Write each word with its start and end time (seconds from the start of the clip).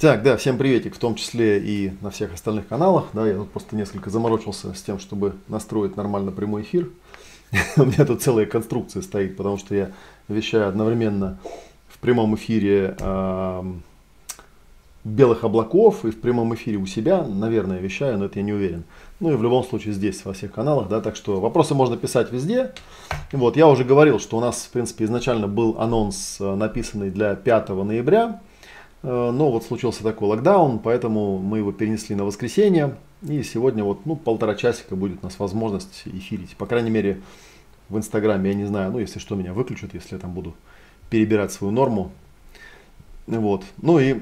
Так, 0.00 0.24
да, 0.24 0.36
всем 0.36 0.58
приветик, 0.58 0.96
в 0.96 0.98
том 0.98 1.14
числе 1.14 1.60
и 1.60 1.92
на 2.00 2.10
всех 2.10 2.34
остальных 2.34 2.66
каналах. 2.66 3.04
Да, 3.12 3.28
я 3.28 3.36
тут 3.36 3.52
просто 3.52 3.76
несколько 3.76 4.10
заморочился 4.10 4.74
с 4.74 4.82
тем, 4.82 4.98
чтобы 4.98 5.34
настроить 5.46 5.96
нормально 5.96 6.32
прямой 6.32 6.62
эфир. 6.62 6.90
У 7.76 7.84
меня 7.84 8.04
тут 8.04 8.20
целая 8.20 8.44
конструкция 8.44 9.02
стоит, 9.02 9.36
потому 9.36 9.56
что 9.56 9.74
я 9.74 9.92
вещаю 10.26 10.68
одновременно 10.68 11.38
в 11.86 11.98
прямом 11.98 12.34
эфире 12.34 12.96
э, 12.98 13.72
белых 15.04 15.44
облаков 15.44 16.04
и 16.04 16.10
в 16.10 16.20
прямом 16.20 16.52
эфире 16.56 16.78
у 16.78 16.86
себя, 16.86 17.22
наверное, 17.22 17.78
вещаю, 17.78 18.18
но 18.18 18.24
это 18.24 18.40
я 18.40 18.44
не 18.44 18.52
уверен. 18.52 18.82
Ну 19.20 19.32
и 19.32 19.36
в 19.36 19.42
любом 19.44 19.62
случае 19.62 19.94
здесь, 19.94 20.24
во 20.24 20.32
всех 20.32 20.52
каналах, 20.52 20.88
да, 20.88 21.00
так 21.00 21.14
что 21.14 21.40
вопросы 21.40 21.74
можно 21.74 21.96
писать 21.96 22.32
везде. 22.32 22.72
Вот, 23.30 23.56
я 23.56 23.68
уже 23.68 23.84
говорил, 23.84 24.18
что 24.18 24.38
у 24.38 24.40
нас, 24.40 24.64
в 24.64 24.70
принципе, 24.70 25.04
изначально 25.04 25.46
был 25.46 25.76
анонс, 25.78 26.38
э, 26.40 26.54
написанный 26.56 27.10
для 27.10 27.36
5 27.36 27.84
ноября, 27.84 28.40
но 29.04 29.50
вот 29.50 29.64
случился 29.64 30.02
такой 30.02 30.28
локдаун, 30.28 30.78
поэтому 30.78 31.38
мы 31.38 31.58
его 31.58 31.72
перенесли 31.72 32.16
на 32.16 32.24
воскресенье, 32.24 32.96
и 33.22 33.42
сегодня 33.42 33.84
вот, 33.84 34.06
ну, 34.06 34.16
полтора 34.16 34.54
часика 34.54 34.96
будет 34.96 35.18
у 35.22 35.26
нас 35.26 35.38
возможность 35.38 36.02
эфирить, 36.06 36.56
по 36.56 36.66
крайней 36.66 36.90
мере, 36.90 37.20
в 37.88 37.98
Инстаграме, 37.98 38.50
я 38.50 38.56
не 38.56 38.64
знаю, 38.64 38.90
ну, 38.92 38.98
если 38.98 39.18
что, 39.18 39.34
меня 39.34 39.52
выключат, 39.52 39.94
если 39.94 40.14
я 40.14 40.20
там 40.20 40.32
буду 40.32 40.54
перебирать 41.10 41.52
свою 41.52 41.72
норму. 41.72 42.12
Вот. 43.26 43.64
Ну 43.80 43.98
и 43.98 44.14
э, 44.14 44.18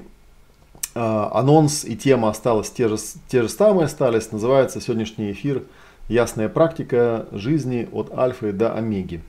анонс 0.95 1.85
и 1.85 1.97
тема 1.97 2.29
осталась 2.29 2.71
те 2.71 2.89
же, 2.89 2.97
те 3.29 3.43
же 3.43 3.49
самые 3.49 3.87
остались. 3.87 4.31
Называется 4.31 4.81
сегодняшний 4.81 5.33
эфир 5.33 5.63
«Ясная 6.09 6.49
практика 6.49 7.27
жизни 7.33 7.89
от 7.93 8.17
альфы 8.17 8.53
до 8.53 8.75
омеги». 8.75 9.23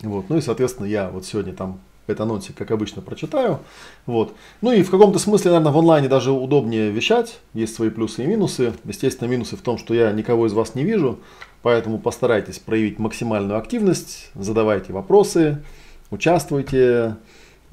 Вот. 0.00 0.28
Ну 0.28 0.38
и, 0.38 0.40
соответственно, 0.40 0.86
я 0.86 1.10
вот 1.10 1.24
сегодня 1.24 1.52
там 1.52 1.80
этот 2.06 2.22
анонсик, 2.22 2.56
как 2.56 2.70
обычно, 2.70 3.02
прочитаю. 3.02 3.60
Вот. 4.06 4.34
Ну 4.60 4.72
и 4.72 4.82
в 4.82 4.90
каком-то 4.90 5.18
смысле, 5.18 5.50
наверное, 5.52 5.72
в 5.72 5.78
онлайне 5.78 6.08
даже 6.08 6.32
удобнее 6.32 6.90
вещать. 6.90 7.40
Есть 7.54 7.74
свои 7.74 7.90
плюсы 7.90 8.24
и 8.24 8.26
минусы. 8.26 8.72
Естественно, 8.84 9.28
минусы 9.28 9.56
в 9.56 9.62
том, 9.62 9.78
что 9.78 9.94
я 9.94 10.12
никого 10.12 10.46
из 10.46 10.52
вас 10.52 10.74
не 10.74 10.84
вижу. 10.84 11.18
Поэтому 11.62 11.98
постарайтесь 11.98 12.58
проявить 12.60 12.98
максимальную 12.98 13.58
активность, 13.58 14.30
задавайте 14.34 14.92
вопросы, 14.92 15.64
участвуйте. 16.12 17.16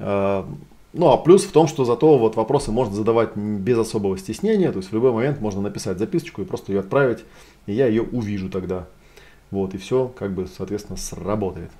Э, 0.00 0.44
ну 0.92 1.12
а 1.12 1.16
плюс 1.16 1.44
в 1.44 1.52
том, 1.52 1.68
что 1.68 1.84
зато 1.84 2.18
вот 2.18 2.34
вопросы 2.34 2.72
можно 2.72 2.94
задавать 2.94 3.36
без 3.36 3.78
особого 3.78 4.18
стеснения, 4.18 4.72
то 4.72 4.78
есть 4.78 4.90
в 4.90 4.94
любой 4.94 5.12
момент 5.12 5.40
можно 5.40 5.60
написать 5.60 5.98
записочку 5.98 6.42
и 6.42 6.44
просто 6.44 6.72
ее 6.72 6.80
отправить, 6.80 7.20
и 7.66 7.72
я 7.72 7.86
ее 7.86 8.02
увижу 8.02 8.48
тогда. 8.48 8.88
Вот, 9.52 9.74
и 9.74 9.78
все 9.78 10.12
как 10.18 10.32
бы, 10.32 10.48
соответственно, 10.48 10.96
сработает. 10.96 11.70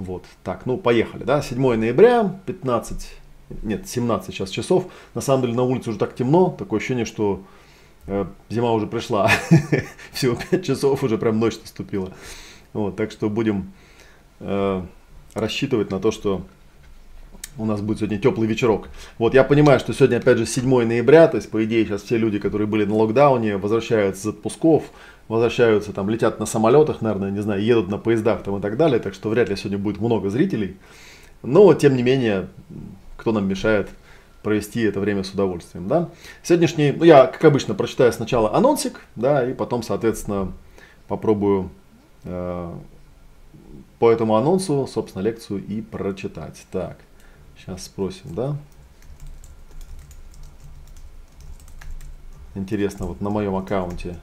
Вот, 0.00 0.24
так, 0.42 0.64
ну 0.64 0.78
поехали, 0.78 1.24
да, 1.24 1.42
7 1.42 1.60
ноября, 1.76 2.40
15, 2.46 3.12
нет, 3.62 3.86
17 3.86 4.34
сейчас 4.34 4.48
часов. 4.48 4.86
На 5.12 5.20
самом 5.20 5.42
деле 5.42 5.54
на 5.54 5.62
улице 5.62 5.90
уже 5.90 5.98
так 5.98 6.14
темно, 6.14 6.56
такое 6.58 6.78
ощущение, 6.78 7.04
что 7.04 7.42
э, 8.06 8.24
зима 8.48 8.72
уже 8.72 8.86
пришла. 8.86 9.30
Всего 10.12 10.38
5 10.50 10.64
часов, 10.64 11.04
уже 11.04 11.18
прям 11.18 11.38
ночь 11.38 11.58
наступила. 11.60 12.14
Вот, 12.72 12.96
так 12.96 13.10
что 13.10 13.28
будем 13.28 13.74
э, 14.38 14.82
рассчитывать 15.34 15.90
на 15.90 16.00
то, 16.00 16.12
что 16.12 16.46
у 17.58 17.66
нас 17.66 17.82
будет 17.82 17.98
сегодня 17.98 18.18
теплый 18.18 18.48
вечерок. 18.48 18.88
Вот 19.18 19.34
я 19.34 19.44
понимаю, 19.44 19.80
что 19.80 19.92
сегодня 19.92 20.16
опять 20.16 20.38
же 20.38 20.46
7 20.46 20.66
ноября, 20.86 21.28
то 21.28 21.36
есть 21.36 21.50
по 21.50 21.62
идее 21.62 21.84
сейчас 21.84 22.04
все 22.04 22.16
люди, 22.16 22.38
которые 22.38 22.66
были 22.66 22.86
на 22.86 22.94
локдауне, 22.94 23.58
возвращаются 23.58 24.30
из 24.30 24.34
отпусков, 24.34 24.84
возвращаются, 25.30 25.92
там 25.92 26.10
летят 26.10 26.40
на 26.40 26.46
самолетах, 26.46 27.02
наверное, 27.02 27.30
не 27.30 27.40
знаю, 27.40 27.62
едут 27.62 27.88
на 27.88 27.98
поездах 27.98 28.42
там 28.42 28.56
и 28.58 28.60
так 28.60 28.76
далее, 28.76 28.98
так 28.98 29.14
что 29.14 29.28
вряд 29.28 29.48
ли 29.48 29.54
сегодня 29.54 29.78
будет 29.78 30.00
много 30.00 30.28
зрителей. 30.28 30.76
Но 31.42 31.72
тем 31.72 31.94
не 31.94 32.02
менее, 32.02 32.48
кто 33.16 33.30
нам 33.30 33.48
мешает 33.48 33.88
провести 34.42 34.82
это 34.82 34.98
время 34.98 35.22
с 35.22 35.30
удовольствием, 35.30 35.86
да. 35.86 36.08
Сегодняшний, 36.42 36.90
ну 36.90 37.04
я, 37.04 37.26
как 37.26 37.44
обычно, 37.44 37.74
прочитаю 37.74 38.12
сначала 38.12 38.54
анонсик, 38.54 39.02
да, 39.14 39.48
и 39.48 39.54
потом, 39.54 39.84
соответственно, 39.84 40.52
попробую 41.06 41.70
э, 42.24 42.74
по 44.00 44.10
этому 44.10 44.36
анонсу, 44.36 44.88
собственно, 44.92 45.22
лекцию 45.22 45.64
и 45.64 45.80
прочитать. 45.80 46.66
Так, 46.72 46.98
сейчас 47.56 47.84
спросим, 47.84 48.34
да. 48.34 48.56
Интересно, 52.56 53.06
вот 53.06 53.20
на 53.20 53.30
моем 53.30 53.54
аккаунте. 53.54 54.16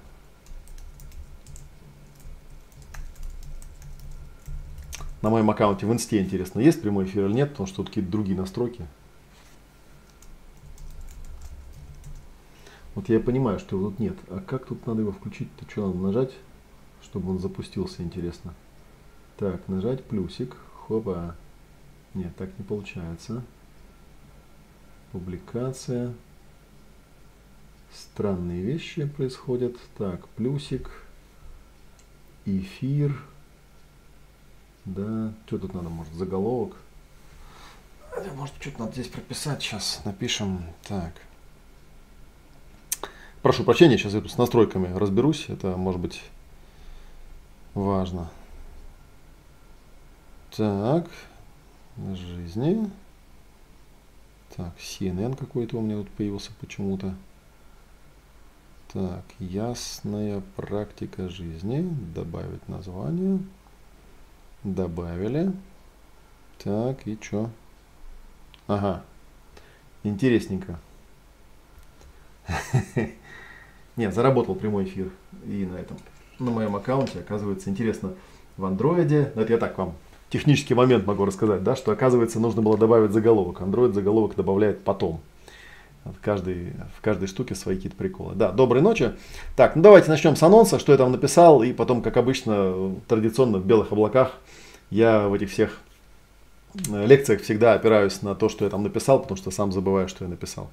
На 5.21 5.29
моем 5.29 5.49
аккаунте 5.49 5.85
в 5.85 5.93
инсте 5.93 6.19
интересно, 6.19 6.59
есть 6.59 6.81
прямой 6.81 7.05
эфир 7.05 7.25
или 7.25 7.33
нет, 7.33 7.49
потому 7.51 7.67
что 7.67 7.77
тут 7.77 7.87
какие-то 7.87 8.11
другие 8.11 8.37
настройки. 8.37 8.85
Вот 12.93 13.09
я 13.09 13.19
понимаю, 13.19 13.59
что 13.59 13.77
его 13.77 13.89
тут 13.89 13.99
нет. 13.99 14.17
А 14.29 14.39
как 14.39 14.65
тут 14.65 14.85
надо 14.87 15.01
его 15.01 15.11
включить-то? 15.11 15.69
Что 15.69 15.87
надо 15.87 15.99
нажать, 15.99 16.33
чтобы 17.03 17.29
он 17.29 17.39
запустился, 17.39 18.01
интересно? 18.01 18.53
Так, 19.37 19.67
нажать 19.67 20.03
плюсик. 20.03 20.55
Хопа. 20.73 21.35
Нет, 22.15 22.35
так 22.35 22.49
не 22.57 22.65
получается. 22.65 23.43
Публикация. 25.11 26.13
Странные 27.93 28.63
вещи 28.63 29.05
происходят. 29.05 29.75
Так, 29.97 30.27
плюсик. 30.29 30.89
Эфир. 32.45 33.15
Да, 34.87 35.33
что 35.45 35.57
тут 35.59 35.73
надо, 35.73 35.89
может, 35.89 36.13
заголовок? 36.13 36.77
Может, 38.35 38.55
что-то 38.61 38.79
надо 38.79 38.93
здесь 38.93 39.09
прописать. 39.09 39.61
Сейчас 39.61 40.01
напишем. 40.05 40.63
Так. 40.87 41.13
Прошу 43.41 43.65
прощения, 43.65 43.97
сейчас 43.97 44.13
я 44.13 44.21
тут 44.21 44.31
с 44.31 44.37
настройками 44.37 44.97
разберусь. 44.97 45.49
Это 45.49 45.75
может 45.75 45.99
быть 45.99 46.23
важно. 47.73 48.29
Так, 50.55 51.09
жизни. 52.13 52.89
Так, 54.55 54.73
CNN 54.77 55.35
какой-то 55.35 55.77
у 55.77 55.81
меня 55.81 55.97
тут 55.97 56.09
появился 56.11 56.51
почему-то. 56.61 57.13
Так, 58.93 59.25
ясная 59.39 60.41
практика 60.55 61.27
жизни. 61.27 61.81
Добавить 62.15 62.69
название. 62.69 63.39
Добавили. 64.67 65.53
Так, 66.61 67.07
и 67.07 67.17
что? 67.21 67.49
Ага. 68.67 69.01
Интересненько. 70.03 70.77
Нет, 73.95 74.13
заработал 74.13 74.55
прямой 74.55 74.83
эфир 74.83 75.09
и 75.45 75.65
на 75.65 75.77
этом, 75.77 75.97
на 76.39 76.51
моем 76.51 76.75
аккаунте, 76.75 77.19
оказывается, 77.19 77.69
интересно, 77.69 78.13
в 78.57 78.65
андроиде, 78.65 79.31
это 79.35 79.53
я 79.53 79.57
так 79.57 79.77
вам 79.77 79.95
технический 80.29 80.73
момент 80.73 81.05
могу 81.05 81.23
рассказать, 81.23 81.63
да, 81.63 81.75
что 81.75 81.91
оказывается 81.91 82.39
нужно 82.39 82.61
было 82.61 82.77
добавить 82.77 83.11
заголовок. 83.11 83.61
Android 83.61 83.93
заголовок 83.93 84.35
добавляет 84.35 84.83
потом. 84.83 85.21
В 86.13 86.23
каждой, 86.23 86.73
в 86.97 87.01
каждой 87.01 87.27
штуке 87.27 87.55
свои 87.55 87.75
какие-то 87.75 87.97
приколы. 87.97 88.35
Да, 88.35 88.51
доброй 88.51 88.81
ночи. 88.81 89.13
Так, 89.55 89.75
ну 89.75 89.81
давайте 89.81 90.09
начнем 90.09 90.35
с 90.35 90.43
анонса, 90.43 90.79
что 90.79 90.91
я 90.91 90.97
там 90.97 91.11
написал, 91.11 91.63
и 91.63 91.73
потом, 91.73 92.01
как 92.01 92.17
обычно, 92.17 92.95
традиционно 93.07 93.57
в 93.59 93.65
белых 93.65 93.91
облаках, 93.91 94.33
я 94.89 95.27
в 95.27 95.33
этих 95.33 95.51
всех 95.51 95.79
э, 96.89 97.05
лекциях 97.05 97.41
всегда 97.41 97.73
опираюсь 97.73 98.21
на 98.21 98.35
то, 98.35 98.49
что 98.49 98.65
я 98.65 98.71
там 98.71 98.83
написал, 98.83 99.19
потому 99.19 99.37
что 99.37 99.51
сам 99.51 99.71
забываю, 99.71 100.07
что 100.07 100.23
я 100.23 100.29
написал. 100.29 100.69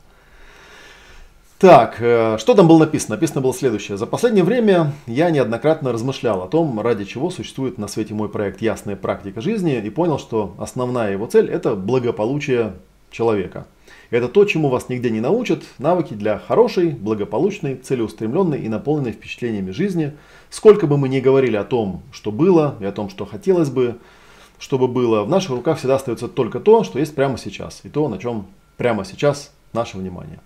Так, 1.59 1.97
э, 2.01 2.37
что 2.39 2.55
там 2.55 2.69
было 2.69 2.81
написано? 2.81 3.15
Написано 3.15 3.41
было 3.41 3.55
следующее. 3.55 3.97
За 3.97 4.07
последнее 4.07 4.45
время 4.45 4.93
я 5.07 5.31
неоднократно 5.31 5.93
размышлял 5.93 6.43
о 6.43 6.49
том, 6.49 6.81
ради 6.81 7.05
чего 7.05 7.31
существует 7.31 7.79
на 7.79 7.89
свете 7.89 8.13
мой 8.13 8.29
проект 8.29 8.61
«Ясная 8.61 8.97
практика 8.97 9.41
жизни» 9.41 9.77
и 9.77 9.91
понял, 9.91 10.19
что 10.19 10.55
основная 10.59 11.13
его 11.13 11.27
цель– 11.27 11.49
это 11.51 11.75
благополучие 11.75 12.75
человека. 13.11 13.67
Это 14.15 14.29
то, 14.29 14.45
чему 14.45 14.69
вас 14.69 14.89
нигде 14.89 15.11
не 15.11 15.19
научат, 15.19 15.65
навыки 15.79 16.15
для 16.15 16.39
хорошей, 16.39 16.91
благополучной, 16.91 17.75
целеустремленной 17.75 18.61
и 18.61 18.69
наполненной 18.69 19.11
впечатлениями 19.11 19.73
жизни. 19.73 20.13
Сколько 20.51 20.87
бы 20.87 20.97
мы 20.97 21.09
ни 21.09 21.19
говорили 21.19 21.57
о 21.57 21.65
том, 21.65 22.01
что 22.13 22.31
было, 22.31 22.77
и 22.79 22.85
о 22.85 22.93
том, 22.93 23.11
что 23.11 23.27
хотелось 23.27 23.71
бы, 23.71 23.97
чтобы 24.61 24.87
было, 24.87 25.25
в 25.25 25.29
наших 25.29 25.51
руках 25.51 25.79
всегда 25.79 25.97
остается 25.97 26.29
только 26.29 26.61
то, 26.61 26.85
что 26.85 27.01
есть 27.01 27.13
прямо 27.17 27.37
сейчас, 27.37 27.81
и 27.83 27.89
то, 27.89 28.09
на 28.09 28.19
чем 28.19 28.47
прямо 28.77 29.05
сейчас 29.05 29.51
наше 29.73 29.99
внимание. 29.99 30.39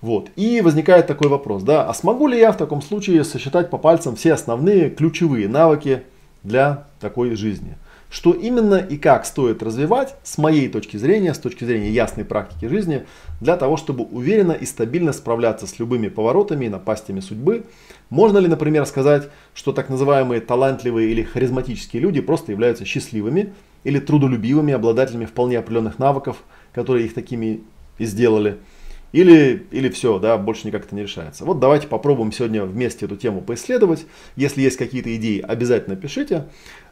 Вот. 0.00 0.30
И 0.36 0.60
возникает 0.60 1.08
такой 1.08 1.26
вопрос, 1.26 1.64
да, 1.64 1.88
а 1.88 1.94
смогу 1.94 2.28
ли 2.28 2.38
я 2.38 2.52
в 2.52 2.56
таком 2.56 2.80
случае 2.80 3.24
сосчитать 3.24 3.70
по 3.70 3.78
пальцам 3.78 4.14
все 4.14 4.34
основные 4.34 4.88
ключевые 4.88 5.48
навыки 5.48 6.04
для 6.44 6.86
такой 7.00 7.34
жизни? 7.34 7.76
Что 8.14 8.30
именно 8.30 8.76
и 8.76 8.96
как 8.96 9.26
стоит 9.26 9.60
развивать 9.60 10.14
с 10.22 10.38
моей 10.38 10.68
точки 10.68 10.96
зрения, 10.96 11.34
с 11.34 11.38
точки 11.38 11.64
зрения 11.64 11.90
ясной 11.90 12.24
практики 12.24 12.66
жизни, 12.66 13.06
для 13.40 13.56
того, 13.56 13.76
чтобы 13.76 14.04
уверенно 14.04 14.52
и 14.52 14.64
стабильно 14.66 15.12
справляться 15.12 15.66
с 15.66 15.80
любыми 15.80 16.06
поворотами 16.06 16.66
и 16.66 16.68
напастями 16.68 17.18
судьбы. 17.18 17.64
Можно 18.10 18.38
ли, 18.38 18.46
например, 18.46 18.86
сказать, 18.86 19.30
что 19.52 19.72
так 19.72 19.88
называемые 19.88 20.40
талантливые 20.40 21.10
или 21.10 21.24
харизматические 21.24 22.02
люди 22.02 22.20
просто 22.20 22.52
являются 22.52 22.84
счастливыми 22.84 23.52
или 23.82 23.98
трудолюбивыми, 23.98 24.72
обладателями 24.72 25.24
вполне 25.24 25.58
определенных 25.58 25.98
навыков, 25.98 26.36
которые 26.72 27.06
их 27.06 27.14
такими 27.14 27.62
и 27.98 28.04
сделали– 28.04 28.58
или, 29.14 29.64
или 29.70 29.88
все, 29.90 30.18
да, 30.18 30.36
больше 30.36 30.66
никак 30.66 30.86
это 30.86 30.96
не 30.96 31.02
решается. 31.02 31.44
Вот 31.44 31.60
давайте 31.60 31.86
попробуем 31.86 32.32
сегодня 32.32 32.64
вместе 32.64 33.06
эту 33.06 33.14
тему 33.14 33.42
поисследовать. 33.42 34.06
Если 34.34 34.60
есть 34.60 34.76
какие-то 34.76 35.14
идеи, 35.14 35.38
обязательно 35.38 35.94
пишите. 35.94 36.46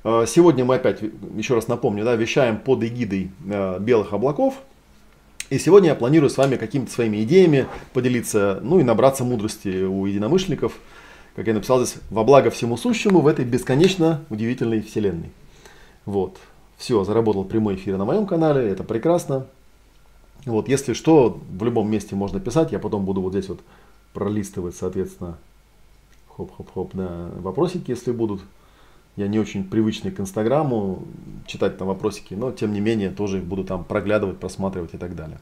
Э, 0.05 0.25
сегодня 0.27 0.65
мы 0.65 0.77
опять, 0.77 1.01
еще 1.37 1.55
раз 1.55 1.69
напомню, 1.69 2.05
да, 2.05 2.15
вещаем 2.17 2.59
под 2.59 2.83
эгидой 2.85 3.31
э, 3.49 3.79
белых 3.81 4.13
облаков. 4.13 4.55
И 5.51 5.59
сегодня 5.59 5.91
я 5.91 5.95
планирую 5.95 6.31
с 6.31 6.37
вами 6.37 6.57
какими-то 6.57 6.91
своими 6.91 7.23
идеями 7.25 7.67
поделиться, 7.93 8.59
ну 8.63 8.81
и 8.81 8.83
набраться 8.83 9.23
мудрости 9.23 9.85
у 9.85 10.07
единомышленников, 10.07 10.73
как 11.37 11.47
я 11.47 11.55
написал 11.55 11.85
здесь, 11.85 12.01
во 12.11 12.25
благо 12.25 12.51
всему 12.51 12.77
сущему 12.77 13.21
в 13.21 13.27
этой 13.27 13.45
бесконечно 13.45 14.25
удивительной 14.31 14.81
вселенной. 14.81 15.31
Вот. 16.07 16.39
Все, 16.79 17.05
заработал 17.05 17.45
прямой 17.45 17.77
эфир 17.77 17.97
на 17.97 18.05
моем 18.05 18.27
канале, 18.27 18.67
это 18.69 18.83
прекрасно. 18.83 19.47
Вот, 20.47 20.69
если 20.69 20.95
что, 20.95 21.39
в 21.51 21.63
любом 21.63 21.89
месте 21.89 22.17
можно 22.17 22.41
писать, 22.41 22.73
я 22.73 22.81
потом 22.81 23.05
буду 23.05 23.21
вот 23.21 23.33
здесь 23.33 23.49
вот 23.49 23.61
пролистывать, 24.15 24.75
соответственно, 24.75 25.39
хоп-хоп-хоп, 26.37 26.91
да, 26.95 27.29
вопросики, 27.41 27.91
если 27.91 28.11
будут. 28.11 28.41
Я 29.17 29.29
не 29.29 29.39
очень 29.39 29.65
привычный 29.65 30.11
к 30.11 30.21
Инстаграму, 30.21 31.03
читать 31.47 31.77
там 31.77 31.89
вопросики, 31.89 32.33
но 32.33 32.51
тем 32.51 32.73
не 32.73 32.81
менее 32.81 33.11
тоже 33.11 33.39
буду 33.39 33.63
там 33.63 33.85
проглядывать, 33.85 34.39
просматривать 34.39 34.95
и 34.95 34.97
так 34.97 35.15
далее. 35.15 35.39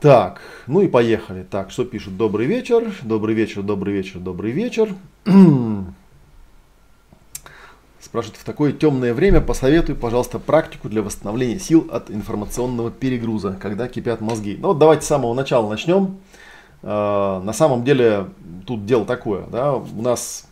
Так, 0.00 0.40
ну 0.66 0.80
и 0.80 0.88
поехали. 0.88 1.42
Так, 1.42 1.70
что 1.70 1.84
пишут? 1.84 2.16
Добрый 2.16 2.46
вечер, 2.46 2.94
добрый 3.02 3.34
вечер, 3.34 3.62
добрый 3.62 3.92
вечер, 3.92 4.20
добрый 4.20 4.52
вечер. 4.52 4.94
Спрашивают, 8.00 8.38
в 8.38 8.44
такое 8.44 8.72
темное 8.72 9.12
время 9.12 9.40
посоветуй, 9.40 9.96
пожалуйста, 9.96 10.38
практику 10.38 10.88
для 10.88 11.02
восстановления 11.02 11.58
сил 11.58 11.90
от 11.92 12.10
информационного 12.10 12.90
перегруза, 12.90 13.58
когда 13.60 13.88
кипят 13.88 14.20
мозги. 14.20 14.56
Ну 14.58 14.68
вот 14.68 14.78
давайте 14.78 15.02
с 15.02 15.08
самого 15.08 15.34
начала 15.34 15.68
начнем. 15.68 16.16
Э, 16.82 17.40
на 17.42 17.52
самом 17.52 17.84
деле 17.84 18.28
тут 18.66 18.86
дело 18.86 19.04
такое, 19.04 19.46
да, 19.48 19.74
у 19.74 20.00
нас, 20.00 20.48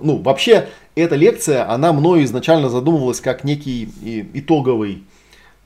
ну 0.00 0.18
вообще 0.18 0.68
эта 0.94 1.16
лекция, 1.16 1.70
она 1.70 1.92
мною 1.92 2.24
изначально 2.24 2.68
задумывалась 2.68 3.20
как 3.20 3.44
некий 3.44 3.88
итоговый, 4.34 5.04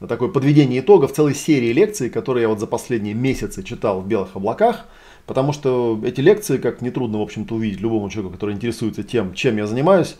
такое 0.06 0.28
подведение 0.28 0.81
итогов 0.81 1.12
целой 1.12 1.34
серии 1.34 1.73
лекций, 1.73 2.11
которые 2.11 2.43
я 2.43 2.49
вот 2.49 2.61
за 2.61 2.67
последние 2.67 3.14
месяцы 3.14 3.62
читал 3.62 4.00
в 4.00 4.06
белых 4.06 4.37
облаках. 4.37 4.87
Потому 5.26 5.52
что 5.52 6.00
эти 6.05 6.20
лекции, 6.20 6.56
как 6.58 6.82
нетрудно, 6.82 7.19
в 7.19 7.23
общем-то, 7.23 7.56
увидеть 7.56 7.81
любому 7.81 8.08
человеку, 8.08 8.34
который 8.34 8.55
интересуется 8.55 9.02
тем, 9.02 9.34
чем 9.34 9.56
я 9.56 9.67
занимаюсь, 9.67 10.17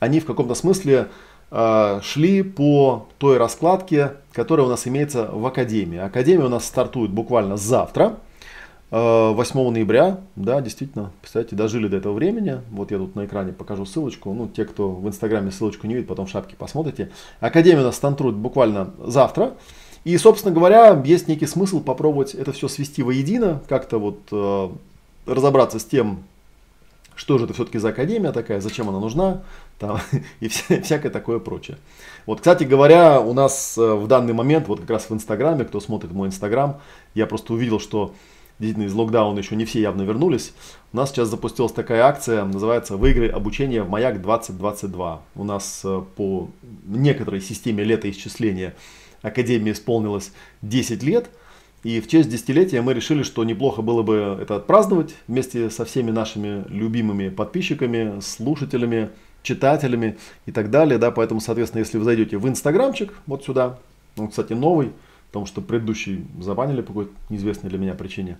они 0.00 0.18
в 0.18 0.24
каком-то 0.24 0.54
смысле 0.54 1.08
э, 1.52 2.00
шли 2.02 2.42
по 2.42 3.08
той 3.18 3.36
раскладке, 3.36 4.14
которая 4.32 4.66
у 4.66 4.70
нас 4.70 4.88
имеется 4.88 5.30
в 5.30 5.46
Академии. 5.46 5.98
Академия 5.98 6.46
у 6.46 6.48
нас 6.48 6.64
стартует 6.64 7.12
буквально 7.12 7.56
завтра. 7.56 8.18
8 8.90 9.60
э, 9.60 9.70
ноября, 9.70 10.20
да, 10.34 10.60
действительно, 10.62 11.10
кстати, 11.20 11.54
дожили 11.54 11.88
до 11.88 11.98
этого 11.98 12.14
времени. 12.14 12.60
Вот 12.70 12.90
я 12.90 12.98
тут 12.98 13.16
на 13.16 13.26
экране 13.26 13.52
покажу 13.52 13.84
ссылочку. 13.84 14.32
Ну, 14.32 14.48
те, 14.48 14.64
кто 14.64 14.90
в 14.90 15.06
Инстаграме 15.06 15.50
ссылочку 15.50 15.86
не 15.86 15.94
видит, 15.94 16.08
потом 16.08 16.26
в 16.26 16.30
шапке 16.30 16.56
посмотрите. 16.56 17.10
Академия 17.40 17.82
нас 17.82 17.96
стартует 17.96 18.36
буквально 18.36 18.94
завтра. 18.98 19.54
И, 20.04 20.16
собственно 20.16 20.54
говоря, 20.54 21.02
есть 21.04 21.28
некий 21.28 21.46
смысл 21.46 21.80
попробовать 21.80 22.34
это 22.34 22.52
все 22.52 22.68
свести 22.68 23.02
воедино, 23.02 23.62
как-то 23.68 23.98
вот 23.98 24.20
э, 24.32 24.68
разобраться 25.26 25.78
с 25.78 25.84
тем, 25.84 26.22
что 27.14 27.36
же 27.36 27.44
это 27.44 27.52
все-таки 27.52 27.78
за 27.78 27.90
академия 27.90 28.32
такая, 28.32 28.60
зачем 28.60 28.88
она 28.88 29.00
нужна, 29.00 29.42
там, 29.78 30.00
и 30.40 30.48
вся, 30.48 30.80
всякое 30.80 31.10
такое 31.10 31.40
прочее. 31.40 31.76
Вот, 32.24 32.38
кстати 32.38 32.64
говоря, 32.64 33.20
у 33.20 33.34
нас 33.34 33.76
э, 33.76 33.94
в 33.94 34.06
данный 34.06 34.32
момент, 34.32 34.68
вот 34.68 34.80
как 34.80 34.90
раз 34.90 35.10
в 35.10 35.12
Инстаграме, 35.12 35.64
кто 35.64 35.78
смотрит 35.80 36.12
мой 36.12 36.28
Инстаграм, 36.28 36.80
я 37.14 37.26
просто 37.26 37.52
увидел, 37.52 37.78
что 37.80 38.14
действительно 38.58 38.86
из 38.86 38.94
локдауна 38.94 39.38
еще 39.38 39.56
не 39.56 39.64
все 39.64 39.80
явно 39.80 40.02
вернулись. 40.02 40.52
У 40.92 40.96
нас 40.96 41.10
сейчас 41.10 41.28
запустилась 41.28 41.72
такая 41.72 42.02
акция, 42.02 42.44
называется 42.44 42.96
«Выиграй 42.96 43.28
обучение 43.28 43.82
в 43.82 43.88
Маяк 43.88 44.16
2022». 44.16 45.18
У 45.34 45.44
нас 45.44 45.82
э, 45.84 46.02
по 46.16 46.48
некоторой 46.86 47.40
системе 47.40 47.84
летоисчисления 47.84 48.74
Академии 49.22 49.72
исполнилось 49.72 50.32
10 50.62 51.02
лет– 51.02 51.30
и 51.84 52.00
в 52.00 52.08
честь 52.08 52.28
десятилетия 52.28 52.82
мы 52.82 52.92
решили, 52.92 53.22
что 53.22 53.44
неплохо 53.44 53.82
было 53.82 54.02
бы 54.02 54.38
это 54.40 54.56
отпраздновать 54.56 55.14
вместе 55.28 55.70
со 55.70 55.84
всеми 55.84 56.10
нашими 56.10 56.64
любимыми 56.68 57.28
подписчиками, 57.28 58.20
слушателями, 58.20 59.10
читателями 59.42 60.18
и 60.46 60.52
так 60.52 60.70
далее. 60.70 60.98
Да, 60.98 61.12
поэтому, 61.12 61.40
соответственно, 61.40 61.80
если 61.80 61.98
вы 61.98 62.04
зайдете 62.04 62.36
в 62.36 62.48
инстаграмчик, 62.48 63.14
вот 63.26 63.44
сюда, 63.44 63.78
он, 64.16 64.28
кстати, 64.28 64.54
новый, 64.54 64.90
потому 65.28 65.46
что 65.46 65.60
предыдущий 65.60 66.26
забанили 66.40 66.80
по 66.80 66.88
какой-то 66.88 67.12
неизвестной 67.30 67.70
для 67.70 67.78
меня 67.78 67.94
причине. 67.94 68.38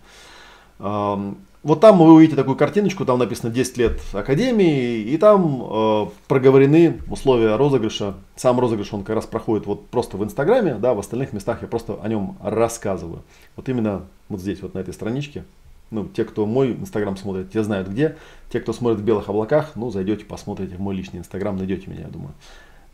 Вот 1.65 1.81
там 1.81 1.99
вы 1.99 2.15
увидите 2.15 2.37
такую 2.37 2.57
картиночку, 2.57 3.05
там 3.05 3.19
написано 3.19 3.51
10 3.51 3.77
лет 3.79 4.01
Академии, 4.13 5.01
и 5.01 5.19
там 5.19 5.63
э, 5.69 6.07
проговорены 6.29 7.01
условия 7.11 7.57
розыгрыша. 7.57 8.15
Сам 8.37 8.61
розыгрыш, 8.61 8.95
он 8.95 9.03
как 9.03 9.17
раз 9.17 9.27
проходит 9.27 9.67
вот 9.67 9.89
просто 9.89 10.17
в 10.17 10.25
Инстаграме, 10.25 10.75
да, 10.75 10.95
в 10.95 11.01
остальных 11.01 11.33
местах 11.33 11.63
я 11.63 11.69
просто 11.69 11.99
о 12.01 12.09
нем 12.09 12.39
рассказываю. 12.41 13.25
Вот 13.57 13.69
именно 13.69 14.07
вот 14.29 14.41
здесь, 14.41 14.63
вот 14.63 14.75
на 14.75 14.79
этой 14.79 14.95
страничке. 14.95 15.45
Ну, 15.91 16.07
те, 16.07 16.25
кто 16.25 16.47
мой 16.47 16.75
Инстаграм 16.75 17.17
смотрит, 17.17 17.51
те 17.51 17.65
знают 17.65 17.89
где. 17.89 18.17
Те, 18.53 18.61
кто 18.61 18.73
смотрит 18.73 19.01
в 19.01 19.05
белых 19.05 19.29
облаках, 19.29 19.73
ну, 19.75 19.91
зайдете, 19.91 20.25
посмотрите 20.27 20.77
в 20.77 20.81
мой 20.81 20.95
личный 20.95 21.19
Инстаграм, 21.19 21.57
найдете 21.57 21.91
меня, 21.91 22.03
я 22.03 22.09
думаю. 22.09 22.35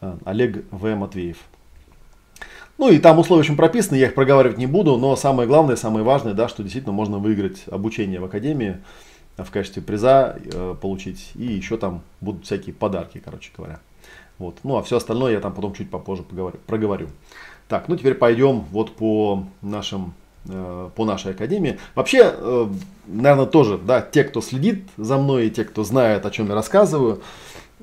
Э, 0.00 0.16
Олег 0.24 0.64
В. 0.70 0.94
Матвеев. 0.94 1.36
Ну 2.76 2.90
и 2.90 2.98
там 2.98 3.18
условия 3.18 3.40
очень 3.40 3.56
прописаны, 3.56 3.96
я 3.96 4.06
их 4.06 4.14
проговаривать 4.14 4.58
не 4.58 4.66
буду, 4.66 4.96
но 4.96 5.14
самое 5.14 5.48
главное, 5.48 5.76
самое 5.76 6.04
важное, 6.04 6.34
да, 6.34 6.48
что 6.48 6.62
действительно 6.62 6.92
можно 6.92 7.18
выиграть 7.18 7.64
обучение 7.70 8.18
в 8.18 8.24
академии 8.24 8.78
в 9.36 9.50
качестве 9.50 9.82
приза 9.82 10.36
э, 10.44 10.74
получить, 10.80 11.32
и 11.34 11.44
еще 11.44 11.76
там 11.76 12.02
будут 12.20 12.44
всякие 12.44 12.74
подарки, 12.74 13.20
короче 13.24 13.50
говоря. 13.56 13.80
Вот. 14.38 14.58
Ну 14.62 14.76
а 14.76 14.82
все 14.82 14.96
остальное 14.96 15.32
я 15.32 15.40
там 15.40 15.52
потом 15.52 15.74
чуть 15.74 15.90
попозже 15.90 16.22
поговорю, 16.22 16.58
проговорю. 16.66 17.08
Так, 17.68 17.88
ну 17.88 17.96
теперь 17.96 18.14
пойдем 18.14 18.64
вот 18.70 18.94
по 18.94 19.44
нашим 19.60 20.14
э, 20.48 20.90
по 20.94 21.04
нашей 21.04 21.32
академии. 21.32 21.78
Вообще, 21.94 22.32
э, 22.32 22.68
наверное, 23.06 23.46
тоже, 23.46 23.78
да, 23.78 24.00
те, 24.00 24.24
кто 24.24 24.40
следит 24.40 24.84
за 24.96 25.18
мной, 25.18 25.46
и 25.46 25.50
те, 25.50 25.64
кто 25.64 25.82
знает, 25.84 26.26
о 26.26 26.30
чем 26.30 26.48
я 26.48 26.54
рассказываю, 26.54 27.14
Э, 27.16 27.22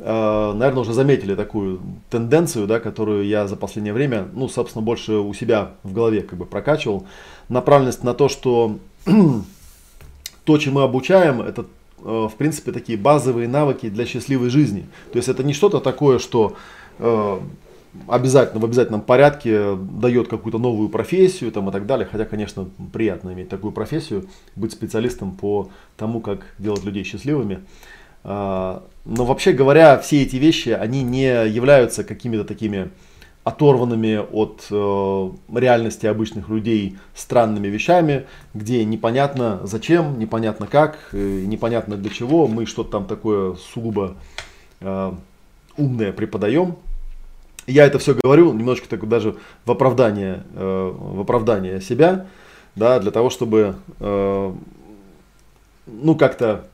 наверное, 0.03 0.81
уже 0.81 0.93
заметили 0.93 1.35
такую 1.35 1.79
тенденцию, 2.09 2.65
да, 2.65 2.79
которую 2.79 3.25
я 3.25 3.47
за 3.47 3.55
последнее 3.55 3.93
время, 3.93 4.27
ну, 4.33 4.49
собственно, 4.49 4.83
больше 4.83 5.13
у 5.13 5.33
себя 5.33 5.73
в 5.83 5.93
голове 5.93 6.21
как 6.21 6.39
бы 6.39 6.45
прокачивал. 6.45 7.05
Направленность 7.49 8.03
на 8.03 8.13
то, 8.13 8.27
что 8.27 8.77
то, 10.45 10.57
чем 10.57 10.73
мы 10.73 10.83
обучаем, 10.83 11.41
это, 11.41 11.65
э, 11.99 12.27
в 12.31 12.33
принципе, 12.37 12.71
такие 12.71 12.97
базовые 12.97 13.47
навыки 13.47 13.89
для 13.89 14.05
счастливой 14.05 14.49
жизни. 14.49 14.87
То 15.11 15.17
есть 15.17 15.29
это 15.29 15.43
не 15.43 15.53
что-то 15.53 15.79
такое, 15.79 16.17
что 16.17 16.55
э, 16.97 17.39
обязательно 18.07 18.59
в 18.59 18.65
обязательном 18.65 19.01
порядке 19.01 19.75
дает 19.75 20.27
какую-то 20.27 20.57
новую 20.57 20.89
профессию 20.89 21.51
там, 21.51 21.69
и 21.69 21.71
так 21.71 21.85
далее. 21.85 22.07
Хотя, 22.11 22.25
конечно, 22.25 22.69
приятно 22.93 23.33
иметь 23.33 23.49
такую 23.49 23.71
профессию, 23.71 24.27
быть 24.55 24.71
специалистом 24.71 25.33
по 25.33 25.69
тому, 25.97 26.21
как 26.21 26.45
делать 26.57 26.83
людей 26.83 27.03
счастливыми. 27.03 27.59
А, 28.23 28.83
но 29.05 29.25
вообще 29.25 29.51
говоря, 29.51 29.97
все 29.99 30.21
эти 30.23 30.35
вещи, 30.35 30.69
они 30.69 31.03
не 31.03 31.47
являются 31.47 32.03
какими-то 32.03 32.43
такими 32.43 32.89
оторванными 33.43 34.17
от 34.31 34.67
э, 34.69 35.31
реальности 35.57 36.05
обычных 36.05 36.49
людей 36.49 36.97
странными 37.15 37.67
вещами, 37.67 38.25
где 38.53 38.85
непонятно 38.85 39.61
зачем, 39.63 40.19
непонятно 40.19 40.67
как, 40.67 40.99
э, 41.11 41.43
непонятно 41.47 41.97
для 41.97 42.11
чего, 42.11 42.47
мы 42.47 42.67
что-то 42.67 42.91
там 42.91 43.05
такое 43.05 43.55
сугубо 43.55 44.15
э, 44.79 45.13
умное 45.75 46.11
преподаем. 46.11 46.75
Я 47.65 47.85
это 47.85 47.97
все 47.97 48.13
говорю 48.13 48.53
немножко 48.53 48.87
так 48.87 49.07
даже 49.07 49.35
в 49.65 49.71
оправдание, 49.71 50.43
э, 50.53 50.93
в 50.95 51.21
оправдание 51.21 51.81
себя, 51.81 52.27
да, 52.75 52.99
для 52.99 53.09
того, 53.09 53.31
чтобы 53.31 53.75
э, 53.99 54.53
ну 55.87 56.15
как-то 56.15 56.67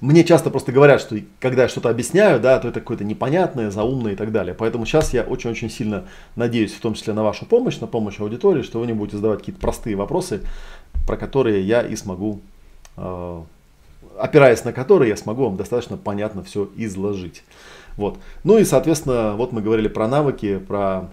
мне 0.00 0.24
часто 0.24 0.50
просто 0.50 0.72
говорят, 0.72 1.00
что 1.00 1.16
когда 1.40 1.62
я 1.62 1.68
что-то 1.68 1.88
объясняю, 1.88 2.38
да, 2.38 2.58
то 2.58 2.68
это 2.68 2.80
какое-то 2.80 3.04
непонятное, 3.04 3.70
заумное 3.70 4.12
и 4.12 4.16
так 4.16 4.30
далее. 4.30 4.54
Поэтому 4.54 4.84
сейчас 4.84 5.14
я 5.14 5.22
очень-очень 5.22 5.70
сильно 5.70 6.04
надеюсь, 6.34 6.74
в 6.74 6.80
том 6.80 6.94
числе 6.94 7.14
на 7.14 7.22
вашу 7.22 7.46
помощь, 7.46 7.78
на 7.78 7.86
помощь 7.86 8.20
аудитории, 8.20 8.62
что 8.62 8.80
вы 8.80 8.86
не 8.86 8.92
будете 8.92 9.16
задавать 9.16 9.40
какие-то 9.40 9.60
простые 9.60 9.96
вопросы, 9.96 10.42
про 11.06 11.16
которые 11.16 11.62
я 11.62 11.80
и 11.80 11.96
смогу, 11.96 12.40
э, 12.98 13.42
опираясь 14.18 14.64
на 14.64 14.72
которые, 14.74 15.08
я 15.08 15.16
смогу 15.16 15.44
вам 15.44 15.56
достаточно 15.56 15.96
понятно 15.96 16.44
все 16.44 16.68
изложить. 16.76 17.42
Вот. 17.96 18.18
Ну 18.44 18.58
и, 18.58 18.64
соответственно, 18.64 19.34
вот 19.34 19.52
мы 19.52 19.62
говорили 19.62 19.88
про 19.88 20.08
навыки, 20.08 20.58
про 20.58 21.08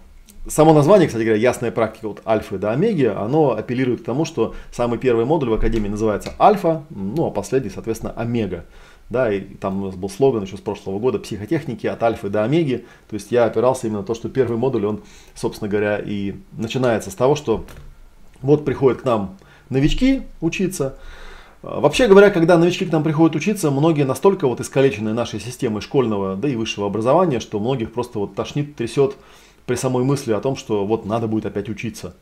Само 0.45 0.73
название, 0.73 1.07
кстати 1.07 1.23
говоря, 1.23 1.39
ясная 1.41 1.71
практика 1.71 2.07
от 2.07 2.21
альфы 2.27 2.57
до 2.57 2.71
омеги, 2.71 3.05
оно 3.05 3.51
апеллирует 3.51 4.01
к 4.01 4.05
тому, 4.05 4.25
что 4.25 4.53
самый 4.71 4.99
первый 4.99 5.23
модуль 5.23 5.49
в 5.49 5.53
Академии 5.53 5.87
называется 5.87 6.33
альфа, 6.37 6.83
ну 6.89 7.27
а 7.27 7.31
последний, 7.31 7.69
соответственно, 7.69 8.11
омега. 8.11 8.65
Да, 9.09 9.31
и 9.31 9.41
там 9.41 9.81
у 9.81 9.85
нас 9.85 9.95
был 9.95 10.09
слоган 10.09 10.43
еще 10.43 10.57
с 10.57 10.61
прошлого 10.61 10.99
года 10.99 11.19
психотехники 11.19 11.87
от 11.87 12.01
альфы 12.03 12.29
до 12.29 12.43
омеги. 12.43 12.85
То 13.09 13.13
есть 13.13 13.31
я 13.31 13.45
опирался 13.45 13.87
именно 13.87 13.99
на 13.99 14.05
то, 14.05 14.15
что 14.15 14.27
первый 14.27 14.57
модуль, 14.57 14.85
он, 14.85 15.01
собственно 15.35 15.69
говоря, 15.69 15.97
и 15.97 16.35
начинается 16.57 17.11
с 17.11 17.15
того, 17.15 17.35
что 17.35 17.65
вот 18.41 18.65
приходит 18.65 19.01
к 19.01 19.05
нам 19.05 19.37
новички 19.69 20.23
учиться. 20.41 20.97
Вообще 21.61 22.07
говоря, 22.07 22.29
когда 22.29 22.57
новички 22.57 22.85
к 22.85 22.91
нам 22.91 23.03
приходят 23.03 23.35
учиться, 23.35 23.71
многие 23.71 24.03
настолько 24.03 24.47
вот 24.47 24.59
искалечены 24.59 25.13
нашей 25.13 25.39
системой 25.39 25.81
школьного, 25.81 26.35
да 26.35 26.49
и 26.49 26.55
высшего 26.55 26.87
образования, 26.87 27.39
что 27.39 27.59
многих 27.59 27.93
просто 27.93 28.19
вот 28.19 28.35
тошнит, 28.35 28.75
трясет 28.75 29.15
при 29.65 29.75
самой 29.75 30.03
мысли 30.03 30.33
о 30.33 30.39
том, 30.39 30.55
что 30.55 30.85
вот 30.85 31.05
надо 31.05 31.27
будет 31.27 31.45
опять 31.45 31.69
учиться. 31.69 32.15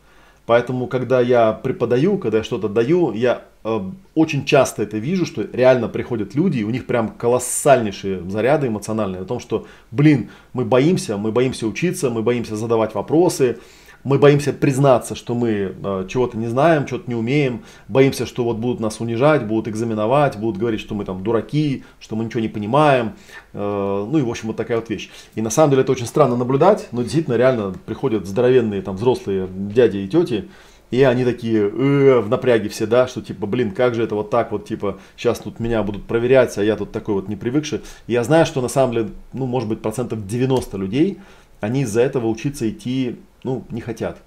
Поэтому, 0.45 0.87
когда 0.87 1.21
я 1.21 1.53
преподаю, 1.53 2.17
когда 2.17 2.39
я 2.39 2.43
что-то 2.43 2.67
даю, 2.67 3.13
я 3.13 3.43
э, 3.63 3.79
очень 4.15 4.43
часто 4.43 4.83
это 4.83 4.97
вижу, 4.97 5.25
что 5.25 5.47
реально 5.53 5.87
приходят 5.87 6.33
люди, 6.33 6.59
и 6.59 6.63
у 6.63 6.71
них 6.71 6.87
прям 6.87 7.09
колоссальнейшие 7.09 8.27
заряды 8.29 8.67
эмоциональные 8.67 9.21
о 9.21 9.25
том, 9.25 9.39
что, 9.39 9.67
блин, 9.91 10.29
мы 10.53 10.65
боимся, 10.65 11.17
мы 11.17 11.31
боимся 11.31 11.67
учиться, 11.67 12.09
мы 12.09 12.23
боимся 12.23 12.55
задавать 12.55 12.95
вопросы, 12.95 13.59
мы 14.03 14.17
боимся 14.17 14.53
признаться, 14.53 15.15
что 15.15 15.35
мы 15.35 15.75
э, 15.83 16.05
чего-то 16.09 16.37
не 16.37 16.47
знаем, 16.47 16.85
чего-то 16.85 17.09
не 17.09 17.15
умеем, 17.15 17.63
боимся, 17.87 18.25
что 18.25 18.43
вот 18.43 18.57
будут 18.57 18.79
нас 18.79 18.99
унижать, 18.99 19.45
будут 19.45 19.67
экзаменовать, 19.67 20.37
будут 20.37 20.57
говорить, 20.57 20.81
что 20.81 20.95
мы 20.95 21.05
там 21.05 21.23
дураки, 21.23 21.83
что 21.99 22.15
мы 22.15 22.25
ничего 22.25 22.41
не 22.41 22.49
понимаем, 22.49 23.13
э, 23.53 23.57
ну 23.57 24.17
и 24.17 24.21
в 24.21 24.29
общем 24.29 24.47
вот 24.47 24.57
такая 24.57 24.77
вот 24.77 24.89
вещь. 24.89 25.09
И 25.35 25.41
на 25.41 25.49
самом 25.49 25.71
деле 25.71 25.83
это 25.83 25.91
очень 25.91 26.05
странно 26.05 26.35
наблюдать, 26.35 26.87
но 26.91 27.03
действительно 27.03 27.35
реально 27.35 27.73
приходят 27.85 28.25
здоровенные 28.25 28.81
там 28.81 28.95
взрослые 28.95 29.47
дяди 29.51 29.97
и 29.97 30.07
тети, 30.07 30.49
и 30.91 31.03
они 31.03 31.23
такие 31.23 31.61
э, 31.61 32.19
в 32.19 32.29
напряге 32.29 32.67
все, 32.67 32.85
да, 32.85 33.07
что 33.07 33.21
типа, 33.21 33.47
блин, 33.47 33.71
как 33.71 33.95
же 33.95 34.03
это 34.03 34.13
вот 34.15 34.29
так 34.29 34.51
вот, 34.51 34.65
типа, 34.65 34.99
сейчас 35.15 35.39
тут 35.39 35.59
меня 35.59 35.81
будут 35.83 36.05
проверять, 36.05 36.57
а 36.57 36.63
я 36.63 36.75
тут 36.75 36.91
такой 36.91 37.15
вот 37.15 37.29
не 37.29 37.37
привыкший. 37.37 37.79
И 38.07 38.13
я 38.13 38.23
знаю, 38.23 38.45
что 38.45 38.61
на 38.61 38.67
самом 38.67 38.93
деле, 38.93 39.09
ну, 39.31 39.45
может 39.45 39.69
быть, 39.69 39.81
процентов 39.81 40.27
90 40.27 40.77
людей, 40.77 41.19
они 41.61 41.83
из-за 41.83 42.01
этого 42.01 42.27
учиться 42.27 42.69
идти 42.69 43.17
ну, 43.43 43.63
не 43.69 43.81
хотят. 43.81 44.17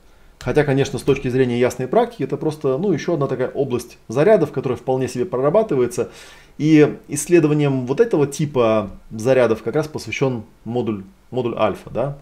Хотя, 0.41 0.65
конечно, 0.65 0.99
с 0.99 1.03
точки 1.03 1.29
зрения 1.29 1.59
ясной 1.59 1.89
практики, 1.89 2.23
это 2.25 2.37
просто 2.37 2.77
ну, 2.77 2.93
еще 2.93 3.15
одна 3.15 3.27
такая 3.27 3.49
область 3.49 3.99
зарядов, 4.09 4.53
которая 4.53 4.77
вполне 4.77 5.09
себе 5.09 5.25
прорабатывается. 5.25 6.11
И 6.59 6.99
исследованием 7.09 7.87
вот 7.87 8.01
этого 8.01 8.27
типа 8.27 8.91
зарядов 9.11 9.63
как 9.63 9.75
раз 9.75 9.89
посвящен 9.89 10.45
модуль, 10.65 11.05
модуль 11.31 11.55
альфа. 11.57 11.91
Да? 11.91 12.19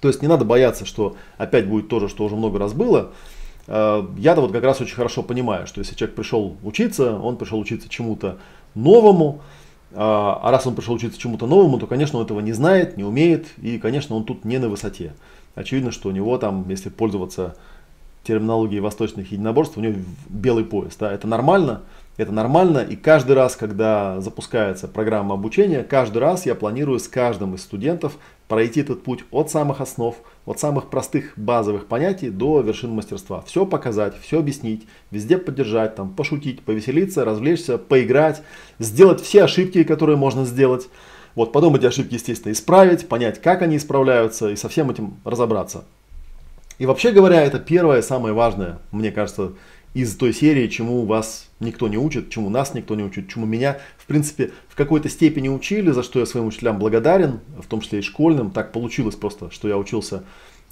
То 0.00 0.08
есть 0.08 0.22
не 0.22 0.28
надо 0.28 0.44
бояться, 0.44 0.84
что 0.84 1.16
опять 1.38 1.68
будет 1.68 1.88
то 1.88 2.00
же, 2.00 2.08
что 2.08 2.24
уже 2.24 2.34
много 2.34 2.58
раз 2.58 2.72
было. 2.72 3.12
Э, 3.66 4.04
я-то 4.18 4.40
вот 4.40 4.52
как 4.52 4.64
раз 4.64 4.80
очень 4.80 4.96
хорошо 4.96 5.22
понимаю, 5.22 5.66
что 5.66 5.80
если 5.80 5.94
человек 5.94 6.16
пришел 6.16 6.56
учиться, 6.64 7.16
он 7.16 7.36
пришел 7.36 7.60
учиться 7.60 7.88
чему-то 7.88 8.38
новому, 8.74 9.40
а, 9.92 10.38
а 10.42 10.50
раз 10.50 10.66
он 10.66 10.74
пришел 10.74 10.94
учиться 10.94 11.18
чему-то 11.18 11.46
новому, 11.46 11.78
то, 11.78 11.86
конечно, 11.86 12.18
он 12.18 12.24
этого 12.24 12.40
не 12.40 12.52
знает, 12.52 12.96
не 12.96 13.04
умеет, 13.04 13.48
и, 13.58 13.78
конечно, 13.78 14.14
он 14.14 14.24
тут 14.24 14.44
не 14.44 14.58
на 14.58 14.68
высоте. 14.68 15.14
Очевидно, 15.54 15.90
что 15.90 16.08
у 16.08 16.12
него 16.12 16.38
там, 16.38 16.68
если 16.68 16.88
пользоваться 16.88 17.56
терминологией 18.22 18.80
восточных 18.80 19.32
единоборств, 19.32 19.76
у 19.76 19.80
него 19.80 19.96
белый 20.28 20.64
пояс. 20.64 20.96
Да? 20.96 21.12
Это 21.12 21.26
нормально, 21.26 21.82
это 22.16 22.32
нормально, 22.32 22.78
и 22.78 22.96
каждый 22.96 23.32
раз, 23.32 23.56
когда 23.56 24.20
запускается 24.20 24.88
программа 24.88 25.34
обучения, 25.34 25.82
каждый 25.82 26.18
раз 26.18 26.44
я 26.44 26.54
планирую 26.54 26.98
с 26.98 27.08
каждым 27.08 27.54
из 27.54 27.62
студентов 27.62 28.18
пройти 28.46 28.80
этот 28.80 29.04
путь 29.04 29.24
от 29.30 29.50
самых 29.50 29.80
основ, 29.80 30.16
от 30.44 30.60
самых 30.60 30.90
простых 30.90 31.32
базовых 31.36 31.86
понятий 31.86 32.30
до 32.30 32.60
вершин 32.60 32.90
мастерства. 32.90 33.42
Все 33.46 33.64
показать, 33.64 34.14
все 34.20 34.40
объяснить, 34.40 34.86
везде 35.10 35.38
поддержать, 35.38 35.94
там, 35.94 36.10
пошутить, 36.10 36.60
повеселиться, 36.62 37.24
развлечься, 37.24 37.78
поиграть, 37.78 38.42
сделать 38.78 39.20
все 39.20 39.44
ошибки, 39.44 39.84
которые 39.84 40.16
можно 40.16 40.44
сделать. 40.44 40.88
Вот, 41.34 41.52
потом 41.52 41.76
эти 41.76 41.86
ошибки, 41.86 42.14
естественно, 42.14 42.52
исправить, 42.52 43.08
понять, 43.08 43.40
как 43.40 43.62
они 43.62 43.76
исправляются 43.76 44.50
и 44.50 44.56
со 44.56 44.68
всем 44.68 44.90
этим 44.90 45.14
разобраться. 45.24 45.84
И 46.78 46.86
вообще 46.86 47.12
говоря, 47.12 47.42
это 47.42 47.58
первое, 47.58 48.02
самое 48.02 48.34
важное, 48.34 48.78
мне 48.90 49.12
кажется, 49.12 49.52
из 49.92 50.16
той 50.16 50.32
серии, 50.32 50.68
чему 50.68 51.04
вас 51.04 51.48
никто 51.58 51.88
не 51.88 51.96
учит, 51.96 52.30
чему 52.30 52.48
нас 52.48 52.74
никто 52.74 52.94
не 52.94 53.02
учит, 53.02 53.28
чему 53.28 53.44
меня, 53.44 53.78
в 53.98 54.06
принципе, 54.06 54.52
в 54.68 54.76
какой-то 54.76 55.08
степени 55.08 55.48
учили, 55.48 55.90
за 55.90 56.02
что 56.02 56.20
я 56.20 56.26
своим 56.26 56.46
учителям 56.46 56.78
благодарен, 56.78 57.40
в 57.58 57.66
том 57.66 57.80
числе 57.80 57.98
и 57.98 58.02
школьным. 58.02 58.50
Так 58.50 58.72
получилось 58.72 59.16
просто, 59.16 59.50
что 59.50 59.68
я 59.68 59.76
учился 59.76 60.22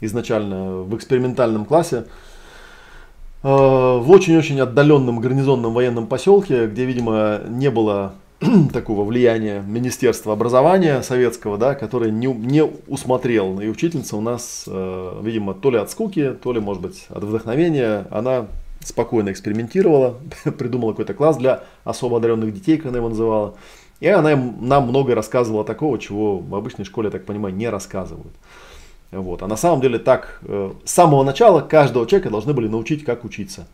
изначально 0.00 0.82
в 0.82 0.96
экспериментальном 0.96 1.64
классе 1.64 2.06
э, 3.42 3.48
в 3.48 4.08
очень-очень 4.08 4.60
отдаленном 4.60 5.20
гарнизонном 5.20 5.74
военном 5.74 6.06
поселке, 6.06 6.66
где, 6.66 6.84
видимо, 6.84 7.40
не 7.48 7.70
было 7.70 8.14
такого 8.72 9.04
влияния 9.04 9.62
Министерства 9.66 10.32
образования 10.32 11.02
советского, 11.02 11.58
да, 11.58 11.74
которое 11.74 12.10
не, 12.10 12.26
не 12.26 12.62
усмотрел. 12.62 13.60
И 13.60 13.68
учительница 13.68 14.16
у 14.16 14.20
нас, 14.20 14.64
э, 14.66 15.20
видимо, 15.22 15.54
то 15.54 15.70
ли 15.70 15.78
от 15.78 15.90
скуки, 15.90 16.36
то 16.40 16.52
ли, 16.52 16.60
может 16.60 16.82
быть, 16.82 17.06
от 17.08 17.24
вдохновения, 17.24 18.06
она 18.10 18.46
спокойно 18.80 19.32
экспериментировала, 19.32 20.18
придумала 20.58 20.92
какой-то 20.92 21.14
класс 21.14 21.36
для 21.36 21.64
особо 21.84 22.18
одаренных 22.18 22.54
детей, 22.54 22.76
как 22.76 22.86
она 22.86 22.98
его 22.98 23.08
называла. 23.08 23.54
И 24.00 24.06
она 24.06 24.36
нам 24.36 24.86
много 24.86 25.16
рассказывала 25.16 25.64
такого, 25.64 25.98
чего 25.98 26.38
в 26.38 26.54
обычной 26.54 26.84
школе, 26.84 27.06
я 27.06 27.10
так 27.10 27.24
понимаю, 27.24 27.54
не 27.54 27.68
рассказывают. 27.68 28.32
Вот. 29.10 29.42
А 29.42 29.48
на 29.48 29.56
самом 29.56 29.80
деле 29.80 29.98
так, 29.98 30.40
э, 30.42 30.70
с 30.84 30.92
самого 30.92 31.24
начала 31.24 31.60
каждого 31.60 32.06
человека 32.06 32.30
должны 32.30 32.52
были 32.52 32.68
научить, 32.68 33.04
как 33.04 33.24
учиться. 33.24 33.66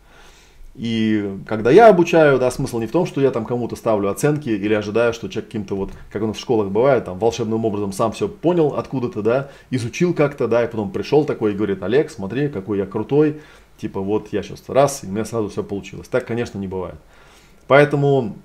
И 0.75 1.37
когда 1.47 1.71
я 1.71 1.87
обучаю, 1.87 2.37
да, 2.37 2.51
смысл 2.51 2.79
не 2.79 2.87
в 2.87 2.91
том, 2.91 3.05
что 3.05 3.21
я 3.21 3.31
там 3.31 3.45
кому-то 3.45 3.77
ставлю 3.77 4.09
оценки 4.09 4.49
или 4.49 4.73
ожидаю, 4.73 5.13
что 5.13 5.29
человек 5.29 5.45
каким-то 5.47 5.75
вот, 5.75 5.91
как 6.11 6.21
у 6.21 6.27
нас 6.27 6.35
в 6.35 6.41
школах 6.41 6.69
бывает, 6.69 7.05
там 7.05 7.17
волшебным 7.17 7.63
образом 7.63 7.93
сам 7.93 8.11
все 8.11 8.27
понял 8.27 8.75
откуда-то, 8.75 9.21
да, 9.21 9.49
изучил 9.69 10.13
как-то, 10.13 10.49
да, 10.49 10.65
и 10.65 10.67
потом 10.67 10.91
пришел 10.91 11.23
такой 11.23 11.53
и 11.53 11.55
говорит, 11.55 11.81
Олег, 11.81 12.11
смотри, 12.11 12.49
какой 12.49 12.79
я 12.79 12.85
крутой, 12.85 13.39
типа 13.77 14.01
вот 14.01 14.33
я 14.33 14.43
сейчас 14.43 14.63
раз, 14.67 15.05
и 15.05 15.07
у 15.07 15.11
меня 15.11 15.23
сразу 15.23 15.47
все 15.47 15.63
получилось. 15.63 16.09
Так, 16.09 16.25
конечно, 16.25 16.57
не 16.57 16.67
бывает. 16.67 16.97
Поэтому 17.67 18.35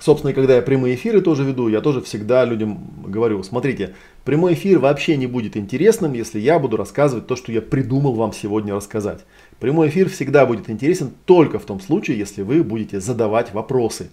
Собственно, 0.00 0.32
когда 0.32 0.56
я 0.56 0.62
прямые 0.62 0.94
эфиры 0.94 1.20
тоже 1.20 1.44
веду, 1.44 1.68
я 1.68 1.80
тоже 1.80 2.00
всегда 2.02 2.44
людям 2.44 2.78
говорю, 3.04 3.42
смотрите, 3.42 3.94
прямой 4.24 4.54
эфир 4.54 4.78
вообще 4.78 5.16
не 5.16 5.26
будет 5.26 5.56
интересным, 5.56 6.12
если 6.12 6.38
я 6.38 6.58
буду 6.58 6.76
рассказывать 6.76 7.26
то, 7.26 7.34
что 7.34 7.50
я 7.50 7.60
придумал 7.60 8.14
вам 8.14 8.32
сегодня 8.32 8.74
рассказать. 8.74 9.24
Прямой 9.60 9.88
эфир 9.88 10.08
всегда 10.08 10.46
будет 10.46 10.70
интересен 10.70 11.12
только 11.24 11.58
в 11.58 11.64
том 11.64 11.80
случае, 11.80 12.18
если 12.18 12.42
вы 12.42 12.62
будете 12.62 13.00
задавать 13.00 13.52
вопросы. 13.52 14.10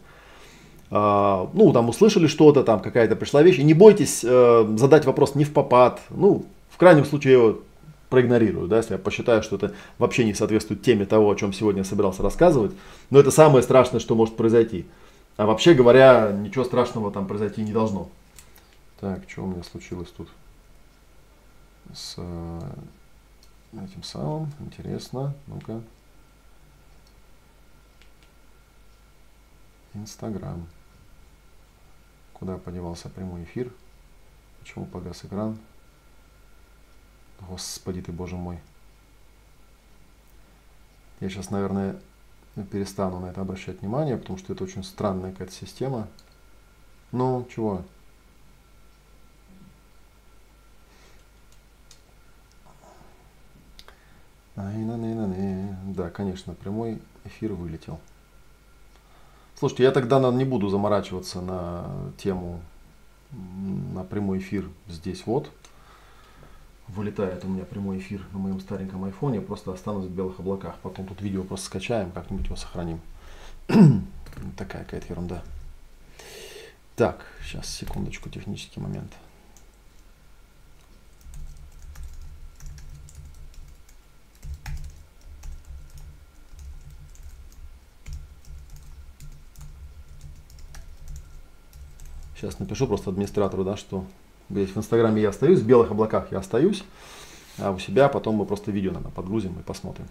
А, 0.89 1.49
ну, 1.53 1.71
там 1.71 1.89
услышали 1.89 2.27
что-то, 2.27 2.63
там 2.63 2.79
какая-то 2.79 3.15
пришла 3.15 3.43
вещь, 3.43 3.59
и 3.59 3.63
не 3.63 3.73
бойтесь 3.73 4.23
э, 4.23 4.75
задать 4.77 5.05
вопрос 5.05 5.35
не 5.35 5.43
в 5.43 5.53
попад. 5.53 6.01
Ну, 6.09 6.45
в 6.69 6.77
крайнем 6.77 7.05
случае 7.05 7.33
я 7.33 7.39
его 7.39 7.59
проигнорирую, 8.09 8.67
да, 8.67 8.77
если 8.77 8.93
я 8.93 8.99
посчитаю, 8.99 9.43
что 9.43 9.55
это 9.55 9.73
вообще 9.97 10.25
не 10.25 10.33
соответствует 10.33 10.81
теме 10.81 11.05
того, 11.05 11.29
о 11.29 11.35
чем 11.35 11.53
сегодня 11.53 11.81
я 11.81 11.85
собирался 11.85 12.23
рассказывать. 12.23 12.71
Но 13.09 13.19
это 13.19 13.31
самое 13.31 13.63
страшное, 13.63 13.99
что 13.99 14.15
может 14.15 14.35
произойти. 14.35 14.85
А 15.37 15.45
вообще 15.45 15.73
говоря, 15.73 16.31
ничего 16.31 16.63
страшного 16.63 17.11
там 17.11 17.27
произойти 17.27 17.61
не 17.61 17.71
должно. 17.71 18.09
Так, 18.99 19.21
что 19.27 19.43
у 19.43 19.47
меня 19.47 19.63
случилось 19.63 20.09
тут 20.15 20.29
с 21.93 22.15
э, 22.17 22.59
этим 23.83 24.03
самым? 24.03 24.51
Интересно. 24.59 25.33
Ну-ка. 25.47 25.81
Инстаграм. 29.93 30.65
Куда 32.33 32.57
подевался 32.57 33.09
прямой 33.09 33.43
эфир? 33.43 33.71
Почему 34.59 34.85
погас 34.85 35.23
экран? 35.25 35.57
Господи 37.41 38.01
ты, 38.01 38.11
боже 38.11 38.35
мой. 38.35 38.59
Я 41.19 41.29
сейчас, 41.29 41.49
наверное, 41.49 41.99
перестану 42.71 43.19
на 43.19 43.27
это 43.27 43.41
обращать 43.41 43.81
внимание, 43.81 44.17
потому 44.17 44.37
что 44.37 44.53
это 44.53 44.63
очень 44.63 44.83
странная 44.83 45.31
какая-то 45.31 45.53
система. 45.53 46.07
Ну, 47.11 47.47
чего? 47.53 47.83
Да, 54.55 56.09
конечно, 56.09 56.53
прямой 56.53 57.01
эфир 57.25 57.53
вылетел. 57.53 57.99
Слушайте, 59.57 59.83
я 59.83 59.91
тогда 59.91 60.19
не 60.31 60.45
буду 60.45 60.69
заморачиваться 60.69 61.41
на 61.41 61.85
тему, 62.17 62.61
на 63.31 64.03
прямой 64.03 64.39
эфир 64.39 64.69
здесь 64.87 65.25
вот 65.25 65.51
вылетает 66.87 67.43
у 67.43 67.47
меня 67.47 67.65
прямой 67.65 67.97
эфир 67.99 68.21
на 68.31 68.39
моем 68.39 68.59
стареньком 68.59 69.03
айфоне, 69.05 69.41
просто 69.41 69.73
останусь 69.73 70.05
в 70.05 70.11
белых 70.11 70.39
облаках. 70.39 70.75
Потом 70.81 71.07
тут 71.07 71.21
видео 71.21 71.43
просто 71.43 71.65
скачаем, 71.65 72.11
как-нибудь 72.11 72.45
его 72.45 72.55
сохраним. 72.55 73.01
Такая 74.57 74.83
какая-то 74.83 75.07
ерунда. 75.09 75.43
Так, 76.95 77.25
сейчас, 77.43 77.67
секундочку, 77.67 78.29
технический 78.29 78.79
момент. 78.79 79.11
Сейчас 92.35 92.59
напишу 92.59 92.87
просто 92.87 93.09
администратору, 93.09 93.63
да, 93.63 93.77
что 93.77 94.05
Здесь 94.49 94.69
в 94.69 94.77
Инстаграме 94.77 95.21
я 95.23 95.29
остаюсь, 95.29 95.59
в 95.59 95.65
белых 95.65 95.91
облаках 95.91 96.31
я 96.31 96.37
остаюсь, 96.37 96.83
а 97.57 97.71
у 97.71 97.79
себя 97.79 98.09
потом 98.09 98.35
мы 98.35 98.45
просто 98.45 98.71
видео, 98.71 98.91
наверное, 98.91 99.11
подгрузим 99.11 99.59
и 99.59 99.63
посмотрим. 99.63 100.05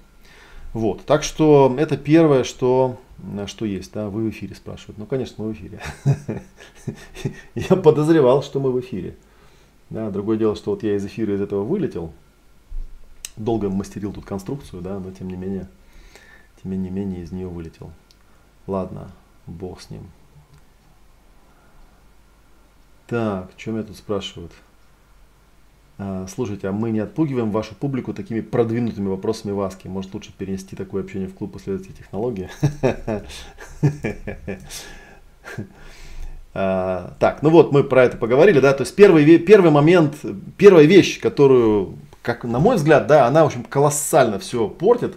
Вот, 0.73 1.05
так 1.05 1.23
что 1.23 1.73
это 1.79 1.97
первое, 1.97 2.43
что, 2.43 2.99
что 3.47 3.65
есть, 3.65 3.93
да, 3.93 4.09
вы 4.09 4.25
в 4.25 4.31
эфире 4.31 4.57
спрашивают. 4.57 4.99
Ну, 4.99 5.07
конечно, 5.07 5.45
мы 5.45 5.53
в 5.53 5.55
эфире. 5.55 5.81
Я 7.55 7.77
подозревал, 7.77 8.43
что 8.43 8.59
мы 8.59 8.73
в 8.73 8.81
эфире. 8.81 9.17
Да, 9.89 10.11
другое 10.11 10.37
дело, 10.37 10.57
что 10.57 10.73
вот 10.73 10.83
я 10.83 10.97
из 10.97 11.05
эфира 11.05 11.35
из 11.35 11.41
этого 11.43 11.63
вылетел, 11.63 12.11
долго 13.37 13.69
мастерил 13.69 14.13
тут 14.13 14.25
конструкцию, 14.25 14.83
да, 14.83 14.99
но 14.99 15.13
тем 15.13 15.29
не 15.29 15.37
менее, 15.37 15.69
тем 16.61 16.73
не 16.83 16.91
менее 16.91 17.23
из 17.23 17.31
нее 17.31 17.47
вылетел. 17.47 17.93
Ладно, 18.67 19.13
бог 19.47 19.81
с 19.81 19.91
ним. 19.91 20.09
Так, 23.07 23.51
что 23.57 23.73
меня 23.73 23.83
тут 23.83 23.97
спрашивают? 23.97 24.53
А, 25.99 26.27
слушайте, 26.27 26.69
а 26.69 26.73
мы 26.73 26.91
не 26.91 27.01
отпугиваем 27.01 27.51
вашу 27.51 27.75
публику 27.75 28.15
такими 28.15 28.41
продвинутыми 28.41 29.09
вопросами 29.09 29.53
в 29.53 29.61
АСКе? 29.61 29.89
Может 29.89 30.15
лучше 30.15 30.33
перенести 30.37 30.75
такое 30.75 31.03
общение 31.03 31.29
в 31.29 31.35
клуб 31.35 31.53
последователей 31.53 31.95
технологии? 31.95 32.49
А, 36.57 37.17
так, 37.19 37.43
ну 37.43 37.51
вот 37.51 37.73
мы 37.73 37.83
про 37.83 38.05
это 38.05 38.17
поговорили, 38.17 38.61
да, 38.61 38.73
то 38.75 38.85
есть 38.85 38.95
первый, 38.95 39.39
первый 39.39 39.73
момент, 39.73 40.15
первая 40.57 40.85
вещь, 40.85 41.21
которую, 41.21 41.99
как 42.23 42.45
на 42.45 42.61
мой 42.61 42.77
взгляд, 42.77 43.09
да, 43.09 43.27
она, 43.27 43.43
в 43.43 43.47
общем, 43.49 43.65
колоссально 43.65 44.39
все 44.39 44.69
портит, 44.69 45.17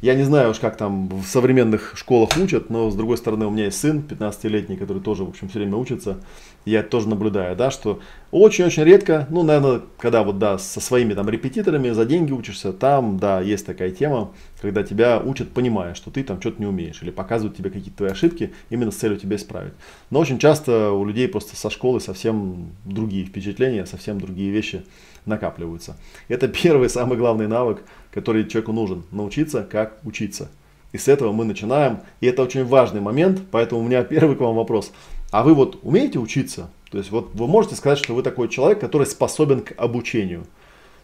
я 0.00 0.14
не 0.14 0.22
знаю 0.22 0.50
уж, 0.50 0.58
как 0.58 0.76
там 0.76 1.08
в 1.08 1.26
современных 1.26 1.92
школах 1.96 2.30
учат, 2.38 2.70
но 2.70 2.90
с 2.90 2.94
другой 2.94 3.18
стороны 3.18 3.46
у 3.46 3.50
меня 3.50 3.66
есть 3.66 3.78
сын 3.78 4.02
15-летний, 4.08 4.76
который 4.76 5.02
тоже, 5.02 5.24
в 5.24 5.28
общем, 5.28 5.48
все 5.48 5.58
время 5.58 5.76
учится. 5.76 6.20
Я 6.66 6.82
тоже 6.82 7.08
наблюдаю, 7.08 7.56
да, 7.56 7.70
что 7.70 8.00
очень-очень 8.30 8.84
редко, 8.84 9.26
ну, 9.30 9.42
наверное, 9.42 9.80
когда 9.98 10.22
вот, 10.22 10.38
да, 10.38 10.58
со 10.58 10.80
своими 10.80 11.14
там 11.14 11.28
репетиторами 11.28 11.90
за 11.90 12.04
деньги 12.04 12.32
учишься, 12.32 12.72
там, 12.72 13.18
да, 13.18 13.40
есть 13.40 13.64
такая 13.64 13.90
тема, 13.90 14.32
когда 14.60 14.82
тебя 14.82 15.20
учат, 15.24 15.50
понимая, 15.50 15.94
что 15.94 16.10
ты 16.10 16.22
там 16.22 16.38
что-то 16.38 16.60
не 16.60 16.66
умеешь, 16.66 17.02
или 17.02 17.10
показывают 17.10 17.56
тебе 17.56 17.70
какие-то 17.70 17.96
твои 17.96 18.10
ошибки 18.10 18.52
именно 18.68 18.90
с 18.90 18.96
целью 18.96 19.18
тебя 19.18 19.36
исправить. 19.36 19.72
Но 20.10 20.18
очень 20.20 20.38
часто 20.38 20.92
у 20.92 21.04
людей 21.04 21.28
просто 21.28 21.56
со 21.56 21.70
школы 21.70 21.98
совсем 21.98 22.72
другие 22.84 23.24
впечатления, 23.24 23.86
совсем 23.86 24.20
другие 24.20 24.50
вещи 24.50 24.84
накапливаются. 25.24 25.96
Это 26.28 26.46
первый, 26.62 26.90
самый 26.90 27.16
главный 27.16 27.48
навык, 27.48 27.82
который 28.12 28.46
человеку 28.46 28.72
нужен. 28.72 29.04
Научиться, 29.10 29.66
как 29.68 29.98
учиться. 30.04 30.50
И 30.92 30.98
с 30.98 31.08
этого 31.08 31.32
мы 31.32 31.44
начинаем. 31.44 32.00
И 32.20 32.26
это 32.26 32.42
очень 32.42 32.64
важный 32.64 33.00
момент. 33.00 33.40
Поэтому 33.50 33.80
у 33.80 33.84
меня 33.84 34.02
первый 34.04 34.36
к 34.36 34.40
вам 34.40 34.56
вопрос. 34.56 34.92
А 35.30 35.42
вы 35.42 35.54
вот 35.54 35.78
умеете 35.82 36.18
учиться? 36.18 36.70
То 36.90 36.98
есть 36.98 37.10
вот 37.10 37.30
вы 37.34 37.46
можете 37.46 37.76
сказать, 37.76 37.98
что 37.98 38.14
вы 38.14 38.22
такой 38.22 38.48
человек, 38.48 38.80
который 38.80 39.06
способен 39.06 39.60
к 39.60 39.72
обучению. 39.76 40.46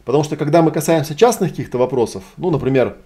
Потому 0.05 0.25
что 0.25 0.37
когда 0.37 0.63
мы 0.63 0.71
касаемся 0.71 1.15
частных 1.15 1.51
каких-то 1.51 1.79
вопросов, 1.79 2.25
ну, 2.37 2.51
например, 2.51 2.97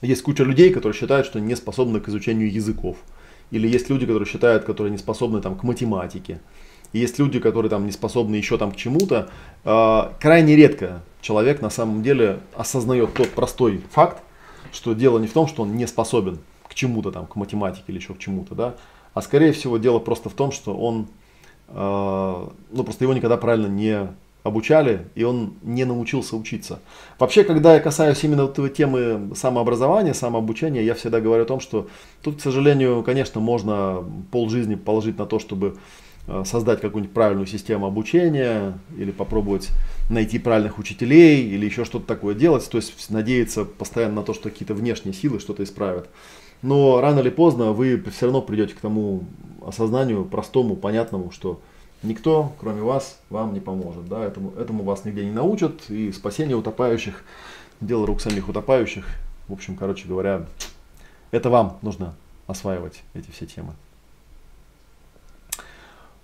есть 0.00 0.22
куча 0.22 0.42
людей, 0.42 0.72
которые 0.72 0.98
считают, 0.98 1.26
что 1.26 1.40
не 1.40 1.54
способны 1.54 2.00
к 2.00 2.08
изучению 2.08 2.52
языков. 2.52 2.96
Или 3.50 3.68
есть 3.68 3.88
люди, 3.90 4.06
которые 4.06 4.26
считают, 4.26 4.64
которые 4.64 4.90
не 4.90 4.98
способны 4.98 5.40
там, 5.40 5.56
к 5.56 5.62
математике. 5.62 6.40
И 6.92 6.98
есть 6.98 7.18
люди, 7.18 7.38
которые 7.38 7.70
там 7.70 7.86
не 7.86 7.92
способны 7.92 8.36
еще 8.36 8.58
там 8.58 8.72
к 8.72 8.76
чему-то. 8.76 9.30
Э, 9.64 10.10
крайне 10.20 10.56
редко 10.56 11.02
человек 11.20 11.62
на 11.62 11.70
самом 11.70 12.02
деле 12.02 12.40
осознает 12.54 13.14
тот 13.14 13.30
простой 13.30 13.82
факт, 13.90 14.22
что 14.72 14.94
дело 14.94 15.18
не 15.18 15.26
в 15.26 15.32
том, 15.32 15.46
что 15.46 15.62
он 15.62 15.76
не 15.76 15.86
способен 15.86 16.38
к 16.68 16.74
чему-то 16.74 17.12
там, 17.12 17.26
к 17.26 17.36
математике 17.36 17.84
или 17.88 17.98
еще 17.98 18.14
к 18.14 18.18
чему-то, 18.18 18.54
да, 18.54 18.74
а 19.14 19.22
скорее 19.22 19.52
всего 19.52 19.78
дело 19.78 19.98
просто 19.98 20.28
в 20.28 20.34
том, 20.34 20.52
что 20.52 20.74
он, 20.74 21.06
э, 21.68 22.46
ну 22.70 22.84
просто 22.84 23.04
его 23.04 23.14
никогда 23.14 23.36
правильно 23.36 23.66
не 23.66 24.08
обучали, 24.42 25.06
и 25.14 25.22
он 25.22 25.54
не 25.62 25.84
научился 25.84 26.36
учиться. 26.36 26.80
Вообще, 27.18 27.44
когда 27.44 27.74
я 27.74 27.80
касаюсь 27.80 28.24
именно 28.24 28.46
вот 28.46 28.74
темы 28.74 29.30
самообразования, 29.36 30.14
самообучения, 30.14 30.82
я 30.82 30.94
всегда 30.94 31.20
говорю 31.20 31.44
о 31.44 31.46
том, 31.46 31.60
что 31.60 31.86
тут, 32.22 32.38
к 32.38 32.40
сожалению, 32.40 33.04
конечно, 33.04 33.40
можно 33.40 34.04
полжизни 34.32 34.74
положить 34.74 35.18
на 35.18 35.26
то, 35.26 35.38
чтобы 35.38 35.76
Э, 36.28 36.44
создать 36.46 36.80
какую-нибудь 36.80 37.12
правильную 37.12 37.48
систему 37.48 37.86
обучения 37.86 38.78
или 38.96 39.10
попробовать 39.10 39.70
найти 40.08 40.38
правильных 40.38 40.78
учителей 40.78 41.42
или 41.48 41.66
еще 41.66 41.84
что-то 41.84 42.06
такое 42.06 42.36
делать, 42.36 42.68
то 42.70 42.76
есть 42.76 43.10
надеяться 43.10 43.64
постоянно 43.64 44.16
на 44.16 44.22
то, 44.22 44.32
что 44.32 44.48
какие-то 44.48 44.74
внешние 44.74 45.14
силы 45.14 45.40
что-то 45.40 45.64
исправят. 45.64 46.08
Но 46.62 47.00
рано 47.00 47.20
или 47.20 47.30
поздно 47.30 47.72
вы 47.72 48.02
все 48.10 48.26
равно 48.26 48.40
придете 48.40 48.74
к 48.74 48.80
тому 48.80 49.24
осознанию 49.66 50.24
простому, 50.24 50.76
понятному, 50.76 51.30
что 51.30 51.60
никто, 52.02 52.52
кроме 52.60 52.82
вас, 52.82 53.18
вам 53.30 53.52
не 53.52 53.60
поможет. 53.60 54.08
Да? 54.08 54.24
Этому, 54.24 54.52
этому 54.52 54.84
вас 54.84 55.04
нигде 55.04 55.24
не 55.24 55.32
научат. 55.32 55.90
И 55.90 56.12
спасение 56.12 56.56
утопающих, 56.56 57.24
дело 57.80 58.06
рук 58.06 58.20
самих 58.20 58.48
утопающих. 58.48 59.06
В 59.48 59.52
общем, 59.52 59.76
короче 59.76 60.06
говоря, 60.06 60.46
это 61.32 61.50
вам 61.50 61.78
нужно 61.82 62.14
осваивать 62.46 63.02
эти 63.14 63.30
все 63.30 63.46
темы. 63.46 63.74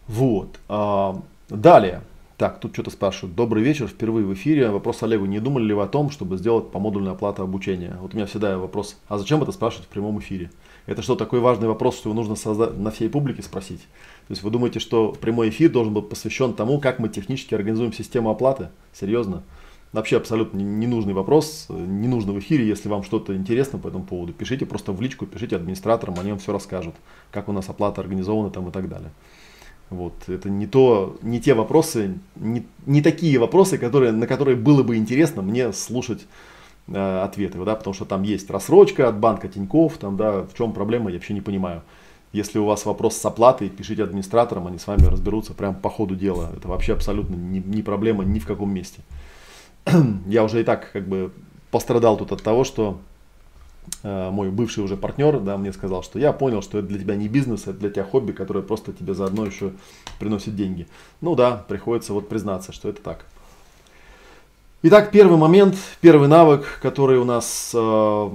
Вот. 0.06 0.58
А, 0.68 1.20
далее. 1.48 2.02
Так, 2.38 2.60
тут 2.60 2.72
что-то 2.72 2.90
спрашивают. 2.90 3.34
Добрый 3.34 3.64
вечер, 3.64 3.88
впервые 3.88 4.24
в 4.24 4.32
эфире. 4.32 4.70
Вопрос 4.70 5.02
Олегу. 5.02 5.26
Не 5.26 5.40
думали 5.40 5.64
ли 5.64 5.74
вы 5.74 5.82
о 5.82 5.88
том, 5.88 6.08
чтобы 6.08 6.36
сделать 6.36 6.70
помодульную 6.70 7.14
оплату 7.14 7.42
обучения? 7.42 7.98
Вот 8.00 8.14
у 8.14 8.16
меня 8.16 8.26
всегда 8.26 8.56
вопрос, 8.58 8.96
а 9.08 9.18
зачем 9.18 9.42
это 9.42 9.50
спрашивать 9.50 9.86
в 9.86 9.88
прямом 9.88 10.20
эфире? 10.20 10.52
Это 10.86 11.02
что, 11.02 11.16
такой 11.16 11.40
важный 11.40 11.66
вопрос, 11.66 11.96
что 11.96 12.10
его 12.10 12.14
нужно 12.14 12.36
создать, 12.36 12.78
на 12.78 12.92
всей 12.92 13.08
публике 13.08 13.42
спросить? 13.42 13.80
То 13.80 14.30
есть 14.30 14.44
вы 14.44 14.52
думаете, 14.52 14.78
что 14.78 15.16
прямой 15.20 15.48
эфир 15.48 15.72
должен 15.72 15.92
быть 15.92 16.08
посвящен 16.08 16.54
тому, 16.54 16.78
как 16.78 17.00
мы 17.00 17.08
технически 17.08 17.56
организуем 17.56 17.92
систему 17.92 18.30
оплаты? 18.30 18.68
Серьезно? 18.92 19.42
Вообще 19.90 20.18
абсолютно 20.18 20.58
ненужный 20.58 21.14
вопрос, 21.14 21.66
не 21.70 22.06
нужно 22.06 22.32
в 22.34 22.38
эфире, 22.38 22.68
если 22.68 22.88
вам 22.88 23.02
что-то 23.02 23.34
интересно 23.34 23.80
по 23.80 23.88
этому 23.88 24.04
поводу, 24.04 24.32
пишите 24.32 24.64
просто 24.64 24.92
в 24.92 25.02
личку, 25.02 25.26
пишите 25.26 25.56
администраторам, 25.56 26.14
они 26.20 26.30
вам 26.30 26.38
все 26.38 26.52
расскажут, 26.52 26.94
как 27.32 27.48
у 27.48 27.52
нас 27.52 27.68
оплата 27.68 28.00
организована 28.00 28.50
там 28.50 28.68
и 28.68 28.70
так 28.70 28.88
далее. 28.88 29.10
Вот, 29.90 30.12
это 30.28 30.50
не, 30.50 30.66
то, 30.66 31.16
не 31.22 31.40
те 31.40 31.54
вопросы, 31.54 32.18
не, 32.36 32.66
не 32.84 33.00
такие 33.00 33.38
вопросы, 33.38 33.78
которые, 33.78 34.12
на 34.12 34.26
которые 34.26 34.56
было 34.56 34.82
бы 34.82 34.96
интересно 34.96 35.40
мне 35.40 35.72
слушать 35.72 36.26
э, 36.88 37.20
ответы, 37.20 37.58
да, 37.64 37.74
потому 37.74 37.94
что 37.94 38.04
там 38.04 38.22
есть 38.22 38.50
рассрочка 38.50 39.08
от 39.08 39.18
банка 39.18 39.48
Тиньков, 39.48 39.96
там, 39.96 40.18
да, 40.18 40.42
в 40.42 40.54
чем 40.54 40.72
проблема, 40.72 41.10
я 41.10 41.16
вообще 41.16 41.32
не 41.32 41.40
понимаю. 41.40 41.82
Если 42.32 42.58
у 42.58 42.66
вас 42.66 42.84
вопрос 42.84 43.16
с 43.16 43.24
оплатой, 43.24 43.70
пишите 43.70 44.04
администраторам, 44.04 44.66
они 44.66 44.78
с 44.78 44.86
вами 44.86 45.04
разберутся 45.04 45.54
прямо 45.54 45.74
по 45.74 45.88
ходу 45.88 46.14
дела. 46.14 46.50
Это 46.54 46.68
вообще 46.68 46.92
абсолютно 46.92 47.34
не, 47.34 47.60
не 47.60 47.82
проблема 47.82 48.24
ни 48.24 48.38
в 48.38 48.46
каком 48.46 48.72
месте. 48.72 49.00
я 50.26 50.44
уже 50.44 50.60
и 50.60 50.64
так 50.64 50.92
как 50.92 51.08
бы 51.08 51.32
пострадал 51.70 52.18
тут 52.18 52.32
от 52.32 52.42
того, 52.42 52.64
что 52.64 53.00
мой 54.02 54.50
бывший 54.50 54.84
уже 54.84 54.96
партнер, 54.96 55.40
да, 55.40 55.56
мне 55.56 55.72
сказал, 55.72 56.02
что 56.02 56.18
я 56.18 56.32
понял, 56.32 56.62
что 56.62 56.78
это 56.78 56.88
для 56.88 56.98
тебя 56.98 57.16
не 57.16 57.28
бизнес, 57.28 57.62
это 57.62 57.74
для 57.74 57.90
тебя 57.90 58.04
хобби, 58.04 58.32
которое 58.32 58.62
просто 58.62 58.92
тебе 58.92 59.14
заодно 59.14 59.46
еще 59.46 59.72
приносит 60.18 60.56
деньги. 60.56 60.86
Ну 61.20 61.34
да, 61.34 61.64
приходится 61.68 62.12
вот 62.12 62.28
признаться, 62.28 62.72
что 62.72 62.88
это 62.88 63.02
так. 63.02 63.24
Итак, 64.80 65.10
первый 65.10 65.36
момент, 65.36 65.74
первый 66.00 66.28
навык, 66.28 66.78
который 66.80 67.18
у 67.18 67.24
нас 67.24 67.72
э, 67.74 68.30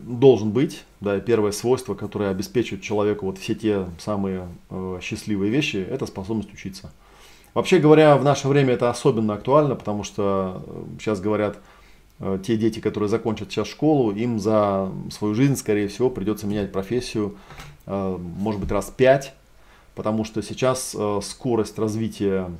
должен 0.00 0.50
быть, 0.50 0.82
да, 1.00 1.20
первое 1.20 1.52
свойство, 1.52 1.94
которое 1.94 2.30
обеспечивает 2.30 2.82
человеку 2.82 3.26
вот 3.26 3.38
все 3.38 3.54
те 3.54 3.86
самые 4.00 4.48
э, 4.70 4.98
счастливые 5.00 5.52
вещи, 5.52 5.76
это 5.76 6.06
способность 6.06 6.52
учиться. 6.52 6.90
Вообще 7.54 7.78
говоря, 7.78 8.16
в 8.16 8.24
наше 8.24 8.48
время 8.48 8.74
это 8.74 8.90
особенно 8.90 9.34
актуально, 9.34 9.76
потому 9.76 10.02
что 10.02 10.64
э, 10.66 10.82
сейчас 10.98 11.20
говорят, 11.20 11.58
Э, 11.58 11.77
те 12.44 12.56
дети, 12.56 12.80
которые 12.80 13.08
закончат 13.08 13.50
сейчас 13.50 13.68
школу, 13.68 14.10
им 14.10 14.40
за 14.40 14.90
свою 15.10 15.34
жизнь, 15.34 15.56
скорее 15.56 15.86
всего, 15.88 16.10
придется 16.10 16.46
менять 16.46 16.72
профессию, 16.72 17.36
э, 17.86 18.18
может 18.18 18.60
быть, 18.60 18.72
раз 18.72 18.92
пять, 18.94 19.34
потому 19.94 20.24
что 20.24 20.42
сейчас 20.42 20.96
э, 20.98 21.20
скорость 21.22 21.78
развития 21.78 22.50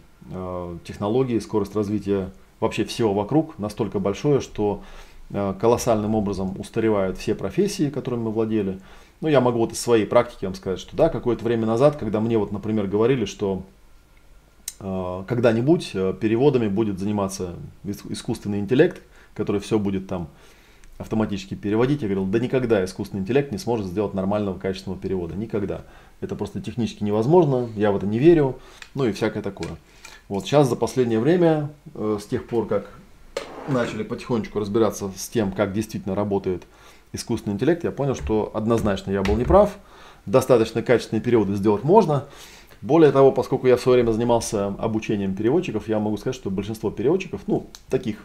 технологий, 0.85 1.41
скорость 1.41 1.75
развития 1.75 2.31
вообще 2.61 2.85
всего 2.85 3.15
вокруг 3.15 3.59
настолько 3.59 3.99
большое, 3.99 4.41
что 4.41 4.83
колоссальным 5.31 6.15
образом 6.15 6.55
устаревают 6.61 7.17
все 7.17 7.35
профессии, 7.35 7.89
которыми 7.89 8.25
мы 8.25 8.33
владели. 8.33 8.79
Ну, 9.23 9.29
я 9.29 9.41
могу 9.41 9.61
вот 9.61 9.73
из 9.73 9.81
своей 9.81 10.05
практики 10.05 10.45
вам 10.45 10.55
сказать, 10.55 10.81
что 10.81 10.95
да, 10.97 11.09
какое-то 11.09 11.45
время 11.45 11.65
назад, 11.65 11.97
когда 11.97 12.21
мне 12.21 12.37
вот, 12.37 12.53
например, 12.53 12.89
говорили, 12.89 13.25
что 13.25 13.63
когда-нибудь 14.81 15.93
переводами 16.21 16.69
будет 16.69 16.99
заниматься 16.99 17.55
искусственный 17.85 18.59
интеллект, 18.59 19.01
который 19.39 19.61
все 19.61 19.79
будет 19.79 20.09
там 20.09 20.29
автоматически 20.99 21.55
переводить. 21.55 22.03
Я 22.03 22.09
говорил, 22.09 22.27
да 22.27 22.41
никогда 22.41 22.85
искусственный 22.85 23.23
интеллект 23.23 23.53
не 23.53 23.59
сможет 23.59 23.87
сделать 23.87 24.15
нормального 24.15 24.59
качественного 24.59 25.01
перевода. 25.01 25.37
Никогда. 25.37 25.83
Это 26.21 26.35
просто 26.35 26.61
технически 26.61 27.05
невозможно, 27.05 27.69
я 27.77 27.93
в 27.93 27.97
это 27.97 28.07
не 28.07 28.19
верю, 28.19 28.59
ну 28.95 29.07
и 29.07 29.13
всякое 29.13 29.43
такое. 29.43 29.71
Вот 30.29 30.45
сейчас 30.45 30.69
за 30.69 30.75
последнее 30.75 31.21
время, 31.21 31.71
э, 31.95 32.19
с 32.21 32.27
тех 32.27 32.49
пор, 32.49 32.67
как 32.67 32.91
начали 33.69 34.03
потихонечку 34.03 34.59
разбираться 34.59 35.13
с 35.17 35.29
тем, 35.29 35.53
как 35.53 35.73
действительно 35.73 36.17
работает 36.17 36.65
искусственный 37.13 37.55
интеллект, 37.55 37.85
я 37.85 37.93
понял, 37.93 38.17
что 38.17 38.51
однозначно 38.53 39.13
я 39.13 39.23
был 39.23 39.37
неправ. 39.37 39.79
Достаточно 40.27 40.83
качественные 40.83 41.23
переводы 41.23 41.55
сделать 41.55 41.85
можно. 41.85 42.25
Более 42.83 43.13
того, 43.13 43.31
поскольку 43.31 43.69
я 43.69 43.77
в 43.77 43.81
свое 43.81 44.03
время 44.03 44.13
занимался 44.13 44.67
обучением 44.67 45.35
переводчиков, 45.35 45.89
я 45.89 46.01
могу 46.01 46.17
сказать, 46.17 46.35
что 46.35 46.51
большинство 46.51 46.91
переводчиков, 46.91 47.43
ну, 47.47 47.69
таких 47.89 48.19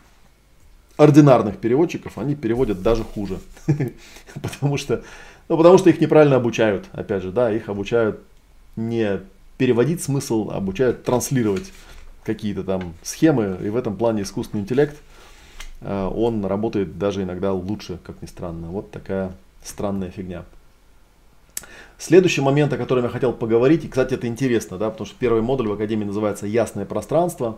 ординарных 0.97 1.57
переводчиков, 1.57 2.17
они 2.17 2.35
переводят 2.35 2.81
даже 2.81 3.03
хуже. 3.03 3.39
потому, 4.41 4.77
что, 4.77 5.03
ну, 5.49 5.57
потому 5.57 5.77
что 5.77 5.89
их 5.89 5.99
неправильно 5.99 6.35
обучают, 6.35 6.85
опять 6.91 7.23
же, 7.23 7.31
да, 7.31 7.51
их 7.51 7.69
обучают 7.69 8.19
не 8.75 9.21
переводить 9.57 10.03
смысл, 10.03 10.49
а 10.51 10.57
обучают 10.57 11.03
транслировать 11.03 11.71
какие-то 12.23 12.63
там 12.63 12.93
схемы, 13.01 13.57
и 13.63 13.69
в 13.69 13.75
этом 13.75 13.95
плане 13.95 14.23
искусственный 14.23 14.63
интеллект, 14.63 14.95
э, 15.81 16.11
он 16.13 16.45
работает 16.45 16.97
даже 16.97 17.23
иногда 17.23 17.53
лучше, 17.53 17.99
как 18.03 18.21
ни 18.21 18.27
странно. 18.27 18.67
Вот 18.67 18.91
такая 18.91 19.31
странная 19.63 20.09
фигня. 20.09 20.43
Следующий 21.97 22.41
момент, 22.41 22.73
о 22.73 22.77
котором 22.77 23.03
я 23.03 23.09
хотел 23.09 23.31
поговорить, 23.33 23.85
и, 23.85 23.87
кстати, 23.87 24.15
это 24.15 24.27
интересно, 24.27 24.77
да, 24.77 24.89
потому 24.89 25.05
что 25.05 25.15
первый 25.17 25.41
модуль 25.41 25.67
в 25.67 25.73
Академии 25.73 26.05
называется 26.05 26.47
«Ясное 26.47 26.85
пространство». 26.85 27.57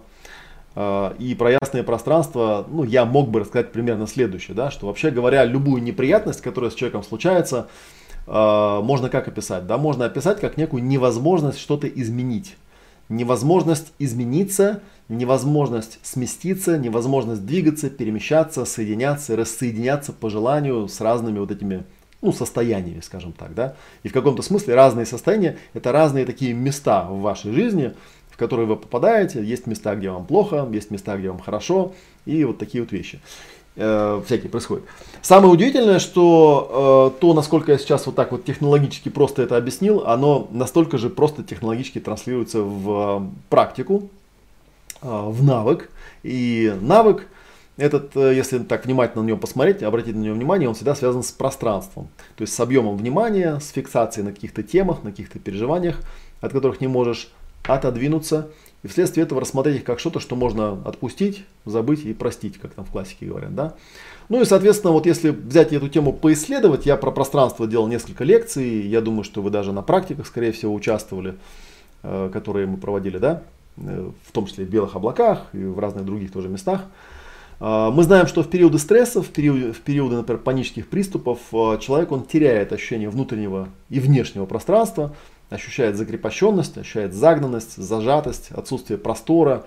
Э, 0.76 1.14
и 1.18 1.34
про 1.36 1.52
ясное 1.52 1.84
пространство, 1.84 2.66
ну, 2.70 2.84
я 2.84 3.06
мог 3.06 3.30
бы 3.30 3.40
рассказать 3.42 3.72
примерно 3.72 4.08
следующее, 4.08 4.56
да, 4.56 4.72
что 4.72 4.88
вообще 4.88 5.10
говоря, 5.10 5.46
любую 5.46 5.82
неприятность, 5.82 6.42
которая 6.42 6.72
с 6.72 6.76
человеком 6.76 7.04
случается, 7.04 7.68
э, 8.28 8.80
можно 8.84 9.10
как 9.10 9.28
описать? 9.28 9.66
Да, 9.68 9.78
можно 9.78 10.06
описать 10.06 10.40
как 10.40 10.58
некую 10.58 10.84
невозможность 10.84 11.60
что-то 11.60 11.88
изменить. 11.88 12.58
Невозможность 13.08 13.94
измениться, 14.00 14.82
невозможность 15.10 16.00
сместиться, 16.02 16.78
невозможность 16.78 17.46
двигаться, 17.46 17.90
перемещаться, 17.92 18.66
соединяться, 18.66 19.36
рассоединяться 19.36 20.12
по 20.12 20.30
желанию 20.30 20.88
с 20.88 21.00
разными 21.02 21.38
вот 21.38 21.52
этими 21.52 21.84
ну, 22.24 22.34
состояниями, 22.34 23.02
скажем 23.02 23.34
так, 23.34 23.54
да. 23.54 23.76
И 24.02 24.08
в 24.08 24.14
каком-то 24.14 24.42
смысле 24.42 24.74
разные 24.74 25.06
состояния– 25.06 25.58
это 25.76 25.92
разные 25.92 26.26
такие 26.26 26.54
места 26.54 27.04
в 27.04 27.22
вашей 27.22 27.52
жизни, 27.52 27.94
в 28.36 28.38
которые 28.38 28.68
вы 28.68 28.76
попадаете. 28.76 29.42
Есть 29.42 29.66
места, 29.66 29.96
где 29.96 30.10
вам 30.10 30.26
плохо, 30.26 30.68
есть 30.74 30.92
места, 30.92 31.16
где 31.16 31.30
вам 31.30 31.40
хорошо, 31.40 31.94
и 32.26 32.44
вот 32.44 32.58
такие 32.58 32.84
вот 32.84 32.92
вещи 32.92 33.22
э, 33.78 34.22
всякие 34.26 34.50
происходят. 34.50 34.84
Самое 35.22 35.54
удивительное, 35.54 36.00
что 36.00 37.14
э, 37.16 37.22
то, 37.22 37.34
насколько 37.34 37.72
я 37.72 37.78
сейчас 37.78 38.06
вот 38.08 38.16
так 38.16 38.34
вот 38.34 38.44
технологически 38.44 39.08
просто 39.08 39.42
это 39.42 39.56
объяснил, 39.56 40.06
оно 40.06 40.50
настолько 40.52 40.98
же 40.98 41.10
просто 41.10 41.44
технологически 41.44 42.02
транслируется 42.02 42.62
в 42.62 43.22
э, 43.22 43.28
практику, 43.50 44.10
э, 45.02 45.08
в 45.08 45.42
навык. 45.42 45.90
И 46.24 46.74
навык 46.82 47.28
этот, 47.78 48.18
э, 48.18 48.36
если 48.36 48.60
так 48.60 48.86
внимательно 48.86 49.24
на 49.24 49.28
него 49.28 49.38
посмотреть, 49.38 49.82
обратить 49.82 50.16
на 50.16 50.24
него 50.24 50.36
внимание, 50.36 50.68
он 50.68 50.76
всегда 50.76 50.94
связан 50.94 51.24
с 51.24 51.32
пространством. 51.32 52.10
То 52.36 52.42
есть 52.42 52.54
с 52.54 52.60
объемом 52.60 52.98
внимания, 52.98 53.60
с 53.62 53.70
фиксацией 53.70 54.26
на 54.26 54.34
каких-то 54.34 54.62
темах, 54.62 55.04
на 55.04 55.12
каких-то 55.12 55.40
переживаниях, 55.40 56.02
от 56.42 56.52
которых 56.52 56.82
не 56.82 56.88
можешь 56.88 57.32
отодвинуться, 57.68 58.50
и 58.84 58.88
вследствие 58.88 59.26
этого 59.26 59.42
рассмотреть 59.42 59.78
их 59.78 59.84
как 59.84 60.00
что-то, 60.00 60.20
что 60.20 60.36
можно 60.36 60.80
отпустить, 60.86 61.44
забыть 61.66 62.06
и 62.06 62.14
простить, 62.14 62.60
как 62.60 62.74
там 62.74 62.86
в 62.86 62.92
классике 62.92 63.26
говорят. 63.26 63.56
Да? 63.56 63.74
Ну 64.30 64.42
и, 64.42 64.46
соответственно, 64.46 64.94
вот 64.94 65.06
если 65.06 65.30
взять 65.30 65.74
эту 65.74 65.90
тему 65.90 66.14
поисследовать, 66.14 66.86
я 66.86 66.96
про 66.96 67.12
пространство 67.12 67.68
делал 67.68 67.88
несколько 67.88 68.24
лекций, 68.24 68.82
я 68.82 69.02
думаю, 69.02 69.24
что 69.24 69.42
вы 69.42 69.50
даже 69.50 69.72
на 69.72 69.82
практиках, 69.82 70.28
скорее 70.28 70.52
всего, 70.52 70.74
участвовали, 70.74 71.36
э, 72.04 72.30
которые 72.32 72.68
мы 72.68 72.78
проводили, 72.78 73.18
да, 73.18 73.44
э, 73.78 74.12
в 74.24 74.32
том 74.32 74.46
числе 74.46 74.66
в 74.66 74.70
белых 74.70 74.96
облаках 74.96 75.48
и 75.54 75.64
в 75.64 75.80
разных 75.80 76.06
других 76.06 76.32
тоже 76.32 76.50
местах. 76.50 76.86
Э, 77.60 77.90
мы 77.92 78.04
знаем, 78.04 78.26
что 78.26 78.44
в 78.44 78.50
периоды 78.50 78.80
стресса, 78.80 79.22
в 79.22 79.30
периоды, 79.30 79.74
в 79.74 79.82
периоды 79.82 80.16
например, 80.16 80.42
панических 80.42 80.88
приступов, 80.88 81.40
человек 81.80 82.12
он 82.12 82.24
теряет 82.24 82.74
ощущение 82.74 83.10
внутреннего 83.10 83.70
и 83.90 84.00
внешнего 84.00 84.46
пространства, 84.46 85.16
ощущает 85.50 85.96
закрепощенность, 85.96 86.78
ощущает 86.78 87.14
загнанность, 87.14 87.78
зажатость, 87.78 88.52
отсутствие 88.52 88.98
простора, 88.98 89.66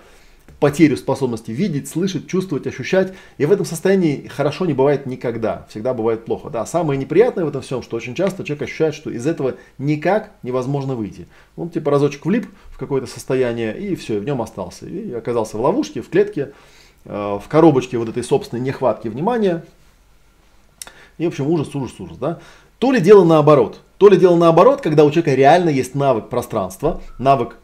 потерю 0.61 0.97
способности 0.97 1.51
видеть, 1.51 1.89
слышать, 1.89 2.27
чувствовать, 2.27 2.67
ощущать. 2.67 3.13
И 3.37 3.47
в 3.47 3.53
этом 3.53 3.65
состоянии 3.65 4.27
хорошо 4.27 4.67
не 4.67 4.73
бывает 4.73 5.07
никогда, 5.07 5.67
всегда 5.69 5.95
бывает 5.95 6.25
плохо. 6.25 6.51
Да, 6.51 6.67
самое 6.67 6.99
неприятное 6.99 7.45
в 7.45 7.49
этом 7.49 7.63
всем, 7.63 7.83
что 7.83 7.97
очень 7.97 8.15
часто 8.15 8.45
человек 8.45 8.63
ощущает, 8.63 8.95
что 8.95 9.11
из 9.11 9.27
этого 9.27 9.55
никак 9.79 10.33
невозможно 10.43 10.95
выйти. 10.95 11.29
Он 11.57 11.71
типа 11.71 11.91
разочек 11.91 12.27
влип 12.27 12.47
в 12.71 12.79
какое-то 12.79 13.07
состояние 13.07 13.79
и 13.79 13.95
все, 13.95 14.19
в 14.19 14.25
нем 14.25 14.43
остался. 14.43 14.87
И 14.87 15.13
оказался 15.13 15.57
в 15.57 15.61
ловушке, 15.61 16.03
в 16.03 16.09
клетке, 16.09 16.53
э, 17.05 17.39
в 17.43 17.45
коробочке 17.49 17.99
вот 17.99 18.09
этой 18.09 18.25
собственной 18.25 18.63
нехватки 18.63 19.09
внимания. 19.09 19.65
И, 21.19 21.25
в 21.25 21.29
общем, 21.29 21.49
ужас, 21.49 21.75
ужас, 21.75 21.99
ужас. 22.01 22.17
Да? 22.17 22.41
То 22.79 22.93
ли 22.93 23.01
дело 23.01 23.25
наоборот. 23.25 23.81
То 23.99 24.09
ли 24.09 24.17
дело 24.17 24.37
наоборот, 24.37 24.81
когда 24.81 25.05
у 25.05 25.11
человека 25.11 25.35
реально 25.35 25.71
есть 25.71 25.95
навык 25.95 26.29
пространства, 26.29 27.01
навык, 27.19 27.57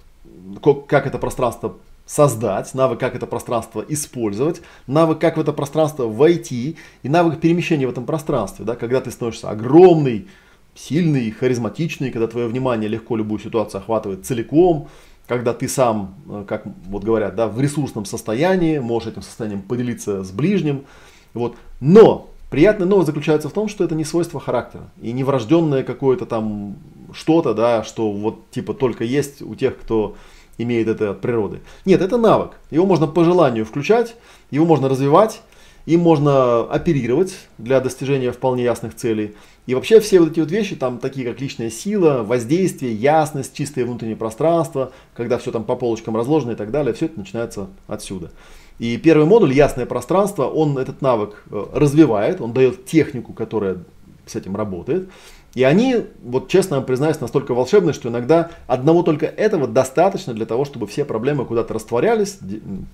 как 0.89 1.07
это 1.07 1.19
пространство 1.19 1.77
создать, 2.07 2.75
навык, 2.75 2.99
как 2.99 3.15
это 3.15 3.27
пространство 3.27 3.85
использовать, 3.89 4.61
навык, 4.87 5.21
как 5.21 5.37
в 5.37 5.41
это 5.41 5.53
пространство 5.53 6.07
войти, 6.07 6.77
и 7.03 7.09
навык 7.09 7.41
перемещения 7.41 7.87
в 7.87 7.91
этом 7.91 8.05
пространстве, 8.05 8.65
да, 8.65 8.75
когда 8.75 9.01
ты 9.01 9.11
становишься 9.11 9.49
огромный, 9.49 10.27
сильный, 10.75 11.31
харизматичный, 11.31 12.11
когда 12.11 12.27
твое 12.27 12.49
внимание 12.49 12.89
легко 12.89 13.17
любую 13.17 13.39
ситуацию 13.39 13.81
охватывает 13.81 14.27
целиком, 14.27 14.89
когда 15.27 15.55
ты 15.55 15.69
сам, 15.69 16.17
э, 16.29 16.45
как 16.47 16.65
вот 16.87 17.05
говорят, 17.05 17.37
да, 17.37 17.49
в 17.49 17.61
ресурсном 17.61 18.05
состоянии, 18.05 18.79
можешь 18.79 19.13
этим 19.13 19.23
состоянием 19.23 19.63
поделиться 19.63 20.23
с 20.23 20.31
ближним. 20.31 20.85
Вот. 21.33 21.57
Но 21.81 22.29
Приятная 22.55 22.87
новость 22.87 23.09
заключается 23.09 23.49
в 23.49 23.53
том, 23.53 23.67
что 23.67 23.83
это 23.83 23.97
не 23.97 24.05
свойство 24.05 24.39
характера 24.39 24.85
и 25.03 25.11
не 25.11 25.25
врожденное 25.25 25.83
какое-то 25.83 26.25
там 26.25 26.77
что-то, 27.13 27.53
да, 27.53 27.83
что 27.83 28.13
вот 28.13 28.49
типа 28.53 28.75
только 28.75 29.03
есть 29.03 29.43
у 29.43 29.57
тех, 29.57 29.77
кто 29.77 30.15
имеет 30.57 30.87
это 30.87 31.11
от 31.11 31.21
природы. 31.21 31.63
Нет, 31.85 32.01
это 32.01 32.17
навык. 32.17 32.53
Его 32.71 32.87
можно 32.87 33.09
по 33.09 33.25
желанию 33.25 33.65
включать, 33.65 34.15
его 34.53 34.67
можно 34.67 34.89
развивать, 34.89 35.43
им 35.87 35.99
можно 35.99 36.61
оперировать 36.61 37.35
для 37.59 37.81
достижения 37.81 38.31
вполне 38.31 38.63
ясных 38.63 38.95
целей. 38.95 39.35
И 39.67 39.75
вообще 39.75 39.99
все 39.99 40.21
вот 40.21 40.31
эти 40.31 40.39
вот 40.39 40.53
вещи, 40.53 40.77
там 40.77 40.99
такие 40.99 41.29
как 41.29 41.41
личная 41.41 41.71
сила, 41.71 42.23
воздействие, 42.23 42.95
ясность, 42.95 43.53
чистое 43.57 43.85
внутреннее 43.85 44.15
пространство, 44.15 44.93
когда 45.17 45.39
все 45.39 45.51
там 45.51 45.65
по 45.65 45.75
полочкам 45.75 46.17
разложено 46.17 46.53
и 46.53 46.55
так 46.55 46.71
далее, 46.71 46.95
все 46.95 47.07
это 47.07 47.19
начинается 47.19 47.67
отсюда. 47.89 48.31
И 48.79 48.97
первый 48.97 49.27
модуль, 49.27 49.53
ясное 49.53 49.87
пространство, 49.87 50.45
он 50.45 50.79
этот 50.79 51.01
навык 51.01 51.45
э, 51.51 51.65
развивает, 51.73 52.41
он 52.41 52.53
дает 52.53 52.87
технику, 52.87 53.33
которая 53.33 53.79
с 54.27 54.35
этим 54.35 54.57
работает. 54.57 55.09
И 55.55 55.63
они, 55.63 55.99
вот 56.25 56.49
честно 56.49 56.77
вам 56.77 56.85
признаюсь, 56.85 57.21
настолько 57.21 57.55
волшебны, 57.55 57.93
что 57.93 58.09
иногда 58.09 58.51
одного 58.67 59.05
только 59.05 59.27
этого 59.27 59.69
достаточно 59.69 60.35
для 60.35 60.47
того, 60.47 60.65
чтобы 60.65 60.89
все 60.89 61.05
проблемы 61.05 61.45
куда-то 61.45 61.75
растворялись, 61.75 62.39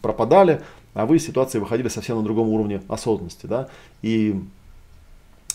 пропадали, 0.03 0.61
а 0.93 1.07
вы 1.07 1.16
из 1.16 1.27
ситуации 1.27 1.59
выходили 1.59 1.88
совсем 1.88 2.19
на 2.19 2.23
другом 2.23 2.51
уровне 2.51 2.83
осознанности. 2.88 3.47
Да? 3.47 3.69
И 4.03 4.38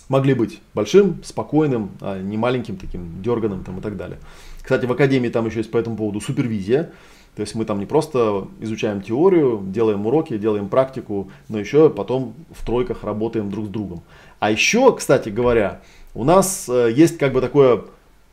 могли 0.10 0.34
быть 0.34 0.62
большим, 0.74 1.24
спокойным, 1.24 1.92
а 2.02 2.20
не 2.20 2.38
маленьким 2.38 2.78
таким 2.78 3.22
дерганым 3.22 3.64
там, 3.64 3.78
и 3.78 3.82
так 3.82 3.98
далее. 3.98 4.18
Кстати, 4.64 4.86
в 4.86 4.92
Академии 4.92 5.30
там 5.30 5.46
еще 5.46 5.60
есть 5.60 5.70
по 5.70 5.78
этому 5.78 5.96
поводу 5.96 6.20
супервизия. 6.22 6.92
То 7.36 7.42
есть 7.42 7.54
мы 7.54 7.66
там 7.66 7.80
не 7.80 7.86
просто 7.86 8.48
изучаем 8.62 9.02
теорию, 9.02 9.62
делаем 9.66 10.06
уроки, 10.06 10.38
делаем 10.38 10.70
практику, 10.70 11.30
но 11.50 11.60
еще 11.60 11.90
потом 11.90 12.34
в 12.52 12.66
тройках 12.66 13.04
работаем 13.04 13.50
друг 13.50 13.66
с 13.66 13.70
другом. 13.70 14.04
А 14.40 14.52
еще, 14.52 14.96
кстати 14.96 15.30
говоря, 15.30 15.82
у 16.14 16.24
нас 16.24 16.70
э, 16.70 16.92
есть 16.96 17.18
как 17.18 17.34
бы 17.34 17.42
такой 17.42 17.84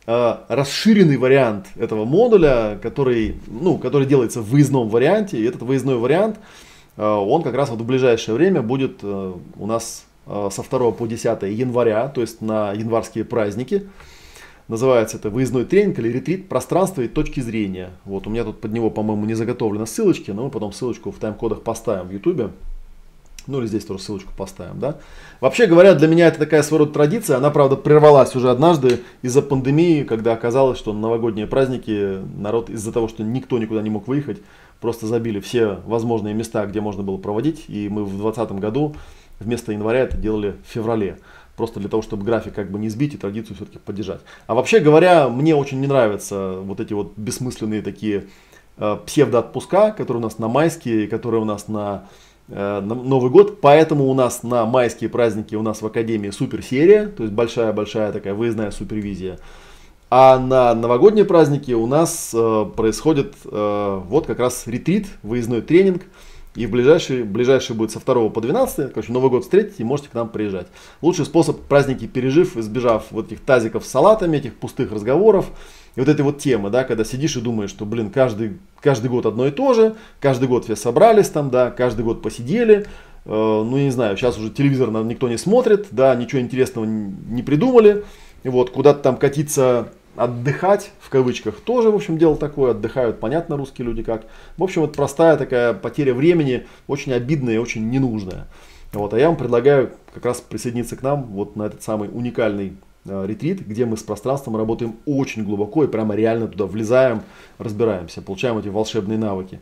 э, 0.07 0.35
расширенный 0.47 1.17
вариант 1.17 1.67
этого 1.75 2.05
модуля, 2.05 2.79
который, 2.81 3.35
ну, 3.47 3.77
который 3.77 4.07
делается 4.07 4.41
в 4.41 4.49
выездном 4.49 4.87
варианте. 4.87 5.37
И 5.37 5.43
этот 5.43 5.63
выездной 5.63 5.97
вариант, 5.97 6.37
э, 6.95 7.05
он 7.05 7.43
как 7.43 7.55
раз 7.55 7.69
вот 7.69 7.81
в 7.81 7.85
ближайшее 7.85 8.35
время 8.35 8.61
будет 8.61 9.03
у 9.03 9.65
нас 9.65 10.05
со 10.25 10.63
2 10.63 10.91
по 10.91 11.05
10 11.05 11.43
января, 11.51 12.07
то 12.07 12.21
есть 12.21 12.39
на 12.39 12.71
январские 12.71 13.25
праздники. 13.25 13.89
Называется 14.67 15.17
это 15.17 15.29
выездной 15.29 15.65
тренинг 15.65 15.99
или 15.99 16.07
ретрит 16.07 16.47
пространства 16.47 17.01
и 17.01 17.07
точки 17.07 17.41
зрения. 17.41 17.91
Вот 18.05 18.27
у 18.27 18.29
меня 18.29 18.43
тут 18.43 18.61
под 18.61 18.71
него, 18.71 18.89
по-моему, 18.89 19.25
не 19.25 19.33
заготовлены 19.33 19.85
ссылочки, 19.85 20.31
но 20.31 20.45
мы 20.45 20.49
потом 20.49 20.71
ссылочку 20.71 21.11
в 21.11 21.17
тайм-кодах 21.17 21.61
поставим 21.61 22.07
в 22.07 22.11
YouTube. 22.11 22.51
Ну 23.45 23.59
или 23.59 23.67
здесь 23.67 23.83
тоже 23.83 24.01
ссылочку 24.01 24.31
поставим, 24.37 24.79
да. 24.79 24.99
Вообще 25.41 25.65
говоря, 25.65 25.95
для 25.95 26.07
меня 26.07 26.27
это 26.27 26.39
такая 26.39 26.63
своего 26.63 26.85
рода 26.85 26.93
традиция. 26.93 27.37
Она, 27.37 27.49
правда, 27.49 27.75
прервалась 27.75 28.35
уже 28.37 28.49
однажды 28.49 29.01
из-за 29.21 29.41
пандемии, 29.41 30.03
когда 30.03 30.31
оказалось, 30.31 30.77
что 30.77 30.93
на 30.93 31.01
новогодние 31.01 31.45
праздники 31.45 32.19
народ 32.37 32.69
из-за 32.69 32.93
того, 32.93 33.09
что 33.09 33.21
никто 33.21 33.59
никуда 33.59 33.81
не 33.81 33.89
мог 33.89 34.07
выехать, 34.07 34.41
просто 34.79 35.07
забили 35.07 35.41
все 35.41 35.79
возможные 35.85 36.33
места, 36.33 36.65
где 36.65 36.79
можно 36.79 37.03
было 37.03 37.17
проводить. 37.17 37.65
И 37.67 37.89
мы 37.89 38.05
в 38.05 38.15
2020 38.15 38.51
году 38.59 38.95
вместо 39.41 39.73
января 39.73 39.99
это 39.99 40.15
делали 40.15 40.55
в 40.65 40.71
феврале 40.71 41.17
просто 41.55 41.79
для 41.79 41.89
того, 41.89 42.01
чтобы 42.01 42.25
график 42.25 42.53
как 42.53 42.71
бы 42.71 42.79
не 42.79 42.89
сбить 42.89 43.13
и 43.13 43.17
традицию 43.17 43.55
все-таки 43.55 43.79
поддержать. 43.79 44.21
А 44.47 44.55
вообще 44.55 44.79
говоря, 44.79 45.29
мне 45.29 45.55
очень 45.55 45.79
не 45.79 45.87
нравятся 45.87 46.57
вот 46.59 46.79
эти 46.79 46.93
вот 46.93 47.13
бессмысленные 47.15 47.81
такие 47.81 48.27
э, 48.77 48.97
псевдоотпуска, 49.05 49.91
которые 49.91 50.21
у 50.21 50.23
нас 50.23 50.39
на 50.39 50.47
майские, 50.47 51.07
которые 51.07 51.41
у 51.41 51.45
нас 51.45 51.67
на, 51.67 52.05
э, 52.47 52.81
на 52.81 52.95
Новый 52.95 53.29
год. 53.29 53.61
Поэтому 53.61 54.09
у 54.09 54.13
нас 54.13 54.43
на 54.43 54.65
майские 54.65 55.09
праздники 55.09 55.55
у 55.55 55.61
нас 55.61 55.81
в 55.81 55.85
Академии 55.85 56.31
суперсерия, 56.31 57.07
то 57.07 57.23
есть 57.23 57.33
большая-большая 57.33 58.11
такая 58.11 58.33
выездная 58.33 58.71
супервизия. 58.71 59.37
А 60.15 60.37
на 60.37 60.75
новогодние 60.75 61.25
праздники 61.25 61.71
у 61.71 61.87
нас 61.87 62.31
э, 62.35 62.65
происходит 62.75 63.33
э, 63.45 64.01
вот 64.07 64.27
как 64.27 64.39
раз 64.39 64.67
ретрит, 64.67 65.07
выездной 65.23 65.61
тренинг, 65.61 66.03
И 66.55 66.67
в 66.67 66.71
ближайший, 66.71 67.23
ближайший 67.23 67.75
будет 67.75 67.91
со 67.91 67.99
2 67.99 68.29
по 68.29 68.39
12, 68.39 68.93
короче, 68.93 69.11
Новый 69.11 69.31
год 69.31 69.43
встретите 69.43 69.77
и 69.79 69.83
можете 69.83 70.09
к 70.09 70.13
нам 70.13 70.29
приезжать. 70.29 70.67
Лучший 71.01 71.25
способ 71.25 71.61
праздники 71.61 72.05
пережив, 72.05 72.57
избежав 72.57 73.05
вот 73.09 73.27
этих 73.27 73.41
тазиков 73.41 73.85
с 73.85 73.89
салатами, 73.89 74.37
этих 74.37 74.53
пустых 74.55 74.91
разговоров, 74.91 75.47
и 75.95 75.99
вот 75.99 76.09
этой 76.09 76.21
вот 76.21 76.37
темы, 76.39 76.69
да, 76.69 76.83
когда 76.83 77.03
сидишь 77.03 77.37
и 77.37 77.41
думаешь, 77.41 77.71
что, 77.71 77.85
блин, 77.85 78.11
каждый, 78.11 78.57
каждый 78.81 79.09
год 79.09 79.25
одно 79.25 79.47
и 79.47 79.51
то 79.51 79.73
же, 79.73 79.95
каждый 80.19 80.47
год 80.47 80.65
все 80.65 80.75
собрались 80.75 81.29
там, 81.29 81.49
да, 81.49 81.71
каждый 81.71 82.05
год 82.05 82.21
посидели, 82.21 82.77
э, 82.77 82.85
ну, 83.25 83.77
не 83.77 83.91
знаю, 83.91 84.15
сейчас 84.15 84.37
уже 84.37 84.51
телевизор 84.51 84.91
наверное, 84.91 85.13
никто 85.13 85.29
не 85.29 85.37
смотрит, 85.37 85.87
да, 85.89 86.13
ничего 86.15 86.39
интересного 86.41 86.85
не 86.85 87.41
придумали, 87.41 88.03
и 88.43 88.49
вот 88.49 88.69
куда-то 88.69 88.99
там 89.01 89.17
катиться 89.17 89.89
отдыхать, 90.15 90.91
в 90.99 91.09
кавычках, 91.09 91.55
тоже, 91.55 91.89
в 91.89 91.95
общем, 91.95 92.17
дело 92.17 92.35
такое, 92.35 92.71
отдыхают, 92.71 93.19
понятно, 93.19 93.57
русские 93.57 93.87
люди 93.87 94.03
как. 94.03 94.25
В 94.57 94.63
общем, 94.63 94.81
вот 94.81 94.95
простая 94.95 95.37
такая 95.37 95.73
потеря 95.73 96.13
времени, 96.13 96.65
очень 96.87 97.13
обидная 97.13 97.55
и 97.55 97.57
очень 97.57 97.89
ненужная. 97.89 98.47
Вот, 98.93 99.13
а 99.13 99.19
я 99.19 99.27
вам 99.27 99.37
предлагаю 99.37 99.91
как 100.13 100.25
раз 100.25 100.39
присоединиться 100.39 100.95
к 100.95 101.01
нам 101.01 101.23
вот 101.23 101.55
на 101.55 101.63
этот 101.63 101.81
самый 101.81 102.09
уникальный 102.13 102.77
э, 103.05 103.25
ретрит, 103.25 103.65
где 103.65 103.85
мы 103.85 103.97
с 103.97 104.03
пространством 104.03 104.55
работаем 104.55 104.97
очень 105.07 105.43
глубоко 105.43 105.83
и 105.83 105.87
прямо 105.87 106.13
реально 106.15 106.47
туда 106.47 106.67
влезаем, 106.67 107.23
разбираемся, 107.57 108.21
получаем 108.21 108.59
эти 108.59 108.67
волшебные 108.67 109.17
навыки, 109.17 109.59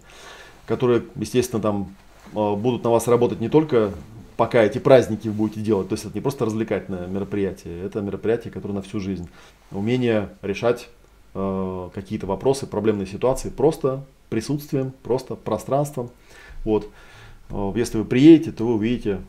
которые, 0.66 1.04
естественно, 1.16 1.62
там 1.62 1.96
э, 2.36 2.56
будут 2.56 2.84
на 2.84 2.90
вас 2.90 3.08
работать 3.08 3.40
не 3.40 3.48
только 3.48 3.92
пока 4.38 4.64
эти 4.64 4.80
праздники 4.80 5.28
вы 5.28 5.34
будете 5.34 5.62
делать. 5.62 5.90
То 5.90 5.94
есть 5.94 6.06
это 6.06 6.16
не 6.16 6.22
просто 6.22 6.46
развлекательное 6.46 7.08
мероприятие, 7.08 7.84
это 7.84 8.02
мероприятие, 8.02 8.52
которое 8.52 8.76
на 8.76 8.82
всю 8.82 9.00
жизнь. 9.00 9.30
Умение 9.72 10.30
решать 10.42 10.90
э, 11.34 11.90
какие-то 11.94 12.28
вопросы, 12.28 12.68
проблемные 12.68 13.08
ситуации 13.08 13.50
просто 13.50 14.04
присутствием, 14.30 14.94
просто 15.04 15.36
пространством. 15.36 16.10
Вот. 16.64 16.90
Э, 17.50 17.72
если 17.76 17.98
вы 17.98 18.06
приедете, 18.06 18.52
то 18.52 18.66
вы 18.66 18.76
увидите, 18.76 19.20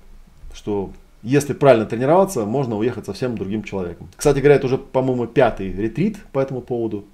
что 0.55 0.91
если 1.23 1.53
правильно 1.53 1.87
тренироваться, 1.87 2.45
можно 2.45 2.77
уехать 2.77 3.07
совсем 3.07 3.37
другим 3.37 3.63
человеком. 3.63 4.09
Кстати 4.17 4.39
говоря, 4.39 4.57
это 4.57 4.67
уже, 4.67 4.79
по-моему, 4.79 5.27
пятый 5.27 5.73
ретрит 5.73 6.19
по 6.33 6.41
этому 6.41 6.61
поводу. 6.61 7.05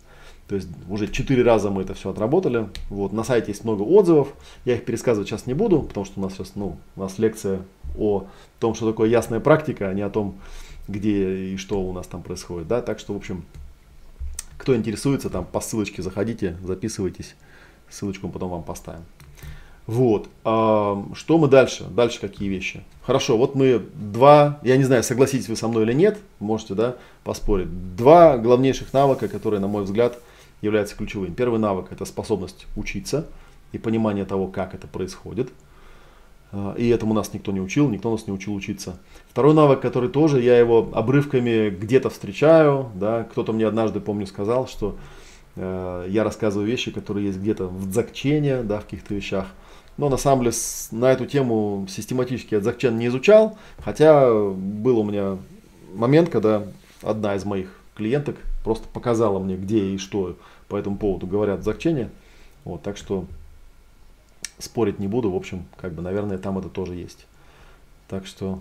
То 0.48 0.54
есть 0.54 0.68
уже 0.88 1.08
четыре 1.08 1.42
раза 1.42 1.70
мы 1.70 1.82
это 1.82 1.94
все 1.94 2.11
отработали. 2.11 2.68
Вот, 2.88 3.12
на 3.12 3.22
сайте 3.22 3.52
есть 3.52 3.64
много 3.64 3.82
отзывов. 3.82 4.28
Я 4.64 4.76
их 4.76 4.84
пересказывать 4.84 5.28
сейчас 5.28 5.46
не 5.46 5.54
буду, 5.54 5.82
потому 5.82 6.06
что 6.06 6.18
у 6.20 6.22
нас 6.22 6.32
сейчас 6.32 6.52
ну, 6.54 6.78
у 6.96 7.00
нас 7.00 7.18
лекция 7.18 7.61
о 7.98 8.26
том, 8.58 8.74
что 8.74 8.90
такое 8.90 9.11
ясная 9.11 9.40
практика, 9.40 9.90
а 9.90 9.94
не 9.94 10.02
о 10.02 10.08
том, 10.08 10.38
где 10.88 11.52
и 11.52 11.56
что 11.58 11.80
у 11.82 11.92
нас 11.92 12.06
там 12.06 12.22
происходит. 12.22 12.66
Да? 12.66 12.80
Так 12.80 12.98
что, 12.98 13.12
в 13.12 13.16
общем, 13.18 13.44
кто 14.56 14.74
интересуется, 14.74 15.28
там 15.28 15.44
по 15.44 15.61
ссылочке 15.61 16.02
заходите, 16.02 16.56
записывайтесь. 16.64 17.37
Ссылочку 17.90 18.26
мы 18.26 18.32
потом 18.32 18.50
вам 18.50 18.62
поставим. 18.62 19.04
Вот. 19.87 20.28
А, 20.44 21.02
что 21.14 21.38
мы 21.38 21.48
дальше? 21.48 21.84
Дальше 21.84 22.20
какие 22.20 22.48
вещи? 22.48 22.84
Хорошо, 23.02 23.38
вот 23.38 23.54
мы 23.54 23.82
два, 23.94 24.61
я 24.62 24.76
не 24.76 24.84
знаю, 24.84 25.02
согласитесь 25.02 25.48
вы 25.48 25.56
со 25.56 25.68
мной 25.68 25.84
или 25.84 25.94
нет, 25.94 26.18
можете 26.40 26.74
да, 26.74 26.96
поспорить. 27.24 27.96
Два 27.96 28.37
главнейших 28.37 28.92
навыка, 28.92 29.28
которые, 29.28 29.61
на 29.61 29.68
мой 29.68 29.84
взгляд, 29.84 30.18
является 30.61 30.97
ключевым. 30.97 31.35
Первый 31.35 31.61
навык– 31.61 31.87
это 31.90 32.05
способность 32.05 32.66
учиться 32.77 33.27
и 33.73 33.79
понимание 33.79 34.25
того, 34.25 34.49
как 34.49 34.75
это 34.75 34.87
происходит. 34.87 35.51
А, 36.51 36.75
и 36.75 36.88
этому 36.88 37.14
нас 37.14 37.33
никто 37.35 37.53
не 37.53 37.61
учил, 37.61 37.88
никто 37.88 38.11
нас 38.11 38.27
не 38.27 38.33
учил 38.33 38.55
учиться. 38.55 38.99
Второй 39.31 39.55
навык, 39.55 39.81
который 39.81 40.09
тоже, 40.09 40.40
я 40.40 40.59
его 40.59 40.88
обрывками 40.92 41.71
где-то 41.71 42.11
встречаю. 42.11 42.90
Да, 42.94 43.25
кто-то 43.25 43.53
мне 43.53 43.66
однажды, 43.66 44.01
помню, 44.01 44.27
сказал, 44.27 44.66
что 44.66 44.97
э, 45.57 46.07
я 46.09 46.25
рассказываю 46.25 46.66
вещи, 46.66 46.90
которые 46.90 47.27
есть 47.27 47.38
где-то 47.38 47.66
в 47.66 47.90
дзакчене, 47.90 48.62
да, 48.62 48.81
в 48.81 48.85
каких-то 48.85 49.14
вещах. 49.14 49.47
Но 49.99 50.09
на 50.09 50.16
самом 50.16 50.44
деле 50.44 50.57
на 50.92 51.12
эту 51.12 51.27
тему 51.27 51.87
систематически 51.88 52.55
я 52.55 52.61
дзакчен 52.61 52.97
не 52.97 53.09
изучал. 53.09 53.59
Хотя 53.85 54.33
был 54.33 55.01
у 55.01 55.05
меня 55.05 55.38
момент, 55.92 56.31
когда 56.31 56.62
одна 57.03 57.35
из 57.35 57.44
моих 57.44 57.68
клиенток 57.94 58.37
просто 58.64 58.88
показала 58.88 59.38
мне, 59.38 59.57
где 59.57 59.90
и 59.90 59.99
что 59.99 60.37
по 60.68 60.77
этому 60.77 60.97
поводу 60.97 61.27
говорят 61.27 61.61
в 61.61 61.64
Закчене. 61.64 62.11
Вот, 62.64 62.83
так 62.83 62.97
что 62.97 63.25
спорить 64.59 64.99
не 64.99 65.09
буду. 65.09 65.31
В 65.31 65.37
общем, 65.37 65.64
как 65.77 65.92
бы, 65.92 66.03
наверное, 66.03 66.38
там 66.38 66.59
это 66.59 66.68
тоже 66.68 66.94
есть. 66.94 67.27
Так 68.09 68.27
что, 68.27 68.61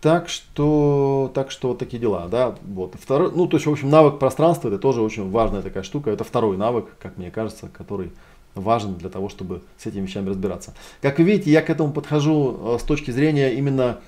так 0.00 0.28
что, 0.28 1.30
так 1.34 1.50
что 1.50 1.68
вот 1.68 1.78
такие 1.78 1.98
дела, 1.98 2.28
да, 2.28 2.56
вот. 2.62 2.94
Второй, 2.94 3.32
ну, 3.32 3.46
то 3.46 3.56
есть, 3.56 3.66
в 3.66 3.70
общем, 3.70 3.90
навык 3.90 4.18
пространства, 4.18 4.68
это 4.68 4.78
тоже 4.78 5.02
очень 5.02 5.30
важная 5.30 5.62
такая 5.62 5.82
штука. 5.82 6.10
Это 6.10 6.24
второй 6.24 6.56
навык, 6.56 6.86
как 7.00 7.16
мне 7.16 7.30
кажется, 7.30 7.68
который 7.68 8.12
важен 8.54 8.94
для 8.94 9.10
того, 9.10 9.28
чтобы 9.28 9.62
с 9.78 9.86
этими 9.86 10.02
вещами 10.02 10.28
разбираться. 10.28 10.74
Как 11.02 11.18
вы 11.18 11.24
видите, 11.24 11.50
я 11.50 11.60
к 11.60 11.70
этому 11.70 11.92
подхожу 11.92 12.74
э, 12.74 12.78
с 12.80 12.82
точки 12.84 13.10
зрения 13.10 13.54
именно 13.54 14.00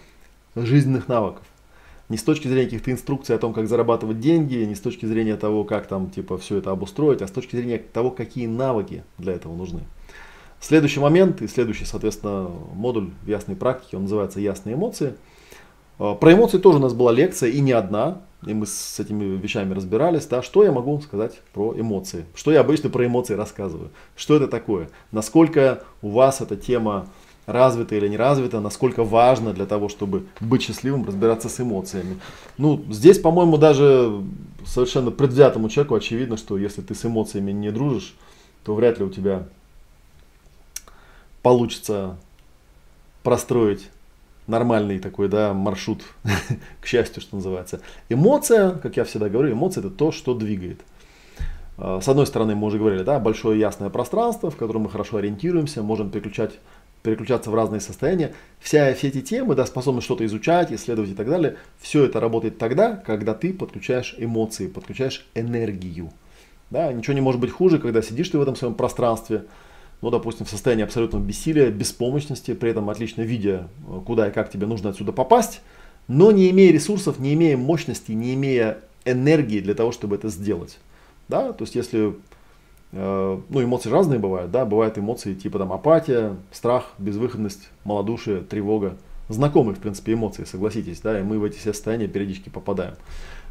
жизненных 0.54 1.08
навыков 1.08 1.42
не 2.08 2.16
с 2.16 2.22
точки 2.22 2.48
зрения 2.48 2.64
каких-то 2.64 2.90
инструкций 2.90 3.36
о 3.36 3.38
том, 3.38 3.52
как 3.52 3.68
зарабатывать 3.68 4.20
деньги, 4.20 4.56
не 4.56 4.74
с 4.74 4.80
точки 4.80 5.06
зрения 5.06 5.36
того, 5.36 5.64
как 5.64 5.86
там 5.86 6.10
типа 6.10 6.38
все 6.38 6.56
это 6.56 6.70
обустроить, 6.70 7.22
а 7.22 7.28
с 7.28 7.30
точки 7.30 7.56
зрения 7.56 7.78
того, 7.78 8.10
какие 8.10 8.46
навыки 8.46 9.04
для 9.18 9.34
этого 9.34 9.54
нужны. 9.54 9.80
Следующий 10.60 11.00
момент 11.00 11.40
и 11.42 11.46
следующий, 11.46 11.84
соответственно, 11.84 12.50
модуль 12.74 13.10
ясной 13.26 13.56
практике, 13.56 13.96
он 13.96 14.04
называется 14.04 14.40
«Ясные 14.40 14.74
эмоции». 14.74 15.14
А, 15.98 16.14
про 16.14 16.32
эмоции 16.32 16.58
тоже 16.58 16.78
у 16.78 16.80
нас 16.80 16.94
была 16.94 17.12
лекция, 17.12 17.50
и 17.50 17.60
не 17.60 17.72
одна, 17.72 18.22
и 18.46 18.54
мы 18.54 18.66
с 18.66 18.98
этими 18.98 19.36
вещами 19.36 19.74
разбирались. 19.74 20.26
Да, 20.26 20.42
что 20.42 20.64
я 20.64 20.72
могу 20.72 21.00
сказать 21.00 21.40
про 21.52 21.78
эмоции? 21.78 22.24
Что 22.34 22.52
я 22.52 22.60
обычно 22.60 22.88
про 22.90 23.06
эмоции 23.06 23.34
рассказываю? 23.34 23.90
Что 24.16 24.36
это 24.36 24.48
такое? 24.48 24.90
Насколько 25.12 25.82
у 26.02 26.10
вас 26.10 26.40
эта 26.40 26.56
тема 26.56 27.08
развито 27.48 27.94
или 27.94 28.08
не 28.08 28.18
развито, 28.18 28.60
насколько 28.60 29.04
важно 29.04 29.54
для 29.54 29.64
того, 29.64 29.88
чтобы 29.88 30.26
быть 30.38 30.62
счастливым, 30.62 31.06
разбираться 31.06 31.48
с 31.48 31.58
эмоциями. 31.58 32.20
Ну, 32.58 32.84
здесь, 32.90 33.18
по-моему, 33.18 33.56
даже 33.56 34.22
совершенно 34.66 35.10
предвзятому 35.10 35.70
человеку 35.70 35.94
очевидно, 35.94 36.36
что 36.36 36.58
если 36.58 36.82
ты 36.82 36.94
с 36.94 37.06
эмоциями 37.06 37.50
не 37.50 37.70
дружишь, 37.70 38.14
то 38.64 38.74
вряд 38.74 38.98
ли 38.98 39.06
у 39.06 39.08
тебя 39.08 39.44
получится 41.42 42.16
простроить 43.22 43.88
нормальный 44.46 44.98
такой 44.98 45.28
да, 45.28 45.54
маршрут, 45.54 46.02
к 46.82 46.86
счастью, 46.86 47.22
что 47.22 47.36
называется. 47.36 47.80
Эмоция, 48.10 48.72
как 48.72 48.98
я 48.98 49.04
всегда 49.04 49.30
говорю, 49.30 49.52
эмоция 49.52 49.80
это 49.80 49.90
то, 49.90 50.12
что 50.12 50.34
двигает. 50.34 50.80
А, 51.78 52.00
с 52.02 52.08
одной 52.08 52.26
стороны, 52.26 52.54
мы 52.54 52.66
уже 52.66 52.78
говорили, 52.78 53.04
да, 53.04 53.18
большое 53.18 53.58
ясное 53.58 53.88
пространство, 53.88 54.50
в 54.50 54.56
котором 54.56 54.82
мы 54.82 54.90
хорошо 54.90 55.16
ориентируемся, 55.16 55.82
можем 55.82 56.10
переключать 56.10 56.58
переключаться 57.02 57.50
в 57.50 57.54
разные 57.54 57.80
состояния. 57.80 58.34
Вся, 58.58 58.92
все 58.94 59.08
эти 59.08 59.20
темы, 59.20 59.54
да, 59.54 59.66
способность 59.66 60.04
что-то 60.04 60.24
изучать, 60.26 60.72
исследовать 60.72 61.10
и 61.10 61.14
так 61.14 61.28
далее, 61.28 61.56
все 61.78 62.04
это 62.04 62.20
работает 62.20 62.58
тогда, 62.58 62.96
когда 62.96 63.34
ты 63.34 63.52
подключаешь 63.52 64.14
эмоции, 64.18 64.68
подключаешь 64.68 65.26
энергию. 65.34 66.12
Да, 66.70 66.92
ничего 66.92 67.14
не 67.14 67.20
может 67.20 67.40
быть 67.40 67.50
хуже, 67.50 67.78
когда 67.78 68.02
сидишь 68.02 68.28
ты 68.28 68.38
в 68.38 68.42
этом 68.42 68.56
своем 68.56 68.74
пространстве, 68.74 69.44
ну, 70.02 70.10
допустим, 70.10 70.46
в 70.46 70.50
состоянии 70.50 70.84
абсолютного 70.84 71.22
бессилия, 71.24 71.70
беспомощности, 71.70 72.54
при 72.54 72.70
этом 72.70 72.88
отлично 72.90 73.22
видя, 73.22 73.68
куда 74.06 74.28
и 74.28 74.32
как 74.32 74.50
тебе 74.50 74.66
нужно 74.66 74.90
отсюда 74.90 75.12
попасть, 75.12 75.60
но 76.08 76.30
не 76.30 76.50
имея 76.50 76.72
ресурсов, 76.72 77.18
не 77.18 77.34
имея 77.34 77.56
мощности, 77.56 78.12
не 78.12 78.34
имея 78.34 78.78
энергии 79.04 79.60
для 79.60 79.74
того, 79.74 79.92
чтобы 79.92 80.16
это 80.16 80.28
сделать. 80.28 80.78
Да, 81.28 81.52
то 81.52 81.64
есть 81.64 81.74
если 81.74 81.98
Э, 82.08 82.12
ну, 82.92 83.62
эмоции 83.62 83.90
разные 83.90 84.18
бывают, 84.18 84.50
да, 84.50 84.64
бывают 84.64 84.98
эмоции 84.98 85.34
типа 85.34 85.58
там 85.58 85.72
апатия, 85.72 86.36
страх, 86.50 86.92
безвыходность, 86.98 87.68
малодушие, 87.84 88.40
тревога. 88.40 88.96
Знакомые, 89.28 89.74
в 89.74 89.78
принципе, 89.78 90.14
эмоции, 90.14 90.44
согласитесь, 90.44 91.00
да, 91.00 91.20
и 91.20 91.22
мы 91.22 91.38
в 91.38 91.44
эти 91.44 91.58
все 91.58 91.74
состояния 91.74 92.08
периодически 92.08 92.48
попадаем. 92.48 92.94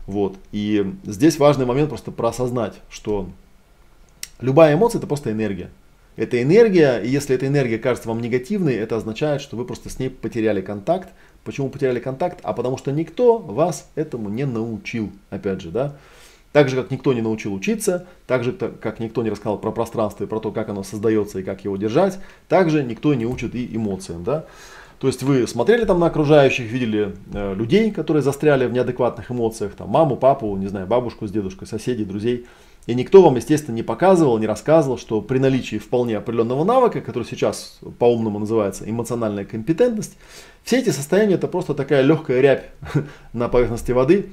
Вот, 0.07 0.35
и 0.51 0.93
здесь 1.03 1.37
важный 1.37 1.67
момент 1.67 1.89
просто 1.89 2.11
проосознать, 2.11 2.73
что 2.89 3.29
любая 4.39 4.73
эмоция 4.73 4.97
это 4.97 5.07
просто 5.07 5.31
энергия. 5.31 5.69
Это 6.15 6.41
энергия, 6.41 6.97
и 6.97 7.07
если 7.07 7.35
эта 7.35 7.45
энергия 7.45 7.77
кажется 7.77 8.09
вам 8.09 8.21
негативной, 8.21 8.73
это 8.73 8.95
означает, 8.95 9.39
что 9.39 9.55
вы 9.55 9.65
просто 9.65 9.91
с 9.91 9.99
ней 9.99 10.09
потеряли 10.09 10.61
контакт. 10.61 11.09
Почему 11.43 11.69
потеряли 11.69 11.99
контакт? 11.99 12.39
А 12.41 12.53
потому 12.53 12.77
что 12.77 12.91
никто 12.91 13.37
вас 13.37 13.87
этому 13.93 14.29
не 14.29 14.45
научил, 14.45 15.11
опять 15.29 15.61
же, 15.61 15.69
да. 15.69 15.95
Так 16.57 16.69
же, 16.69 16.75
как 16.75 16.89
никто 16.89 17.13
не 17.13 17.21
научил 17.21 17.53
учиться, 17.53 18.07
так 18.25 18.43
же, 18.43 18.51
как 18.51 18.99
никто 18.99 19.21
не 19.21 19.29
рассказал 19.29 19.59
про 19.59 19.69
пространство 19.69 20.23
и 20.23 20.27
про 20.27 20.39
то, 20.39 20.51
как 20.51 20.69
оно 20.69 20.81
создается 20.81 21.37
и 21.37 21.43
как 21.43 21.63
его 21.63 21.77
держать, 21.77 22.17
также 22.49 22.83
никто 22.83 23.13
не 23.13 23.27
учит 23.27 23.53
и 23.53 23.75
эмоциям. 23.75 24.23
Да? 24.23 24.45
То 24.97 25.05
есть 25.05 25.21
вы 25.21 25.45
смотрели 25.45 25.85
там 25.85 25.99
на 25.99 26.07
окружающих, 26.07 26.65
видели 26.65 27.13
э, 27.31 27.53
людей, 27.53 27.91
которые 27.91 28.23
застряли 28.23 28.65
в 28.65 28.73
неадекватных 28.73 29.29
эмоциях, 29.29 29.73
там 29.73 29.89
маму, 29.89 30.17
папу, 30.17 30.57
не 30.57 30.65
знаю, 30.65 30.87
бабушку 30.87 31.27
с 31.27 31.31
дедушкой, 31.31 31.67
соседей, 31.67 32.05
друзей. 32.05 32.47
И 32.87 32.95
никто 32.95 33.21
вам, 33.21 33.35
естественно, 33.35 33.75
не 33.75 33.83
показывал, 33.83 34.39
не 34.39 34.47
рассказывал, 34.47 34.97
что 34.97 35.21
при 35.21 35.37
наличии 35.37 35.77
вполне 35.77 36.17
определенного 36.17 36.63
навыка, 36.63 37.01
который 37.01 37.25
сейчас 37.25 37.77
по-умному 37.99 38.39
называется 38.39 38.89
эмоциональная 38.89 39.45
компетентность, 39.45 40.17
все 40.63 40.79
эти 40.79 40.89
состояния 40.89 41.35
это 41.35 41.47
просто 41.47 41.75
такая 41.75 42.01
легкая 42.01 42.41
рябь 42.41 42.65
на 43.33 43.47
поверхности 43.47 43.91
воды, 43.91 44.31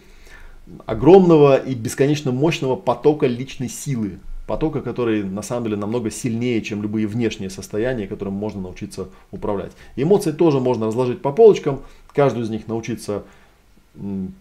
огромного 0.86 1.56
и 1.56 1.74
бесконечно 1.74 2.32
мощного 2.32 2.76
потока 2.76 3.26
личной 3.26 3.68
силы. 3.68 4.18
потока, 4.46 4.80
который 4.80 5.22
на 5.22 5.42
самом 5.42 5.64
деле 5.64 5.76
намного 5.76 6.10
сильнее, 6.10 6.60
чем 6.62 6.82
любые 6.82 7.06
внешние 7.06 7.50
состояния, 7.50 8.06
которым 8.06 8.34
можно 8.34 8.60
научиться 8.62 9.08
управлять. 9.30 9.72
Эмоции 9.96 10.32
тоже 10.32 10.60
можно 10.60 10.86
разложить 10.86 11.22
по 11.22 11.32
полочкам, 11.32 11.82
каждую 12.12 12.44
из 12.44 12.50
них 12.50 12.68
научиться 12.68 13.24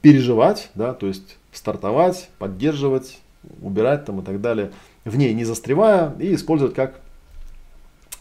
переживать, 0.02 0.72
да, 0.76 0.94
то 0.94 1.08
есть 1.08 1.38
стартовать, 1.52 2.30
поддерживать, 2.40 3.20
убирать 3.62 4.06
там 4.06 4.22
и 4.22 4.24
так 4.24 4.42
далее, 4.42 4.72
в 5.06 5.16
ней 5.16 5.34
не 5.34 5.46
застревая 5.46 6.16
и 6.20 6.34
использовать 6.34 6.74
как 6.74 7.00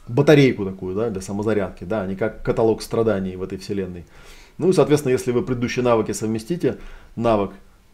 батарейку 0.08 0.64
такую, 0.64 0.94
да, 0.94 1.10
для 1.10 1.20
самозарядки, 1.20 1.84
да, 1.84 2.02
а 2.02 2.06
не 2.06 2.16
как 2.16 2.42
каталог 2.42 2.82
страданий 2.82 3.36
в 3.36 3.42
этой 3.42 3.58
вселенной. 3.58 4.04
Ну 4.58 4.68
и, 4.68 4.72
соответственно, 4.72 5.12
если 5.12 5.32
вы 5.32 5.42
предыдущие 5.42 5.82
навыки 5.82 6.12
совместите, 6.12 6.78
навык 7.16 7.52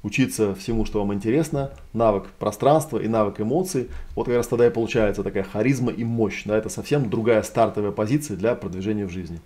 учиться 0.09 0.55
всему, 0.55 0.85
что 0.85 0.99
вам 0.99 1.15
интересно, 1.15 1.71
навык 1.93 2.27
пространства 2.39 2.99
и 2.99 3.07
навык 3.09 3.41
эмоций, 3.41 3.89
вот 4.17 4.25
как 4.27 4.37
раз 4.37 4.47
тогда 4.47 4.67
и 4.67 4.71
получается 4.71 5.23
такая 5.23 5.45
харизма 5.45 5.93
и 5.93 6.03
мощь. 6.03 6.45
Да, 6.45 6.57
это 6.57 6.69
совсем 6.69 7.09
другая 7.09 7.43
стартовая 7.43 7.93
позиция 7.93 8.37
для 8.37 8.55
продвижения 8.55 9.07
в 9.07 9.11
жизни. 9.11 9.41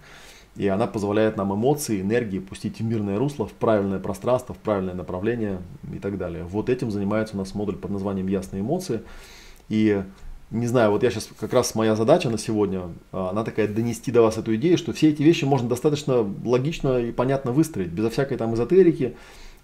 И 0.57 0.69
она 0.69 0.87
позволяет 0.87 1.37
нам 1.37 1.55
эмоции, 1.55 2.01
энергии 2.01 2.39
пустить 2.39 2.79
в 2.79 2.85
мирное 2.85 3.19
русло, 3.19 3.47
в 3.47 3.53
правильное 3.53 3.99
пространство, 3.99 4.55
в 4.55 4.59
правильное 4.59 4.95
направление 4.95 5.61
и 5.93 5.99
так 5.99 6.19
далее. 6.19 6.45
Вот 6.45 6.69
этим 6.69 6.91
занимается 6.91 7.35
у 7.35 7.39
нас 7.39 7.55
модуль 7.55 7.77
под 7.77 7.91
названием 7.91 8.29
«Ясные 8.29 8.61
эмоции». 8.61 9.01
И 9.69 10.03
не 10.51 10.67
знаю, 10.67 10.91
вот 10.91 11.03
я 11.03 11.11
сейчас 11.11 11.31
как 11.41 11.55
раз 11.55 11.75
моя 11.75 11.97
задача 11.97 12.29
на 12.29 12.37
сегодня, 12.37 12.91
а, 13.11 13.31
она 13.31 13.43
такая 13.43 13.67
донести 13.67 14.13
до 14.13 14.21
вас 14.21 14.37
эту 14.37 14.55
идею, 14.57 14.77
что 14.77 14.93
все 14.93 15.09
эти 15.09 15.23
вещи 15.23 15.47
можно 15.47 15.69
достаточно 15.69 16.27
логично 16.45 16.99
и 16.99 17.11
понятно 17.11 17.53
выстроить, 17.53 17.89
безо 17.89 18.11
всякой 18.11 18.37
там 18.37 18.55
эзотерики, 18.55 19.17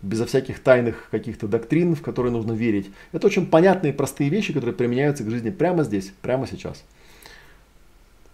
безо 0.03 0.27
всяких 0.27 0.61
тайных 0.61 1.09
каких-то 1.11 1.49
доктрин, 1.49 1.95
в 1.95 2.03
которые 2.03 2.33
нужно 2.33 2.53
верить. 2.53 2.91
Это 3.13 3.27
очень 3.27 3.47
понятные 3.47 3.93
простые 3.93 4.31
вещи, 4.31 4.53
которые 4.53 4.75
применяются 4.75 5.25
к 5.25 5.31
жизни 5.31 5.51
прямо 5.51 5.85
здесь, 5.85 6.13
прямо 6.23 6.47
сейчас. 6.47 6.85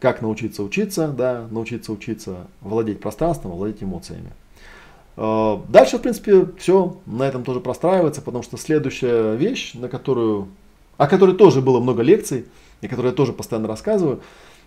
Как 0.01 0.21
научиться 0.21 0.63
учиться, 0.63 1.09
да, 1.09 1.47
научиться 1.51 1.93
учиться 1.93 2.47
владеть 2.61 3.01
пространством, 3.01 3.53
владеть 3.53 3.83
эмоциями. 3.83 4.33
А, 5.17 5.63
дальше, 5.69 5.99
в 5.99 6.03
принципе, 6.03 6.47
все 6.59 6.99
на 7.07 7.23
этом 7.23 7.45
тоже 7.45 7.61
простраивается, 7.61 8.21
потому 8.21 8.43
что 8.43 8.57
следующая 8.59 9.35
вещь, 9.37 9.75
на 9.75 9.89
которую 9.89 10.49
о 10.97 11.07
которой 11.09 11.35
тоже 11.35 11.61
было 11.61 11.81
много 11.81 12.03
лекций, 12.03 12.47
и 12.81 12.89
которые 12.89 13.11
я 13.11 13.17
тоже 13.17 13.33
постоянно 13.33 13.69
рассказываю. 13.69 14.21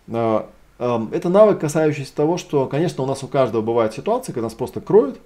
А, 0.10 0.50
это 0.80 1.30
навык, 1.30 1.60
касающийся 1.60 2.16
того, 2.16 2.38
что, 2.38 2.68
конечно, 2.68 3.04
у 3.04 3.08
нас 3.08 3.24
у 3.24 3.28
каждого 3.28 3.62
бывают 3.62 3.94
ситуации, 3.94 4.32
когда 4.32 4.46
нас 4.46 4.54
просто 4.54 4.82
кроют, 4.82 5.20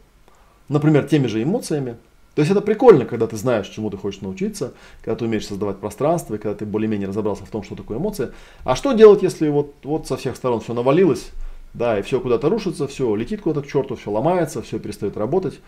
например, 0.72 1.08
теми 1.08 1.28
же 1.28 1.44
эмоциями. 1.44 1.98
То 2.34 2.42
есть 2.42 2.52
это 2.52 2.62
прикольно, 2.62 3.06
когда 3.06 3.28
ты 3.28 3.36
знаешь, 3.36 3.68
чему 3.68 3.90
ты 3.90 3.98
хочешь 3.98 4.22
научиться, 4.22 4.74
когда 5.04 5.18
ты 5.18 5.26
умеешь 5.26 5.46
создавать 5.46 5.80
пространство, 5.80 6.38
когда 6.38 6.56
ты 6.56 6.66
более-менее 6.66 7.10
разобрался 7.10 7.46
в 7.46 7.50
том, 7.50 7.62
что 7.62 7.76
такое 7.76 7.98
эмоция. 7.98 8.32
А 8.64 8.76
что 8.76 8.94
делать, 8.94 9.22
если 9.22 9.50
вот, 9.50 9.74
вот 9.84 10.08
со 10.08 10.16
всех 10.16 10.38
сторон 10.38 10.62
все 10.62 10.74
навалилось, 10.74 11.32
да, 11.74 12.00
и 12.00 12.02
все 12.02 12.22
куда-то 12.22 12.50
рушится, 12.50 12.88
все 12.88 13.14
летит 13.16 13.42
куда-то 13.42 13.68
к 13.68 13.70
черту, 13.70 13.96
все 13.96 14.12
ломается, 14.12 14.62
все 14.62 14.80
перестает 14.80 15.18
работать. 15.18 15.60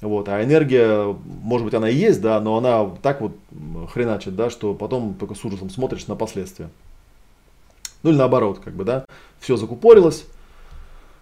Вот, 0.00 0.28
а 0.28 0.42
энергия, 0.42 1.16
может 1.24 1.64
быть, 1.64 1.74
она 1.74 1.88
и 1.88 1.94
есть, 1.94 2.20
да, 2.20 2.40
но 2.40 2.56
она 2.56 2.90
так 3.02 3.20
вот 3.20 3.32
хреначит, 3.92 4.34
да, 4.34 4.50
что 4.50 4.74
потом 4.74 5.14
только 5.14 5.34
с 5.34 5.44
ужасом 5.44 5.70
смотришь 5.70 6.06
на 6.08 6.16
последствия. 6.16 6.68
Ну 8.02 8.10
или 8.10 8.16
наоборот, 8.16 8.60
как 8.64 8.74
бы, 8.74 8.84
да, 8.84 9.04
все 9.40 9.56
закупорилось 9.56 10.24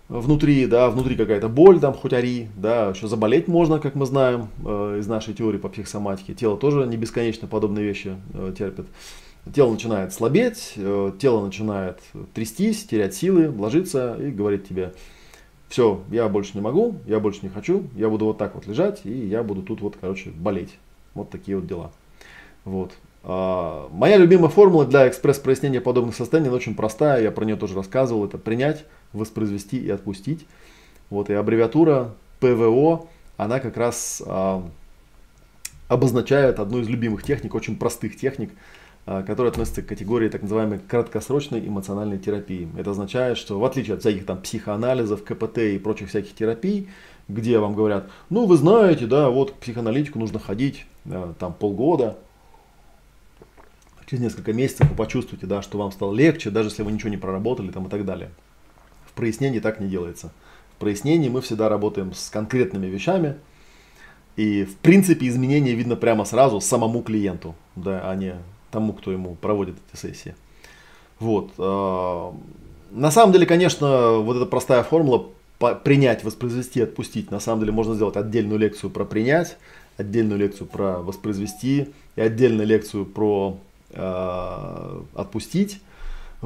внутри, 0.08 0.66
да, 0.66 0.90
внутри 0.90 1.16
какая-то 1.16 1.48
боль, 1.48 1.80
там, 1.80 1.94
хоть 1.94 2.12
ори, 2.12 2.48
да, 2.56 2.90
еще 2.90 3.08
заболеть 3.08 3.48
можно, 3.48 3.78
как 3.78 3.94
мы 3.94 4.06
знаем 4.06 4.48
э, 4.64 4.98
из 5.00 5.06
нашей 5.06 5.34
теории 5.34 5.58
по 5.58 5.68
психосоматике. 5.68 6.34
Тело 6.34 6.56
тоже 6.56 6.86
не 6.86 6.96
бесконечно 6.96 7.48
подобные 7.48 7.84
вещи 7.84 8.16
э, 8.34 8.54
терпит. 8.56 8.86
Тело 9.54 9.70
начинает 9.70 10.12
слабеть, 10.12 10.74
э, 10.76 11.12
тело 11.18 11.44
начинает 11.44 12.00
трястись, 12.34 12.84
терять 12.84 13.14
силы, 13.14 13.50
ложиться 13.50 14.16
и 14.20 14.30
говорит 14.30 14.68
тебе, 14.68 14.92
все, 15.68 16.02
я 16.10 16.28
больше 16.28 16.52
не 16.54 16.60
могу, 16.60 16.96
я 17.06 17.18
больше 17.18 17.40
не 17.42 17.48
хочу, 17.48 17.84
я 17.96 18.08
буду 18.08 18.26
вот 18.26 18.38
так 18.38 18.54
вот 18.54 18.66
лежать, 18.66 19.00
и 19.04 19.10
я 19.10 19.42
буду 19.42 19.62
тут 19.62 19.80
вот, 19.80 19.96
короче, 20.00 20.30
болеть. 20.30 20.78
Вот 21.14 21.30
такие 21.30 21.56
вот 21.56 21.66
дела. 21.66 21.90
Вот. 22.64 22.92
А, 23.24 23.88
моя 23.90 24.16
любимая 24.18 24.48
формула 24.48 24.84
для 24.84 25.08
экспресс-прояснения 25.08 25.80
подобных 25.80 26.14
состояний, 26.14 26.48
она 26.48 26.56
очень 26.56 26.76
простая, 26.76 27.22
я 27.22 27.32
про 27.32 27.44
нее 27.44 27.56
тоже 27.56 27.74
рассказывал, 27.74 28.24
это 28.24 28.38
принять, 28.38 28.84
воспроизвести 29.12 29.78
и 29.78 29.90
отпустить. 29.90 30.46
Вот, 31.10 31.30
и 31.30 31.34
аббревиатура 31.34 32.14
ПВО, 32.40 33.06
она 33.36 33.60
как 33.60 33.76
раз 33.76 34.22
а, 34.26 34.68
обозначает 35.88 36.58
одну 36.58 36.80
из 36.80 36.88
любимых 36.88 37.22
техник, 37.22 37.54
очень 37.54 37.76
простых 37.76 38.16
техник, 38.16 38.50
а, 39.06 39.22
которые 39.22 39.50
относятся 39.50 39.82
к 39.82 39.86
категории 39.86 40.28
так 40.28 40.42
называемой 40.42 40.80
краткосрочной 40.80 41.60
эмоциональной 41.66 42.18
терапии. 42.18 42.68
Это 42.76 42.90
означает, 42.90 43.38
что 43.38 43.58
в 43.58 43.64
отличие 43.64 43.94
от 43.94 44.00
всяких 44.00 44.26
там 44.26 44.40
психоанализов, 44.42 45.22
КПТ 45.22 45.58
и 45.58 45.78
прочих 45.78 46.08
всяких 46.08 46.34
терапий, 46.34 46.88
где 47.28 47.58
вам 47.58 47.74
говорят, 47.74 48.10
ну 48.30 48.46
вы 48.46 48.56
знаете, 48.56 49.06
да, 49.06 49.30
вот 49.30 49.52
к 49.52 49.54
психоаналитику 49.54 50.18
нужно 50.18 50.38
ходить 50.38 50.86
да, 51.04 51.34
там 51.38 51.52
полгода, 51.52 52.16
через 54.06 54.22
несколько 54.22 54.52
месяцев 54.52 54.88
вы 54.88 54.96
почувствуете, 54.96 55.46
да, 55.46 55.62
что 55.62 55.78
вам 55.78 55.92
стало 55.92 56.14
легче, 56.14 56.50
даже 56.50 56.68
если 56.68 56.82
вы 56.82 56.92
ничего 56.92 57.10
не 57.10 57.16
проработали 57.16 57.70
там, 57.70 57.86
и 57.86 57.88
так 57.88 58.04
далее. 58.04 58.30
Прояснении 59.16 59.58
так 59.58 59.80
не 59.80 59.88
делается. 59.88 60.32
В 60.76 60.78
прояснении 60.78 61.28
мы 61.28 61.40
всегда 61.40 61.68
работаем 61.68 62.12
с 62.14 62.28
конкретными 62.28 62.86
вещами, 62.86 63.36
и 64.36 64.64
в 64.64 64.76
принципе 64.76 65.26
изменения 65.26 65.74
видно 65.74 65.96
прямо 65.96 66.24
сразу 66.24 66.60
самому 66.60 67.02
клиенту, 67.02 67.54
да, 67.74 68.08
а 68.08 68.14
не 68.14 68.36
тому, 68.70 68.92
кто 68.92 69.10
ему 69.10 69.34
проводит 69.36 69.76
эти 69.90 70.00
сессии. 70.00 70.34
Вот. 71.18 71.52
А, 71.56 72.34
на 72.90 73.10
самом 73.10 73.32
деле, 73.32 73.46
конечно, 73.46 74.18
вот 74.18 74.36
эта 74.36 74.44
простая 74.44 74.82
формула 74.82 75.28
принять, 75.82 76.22
воспроизвести, 76.22 76.82
отпустить. 76.82 77.30
На 77.30 77.40
самом 77.40 77.60
деле 77.60 77.72
можно 77.72 77.94
сделать 77.94 78.16
отдельную 78.16 78.58
лекцию 78.58 78.90
про 78.90 79.04
принять, 79.04 79.56
отдельную 79.96 80.38
лекцию 80.38 80.66
про 80.66 80.98
воспроизвести 80.98 81.94
и 82.16 82.20
отдельную 82.20 82.66
лекцию 82.66 83.06
про 83.06 83.58
э, 83.90 85.00
отпустить. 85.14 85.80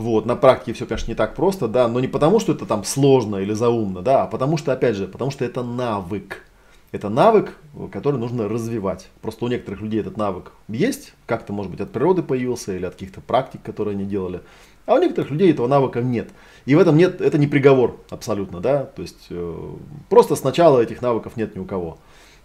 Вот, 0.01 0.25
на 0.25 0.35
практике 0.35 0.73
все, 0.73 0.87
конечно, 0.87 1.11
не 1.11 1.15
так 1.15 1.35
просто, 1.35 1.69
да, 1.69 1.87
но 1.87 2.01
не 2.01 2.09
потому, 2.09 2.41
что 2.41 2.53
это 2.53 2.65
там 2.65 2.85
сложно 2.85 3.37
или 3.37 3.53
заумно, 3.53 4.01
да, 4.01 4.23
а 4.23 4.27
потому 4.27 4.57
что, 4.57 4.73
опять 4.73 4.97
же, 4.97 5.07
потому 5.07 5.31
что 5.31 5.45
это 5.45 5.63
навык. 5.63 6.43
Это 6.91 7.11
навык, 7.11 7.59
который 7.93 8.19
нужно 8.19 8.49
развивать. 8.49 9.11
Просто 9.21 9.45
у 9.45 9.49
некоторых 9.49 9.83
людей 9.83 10.01
этот 10.01 10.17
навык 10.17 10.53
есть, 10.69 11.13
как-то, 11.27 11.53
может 11.53 11.71
быть, 11.71 11.83
от 11.83 11.91
природы 11.91 12.23
появился 12.23 12.75
или 12.75 12.87
от 12.87 12.95
каких-то 12.95 13.21
практик, 13.21 13.61
которые 13.63 13.93
они 13.93 14.07
делали. 14.07 14.41
А 14.87 14.95
у 14.95 14.99
некоторых 14.99 15.31
людей 15.31 15.53
этого 15.53 15.67
навыка 15.67 16.01
нет. 16.01 16.31
И 16.65 16.75
в 16.75 16.79
этом 16.79 16.97
нет, 16.97 17.21
это 17.21 17.37
не 17.37 17.47
приговор 17.47 18.01
абсолютно, 18.09 18.61
да. 18.61 18.85
То 18.85 19.03
есть 19.03 19.27
э, 19.29 19.71
просто 20.09 20.35
сначала 20.35 20.81
этих 20.81 21.03
навыков 21.03 21.37
нет 21.37 21.55
ни 21.55 21.59
у 21.61 21.67
кого. 21.67 21.99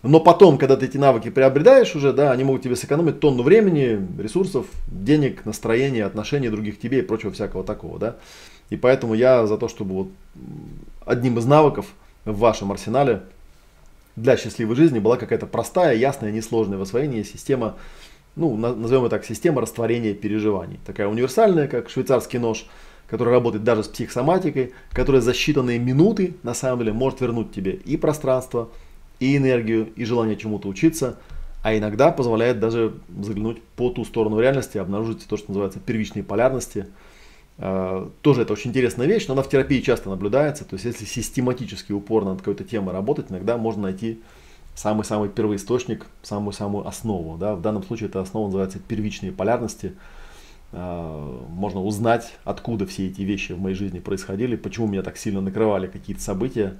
Но 0.05 0.19
потом, 0.19 0.59
когда 0.59 0.75
ты 0.75 0.85
эти 0.85 0.97
навыки 0.97 1.29
приобретаешь 1.29 1.95
уже, 1.95 2.13
да, 2.13 2.31
они 2.31 2.43
могут 2.43 2.61
тебе 2.61 2.75
сэкономить 2.75 3.19
тонну 3.19 3.41
времени, 3.41 3.99
ресурсов, 4.21 4.67
денег, 4.87 5.45
настроения, 5.45 6.05
отношений 6.05 6.49
других 6.49 6.79
тебе 6.79 6.99
и 6.99 7.01
прочего 7.01 7.31
всякого 7.31 7.63
такого, 7.63 7.97
да. 7.97 8.15
И 8.69 8.77
поэтому 8.77 9.15
я 9.15 9.47
за 9.47 9.57
то, 9.57 9.67
чтобы 9.67 9.93
вот 9.95 10.07
одним 11.05 11.39
из 11.39 11.45
навыков 11.45 11.87
в 12.23 12.37
вашем 12.37 12.71
арсенале 12.71 13.23
для 14.15 14.37
счастливой 14.37 14.75
жизни 14.75 14.99
была 14.99 15.17
какая-то 15.17 15.47
простая, 15.47 15.95
ясная, 15.95 16.31
несложная 16.31 16.77
в 16.77 16.83
освоении 16.83 17.23
система, 17.23 17.75
ну, 18.35 18.55
назовем 18.55 19.05
ее 19.05 19.09
так, 19.09 19.25
система 19.25 19.61
растворения 19.61 20.13
переживаний. 20.13 20.79
Такая 20.85 21.07
универсальная, 21.07 21.67
как 21.67 21.89
швейцарский 21.89 22.37
нож, 22.37 22.67
который 23.07 23.29
работает 23.29 23.63
даже 23.63 23.83
с 23.83 23.87
психосоматикой, 23.87 24.73
которая 24.91 25.21
за 25.21 25.31
считанные 25.31 25.79
минуты, 25.79 26.35
на 26.43 26.53
самом 26.53 26.79
деле, 26.79 26.93
может 26.93 27.21
вернуть 27.21 27.51
тебе 27.51 27.71
и 27.73 27.97
пространство, 27.97 28.69
и 29.19 29.37
энергию, 29.37 29.91
и 29.95 30.05
желание 30.05 30.35
чему-то 30.35 30.67
учиться, 30.67 31.17
а 31.63 31.75
иногда 31.77 32.11
позволяет 32.11 32.59
даже 32.59 32.93
заглянуть 33.19 33.61
по 33.75 33.89
ту 33.89 34.05
сторону 34.05 34.39
реальности, 34.39 34.77
обнаружить 34.77 35.27
то, 35.27 35.37
что 35.37 35.49
называется 35.49 35.79
первичные 35.79 36.23
полярности– 36.23 36.87
Э, 37.57 38.09
тоже 38.21 38.41
это 38.41 38.53
очень 38.53 38.71
интересная 38.71 39.07
вещь, 39.07 39.27
но 39.27 39.33
она 39.33 39.43
в 39.43 39.49
терапии 39.49 39.79
часто 39.81 40.09
наблюдается. 40.09 40.65
То 40.65 40.75
есть, 40.75 40.85
если 40.85 41.05
систематически 41.05 41.91
упорно 41.91 42.31
над 42.31 42.39
какой-то 42.39 42.63
темой 42.63 42.93
работать, 42.93 43.31
иногда 43.31 43.57
можно 43.57 43.83
найти 43.83 44.19
самый-самый 44.75 45.29
первоисточник, 45.29 46.05
самую-самую 46.21 46.87
основу. 46.87 47.37
Да? 47.37 47.55
В 47.55 47.61
данном 47.61 47.83
случае 47.83 48.09
эта 48.09 48.19
основа 48.21 48.47
называется 48.47 48.79
первичные 48.79 49.31
полярности. 49.31 49.93
Э, 50.71 51.39
можно 51.49 51.81
узнать, 51.81 52.33
откуда 52.43 52.85
все 52.85 53.07
эти 53.07 53.21
вещи 53.21 53.53
в 53.53 53.61
моей 53.61 53.75
жизни 53.75 53.99
происходили, 53.99 54.55
почему 54.55 54.87
меня 54.87 55.01
так 55.01 55.17
сильно 55.17 55.41
накрывали 55.41 55.87
какие-то 55.87 56.21
события. 56.21 56.75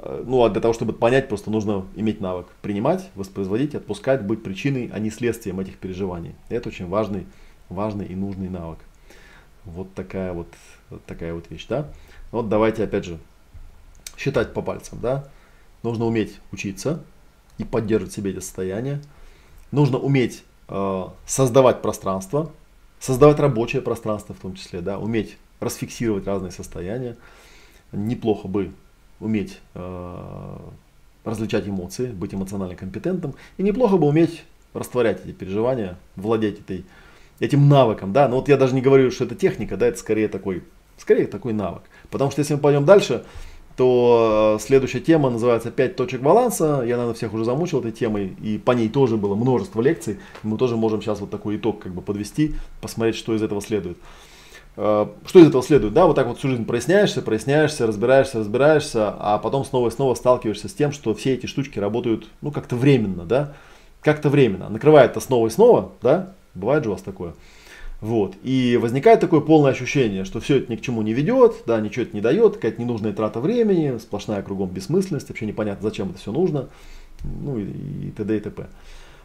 Э, 0.00 0.24
ну, 0.26 0.42
а 0.42 0.50
для 0.50 0.60
того, 0.60 0.74
чтобы 0.74 0.92
понять, 0.92 1.28
просто 1.28 1.50
нужно 1.50 1.86
иметь 1.94 2.20
навык 2.20 2.48
принимать, 2.62 3.10
воспроизводить, 3.14 3.74
отпускать, 3.74 4.24
быть 4.24 4.42
причиной, 4.42 4.90
а 4.92 4.98
не 4.98 5.10
следствием 5.10 5.60
этих 5.60 5.78
переживаний. 5.78 6.34
Это 6.48 6.68
очень 6.68 6.88
важный 6.88 7.26
важный 7.70 8.04
и 8.06 8.14
нужный 8.14 8.50
навык. 8.50 8.78
Вот 9.64 9.94
такая 9.94 10.32
вот, 10.32 10.48
вот 10.90 11.04
такая 11.06 11.32
вот 11.32 11.48
вещь, 11.50 11.66
да. 11.68 11.88
Вот 12.32 12.48
давайте 12.48 12.84
опять 12.84 13.04
же 13.04 13.18
считать 14.16 14.52
по 14.52 14.60
пальцам, 14.60 14.98
да. 15.00 15.28
Нужно 15.82 16.04
уметь 16.04 16.38
учиться 16.52 17.02
и 17.56 17.64
поддерживать 17.64 18.12
себе 18.12 18.32
это 18.32 18.42
состояние. 18.42 19.00
Нужно 19.70 19.98
уметь 19.98 20.44
э, 20.68 21.04
создавать 21.24 21.80
пространство, 21.80 22.50
создавать 22.98 23.38
рабочее 23.38 23.80
пространство 23.80 24.34
в 24.34 24.40
том 24.40 24.54
числе, 24.54 24.80
да, 24.80 24.98
уметь 24.98 25.38
расфиксировать 25.60 26.26
разные 26.26 26.52
состояния. 26.52 27.16
Неплохо 27.92 28.48
бы 28.48 28.72
уметь 29.20 29.58
э, 29.74 30.56
различать 31.24 31.68
эмоции, 31.68 32.06
быть 32.06 32.34
эмоционально 32.34 32.74
компетентным. 32.74 33.34
И 33.58 33.62
неплохо 33.62 33.96
бы 33.96 34.06
уметь 34.06 34.42
растворять 34.74 35.24
эти 35.24 35.32
переживания, 35.32 35.98
владеть 36.16 36.60
этой, 36.60 36.84
этим 37.38 37.68
навыком. 37.68 38.12
Да? 38.12 38.28
Но 38.28 38.36
вот 38.36 38.48
я 38.48 38.56
даже 38.56 38.74
не 38.74 38.80
говорю, 38.80 39.10
что 39.10 39.24
это 39.24 39.34
техника, 39.34 39.76
да, 39.76 39.86
это 39.86 39.98
скорее 39.98 40.28
такой, 40.28 40.62
скорее 40.96 41.26
такой 41.26 41.52
навык. 41.52 41.82
Потому 42.10 42.30
что 42.30 42.40
если 42.40 42.54
мы 42.54 42.60
пойдем 42.60 42.84
дальше, 42.84 43.24
то 43.76 44.56
э, 44.58 44.62
следующая 44.62 45.00
тема 45.00 45.30
называется 45.30 45.70
«5 45.70 45.88
точек 45.94 46.20
баланса». 46.20 46.82
Я, 46.84 46.96
наверное, 46.96 47.14
всех 47.14 47.32
уже 47.32 47.44
замучил 47.44 47.80
этой 47.80 47.92
темой, 47.92 48.36
и 48.42 48.58
по 48.58 48.72
ней 48.72 48.88
тоже 48.88 49.16
было 49.16 49.34
множество 49.34 49.80
лекций. 49.80 50.18
Мы 50.42 50.58
тоже 50.58 50.76
можем 50.76 51.00
сейчас 51.00 51.20
вот 51.20 51.30
такой 51.30 51.56
итог 51.56 51.80
как 51.80 51.94
бы 51.94 52.02
подвести, 52.02 52.54
посмотреть, 52.80 53.16
что 53.16 53.34
из 53.34 53.42
этого 53.42 53.60
следует. 53.62 53.96
Э, 54.76 55.06
что 55.26 55.38
из 55.40 55.48
этого 55.48 55.62
следует? 55.62 55.92
Да, 55.92 56.06
вот 56.06 56.14
так 56.14 56.26
вот 56.26 56.38
всю 56.38 56.48
жизнь 56.48 56.64
проясняешься, 56.64 57.22
проясняешься, 57.22 57.86
разбираешься, 57.86 58.38
разбираешься, 58.38 59.14
а 59.18 59.38
потом 59.38 59.64
снова 59.64 59.88
и 59.88 59.90
снова 59.90 60.14
сталкиваешься 60.14 60.68
с 60.68 60.74
тем, 60.74 60.92
что 60.92 61.14
все 61.14 61.34
эти 61.34 61.46
штучки 61.46 61.78
работают, 61.78 62.28
ну, 62.40 62.50
как-то 62.50 62.76
временно, 62.76 63.24
да, 63.24 63.54
как-то 64.02 64.28
временно. 64.28 64.68
Накрывает 64.68 65.12
это 65.12 65.20
снова 65.20 65.46
и 65.46 65.50
снова, 65.50 65.92
да, 66.02 66.32
бывает 66.54 66.84
же 66.84 66.90
у 66.90 66.92
вас 66.92 67.02
такое. 67.02 67.34
Вот. 68.00 68.34
И 68.42 68.78
возникает 68.80 69.20
такое 69.20 69.40
полное 69.40 69.72
ощущение, 69.72 70.24
что 70.24 70.40
все 70.40 70.56
это 70.56 70.72
ни 70.72 70.76
к 70.76 70.80
чему 70.80 71.02
не 71.02 71.12
ведет, 71.12 71.64
да, 71.66 71.80
ничего 71.80 72.04
это 72.04 72.16
не 72.16 72.22
дает, 72.22 72.54
какая-то 72.54 72.80
ненужная 72.80 73.12
трата 73.12 73.40
времени, 73.40 73.98
сплошная 73.98 74.42
кругом 74.42 74.70
бессмысленность, 74.70 75.28
вообще 75.28 75.44
непонятно, 75.44 75.86
зачем 75.86 76.10
это 76.10 76.18
все 76.18 76.32
нужно, 76.32 76.68
ну 77.22 77.58
и, 77.58 77.64
и 77.64 78.10
т.д. 78.16 78.36
и 78.36 78.40
т.п. 78.40 78.68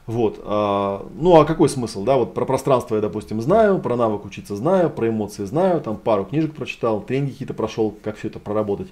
Вот. 0.08 0.40
А, 0.44 1.08
ну 1.16 1.40
а 1.40 1.46
какой 1.46 1.68
смысл, 1.68 2.04
да, 2.04 2.18
вот 2.18 2.34
про 2.34 2.46
пространство 2.46 2.96
я, 2.96 3.02
допустим, 3.02 3.42
знаю, 3.42 3.80
про 3.80 3.96
навык 3.96 4.26
учиться 4.26 4.56
знаю, 4.56 4.90
про 4.90 5.10
эмоции 5.10 5.46
знаю, 5.46 5.82
там 5.82 5.98
пару 5.98 6.26
книжек 6.26 6.54
прочитал, 6.54 7.02
тренинги 7.02 7.32
какие-то 7.32 7.54
прошел, 7.54 7.96
как 8.04 8.18
все 8.18 8.28
это 8.28 8.40
проработать. 8.40 8.88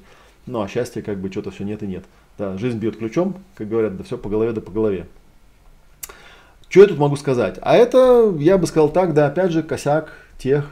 Ну 0.46 0.62
а 0.62 0.68
счастье 0.68 1.02
как 1.02 1.20
бы 1.20 1.32
что-то 1.32 1.52
все 1.52 1.64
нет 1.64 1.84
и 1.84 1.88
нет. 1.88 2.04
Да, 2.38 2.58
жизнь 2.58 2.78
бьет 2.78 2.98
ключом, 2.98 3.36
как 3.56 3.70
говорят, 3.70 3.96
да 3.96 4.04
все 4.04 4.18
по 4.18 4.30
голове 4.30 4.52
да 4.54 4.62
по 4.62 4.72
голове. 4.72 5.08
Что 6.68 6.82
я 6.82 6.88
тут 6.88 6.98
могу 6.98 7.16
сказать? 7.16 7.60
А 7.62 7.76
это, 7.76 8.34
я 8.40 8.58
бы 8.58 8.66
сказал 8.66 8.90
так, 8.90 9.14
да, 9.14 9.28
опять 9.28 9.52
же, 9.52 9.62
косяк 9.62 10.12
тех, 10.40 10.68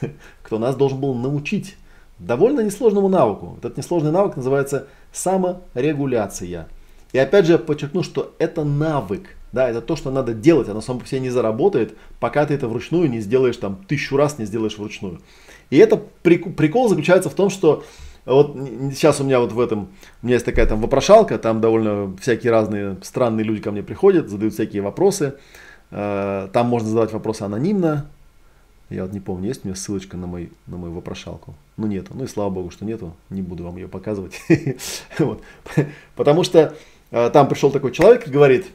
кто 0.42 0.58
нас 0.58 0.76
должен 0.76 1.00
был 1.00 1.14
научить 1.14 1.76
довольно 2.18 2.60
несложному 2.60 3.08
навыку. 3.08 3.56
Этот 3.58 3.78
несложный 3.78 4.10
навык 4.12 4.36
называется 4.36 4.86
саморегуляция. 5.12 6.68
И 7.12 7.18
опять 7.18 7.46
же 7.46 7.58
подчеркну, 7.58 8.02
что 8.02 8.34
это 8.38 8.64
навык. 8.64 9.30
Да, 9.52 9.68
это 9.70 9.80
то, 9.80 9.96
что 9.96 10.10
надо 10.10 10.34
делать, 10.34 10.68
оно 10.68 10.80
само 10.80 11.00
по 11.00 11.06
себе 11.06 11.20
не 11.20 11.30
заработает, 11.30 11.96
пока 12.20 12.44
ты 12.46 12.54
это 12.54 12.68
вручную 12.68 13.08
не 13.08 13.20
сделаешь 13.20 13.56
там 13.56 13.76
тысячу 13.86 14.16
раз 14.16 14.38
не 14.38 14.44
сделаешь 14.44 14.76
вручную. 14.76 15.20
И 15.70 15.78
это 15.78 15.96
прикол 16.22 16.88
заключается 16.88 17.30
в 17.30 17.34
том, 17.34 17.50
что 17.50 17.84
вот 18.26 18.56
сейчас 18.92 19.20
у 19.20 19.24
меня 19.24 19.38
вот 19.38 19.52
в 19.52 19.60
этом, 19.60 19.88
у 20.22 20.26
меня 20.26 20.34
есть 20.34 20.44
такая 20.44 20.66
там 20.66 20.80
вопрошалка, 20.80 21.38
там 21.38 21.60
довольно 21.60 22.16
всякие 22.20 22.50
разные 22.50 22.96
странные 23.02 23.44
люди 23.44 23.62
ко 23.62 23.70
мне 23.70 23.84
приходят, 23.84 24.28
задают 24.28 24.54
всякие 24.54 24.82
вопросы. 24.82 25.34
Э, 25.92 26.48
там 26.52 26.66
можно 26.66 26.88
задавать 26.88 27.12
вопросы 27.12 27.42
анонимно. 27.42 28.10
Я 28.90 29.02
вот 29.02 29.12
не 29.12 29.20
помню, 29.20 29.48
есть 29.48 29.64
у 29.64 29.68
меня 29.68 29.76
ссылочка 29.76 30.16
на, 30.16 30.26
мой, 30.26 30.52
на 30.66 30.76
мою 30.76 30.92
вопрошалку? 30.92 31.54
Ну 31.76 31.86
нету, 31.86 32.12
ну 32.14 32.24
и 32.24 32.28
слава 32.28 32.50
богу, 32.50 32.70
что 32.70 32.84
нету, 32.84 33.14
не 33.30 33.42
буду 33.42 33.64
вам 33.64 33.76
ее 33.76 33.88
показывать. 33.88 34.40
Потому 36.16 36.42
что 36.42 36.74
э, 37.12 37.30
там 37.30 37.48
пришел 37.48 37.70
такой 37.70 37.92
человек 37.92 38.26
и 38.26 38.30
говорит, 38.30 38.66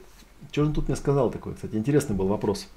что 0.51 0.61
же 0.61 0.67
он 0.67 0.73
тут 0.73 0.87
мне 0.87 0.97
сказал 0.97 1.31
такой, 1.31 1.53
кстати, 1.55 1.75
интересный 1.75 2.15
был 2.15 2.27
вопрос. 2.27 2.67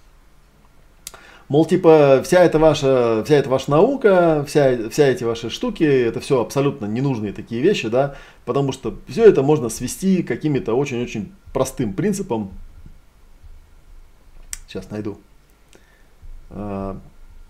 Мол, 1.48 1.66
типа, 1.66 2.22
вся 2.24 2.42
эта 2.42 2.58
ваша, 2.58 3.22
вся 3.24 3.34
эта 3.34 3.50
ваша 3.50 3.70
наука, 3.70 4.44
вся, 4.46 4.88
вся 4.88 5.08
эти 5.08 5.24
ваши 5.24 5.50
штуки, 5.50 5.84
это 5.84 6.20
все 6.20 6.40
абсолютно 6.40 6.86
ненужные 6.86 7.34
такие 7.34 7.60
вещи, 7.60 7.88
да, 7.88 8.14
потому 8.46 8.72
что 8.72 8.98
все 9.08 9.26
это 9.26 9.42
можно 9.42 9.68
свести 9.68 10.22
к 10.22 10.28
каким-то 10.28 10.74
очень-очень 10.74 11.32
простым 11.52 11.92
принципам. 11.92 12.50
Сейчас 14.66 14.90
найду. 14.90 15.18
А, 16.48 16.98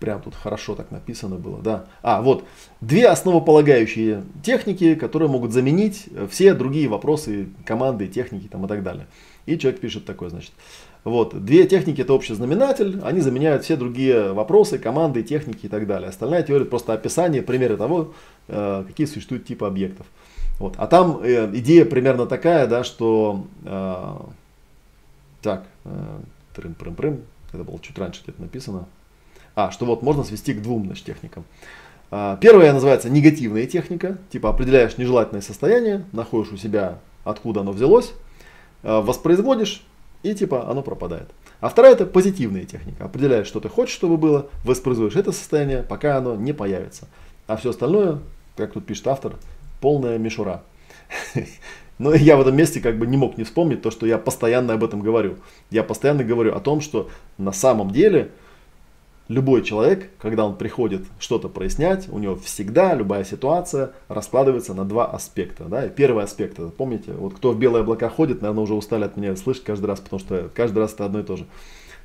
прям 0.01 0.21
тут 0.21 0.35
хорошо 0.35 0.75
так 0.75 0.91
написано 0.91 1.37
было, 1.37 1.61
да. 1.61 1.85
А, 2.01 2.21
вот, 2.21 2.43
две 2.81 3.07
основополагающие 3.07 4.23
техники, 4.43 4.95
которые 4.95 5.29
могут 5.29 5.53
заменить 5.53 6.09
все 6.29 6.53
другие 6.53 6.89
вопросы 6.89 7.47
команды, 7.65 8.07
техники 8.07 8.49
там 8.49 8.65
и 8.65 8.67
так 8.67 8.83
далее. 8.83 9.07
И 9.45 9.57
человек 9.57 9.79
пишет 9.79 10.05
такое, 10.05 10.29
значит. 10.29 10.51
Вот. 11.05 11.39
Две 11.45 11.67
техники 11.67 12.01
это 12.01 12.13
общий 12.13 12.33
знаменатель, 12.33 12.99
они 13.03 13.21
заменяют 13.21 13.63
все 13.63 13.75
другие 13.75 14.33
вопросы, 14.33 14.79
команды, 14.79 15.21
техники 15.21 15.67
и 15.67 15.69
так 15.69 15.85
далее. 15.85 16.09
Остальная 16.09 16.41
теория 16.41 16.65
просто 16.65 16.93
описание, 16.93 17.43
примеры 17.43 17.77
того, 17.77 18.13
э, 18.47 18.83
какие 18.87 19.05
существуют 19.05 19.45
типы 19.45 19.67
объектов. 19.67 20.07
Вот. 20.59 20.73
А 20.77 20.87
там 20.87 21.19
э, 21.21 21.51
идея 21.53 21.85
примерно 21.85 22.25
такая, 22.25 22.65
да, 22.65 22.83
что 22.83 23.45
э, 23.63 24.15
так, 25.43 25.67
трым-прым-прым, 26.55 27.21
это 27.53 27.63
было 27.63 27.79
чуть 27.79 27.99
раньше 27.99 28.23
где-то 28.23 28.41
написано. 28.41 28.87
А, 29.55 29.69
что 29.69 29.85
вот 29.85 30.01
можно 30.01 30.23
свести 30.23 30.55
к 30.55 30.61
двум 30.63 30.85
значит, 30.85 31.05
техникам. 31.05 31.45
Первая 32.09 32.73
называется 32.73 33.09
негативная 33.09 33.67
техника, 33.67 34.17
типа 34.31 34.49
определяешь 34.49 34.97
нежелательное 34.97 35.41
состояние, 35.41 36.05
находишь 36.13 36.51
у 36.51 36.57
себя, 36.57 36.99
откуда 37.23 37.61
оно 37.61 37.71
взялось, 37.71 38.13
воспроизводишь, 38.85 39.83
и 40.23 40.33
типа 40.33 40.69
оно 40.69 40.81
пропадает. 40.81 41.29
А 41.59 41.69
вторая 41.69 41.93
это 41.93 42.05
позитивная 42.05 42.65
техника. 42.65 43.05
Определяешь, 43.05 43.47
что 43.47 43.59
ты 43.59 43.69
хочешь, 43.69 43.95
чтобы 43.95 44.17
было, 44.17 44.49
воспроизводишь 44.63 45.15
это 45.15 45.31
состояние, 45.31 45.83
пока 45.83 46.17
оно 46.17 46.35
не 46.35 46.53
появится. 46.53 47.07
А 47.47 47.57
все 47.57 47.71
остальное, 47.71 48.19
как 48.55 48.73
тут 48.73 48.85
пишет 48.85 49.07
автор, 49.07 49.37
полная 49.81 50.17
мишура. 50.17 50.63
Но 51.97 52.13
я 52.13 52.35
в 52.35 52.41
этом 52.41 52.55
месте 52.55 52.81
как 52.81 52.97
бы 52.97 53.07
не 53.07 53.17
мог 53.17 53.37
не 53.37 53.45
вспомнить 53.45 53.81
то, 53.81 53.89
что 53.89 54.05
я 54.05 54.17
постоянно 54.17 54.73
об 54.73 54.83
этом 54.83 54.99
говорю. 54.99 55.37
Я 55.69 55.83
постоянно 55.83 56.23
говорю 56.23 56.53
о 56.53 56.59
том, 56.59 56.81
что 56.81 57.09
на 57.37 57.53
самом 57.53 57.91
деле 57.91 58.31
Любой 59.27 59.63
человек, 59.63 60.11
когда 60.19 60.45
он 60.45 60.55
приходит 60.55 61.01
что-то 61.17 61.49
прояснять, 61.49 62.07
у 62.09 62.19
него 62.19 62.35
всегда 62.35 62.93
любая 62.93 63.23
ситуация 63.23 63.91
раскладывается 64.07 64.75
на 64.75 64.85
два 64.85 65.07
аспекта. 65.07 65.63
Да? 65.63 65.87
И 65.87 65.89
первый 65.89 66.23
аспект, 66.23 66.59
это, 66.59 66.67
помните, 66.69 67.11
вот 67.13 67.33
кто 67.33 67.51
в 67.51 67.57
белые 67.57 67.81
облака 67.81 68.07
ходит, 68.07 68.43
наверное, 68.43 68.63
уже 68.63 68.75
устали 68.75 69.03
от 69.03 69.17
меня 69.17 69.35
слышать 69.35 69.63
каждый 69.63 69.87
раз, 69.87 69.99
потому 69.99 70.19
что 70.19 70.51
каждый 70.53 70.77
раз 70.77 70.93
это 70.93 71.05
одно 71.05 71.21
и 71.21 71.23
то 71.23 71.37
же. 71.37 71.45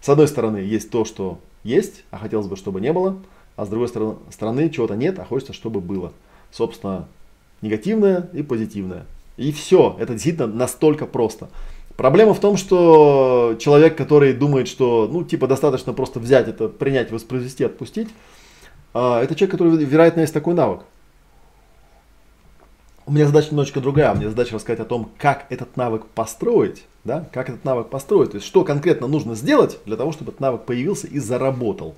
С 0.01 0.09
одной 0.09 0.29
стороны, 0.29 0.59
есть 0.59 0.91
то, 0.91 1.05
что 1.05 1.39
есть, 1.63 2.05
а 2.11 2.17
хотелось 2.17 2.47
бы, 2.47 2.57
чтобы 2.57 2.81
не 2.81 2.91
было, 2.91 3.19
а 3.57 3.67
с 3.67 3.69
другой 3.69 3.89
стороны, 3.89 4.71
чего-то 4.71 4.97
нет, 4.97 5.19
а 5.19 5.27
хочется, 5.27 5.53
чтобы 5.53 5.83
было. 5.83 6.15
Собственно, 6.51 7.07
негативное 7.61 8.31
и 8.33 8.43
позитивное. 8.43 9.05
И 9.37 9.53
все, 9.53 9.95
это 10.01 10.15
действительно 10.15 10.47
настолько 10.47 11.05
просто. 11.05 11.51
Проблема 12.01 12.33
в 12.33 12.41
том, 12.41 12.57
что 12.57 13.57
человек, 13.59 13.95
который 13.95 14.33
думает, 14.33 14.69
что, 14.69 15.07
ну, 15.13 15.23
типа, 15.23 15.47
достаточно 15.47 15.93
просто 15.93 16.19
взять 16.19 16.49
это, 16.49 16.67
принять, 16.69 17.13
воспроизвести, 17.13 17.63
отпустить, 17.63 18.09
а, 18.95 19.23
это 19.23 19.35
человек, 19.35 19.51
который, 19.51 19.85
вероятно, 19.85 20.21
есть 20.21 20.33
такой 20.33 20.55
навык. 20.55 20.81
У 23.05 23.13
меня 23.13 23.27
задача 23.27 23.49
немножечко 23.51 23.83
другая. 23.83 24.15
У 24.15 24.17
меня 24.17 24.31
задача 24.31 24.55
рассказать 24.55 24.81
о 24.81 24.87
том, 24.87 25.11
как 25.19 25.45
этот 25.51 25.77
навык 25.77 26.07
построить, 26.07 26.87
да, 27.05 27.29
как 27.35 27.51
этот 27.51 27.67
навык 27.67 27.91
построить, 27.91 28.31
то 28.31 28.37
есть 28.37 28.47
что 28.47 28.65
конкретно 28.65 29.07
нужно 29.07 29.35
сделать 29.35 29.77
для 29.85 29.99
того, 29.99 30.13
чтобы 30.13 30.31
этот 30.31 30.41
навык 30.41 30.63
появился 30.63 31.07
и 31.07 31.19
заработал. 31.19 31.97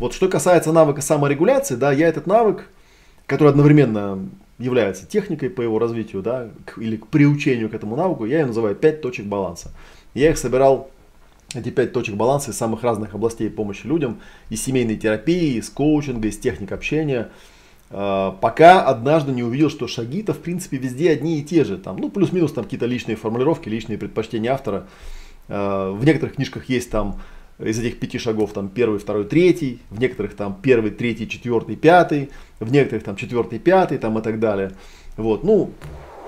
Вот 0.00 0.14
что 0.14 0.28
касается 0.28 0.72
навыка 0.72 1.00
саморегуляции, 1.00 1.76
да, 1.76 1.92
я 1.92 2.08
этот 2.08 2.26
навык, 2.26 2.66
который 3.26 3.50
одновременно 3.50 4.18
является 4.58 5.06
техникой 5.06 5.50
по 5.50 5.62
его 5.62 5.78
развитию, 5.78 6.22
да, 6.22 6.48
к, 6.64 6.78
или 6.78 6.96
к 6.96 7.06
приучению 7.08 7.68
к 7.68 7.74
этому 7.74 7.96
навыку, 7.96 8.24
я 8.24 8.40
ее 8.40 8.46
называю 8.46 8.76
5 8.76 9.00
точек 9.00 9.26
баланса. 9.26 9.72
Я 10.14 10.30
их 10.30 10.38
собирал, 10.38 10.90
эти 11.54 11.70
5 11.70 11.92
точек 11.92 12.14
баланса 12.14 12.52
из 12.52 12.56
самых 12.56 12.82
разных 12.82 13.14
областей 13.14 13.50
помощи 13.50 13.86
людям, 13.86 14.20
из 14.50 14.62
семейной 14.62 14.96
терапии, 14.96 15.58
из 15.58 15.68
коучинга, 15.70 16.28
из 16.28 16.38
техник 16.38 16.72
общения, 16.72 17.30
э, 17.90 18.32
пока 18.40 18.82
однажды 18.82 19.32
не 19.32 19.42
увидел, 19.42 19.70
что 19.70 19.88
шаги-то 19.88 20.34
в 20.34 20.38
принципе 20.38 20.76
везде 20.76 21.10
одни 21.10 21.40
и 21.40 21.44
те 21.44 21.64
же, 21.64 21.76
там, 21.76 21.96
ну 21.96 22.10
плюс-минус 22.10 22.52
там 22.52 22.64
какие-то 22.64 22.86
личные 22.86 23.16
формулировки, 23.16 23.68
личные 23.68 23.98
предпочтения 23.98 24.52
автора. 24.52 24.86
Э, 25.48 25.90
в 25.90 26.04
некоторых 26.04 26.36
книжках 26.36 26.68
есть 26.68 26.90
там 26.90 27.20
из 27.58 27.78
этих 27.78 27.98
пяти 27.98 28.18
шагов 28.18 28.52
там 28.52 28.68
первый, 28.68 28.98
второй, 28.98 29.24
третий, 29.24 29.80
в 29.90 30.00
некоторых 30.00 30.34
там 30.34 30.58
первый, 30.60 30.90
третий, 30.90 31.28
четвертый, 31.28 31.76
пятый, 31.76 32.30
в 32.60 32.72
некоторых 32.72 33.04
там 33.04 33.16
четвертый, 33.16 33.58
пятый 33.58 33.98
там 33.98 34.18
и 34.18 34.22
так 34.22 34.40
далее. 34.40 34.72
Вот, 35.16 35.44
ну, 35.44 35.70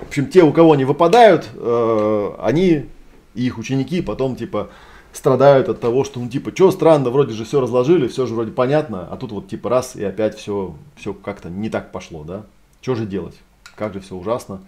в 0.00 0.08
общем, 0.08 0.26
те, 0.26 0.42
у 0.42 0.52
кого 0.52 0.72
они 0.72 0.84
выпадают, 0.84 1.48
э, 1.54 2.30
они 2.38 2.86
их 3.34 3.58
ученики 3.58 4.02
потом 4.02 4.36
типа 4.36 4.70
страдают 5.12 5.68
от 5.68 5.80
того, 5.80 6.04
что 6.04 6.20
ну 6.20 6.28
типа, 6.28 6.52
что 6.54 6.70
странно, 6.70 7.10
вроде 7.10 7.32
же 7.32 7.44
все 7.44 7.60
разложили, 7.60 8.06
все 8.08 8.26
же 8.26 8.34
вроде 8.34 8.52
понятно, 8.52 9.08
а 9.10 9.16
тут 9.16 9.32
вот 9.32 9.48
типа 9.48 9.70
раз 9.70 9.96
и 9.96 10.04
опять 10.04 10.36
все, 10.36 10.74
все 10.96 11.14
как-то 11.14 11.48
не 11.48 11.70
так 11.70 11.90
пошло, 11.92 12.22
да? 12.24 12.44
Что 12.82 12.94
же 12.94 13.06
делать? 13.06 13.34
Как 13.74 13.94
же 13.94 14.00
все 14.00 14.14
ужасно, 14.14 14.60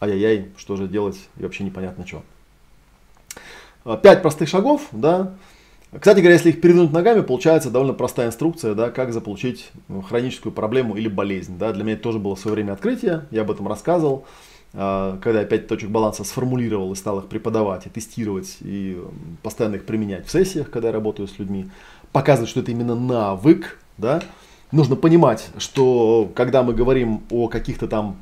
ай-яй-яй, 0.00 0.50
что 0.56 0.76
же 0.76 0.88
делать 0.88 1.16
и 1.38 1.42
вообще 1.42 1.64
непонятно 1.64 2.06
что. 2.06 2.22
Пять 4.02 4.22
простых 4.22 4.48
шагов, 4.48 4.88
да, 4.92 5.34
Кстати 5.98 6.18
говоря, 6.18 6.34
если 6.34 6.50
их 6.50 6.60
перевернуть 6.60 6.92
ногами, 6.92 7.20
получается 7.20 7.70
довольно 7.70 7.92
простая 7.92 8.28
инструкция, 8.28 8.74
да, 8.74 8.90
как 8.90 9.12
заполучить 9.12 9.70
ну, 9.88 10.02
хроническую 10.02 10.52
проблему 10.52 10.96
или 10.96 11.08
болезнь. 11.08 11.56
Да. 11.58 11.72
Для 11.72 11.84
меня 11.84 11.94
это 11.94 12.02
тоже 12.02 12.18
было 12.18 12.34
в 12.34 12.40
свое 12.40 12.56
время 12.56 12.72
открытие, 12.72 13.26
я 13.30 13.42
об 13.42 13.50
этом 13.50 13.68
рассказывал. 13.68 14.26
А, 14.72 15.18
когда 15.22 15.40
я 15.40 15.46
пять 15.46 15.68
точек 15.68 15.90
баланса 15.90 16.24
сформулировал 16.24 16.92
и 16.92 16.96
стал 16.96 17.20
их 17.20 17.26
преподавать 17.26 17.86
и 17.86 17.90
тестировать 17.90 18.56
и 18.60 19.00
постоянно 19.42 19.76
их 19.76 19.84
применять 19.84 20.26
в 20.26 20.30
сессиях, 20.30 20.68
когда 20.70 20.88
я 20.88 20.92
работаю 20.92 21.28
с 21.28 21.38
людьми, 21.38 21.70
показывать, 22.10 22.50
что 22.50 22.60
это 22.60 22.72
именно 22.72 22.96
навык, 22.96 23.78
да, 23.96 24.20
нужно 24.72 24.96
понимать, 24.96 25.48
что 25.58 26.28
когда 26.34 26.64
мы 26.64 26.74
говорим 26.74 27.22
о 27.30 27.46
каких-то 27.46 27.86
там 27.86 28.16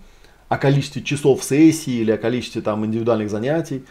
о 0.50 0.58
количестве 0.58 1.02
часов 1.02 1.42
сессии 1.42 1.94
или 1.94 2.10
о 2.10 2.18
количестве 2.18 2.60
там 2.60 2.84
индивидуальных 2.84 3.30
занятий, 3.30 3.84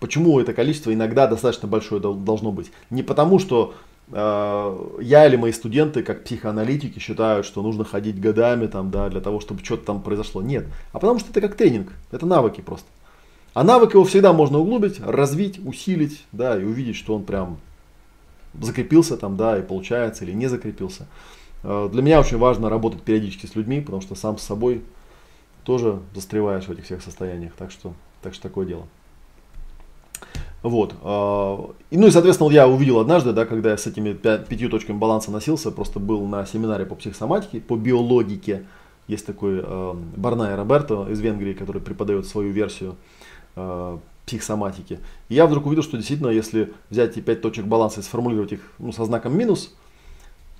почему 0.00 0.40
это 0.40 0.52
количество 0.52 0.92
иногда 0.92 1.26
достаточно 1.26 1.68
большое 1.68 2.00
должно 2.00 2.52
быть? 2.52 2.70
Не 2.90 3.02
потому, 3.02 3.38
что 3.38 3.74
э, 4.10 4.98
я 5.00 5.26
или 5.26 5.36
мои 5.36 5.52
студенты, 5.52 6.02
как 6.02 6.24
психоаналитики, 6.24 6.98
считают, 6.98 7.46
что 7.46 7.62
нужно 7.62 7.84
ходить 7.84 8.20
годами 8.20 8.66
там, 8.66 8.90
да, 8.90 9.08
для 9.08 9.20
того, 9.20 9.40
чтобы 9.40 9.64
что-то 9.64 9.86
там 9.86 10.02
произошло. 10.02 10.42
Нет. 10.42 10.66
А 10.92 10.98
потому 10.98 11.18
что 11.18 11.30
это 11.30 11.40
как 11.40 11.56
тренинг, 11.56 11.92
это 12.10 12.26
навыки 12.26 12.60
просто. 12.60 12.88
А 13.54 13.64
навык 13.64 13.94
его 13.94 14.04
всегда 14.04 14.32
можно 14.32 14.58
углубить, 14.58 15.00
развить, 15.00 15.58
усилить, 15.64 16.24
да, 16.32 16.60
и 16.60 16.64
увидеть, 16.64 16.96
что 16.96 17.14
он 17.14 17.24
прям 17.24 17.58
закрепился 18.60 19.16
там, 19.16 19.36
да, 19.36 19.58
и 19.58 19.62
получается, 19.62 20.24
или 20.24 20.32
не 20.32 20.46
закрепился. 20.46 21.06
Э, 21.62 21.88
для 21.90 22.02
меня 22.02 22.20
очень 22.20 22.38
важно 22.38 22.68
работать 22.68 23.02
периодически 23.02 23.46
с 23.46 23.54
людьми, 23.54 23.80
потому 23.80 24.02
что 24.02 24.14
сам 24.14 24.38
с 24.38 24.42
собой 24.42 24.82
тоже 25.64 26.00
застреваешь 26.14 26.64
в 26.64 26.70
этих 26.70 26.84
всех 26.84 27.02
состояниях. 27.02 27.52
Так 27.56 27.70
что, 27.70 27.94
так 28.22 28.34
что 28.34 28.44
такое 28.44 28.66
дело. 28.66 28.86
Вот. 30.66 30.96
А, 31.02 31.70
ну 31.92 32.06
и, 32.08 32.10
соответственно, 32.10 32.50
я 32.50 32.66
увидел 32.66 32.98
однажды, 32.98 33.32
да, 33.32 33.46
когда 33.46 33.70
я 33.70 33.76
с 33.76 33.86
этими 33.86 34.14
пятью 34.14 34.68
точками 34.68 34.98
баланса 34.98 35.30
носился, 35.30 35.70
просто 35.70 36.00
был 36.00 36.26
на 36.26 36.44
семинаре 36.44 36.84
по 36.84 36.96
психосоматике, 36.96 37.60
по 37.60 37.76
биологике. 37.76 38.64
Есть 39.06 39.26
такой 39.26 39.60
э, 39.62 39.94
Барнай 40.16 40.56
Роберто 40.56 41.06
из 41.08 41.20
Венгрии, 41.20 41.52
который 41.52 41.80
преподает 41.80 42.26
свою 42.26 42.50
версию 42.50 42.96
э, 43.54 43.98
психосоматики. 44.26 44.98
И 45.28 45.36
я 45.36 45.46
вдруг 45.46 45.66
увидел, 45.66 45.84
что 45.84 45.98
действительно, 45.98 46.30
если 46.30 46.72
взять 46.90 47.12
эти 47.12 47.20
пять 47.20 47.42
точек 47.42 47.66
баланса 47.66 48.00
и 48.00 48.02
сформулировать 48.02 48.50
их 48.50 48.60
ну, 48.80 48.90
со 48.90 49.04
знаком 49.04 49.38
минус, 49.38 49.72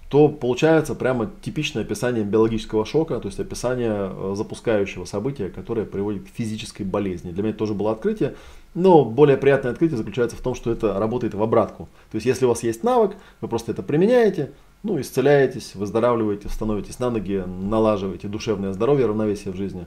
то 0.08 0.28
получается 0.28 0.94
прямо 0.94 1.30
типичное 1.42 1.82
описание 1.82 2.24
биологического 2.24 2.84
шока, 2.84 3.18
то 3.18 3.26
есть 3.26 3.40
описание 3.40 4.10
э, 4.12 4.34
запускающего 4.36 5.04
события, 5.04 5.48
которое 5.48 5.84
приводит 5.84 6.24
к 6.24 6.28
физической 6.28 6.82
болезни. 6.84 7.32
Для 7.32 7.42
меня 7.42 7.50
это 7.50 7.58
тоже 7.58 7.74
было 7.74 7.92
открытие, 7.92 8.36
но 8.74 9.04
более 9.04 9.36
приятное 9.36 9.72
открытие 9.72 9.96
заключается 9.96 10.36
в 10.36 10.40
том, 10.40 10.54
что 10.54 10.70
это 10.70 10.98
работает 10.98 11.34
в 11.34 11.42
обратку. 11.42 11.88
То 12.12 12.16
есть 12.16 12.26
если 12.26 12.44
у 12.44 12.48
вас 12.48 12.62
есть 12.62 12.84
навык, 12.84 13.16
вы 13.40 13.48
просто 13.48 13.72
это 13.72 13.82
применяете, 13.82 14.52
ну, 14.82 15.00
исцеляетесь, 15.00 15.74
выздоравливаете, 15.74 16.48
становитесь 16.48 17.00
на 17.00 17.10
ноги, 17.10 17.42
налаживаете 17.44 18.28
душевное 18.28 18.72
здоровье, 18.72 19.06
равновесие 19.06 19.52
в 19.52 19.56
жизни. 19.56 19.86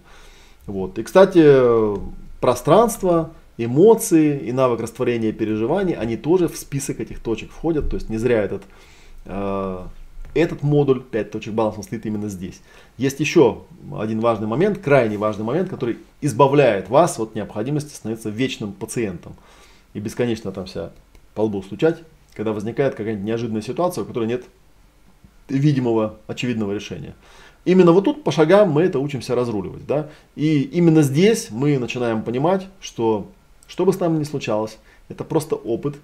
Вот. 0.66 1.00
И, 1.00 1.04
кстати, 1.04 1.96
пространство, 2.42 3.32
эмоции 3.58 4.40
и 4.40 4.52
навык 4.52 4.82
растворения 4.82 5.32
переживаний, 5.32 5.94
они 5.94 6.18
тоже 6.18 6.48
в 6.48 6.58
список 6.58 7.00
этих 7.00 7.20
точек 7.20 7.52
входят. 7.52 7.90
То 7.90 7.96
есть 7.96 8.10
не 8.10 8.18
зря 8.18 8.44
этот 8.44 8.64
э, 9.26 9.80
этот 10.34 10.64
модуль 10.64 11.02
5 11.02 11.32
точек 11.32 11.54
баланса 11.54 11.82
стоит 11.82 12.06
именно 12.06 12.30
здесь. 12.30 12.62
Есть 12.98 13.20
еще 13.20 13.64
один 13.98 14.20
важный 14.20 14.48
момент, 14.48 14.80
крайне 14.80 15.18
важный 15.18 15.44
момент, 15.44 15.70
который 15.70 15.98
избавляет 16.22 16.90
вас 16.90 17.20
от 17.20 17.36
необходимости 17.36 17.94
становиться 17.94 18.30
вечным 18.30 18.74
пациентом 18.74 19.36
и 19.94 20.00
бесконечно 20.00 20.52
там 20.52 20.68
себя 20.68 20.92
по 21.34 21.42
лбу 21.42 21.62
стучать, 21.64 22.00
когда 22.34 22.54
возникает 22.54 22.96
какая-нибудь 22.96 23.26
неожиданная 23.26 23.62
ситуация, 23.62 24.04
у 24.04 24.08
которой 24.08 24.28
нет 24.28 24.44
видимого, 25.48 26.18
очевидного 26.28 26.74
решения. 26.74 27.16
Именно 27.66 27.92
вот 27.92 28.06
тут 28.06 28.24
по 28.24 28.32
шагам 28.32 28.72
мы 28.72 28.84
это 28.84 29.00
учимся 29.00 29.36
разруливать. 29.36 29.86
Да? 29.86 30.10
И 30.36 30.62
именно 30.62 31.02
здесь 31.02 31.50
мы 31.52 31.78
начинаем 31.78 32.24
понимать, 32.24 32.68
что 32.80 33.30
что 33.68 33.86
бы 33.86 33.94
с 33.94 34.00
нами 34.00 34.18
ни 34.18 34.24
случалось, 34.24 34.80
это 35.10 35.24
просто 35.24 35.56
опыт, 35.56 35.98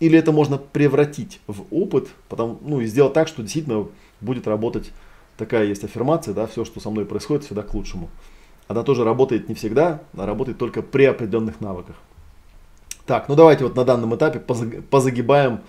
или 0.00 0.18
это 0.18 0.32
можно 0.32 0.58
превратить 0.58 1.40
в 1.46 1.64
опыт, 1.70 2.08
потом, 2.28 2.58
ну 2.62 2.80
и 2.80 2.86
сделать 2.86 3.12
так, 3.12 3.28
что 3.28 3.42
действительно 3.42 3.88
будет 4.20 4.46
работать, 4.46 4.92
такая 5.36 5.64
есть 5.66 5.84
аффирмация, 5.84 6.34
да, 6.34 6.46
все, 6.46 6.64
что 6.64 6.80
со 6.80 6.90
мной 6.90 7.04
происходит, 7.04 7.44
всегда 7.44 7.62
к 7.62 7.74
лучшему. 7.74 8.08
Она 8.68 8.82
тоже 8.82 9.04
работает 9.04 9.48
не 9.48 9.54
всегда, 9.54 10.02
а 10.16 10.26
работает 10.26 10.58
только 10.58 10.82
при 10.82 11.04
определенных 11.04 11.60
навыках. 11.60 11.96
Так, 13.06 13.28
ну 13.28 13.34
давайте 13.34 13.64
вот 13.64 13.74
на 13.74 13.84
данном 13.84 14.14
этапе 14.14 14.38
позагибаем 14.38 15.60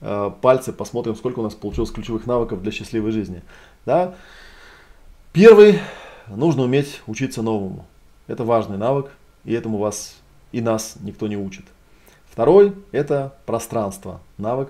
э, 0.00 0.30
пальцы, 0.40 0.72
посмотрим, 0.72 1.14
сколько 1.14 1.40
у 1.40 1.42
нас 1.42 1.54
получилось 1.54 1.90
ключевых 1.90 2.26
навыков 2.26 2.62
для 2.62 2.72
счастливой 2.72 3.10
жизни. 3.10 3.42
Да? 3.84 4.14
Первый, 5.32 5.80
нужно 6.26 6.62
уметь 6.62 7.02
учиться 7.06 7.42
новому. 7.42 7.86
Это 8.26 8.44
важный 8.44 8.78
навык, 8.78 9.10
и 9.44 9.52
этому 9.52 9.76
вас 9.78 10.16
и 10.50 10.62
нас 10.62 10.96
никто 11.00 11.28
не 11.28 11.36
учит. 11.36 11.66
Второй– 12.38 12.72
это 12.92 13.34
пространство, 13.46 14.20
навык 14.36 14.68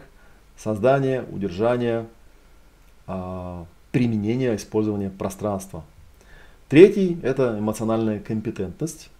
создания, 0.57 1.27
удержания, 1.31 2.07
а, 3.07 3.67
применения, 3.93 4.57
использования 4.57 5.11
пространства. 5.11 5.85
Третий– 6.71 7.19
это 7.23 7.59
эмоциональная 7.59 8.21
компетентность. 8.21 9.11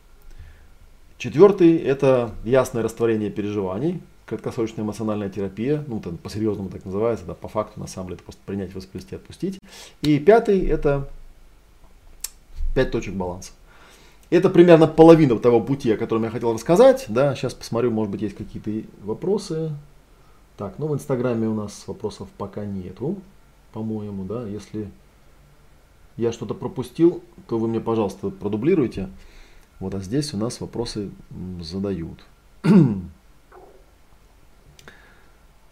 Четвертый– 1.19 1.77
это 1.77 2.31
ясное 2.43 2.83
растворение 2.83 3.29
переживаний, 3.29 4.01
краткосрочная 4.25 4.83
эмоциональная 4.83 5.29
терапия, 5.29 5.85
ну, 5.87 5.99
это 5.99 6.13
по-серьезному 6.13 6.71
так 6.71 6.87
называется, 6.87 7.27
да, 7.27 7.35
по 7.35 7.49
факту, 7.49 7.79
на 7.81 7.87
самом 7.87 8.07
деле, 8.07 8.15
это 8.15 8.25
просто 8.25 8.41
принять, 8.47 8.75
воспроизвести, 8.75 9.17
отпустить. 9.17 9.59
И 10.01 10.19
пятый– 10.19 10.67
это 10.69 11.07
пять 12.75 12.93
точек 12.93 13.13
баланса. 13.13 13.53
Это 14.31 14.51
примерно 14.51 14.87
половина 14.87 15.39
того 15.39 15.61
пути, 15.61 15.91
о 15.91 15.97
котором 15.97 16.25
я 16.25 16.31
хотел 16.31 16.53
рассказать. 16.53 17.07
Да, 17.09 17.35
сейчас 17.35 17.55
посмотрю, 17.55 17.91
может 17.91 18.11
быть, 18.11 18.23
есть 18.23 18.37
какие-то 18.37 18.87
вопросы. 19.03 19.73
Так, 20.59 20.75
ну 20.79 20.89
в 20.89 20.95
Инстаграме 20.95 21.49
у 21.49 21.55
нас 21.55 21.85
вопросов 21.87 22.29
пока 22.37 22.67
нету, 22.67 23.17
по-моему, 23.73 24.25
да. 24.25 24.47
Если 24.47 24.91
я 26.17 26.33
что-то 26.33 26.53
пропустил, 26.53 27.23
то 27.47 27.59
вы 27.59 27.69
мне, 27.69 27.81
пожалуйста, 27.81 28.29
продублируйте. 28.31 29.09
Вот, 29.81 29.95
а 29.95 30.01
здесь 30.01 30.35
у 30.35 30.37
нас 30.37 30.61
вопросы 30.61 31.11
задают. 31.61 32.25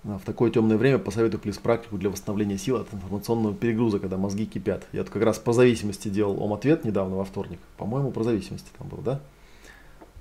в 0.07 0.21
такое 0.25 0.53
темное 0.53 0.77
время 0.77 0.99
посоветую 0.99 1.41
плюс 1.41 1.59
практику 1.59 1.99
для 1.99 2.11
восстановления 2.11 2.59
сил 2.59 2.77
от 2.77 2.95
информационного 2.95 3.55
перегруза, 3.55 3.99
когда 3.99 4.17
мозги 4.17 4.47
кипят. 4.47 4.87
Я 4.93 5.03
тут 5.03 5.13
как 5.13 5.23
раз 5.23 5.39
по 5.39 5.53
зависимости 5.53 6.09
делал 6.09 6.41
ом-ответ 6.41 6.85
недавно 6.85 7.17
во 7.17 7.25
вторник. 7.25 7.59
По-моему, 7.77 8.13
про 8.13 8.23
зависимости 8.23 8.69
там 8.79 8.89
был, 8.89 8.99
да? 8.99 9.21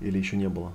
Или 0.00 0.18
еще 0.18 0.36
не 0.36 0.48
было? 0.48 0.72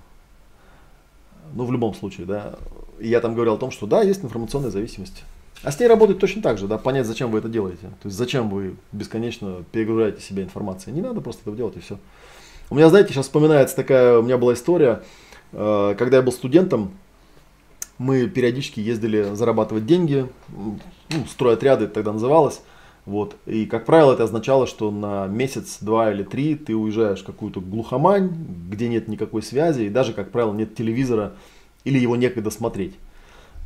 Ну, 1.54 1.66
в 1.66 1.72
любом 1.74 1.94
случае, 1.94 2.26
да. 2.26 2.56
И 3.00 3.10
я 3.10 3.20
там 3.20 3.36
говорил 3.36 3.56
о 3.56 3.58
том, 3.58 3.72
что 3.72 3.86
да, 3.86 4.02
есть 4.02 4.24
информационная 4.24 4.70
зависимость. 4.70 5.24
А 5.64 5.72
с 5.72 5.80
ней 5.80 5.88
работать 5.88 6.20
точно 6.20 6.42
так 6.42 6.58
же, 6.58 6.68
да, 6.68 6.78
понять, 6.78 7.06
зачем 7.06 7.32
вы 7.32 7.40
это 7.40 7.50
делаете. 7.50 7.88
То 8.02 8.08
есть, 8.08 8.18
зачем 8.18 8.50
вы 8.50 8.76
бесконечно 8.94 9.64
перегружаете 9.72 10.22
себя 10.22 10.44
информацией. 10.44 10.96
Не 10.96 11.02
надо 11.02 11.20
просто 11.20 11.42
этого 11.42 11.58
делать 11.58 11.76
и 11.76 11.82
все. 11.82 11.98
У 12.70 12.76
меня, 12.76 12.90
знаете, 12.90 13.12
сейчас 13.12 13.26
вспоминается 13.26 13.76
такая, 13.76 14.20
у 14.20 14.22
меня 14.22 14.38
была 14.38 14.54
история, 14.54 15.04
э, 15.52 15.96
когда 15.98 16.18
я 16.18 16.24
был 16.24 16.32
студентом, 16.32 16.94
мы 18.02 18.28
периодически 18.28 18.80
ездили 18.80 19.36
зарабатывать 19.36 19.86
деньги, 19.86 20.28
ну, 20.50 20.80
стройотряды 21.30 21.88
тогда 21.88 22.12
называлось. 22.12 22.62
Вот. 23.06 23.36
И, 23.46 23.66
как 23.68 23.86
правило, 23.86 24.14
это 24.14 24.24
означало, 24.24 24.66
что 24.66 24.90
на 24.90 25.28
месяц, 25.28 25.78
два 25.82 26.12
или 26.12 26.24
три 26.24 26.56
ты 26.56 26.76
уезжаешь 26.76 27.22
в 27.22 27.26
какую-то 27.26 27.62
глухомань, 27.62 28.30
где 28.70 28.88
нет 28.90 29.08
никакой 29.08 29.44
связи, 29.44 29.84
и 29.84 29.90
даже, 29.90 30.14
как 30.14 30.32
правило, 30.32 30.54
нет 30.54 30.76
телевизора, 30.76 31.34
или 31.84 32.00
его 32.00 32.16
некогда 32.16 32.50
смотреть. 32.50 32.96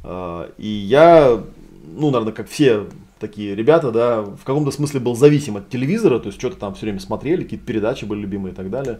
А, 0.03 0.51
и 0.57 0.67
я, 0.67 1.41
ну, 1.85 2.11
наверное, 2.11 2.33
как 2.33 2.49
все 2.49 2.87
такие 3.19 3.55
ребята, 3.55 3.91
да, 3.91 4.21
в 4.21 4.43
каком-то 4.43 4.71
смысле 4.71 4.99
был 4.99 5.15
зависим 5.15 5.55
от 5.55 5.69
телевизора, 5.69 6.19
то 6.19 6.27
есть 6.27 6.37
что-то 6.37 6.57
там 6.57 6.75
все 6.75 6.87
время 6.87 6.99
смотрели, 6.99 7.43
какие-то 7.43 7.65
передачи 7.65 8.03
были 8.03 8.19
любимые 8.19 8.51
и 8.51 8.55
так 8.55 8.69
далее. 8.69 8.99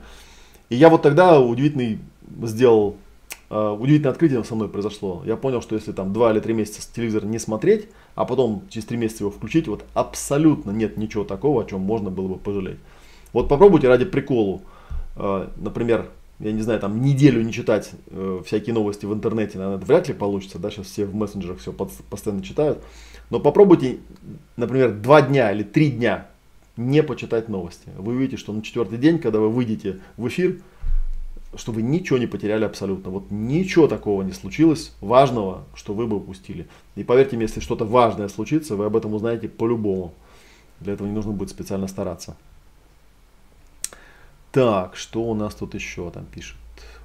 И 0.69 0.75
я 0.75 0.89
вот 0.89 1.01
тогда 1.01 1.41
удивительный 1.41 1.99
сделал 2.43 2.95
удивительное 3.49 4.11
открытие 4.11 4.43
со 4.43 4.55
мной 4.55 4.69
произошло. 4.69 5.21
Я 5.25 5.35
понял, 5.35 5.61
что 5.61 5.75
если 5.75 5.91
там 5.91 6.13
два 6.13 6.31
или 6.31 6.39
три 6.39 6.53
месяца 6.53 6.81
телевизор 6.93 7.25
не 7.25 7.39
смотреть, 7.39 7.87
а 8.15 8.25
потом 8.25 8.63
через 8.69 8.85
три 8.85 8.97
месяца 8.97 9.23
его 9.23 9.31
включить, 9.31 9.67
вот 9.67 9.85
абсолютно 9.93 10.71
нет 10.71 10.97
ничего 10.97 11.23
такого, 11.23 11.63
о 11.63 11.65
чем 11.65 11.81
можно 11.81 12.09
было 12.09 12.27
бы 12.27 12.35
пожалеть. 12.37 12.79
Вот 13.33 13.49
попробуйте 13.49 13.87
ради 13.87 14.05
приколу, 14.05 14.61
э, 15.17 15.47
например, 15.57 16.09
я 16.39 16.51
не 16.51 16.61
знаю, 16.61 16.79
там 16.79 17.01
неделю 17.01 17.41
не 17.43 17.53
читать 17.53 17.91
э, 18.07 18.41
всякие 18.45 18.73
новости 18.73 19.05
в 19.05 19.13
интернете, 19.13 19.57
наверное, 19.57 19.77
это 19.77 19.85
вряд 19.85 20.07
ли 20.07 20.13
получится, 20.13 20.59
да, 20.59 20.69
сейчас 20.69 20.87
все 20.87 21.05
в 21.05 21.15
мессенджерах 21.15 21.59
все 21.59 21.71
постоянно 21.71 22.43
читают. 22.43 22.79
Но 23.29 23.39
попробуйте, 23.39 23.99
например, 24.55 24.93
два 24.93 25.21
дня 25.21 25.51
или 25.51 25.63
три 25.63 25.91
дня 25.91 26.27
не 26.77 27.03
почитать 27.03 27.49
новости. 27.49 27.89
Вы 27.97 28.13
увидите, 28.13 28.37
что 28.37 28.53
на 28.53 28.61
четвертый 28.61 28.97
день, 28.97 29.19
когда 29.19 29.39
вы 29.39 29.49
выйдете 29.49 29.99
в 30.17 30.27
эфир, 30.27 30.59
что 31.57 31.71
вы 31.71 31.81
ничего 31.81 32.17
не 32.17 32.27
потеряли 32.27 32.65
абсолютно. 32.65 33.11
Вот 33.11 33.31
ничего 33.31 33.87
такого 33.87 34.21
не 34.23 34.33
случилось 34.33 34.93
важного, 35.01 35.63
что 35.73 35.93
вы 35.93 36.07
бы 36.07 36.17
упустили. 36.17 36.67
И 36.95 37.03
поверьте 37.03 37.35
мне, 37.35 37.45
если 37.45 37.59
что-то 37.59 37.85
важное 37.85 38.27
случится, 38.27 38.75
вы 38.75 38.85
об 38.85 38.95
этом 38.95 39.13
узнаете 39.13 39.47
по-любому. 39.47 40.13
Для 40.79 40.93
этого 40.93 41.07
не 41.07 41.13
нужно 41.13 41.31
будет 41.31 41.49
специально 41.49 41.87
стараться. 41.87 42.35
Так, 44.51 44.95
что 44.95 45.23
у 45.23 45.33
нас 45.33 45.53
тут 45.55 45.73
еще 45.73 46.09
там 46.11 46.25
пишет? 46.25 46.55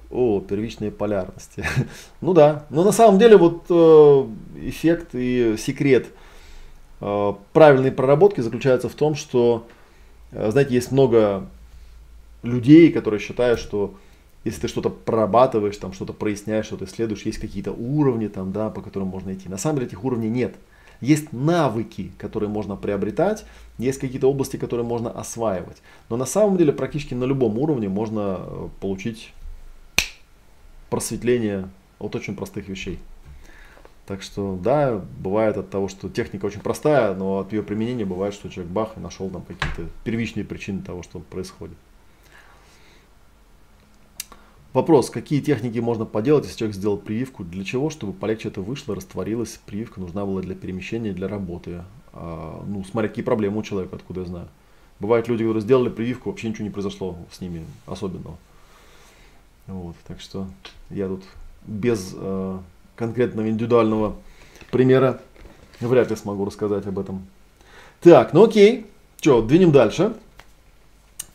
О, 0.09 0.41
первичные 0.41 0.91
полярности. 0.91 1.65
ну 2.21 2.33
да, 2.33 2.65
но 2.69 2.83
на 2.83 2.91
самом 2.91 3.19
деле 3.19 3.37
вот 3.37 3.65
э, 3.69 4.25
эффект 4.67 5.09
и 5.13 5.55
секрет 5.57 6.07
э, 6.99 7.33
правильной 7.53 7.91
проработки 7.91 8.41
заключается 8.41 8.89
в 8.89 8.93
том, 8.93 9.15
что, 9.15 9.67
э, 10.31 10.51
знаете, 10.51 10.73
есть 10.73 10.91
много 10.91 11.47
людей, 12.43 12.91
которые 12.91 13.19
считают, 13.19 13.59
что 13.59 13.95
если 14.43 14.61
ты 14.61 14.67
что-то 14.67 14.89
прорабатываешь, 14.89 15.77
там 15.77 15.93
что-то 15.93 16.13
проясняешь, 16.13 16.65
что-то 16.65 16.85
исследуешь, 16.85 17.23
есть 17.23 17.37
какие-то 17.37 17.71
уровни, 17.71 18.27
там, 18.27 18.51
да, 18.51 18.69
по 18.69 18.81
которым 18.81 19.09
можно 19.09 19.33
идти. 19.33 19.49
На 19.49 19.57
самом 19.57 19.77
деле 19.77 19.87
этих 19.87 20.03
уровней 20.03 20.29
нет. 20.29 20.55
Есть 20.99 21.33
навыки, 21.33 22.11
которые 22.17 22.49
можно 22.49 22.75
приобретать, 22.75 23.45
есть 23.77 23.99
какие-то 23.99 24.29
области, 24.29 24.57
которые 24.57 24.85
можно 24.85 25.09
осваивать. 25.11 25.77
Но 26.09 26.17
на 26.17 26.25
самом 26.25 26.57
деле 26.57 26.73
практически 26.73 27.15
на 27.15 27.23
любом 27.23 27.57
уровне 27.57 27.89
можно 27.89 28.37
э, 28.39 28.67
получить 28.79 29.33
просветление 30.91 31.69
от 31.97 32.15
очень 32.15 32.35
простых 32.35 32.67
вещей. 32.67 32.99
Так 34.05 34.21
что, 34.21 34.59
да, 34.61 35.01
бывает 35.19 35.57
от 35.57 35.69
того, 35.69 35.87
что 35.87 36.09
техника 36.09 36.45
очень 36.45 36.61
простая, 36.61 37.15
но 37.15 37.39
от 37.39 37.53
ее 37.53 37.63
применения 37.63 38.05
бывает, 38.05 38.33
что 38.33 38.49
человек 38.49 38.71
бах 38.71 38.97
и 38.97 38.99
нашел 38.99 39.29
там 39.29 39.41
какие-то 39.43 39.89
первичные 40.03 40.43
причины 40.43 40.81
того, 40.81 41.01
что 41.01 41.19
происходит. 41.19 41.77
Вопрос, 44.73 45.09
какие 45.09 45.41
техники 45.41 45.79
можно 45.79 46.05
поделать, 46.05 46.45
если 46.45 46.59
человек 46.59 46.77
сделал 46.77 46.97
прививку? 46.97 47.43
Для 47.43 47.65
чего? 47.65 47.89
Чтобы 47.89 48.13
полегче 48.13 48.47
это 48.47 48.61
вышло, 48.61 48.95
растворилось. 48.95 49.59
Прививка 49.65 49.99
нужна 49.99 50.25
была 50.25 50.41
для 50.41 50.55
перемещения, 50.55 51.11
для 51.11 51.27
работы. 51.27 51.83
А, 52.13 52.63
ну, 52.65 52.83
смотря 52.85 53.09
какие 53.09 53.25
проблемы 53.25 53.59
у 53.59 53.63
человека, 53.63 53.97
откуда 53.97 54.21
я 54.21 54.25
знаю. 54.25 54.47
Бывают 55.01 55.27
люди, 55.27 55.43
которые 55.43 55.61
сделали 55.61 55.89
прививку, 55.89 56.29
вообще 56.29 56.47
ничего 56.47 56.63
не 56.63 56.69
произошло 56.69 57.17
с 57.31 57.41
ними 57.41 57.65
особенного. 57.85 58.37
Вот, 59.67 59.95
так 60.07 60.21
что 60.21 60.47
я 60.89 61.07
тут 61.07 61.23
без 61.65 62.13
э, 62.15 62.59
конкретного 62.95 63.49
индивидуального 63.49 64.15
примера 64.71 65.19
вряд 65.81 66.09
ли 66.11 66.15
смогу 66.15 66.45
рассказать 66.45 66.85
об 66.87 66.97
этом. 66.97 67.25
Так, 67.99 68.33
ну 68.33 68.45
окей. 68.45 68.85
Что, 69.19 69.41
двинем 69.41 69.71
дальше 69.71 70.15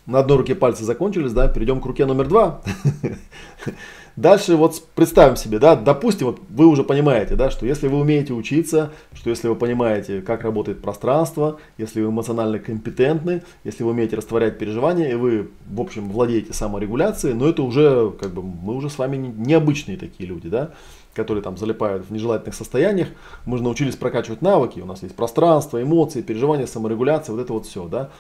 на 0.06 0.20
одной 0.20 0.38
руке 0.38 0.54
пальцы 0.54 0.84
закончились, 0.84 1.32
да, 1.32 1.48
перейдем 1.48 1.80
к 1.80 1.86
руке 1.86 2.06
номер 2.06 2.28
два. 2.28 2.62
Дальше 4.16 4.56
вот 4.56 4.82
представим 4.94 5.36
себе, 5.36 5.58
да, 5.58 5.76
допустим, 5.76 6.28
вот 6.28 6.40
вы 6.48 6.66
уже 6.66 6.84
понимаете, 6.84 7.34
да, 7.34 7.50
что 7.50 7.66
если 7.66 7.86
вы 7.86 7.98
умеете 7.98 8.32
учиться, 8.32 8.92
что 9.12 9.28
если 9.28 9.48
вы 9.48 9.56
понимаете, 9.56 10.22
как 10.22 10.42
работает 10.42 10.80
пространство, 10.80 11.58
если 11.76 12.00
вы 12.00 12.08
эмоционально 12.08 12.58
компетентны, 12.58 13.42
если 13.62 13.84
вы 13.84 13.90
умеете 13.90 14.16
растворять 14.16 14.58
переживания, 14.58 15.10
и 15.10 15.16
вы, 15.16 15.50
в 15.66 15.80
общем, 15.82 16.08
владеете 16.08 16.54
саморегуляцией, 16.54 17.34
но 17.34 17.46
это 17.46 17.62
уже, 17.62 18.10
как 18.12 18.32
бы, 18.32 18.42
мы 18.42 18.74
уже 18.74 18.88
с 18.88 18.96
вами 18.96 19.18
необычные 19.18 19.98
такие 19.98 20.26
люди, 20.26 20.48
да, 20.48 20.70
которые 21.12 21.42
там 21.42 21.58
залипают 21.58 22.06
в 22.06 22.10
нежелательных 22.10 22.54
состояниях, 22.54 23.08
мы 23.44 23.58
же 23.58 23.64
научились 23.64 23.96
прокачивать 23.96 24.40
навыки, 24.40 24.80
у 24.80 24.86
нас 24.86 25.02
есть 25.02 25.14
пространство, 25.14 25.82
эмоции, 25.82 26.22
переживания, 26.22 26.64
саморегуляция, 26.64 27.34
вот 27.34 27.42
это 27.42 27.52
вот 27.52 27.66
все, 27.66 27.86
да. 27.86 28.10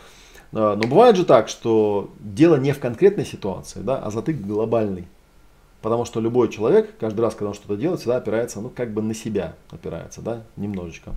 А, 0.52 0.76
но 0.76 0.86
бывает 0.86 1.16
же 1.16 1.24
так, 1.24 1.48
что 1.48 2.10
дело 2.18 2.56
не 2.56 2.72
в 2.72 2.80
конкретной 2.80 3.24
ситуации, 3.24 3.80
да, 3.80 3.98
а 3.98 4.10
затык 4.10 4.40
глобальный. 4.40 5.06
Потому 5.82 6.04
что 6.04 6.20
любой 6.20 6.48
человек, 6.48 6.96
каждый 6.98 7.20
раз, 7.20 7.34
когда 7.34 7.48
он 7.48 7.54
что-то 7.54 7.76
делает, 7.76 8.00
всегда 8.00 8.16
опирается, 8.16 8.60
ну, 8.60 8.70
как 8.70 8.92
бы 8.92 9.02
на 9.02 9.14
себя 9.14 9.54
опирается, 9.70 10.20
да, 10.20 10.42
немножечко. 10.56 11.12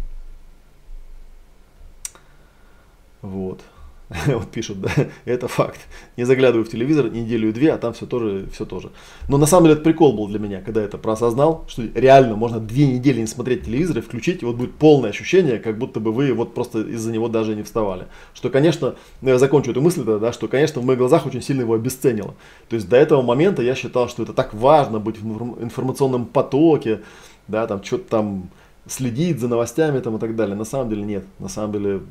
Вот. 3.22 3.62
вот 4.28 4.50
пишут, 4.50 4.82
да, 4.82 4.90
это 5.26 5.48
факт. 5.48 5.80
Не 6.18 6.24
заглядываю 6.24 6.66
в 6.66 6.70
телевизор 6.70 7.10
неделю-две, 7.12 7.74
а 7.74 7.78
там 7.78 7.94
все 7.94 8.08
тоже, 8.08 8.48
все 8.52 8.66
тоже. 8.66 8.90
Но 9.28 9.38
на 9.38 9.46
самом 9.46 9.66
деле 9.66 9.76
это 9.76 9.84
прикол 9.84 10.14
был 10.14 10.28
для 10.28 10.40
меня, 10.40 10.62
когда 10.62 10.82
я 10.82 10.88
это 10.88 10.98
проосознал, 10.98 11.66
что 11.68 11.84
реально 11.94 12.36
можно 12.36 12.60
две 12.60 12.88
недели 12.88 13.22
не 13.22 13.28
смотреть 13.28 13.66
телевизор 13.66 14.00
и 14.00 14.02
включить, 14.02 14.42
и 14.42 14.46
вот 14.46 14.56
будет 14.56 14.74
полное 14.74 15.12
ощущение, 15.12 15.60
как 15.60 15.78
будто 15.78 16.00
бы 16.00 16.12
вы 16.12 16.34
вот 16.34 16.56
просто 16.56 16.82
из-за 16.82 17.12
него 17.12 17.28
даже 17.28 17.56
не 17.56 17.62
вставали. 17.62 18.08
Что, 18.34 18.50
конечно, 18.50 18.96
ну, 19.22 19.30
я 19.30 19.38
закончу 19.38 19.72
эту 19.72 19.82
мысль, 19.82 20.04
да, 20.04 20.34
что, 20.34 20.48
конечно, 20.48 20.82
в 20.82 20.86
моих 20.86 20.98
глазах 20.98 21.28
очень 21.28 21.44
сильно 21.44 21.62
его 21.62 21.76
обесценило. 21.76 22.34
То 22.68 22.76
есть 22.78 22.90
до 22.90 22.98
этого 22.98 23.22
момента 23.22 23.62
я 23.62 23.76
считал, 23.76 24.10
что 24.10 24.24
это 24.24 24.34
так 24.34 24.56
важно 24.56 25.00
быть 25.00 25.20
в 25.22 25.64
информационном 25.64 26.26
потоке, 26.26 27.02
да, 27.48 27.68
там 27.68 27.84
что-то 27.84 28.10
там 28.10 28.50
следить 28.90 29.40
за 29.40 29.48
новостями 29.48 30.00
там 30.00 30.18
и 30.18 30.20
так 30.20 30.36
далее. 30.36 30.56
На 30.56 30.66
самом 30.66 30.90
деле 30.90 31.04
нет. 31.04 31.26
На 31.38 31.48
самом 31.48 31.72
деле 31.74 32.02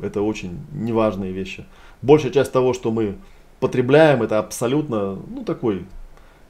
это 0.00 0.22
очень 0.22 0.58
неважные 0.72 1.32
вещи. 1.32 1.64
Большая 2.02 2.32
часть 2.32 2.52
того, 2.52 2.72
что 2.72 2.90
мы 2.90 3.16
потребляем, 3.60 4.22
это 4.22 4.38
абсолютно, 4.38 5.16
ну, 5.28 5.44
такой, 5.44 5.86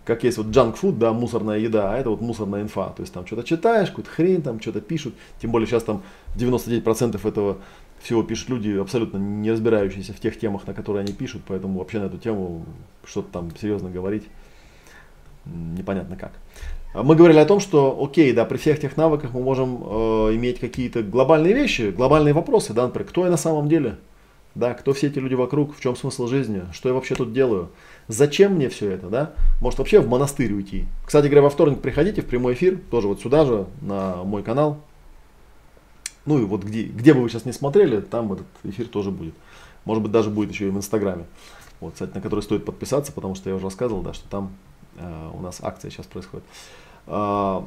как 0.04 0.24
есть 0.24 0.36
вот 0.36 0.48
junk 0.48 0.76
food, 0.80 0.98
да, 0.98 1.12
мусорная 1.12 1.58
еда, 1.58 1.92
а 1.92 1.96
это 1.96 2.10
вот 2.10 2.20
мусорная 2.20 2.62
инфа. 2.62 2.90
То 2.90 3.02
есть 3.02 3.12
там 3.12 3.26
что-то 3.26 3.42
читаешь, 3.44 3.88
какую-то 3.88 4.10
хрень, 4.10 4.42
там 4.42 4.60
что-то 4.60 4.80
пишут. 4.80 5.14
Тем 5.40 5.50
более 5.50 5.66
сейчас 5.66 5.84
там 5.84 6.02
99% 6.36 7.26
этого 7.26 7.58
всего 8.02 8.22
пишут 8.22 8.50
люди, 8.50 8.70
абсолютно 8.76 9.16
не 9.16 9.50
разбирающиеся 9.50 10.12
в 10.12 10.20
тех 10.20 10.38
темах, 10.38 10.66
на 10.66 10.74
которые 10.74 11.04
они 11.04 11.12
пишут, 11.14 11.42
поэтому 11.46 11.78
вообще 11.78 12.00
на 12.00 12.06
эту 12.06 12.18
тему 12.18 12.66
что-то 13.04 13.32
там 13.32 13.56
серьезно 13.56 13.88
говорить 13.88 14.24
непонятно 15.46 16.16
как. 16.16 16.32
А 16.94 17.02
мы 17.02 17.16
говорили 17.16 17.40
о 17.40 17.44
том, 17.44 17.58
что, 17.58 18.00
окей, 18.00 18.32
да, 18.32 18.44
при 18.44 18.56
всех 18.56 18.80
тех 18.80 18.96
навыках 18.96 19.34
мы 19.34 19.42
можем 19.42 19.82
э, 19.82 20.34
иметь 20.36 20.60
какие-то 20.60 21.02
глобальные 21.02 21.52
вещи, 21.52 21.90
глобальные 21.90 22.32
вопросы, 22.32 22.72
да, 22.72 22.84
например, 22.84 23.08
кто 23.08 23.24
я 23.24 23.32
на 23.32 23.36
самом 23.36 23.68
деле, 23.68 23.96
да, 24.54 24.74
кто 24.74 24.92
все 24.92 25.08
эти 25.08 25.18
люди 25.18 25.34
вокруг, 25.34 25.76
в 25.76 25.80
чем 25.80 25.96
смысл 25.96 26.28
жизни, 26.28 26.62
что 26.72 26.88
я 26.88 26.94
вообще 26.94 27.16
тут 27.16 27.32
делаю, 27.32 27.70
зачем 28.06 28.54
мне 28.54 28.68
все 28.68 28.92
это, 28.92 29.08
да, 29.08 29.32
может 29.60 29.80
вообще 29.80 29.98
в 29.98 30.08
монастырь 30.08 30.52
уйти. 30.52 30.84
Кстати 31.04 31.26
говоря, 31.26 31.42
во 31.42 31.50
вторник 31.50 31.80
приходите 31.80 32.22
в 32.22 32.26
прямой 32.26 32.54
эфир, 32.54 32.78
тоже 32.92 33.08
вот 33.08 33.20
сюда 33.20 33.44
же, 33.44 33.66
на 33.80 34.22
мой 34.22 34.44
канал, 34.44 34.78
ну 36.26 36.38
и 36.38 36.44
вот 36.44 36.62
где, 36.62 36.84
где 36.84 37.12
бы 37.12 37.22
вы 37.22 37.28
сейчас 37.28 37.44
не 37.44 37.52
смотрели, 37.52 38.02
там 38.02 38.32
этот 38.32 38.46
эфир 38.62 38.86
тоже 38.86 39.10
будет. 39.10 39.34
Может 39.84 40.00
быть, 40.00 40.12
даже 40.12 40.30
будет 40.30 40.52
еще 40.52 40.68
и 40.68 40.70
в 40.70 40.76
Инстаграме. 40.76 41.24
Вот, 41.80 41.94
кстати, 41.94 42.14
на 42.14 42.20
который 42.20 42.40
стоит 42.40 42.64
подписаться, 42.64 43.10
потому 43.10 43.34
что 43.34 43.50
я 43.50 43.56
уже 43.56 43.64
рассказывал, 43.64 44.02
да, 44.02 44.14
что 44.14 44.28
там 44.28 44.54
э, 44.96 45.30
у 45.34 45.40
нас 45.40 45.58
акция 45.60 45.90
сейчас 45.90 46.06
происходит. 46.06 46.44
А, 47.06 47.64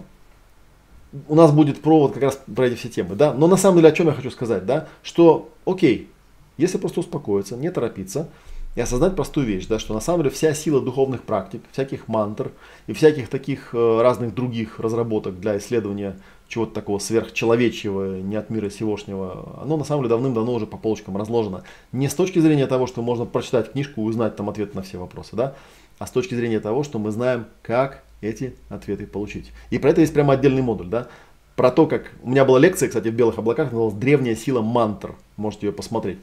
у 1.27 1.35
нас 1.35 1.51
будет 1.51 1.81
провод 1.81 2.13
как 2.13 2.23
раз 2.23 2.39
про 2.53 2.67
эти 2.67 2.75
все 2.75 2.89
темы, 2.89 3.15
да. 3.15 3.33
Но 3.33 3.47
на 3.47 3.57
самом 3.57 3.77
деле 3.77 3.89
о 3.89 3.91
чем 3.91 4.07
я 4.07 4.13
хочу 4.13 4.31
сказать, 4.31 4.65
да, 4.65 4.87
что, 5.03 5.49
окей, 5.65 6.09
если 6.57 6.77
просто 6.77 6.99
успокоиться, 6.99 7.55
не 7.55 7.71
торопиться 7.71 8.29
и 8.75 8.81
осознать 8.81 9.15
простую 9.15 9.47
вещь, 9.47 9.67
да, 9.67 9.79
что 9.79 9.93
на 9.93 9.99
самом 9.99 10.19
деле 10.19 10.31
вся 10.31 10.53
сила 10.53 10.81
духовных 10.81 11.23
практик, 11.23 11.61
всяких 11.71 12.07
мантр 12.07 12.51
и 12.87 12.93
всяких 12.93 13.29
таких 13.29 13.73
э, 13.73 14.01
разных 14.01 14.35
других 14.35 14.79
разработок 14.79 15.39
для 15.39 15.57
исследования 15.57 16.17
чего-то 16.47 16.73
такого 16.73 16.99
сверхчеловечьего, 16.99 18.21
не 18.21 18.35
от 18.35 18.49
мира 18.49 18.69
сегошнего, 18.69 19.61
оно 19.61 19.77
на 19.77 19.83
самом 19.83 20.03
деле 20.03 20.09
давным-давно 20.09 20.53
уже 20.53 20.65
по 20.65 20.77
полочкам 20.77 21.17
разложено. 21.17 21.63
Не 21.91 22.07
с 22.07 22.13
точки 22.13 22.39
зрения 22.39 22.67
того, 22.67 22.87
что 22.87 23.01
можно 23.01 23.25
прочитать 23.25 23.71
книжку 23.71 24.01
и 24.01 24.05
узнать 24.05 24.35
там 24.35 24.49
ответ 24.49 24.73
на 24.75 24.81
все 24.81 24.97
вопросы, 24.97 25.35
да, 25.35 25.55
а 25.99 26.07
с 26.07 26.11
точки 26.11 26.35
зрения 26.35 26.59
того, 26.59 26.83
что 26.83 26.99
мы 26.99 27.11
знаем, 27.11 27.45
как 27.63 28.03
эти 28.21 28.55
ответы 28.69 29.05
получить. 29.05 29.51
И 29.69 29.77
про 29.77 29.91
это 29.91 30.01
есть 30.01 30.13
прямо 30.13 30.33
отдельный 30.33 30.61
модуль, 30.61 30.87
да. 30.87 31.07
Про 31.55 31.71
то, 31.71 31.87
как... 31.87 32.11
У 32.21 32.29
меня 32.29 32.45
была 32.45 32.59
лекция, 32.59 32.87
кстати, 32.87 33.07
в 33.07 33.13
«Белых 33.13 33.37
облаках», 33.37 33.71
называлась 33.71 33.95
«Древняя 33.95 34.35
сила 34.35 34.61
мантр». 34.61 35.15
Можете 35.37 35.67
ее 35.67 35.73
посмотреть. 35.73 36.19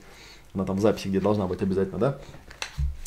Она 0.55 0.65
там 0.65 0.77
в 0.77 0.81
записи, 0.81 1.09
где 1.09 1.21
должна 1.21 1.47
быть 1.47 1.61
обязательно, 1.63 1.99
да. 1.99 2.19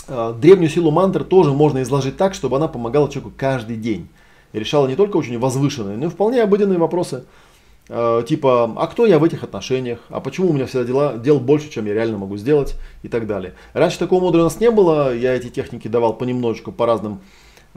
А, 0.08 0.34
древнюю 0.34 0.70
силу 0.70 0.92
мантр 0.92 1.24
тоже 1.24 1.52
можно 1.52 1.82
изложить 1.82 2.18
так, 2.18 2.34
чтобы 2.34 2.58
она 2.58 2.68
помогала 2.68 3.10
человеку 3.10 3.34
каждый 3.38 3.78
день. 3.78 4.10
И 4.54 4.60
решала 4.60 4.88
не 4.88 4.96
только 4.96 5.18
очень 5.18 5.38
возвышенные, 5.40 5.98
но 5.98 6.08
и 6.08 6.10
вполне 6.10 6.42
обыденные 6.42 6.80
вопросы. 6.80 7.26
А, 7.90 8.24
типа, 8.24 8.74
а 8.76 8.88
кто 8.88 9.06
я 9.06 9.20
в 9.20 9.24
этих 9.24 9.44
отношениях? 9.44 10.00
А 10.10 10.20
почему 10.20 10.50
у 10.50 10.54
меня 10.54 10.66
всегда 10.66 10.86
дела, 10.86 11.18
дел 11.18 11.40
больше, 11.40 11.70
чем 11.70 11.86
я 11.86 11.94
реально 11.94 12.18
могу 12.18 12.38
сделать? 12.38 12.76
И 13.04 13.08
так 13.08 13.28
далее. 13.28 13.54
Раньше 13.74 14.00
такого 14.00 14.22
модуля 14.22 14.44
у 14.44 14.46
нас 14.46 14.60
не 14.60 14.72
было. 14.72 15.16
Я 15.16 15.34
эти 15.34 15.50
техники 15.50 15.88
давал 15.88 16.14
понемножечку 16.14 16.72
по 16.72 16.86
разным 16.86 17.22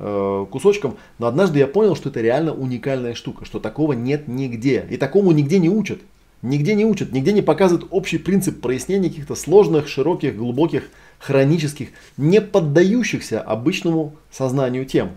Э, 0.03 0.46
кусочком, 0.51 0.96
но 1.18 1.26
однажды 1.26 1.59
я 1.59 1.66
понял, 1.66 1.94
что 1.94 2.09
это 2.09 2.22
реально 2.22 2.55
уникальная 2.55 3.12
штука, 3.12 3.44
что 3.44 3.61
такого 3.61 3.92
нет 3.92 4.28
нигде. 4.28 4.86
И 4.88 4.96
такому 4.96 5.30
нигде 5.32 5.59
не 5.59 5.68
учат. 5.68 6.01
Нигде 6.40 6.74
не 6.74 6.86
учат, 6.86 7.12
нигде 7.12 7.34
не 7.34 7.42
показывают 7.42 7.86
общий 7.90 8.16
принцип 8.16 8.62
прояснения 8.62 9.11
каких-то 9.11 9.34
сложных, 9.34 9.88
широких, 9.88 10.38
глубоких, 10.38 10.84
хронических, 11.18 11.88
не 12.16 12.40
поддающихся 12.40 13.42
обычному 13.42 14.14
сознанию 14.30 14.86
тем. 14.86 15.11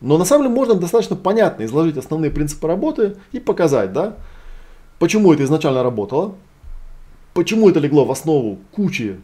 Но 0.00 0.18
на 0.18 0.24
самом 0.24 0.44
деле 0.44 0.54
можно 0.54 0.74
достаточно 0.74 1.16
понятно 1.16 1.64
изложить 1.64 1.96
основные 1.96 2.30
принципы 2.30 2.68
работы 2.68 3.16
и 3.32 3.40
показать, 3.40 3.92
да, 3.92 4.14
почему 5.00 5.32
это 5.32 5.42
изначально 5.42 5.82
работало, 5.82 6.36
почему 7.34 7.68
это 7.68 7.80
легло 7.80 8.04
в 8.04 8.12
основу 8.12 8.60
кучи 8.70 9.18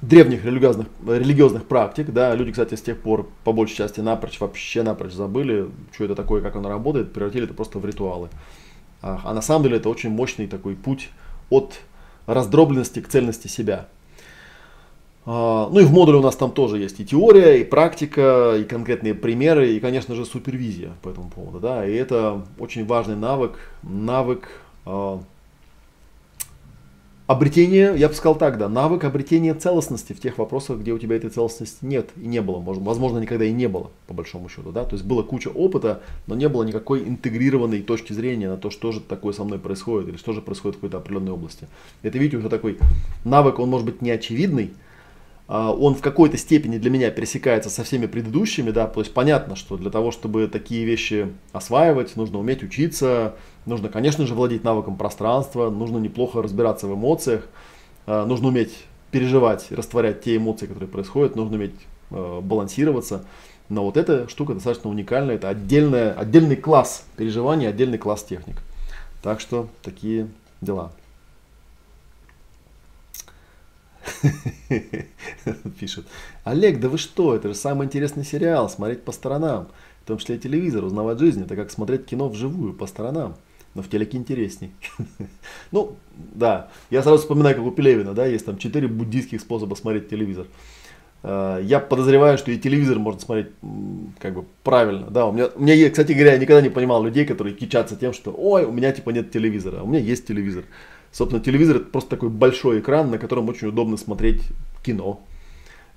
древних 0.00 0.44
религиозных, 0.44 0.86
религиозных 1.06 1.66
практик, 1.66 2.10
да, 2.12 2.34
люди, 2.34 2.52
кстати, 2.52 2.74
с 2.74 2.82
тех 2.82 3.00
пор 3.00 3.28
по 3.44 3.52
большей 3.52 3.76
части 3.76 4.00
напрочь, 4.00 4.40
вообще 4.40 4.82
напрочь 4.82 5.12
забыли, 5.12 5.68
что 5.92 6.04
это 6.04 6.14
такое, 6.14 6.40
как 6.40 6.56
оно 6.56 6.68
работает, 6.68 7.12
превратили 7.12 7.44
это 7.44 7.54
просто 7.54 7.78
в 7.78 7.84
ритуалы. 7.84 8.28
А, 9.02 9.20
а 9.24 9.34
на 9.34 9.42
самом 9.42 9.64
деле 9.64 9.76
это 9.78 9.88
очень 9.88 10.10
мощный 10.10 10.46
такой 10.46 10.76
путь 10.76 11.10
от 11.50 11.80
раздробленности 12.26 13.00
к 13.00 13.08
цельности 13.08 13.48
себя. 13.48 13.88
А, 15.26 15.68
ну 15.70 15.80
и 15.80 15.84
в 15.84 15.92
модуле 15.92 16.18
у 16.18 16.22
нас 16.22 16.36
там 16.36 16.52
тоже 16.52 16.78
есть 16.78 17.00
и 17.00 17.06
теория, 17.06 17.60
и 17.60 17.64
практика, 17.64 18.54
и 18.56 18.64
конкретные 18.64 19.14
примеры, 19.14 19.72
и, 19.72 19.80
конечно 19.80 20.14
же, 20.14 20.24
супервизия 20.24 20.92
по 21.02 21.08
этому 21.08 21.30
поводу. 21.30 21.60
Да? 21.60 21.84
И 21.86 21.92
это 21.92 22.46
очень 22.58 22.86
важный 22.86 23.16
навык, 23.16 23.58
навык 23.82 24.48
а, 24.86 25.20
обретение, 27.28 27.94
я 27.94 28.08
бы 28.08 28.14
сказал 28.14 28.36
так, 28.36 28.56
да, 28.56 28.70
навык 28.70 29.04
обретения 29.04 29.54
целостности 29.54 30.14
в 30.14 30.20
тех 30.20 30.38
вопросах, 30.38 30.78
где 30.78 30.92
у 30.92 30.98
тебя 30.98 31.14
этой 31.14 31.28
целостности 31.28 31.84
нет 31.84 32.08
и 32.16 32.26
не 32.26 32.40
было, 32.40 32.58
возможно, 32.58 33.18
никогда 33.18 33.44
и 33.44 33.52
не 33.52 33.68
было, 33.68 33.90
по 34.06 34.14
большому 34.14 34.48
счету, 34.48 34.72
да, 34.72 34.84
то 34.84 34.96
есть 34.96 35.04
была 35.04 35.22
куча 35.22 35.48
опыта, 35.48 36.00
но 36.26 36.34
не 36.34 36.48
было 36.48 36.64
никакой 36.64 37.06
интегрированной 37.06 37.82
точки 37.82 38.14
зрения 38.14 38.48
на 38.48 38.56
то, 38.56 38.70
что 38.70 38.92
же 38.92 39.00
такое 39.00 39.34
со 39.34 39.44
мной 39.44 39.58
происходит 39.58 40.08
или 40.08 40.16
что 40.16 40.32
же 40.32 40.40
происходит 40.40 40.76
в 40.76 40.78
какой-то 40.78 40.96
определенной 40.96 41.32
области. 41.32 41.68
Это, 42.02 42.16
видите, 42.16 42.38
уже 42.38 42.48
такой 42.48 42.78
навык, 43.24 43.58
он 43.58 43.68
может 43.68 43.86
быть 43.86 44.00
не 44.00 44.10
очевидный, 44.10 44.70
а, 45.48 45.70
он 45.70 45.94
в 45.94 46.00
какой-то 46.00 46.38
степени 46.38 46.78
для 46.78 46.90
меня 46.90 47.10
пересекается 47.10 47.68
со 47.68 47.84
всеми 47.84 48.06
предыдущими, 48.06 48.70
да, 48.70 48.86
то 48.86 49.00
есть 49.00 49.12
понятно, 49.12 49.54
что 49.54 49.76
для 49.76 49.90
того, 49.90 50.12
чтобы 50.12 50.48
такие 50.48 50.86
вещи 50.86 51.28
осваивать, 51.52 52.16
нужно 52.16 52.38
уметь 52.38 52.62
учиться, 52.62 53.34
нужно, 53.68 53.88
конечно 53.88 54.26
же, 54.26 54.34
владеть 54.34 54.64
навыком 54.64 54.96
пространства, 54.96 55.70
нужно 55.70 55.98
неплохо 55.98 56.42
разбираться 56.42 56.86
в 56.86 56.94
эмоциях, 56.94 57.46
а, 58.06 58.26
нужно 58.26 58.48
уметь 58.48 58.84
переживать, 59.10 59.70
растворять 59.70 60.22
те 60.22 60.36
эмоции, 60.36 60.66
которые 60.66 60.88
происходят, 60.88 61.36
нужно 61.36 61.56
уметь 61.56 61.74
а, 62.10 62.40
балансироваться. 62.40 63.24
Но 63.68 63.84
вот 63.84 63.96
эта 63.98 64.28
штука 64.28 64.54
достаточно 64.54 64.88
уникальная, 64.88 65.34
это 65.34 65.50
отдельная, 65.50 66.12
отдельный 66.14 66.56
класс 66.56 67.04
переживаний, 67.16 67.68
отдельный 67.68 67.98
класс 67.98 68.24
техник. 68.24 68.56
Так 69.22 69.40
что 69.40 69.68
такие 69.82 70.28
дела. 70.62 70.90
Пишет. 75.78 76.06
Олег, 76.44 76.80
да 76.80 76.88
вы 76.88 76.96
что, 76.96 77.34
это 77.34 77.48
же 77.48 77.54
самый 77.54 77.86
интересный 77.86 78.24
сериал, 78.24 78.70
смотреть 78.70 79.02
по 79.02 79.12
сторонам. 79.12 79.68
В 80.04 80.06
том 80.08 80.16
числе 80.16 80.36
и 80.36 80.38
телевизор, 80.38 80.84
узнавать 80.84 81.18
жизнь. 81.18 81.42
Это 81.42 81.54
как 81.54 81.70
смотреть 81.70 82.06
кино 82.06 82.30
вживую, 82.30 82.72
по 82.72 82.86
сторонам. 82.86 83.36
Но 83.74 83.82
в 83.82 83.88
телеке 83.88 84.16
интересней. 84.16 84.72
ну, 85.72 85.96
да. 86.16 86.70
Я 86.90 87.02
сразу 87.02 87.18
вспоминаю, 87.18 87.54
как 87.54 87.64
у 87.64 87.70
Пелевина, 87.70 88.14
да, 88.14 88.26
есть 88.26 88.46
там 88.46 88.58
четыре 88.58 88.88
буддийских 88.88 89.40
способа 89.40 89.74
смотреть 89.74 90.08
телевизор. 90.08 90.46
А, 91.22 91.60
я 91.60 91.80
подозреваю, 91.80 92.38
что 92.38 92.50
и 92.50 92.58
телевизор 92.58 92.98
можно 92.98 93.20
смотреть 93.20 93.48
как 94.18 94.34
бы 94.34 94.44
правильно. 94.62 95.08
Да, 95.10 95.26
у 95.26 95.32
меня, 95.32 95.48
у 95.54 95.62
меня, 95.62 95.90
кстати 95.90 96.12
говоря, 96.12 96.32
я 96.32 96.38
никогда 96.38 96.62
не 96.62 96.70
понимал 96.70 97.02
людей, 97.04 97.24
которые 97.24 97.54
кичатся 97.54 97.96
тем, 97.96 98.12
что 98.12 98.34
ой, 98.36 98.64
у 98.64 98.72
меня 98.72 98.92
типа 98.92 99.10
нет 99.10 99.30
телевизора, 99.30 99.80
а 99.80 99.82
у 99.82 99.86
меня 99.86 100.00
есть 100.00 100.26
телевизор. 100.26 100.64
Собственно, 101.10 101.42
телевизор 101.42 101.76
это 101.76 101.86
просто 101.86 102.10
такой 102.10 102.28
большой 102.28 102.80
экран, 102.80 103.10
на 103.10 103.18
котором 103.18 103.48
очень 103.48 103.68
удобно 103.68 103.96
смотреть 103.96 104.42
кино. 104.84 105.20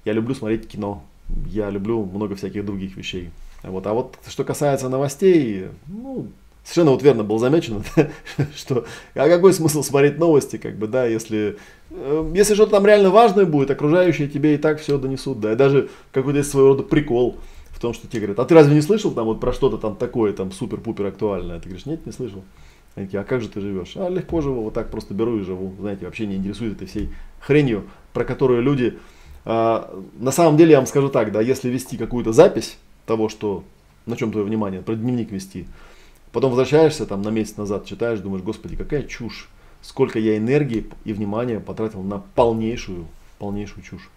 Я 0.05 0.13
люблю 0.13 0.34
смотреть 0.34 0.67
кино. 0.67 1.03
Я 1.45 1.69
люблю 1.69 2.03
много 2.05 2.36
всяких 2.36 2.65
других 2.65 2.97
вещей. 2.97 3.30
Вот. 3.63 3.86
А 3.88 3.93
вот 3.93 4.17
что 4.28 4.43
касается 4.43 4.89
новостей, 4.89 5.67
ну, 5.88 6.28
совершенно 6.64 6.91
вот 6.91 7.03
верно 7.03 7.24
было 7.24 7.39
замечено, 7.39 7.84
что 8.55 8.86
а 9.16 9.30
какой 9.30 9.53
смысл 9.53 9.84
смотреть 9.84 10.18
новости, 10.18 10.57
как 10.57 10.78
бы, 10.78 10.88
да, 10.88 11.05
если, 11.05 11.57
э, 11.89 12.32
если 12.36 12.53
что-то 12.53 12.72
там 12.72 12.86
реально 12.86 13.09
важное 13.09 13.45
будет, 13.45 13.72
окружающие 13.72 14.28
тебе 14.28 14.55
и 14.55 14.57
так 14.57 14.80
все 14.80 14.97
донесут, 14.97 15.39
да, 15.39 15.53
и 15.53 15.55
даже 15.55 15.89
какой-то 16.12 16.39
есть 16.39 16.51
своего 16.51 16.70
рода 16.70 16.84
прикол 16.84 17.38
в 17.72 17.80
том, 17.80 17.93
что 17.93 18.07
тебе 18.07 18.22
говорят, 18.22 18.39
а 18.39 18.45
ты 18.45 18.53
разве 18.53 18.76
не 18.76 18.82
слышал 18.82 19.12
там 19.12 19.26
вот 19.26 19.39
про 19.39 19.53
что-то 19.53 19.78
там 19.78 19.95
такое, 19.95 20.34
там 20.34 20.51
супер-пупер 20.51 21.07
актуальное? 21.07 21.59
Ты 21.59 21.70
говоришь, 21.70 21.86
нет, 21.86 22.05
не 22.05 22.12
слышал. 22.12 22.43
Они 22.95 23.05
такие, 23.05 23.22
а 23.22 23.24
как 23.24 23.41
же 23.41 23.47
ты 23.47 23.62
живешь? 23.62 23.93
А 23.95 24.09
легко 24.09 24.41
живу, 24.41 24.64
вот 24.64 24.74
так 24.74 24.91
просто 24.91 25.14
беру 25.14 25.39
и 25.39 25.43
живу. 25.43 25.74
Знаете, 25.80 26.05
вообще 26.05 26.28
не 26.28 26.36
интересует 26.36 26.74
этой 26.74 26.88
всей 26.88 27.09
хренью, 27.39 27.86
про 28.14 28.24
которую 28.24 28.62
люди... 28.62 28.97
А, 29.45 29.91
на 30.20 30.32
самом 30.32 30.57
деле, 30.57 30.72
я 30.72 30.78
вам 30.78 30.86
скажу 30.86 31.09
так, 31.09 31.32
да, 31.32 31.41
если 31.41 31.70
вести 31.70 31.97
какую-то 31.97 32.34
запись 32.34 32.78
того, 33.05 33.30
что, 33.30 33.64
на 34.05 34.18
чем 34.18 34.32
твое 34.32 34.45
внимание, 34.45 34.82
про 34.82 34.95
дневник 34.95 35.32
вести, 35.32 35.66
потом 36.32 36.52
возвращаешься 36.52 37.06
там 37.06 37.22
на 37.22 37.30
месяц 37.30 37.58
назад, 37.58 37.86
читаешь, 37.86 38.20
думаешь, 38.20 38.44
господи, 38.44 38.76
какая 38.76 39.04
чушь, 39.04 39.50
сколько 39.82 40.20
я 40.20 40.38
энергии 40.38 40.86
и 41.06 41.14
внимания 41.14 41.60
потратил 41.60 42.02
на 42.02 42.24
полнейшую, 42.36 43.08
полнейшую 43.40 43.84
чушь. 43.84 44.10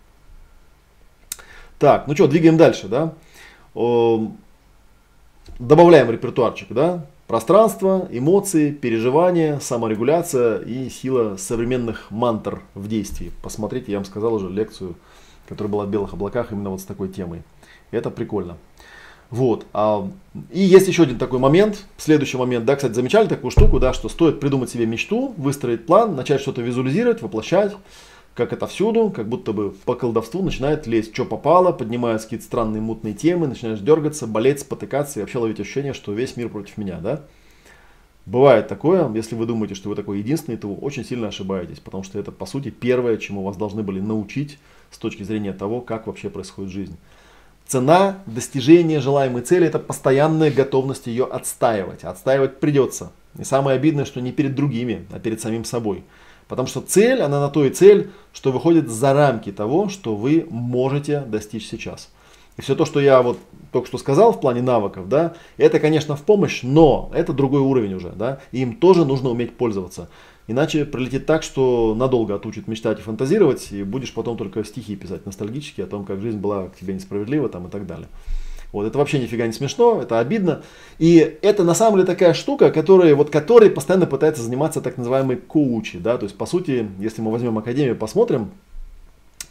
Так, 1.79 2.07
ну 2.07 2.15
что, 2.15 2.29
двигаем 2.29 2.57
дальше, 2.57 2.89
да? 2.89 3.15
Добавляем 5.59 6.11
репертуарчик, 6.11 6.69
да? 6.71 7.07
Пространство, 7.27 8.07
эмоции, 8.11 8.71
переживания, 8.71 9.59
саморегуляция 9.59 10.59
и 10.59 10.91
сила 10.91 11.37
современных 11.37 12.11
мантр 12.11 12.63
в 12.75 12.87
действии. 12.87 13.33
Посмотрите, 13.43 13.93
я 13.93 13.99
вам 13.99 14.05
сказал 14.05 14.35
уже 14.35 14.51
лекцию, 14.51 14.95
которая 15.49 15.73
была 15.73 15.85
в 15.87 15.91
белых 15.91 16.13
облаках 16.13 16.53
именно 16.53 16.71
вот 16.71 16.83
с 16.83 16.85
такой 16.85 17.09
темой. 17.09 17.43
Это 17.91 18.11
прикольно. 18.11 18.59
Вот. 19.31 19.67
А, 19.73 20.09
и 20.51 20.61
есть 20.61 20.89
еще 20.89 21.05
один 21.05 21.19
такой 21.19 21.39
момент, 21.39 21.87
следующий 21.97 22.37
момент, 22.37 22.65
да, 22.65 22.77
кстати, 22.77 22.93
замечали 22.93 23.27
такую 23.27 23.51
штуку, 23.51 23.81
да, 23.81 23.93
что 23.93 24.09
стоит 24.09 24.41
придумать 24.41 24.71
себе 24.71 24.87
мечту, 24.87 25.35
выстроить 25.37 25.87
план, 25.87 26.15
начать 26.15 26.41
что-то 26.41 26.63
визуализировать, 26.63 27.23
воплощать, 27.23 27.73
как 28.35 28.53
это 28.53 28.67
всюду, 28.67 29.11
как 29.11 29.29
будто 29.29 29.53
бы 29.53 29.71
по 29.71 29.95
колдовству 29.95 30.43
начинает 30.43 30.87
лезть, 30.87 31.15
что 31.15 31.25
попало, 31.25 31.73
поднимаются 31.73 32.27
какие-то 32.27 32.45
странные 32.45 32.83
мутные 32.83 33.15
темы, 33.15 33.47
начинаешь 33.47 33.79
дергаться, 33.79 34.27
болеть, 34.27 34.61
спотыкаться 34.61 35.19
и 35.19 35.23
вообще 35.23 35.39
ловить 35.39 35.61
ощущение, 35.61 35.95
что 35.95 36.13
весь 36.13 36.37
мир 36.37 36.49
против 36.49 36.77
меня, 36.77 36.99
да? 36.99 37.23
Бывает 38.27 38.69
такое, 38.69 39.13
если 39.13 39.35
вы 39.35 39.45
думаете, 39.45 39.75
что 39.75 39.91
вы 39.91 39.95
такой 39.95 40.19
единственный, 40.19 40.57
то 40.57 40.67
вы 40.67 40.77
очень 40.77 41.05
сильно 41.05 41.29
ошибаетесь, 41.29 41.79
потому 41.79 42.03
что 42.05 42.19
это, 42.19 42.33
по 42.33 42.47
сути, 42.47 42.71
первое, 42.71 43.19
чему 43.19 43.43
вас 43.43 43.57
должны 43.57 43.83
были 43.83 44.01
научить 44.01 44.59
с 44.91 44.99
точки 44.99 45.23
зрения 45.23 45.53
того, 45.53 45.83
как 45.83 46.07
вообще 46.07 46.31
происходит 46.31 46.73
жизнь. 46.73 46.97
Цена 47.67 48.19
достижения 48.27 49.01
желаемой 49.01 49.43
цели– 49.43 49.67
это 49.69 49.79
постоянная 49.79 50.51
готовность 50.51 51.07
ее 51.07 51.25
отстаивать. 51.25 52.05
Отстаивать 52.05 52.61
придется. 52.61 53.13
И 53.39 53.45
самое 53.45 53.77
обидное, 53.77 54.05
что 54.05 54.21
не 54.21 54.33
перед 54.33 54.55
другими, 54.55 55.07
а 55.11 55.19
перед 55.19 55.41
самим 55.41 55.65
собой. 55.65 56.05
Потому 56.47 56.69
что 56.69 56.81
цель, 56.83 57.23
она 57.23 57.41
на 57.41 57.49
то 57.49 57.65
и 57.65 57.71
цель, 57.71 58.11
что 58.33 58.53
выходит 58.53 58.89
за 58.91 59.15
рамки 59.15 59.51
того, 59.51 59.89
что 59.89 60.15
вы 60.15 60.47
можете 60.51 61.21
достичь 61.21 61.69
сейчас. 61.69 62.11
И 62.57 62.63
все 62.63 62.75
то, 62.75 62.85
что 62.85 63.01
я 63.01 63.23
вот 63.23 63.39
только 63.73 63.89
что 63.89 63.99
сказал 63.99 64.33
в 64.33 64.41
плане 64.41 64.63
навыков, 64.63 65.09
да, 65.09 65.35
это, 65.57 65.81
конечно, 65.81 66.15
в 66.15 66.23
помощь, 66.23 66.61
но 66.63 67.11
это 67.13 67.33
другой 67.33 67.61
уровень 67.61 67.95
уже, 67.95 68.11
да, 68.11 68.41
и 68.53 68.61
им 68.61 68.77
тоже 68.77 69.05
нужно 69.05 69.31
уметь 69.31 69.57
пользоваться. 69.57 70.09
Иначе 70.47 70.85
пролетит 70.85 71.25
так, 71.25 71.43
что 71.43 71.95
надолго 71.95 72.35
отучит 72.35 72.69
мечтать 72.69 72.99
и 72.99 73.03
фантазировать, 73.03 73.73
и 73.73 73.83
будешь 73.83 74.13
потом 74.13 74.37
только 74.37 74.63
стихи 74.65 74.95
писать 74.95 75.25
ностальгические 75.25 75.85
о 75.85 75.89
том, 75.89 76.05
как 76.05 76.21
жизнь 76.21 76.39
была 76.39 76.69
к 76.69 76.77
тебе 76.77 76.93
несправедлива 76.93 77.49
там 77.49 77.67
и 77.67 77.71
так 77.71 77.87
далее. 77.87 78.09
Вот, 78.75 78.85
это 78.85 78.99
вообще 78.99 79.21
нифига 79.21 79.47
не 79.47 79.53
смешно, 79.53 80.03
это 80.03 80.19
обидно. 80.19 80.63
И 80.99 81.39
это 81.43 81.63
на 81.63 81.75
самом 81.75 81.97
деле 81.97 82.07
такая 82.07 82.35
штука, 82.35 82.73
которая, 82.73 83.15
вот, 83.15 83.31
которой 83.31 83.71
постоянно 83.71 84.05
пытается 84.05 84.43
заниматься 84.43 84.81
так 84.81 84.99
называемый 84.99 85.37
коучи. 85.37 85.99
Да? 85.99 86.19
То 86.19 86.25
есть, 86.25 86.37
по 86.37 86.45
сути, 86.45 86.89
если 86.99 87.23
мы 87.23 87.31
возьмем 87.31 87.57
Академию, 87.57 87.97
посмотрим, 87.97 88.51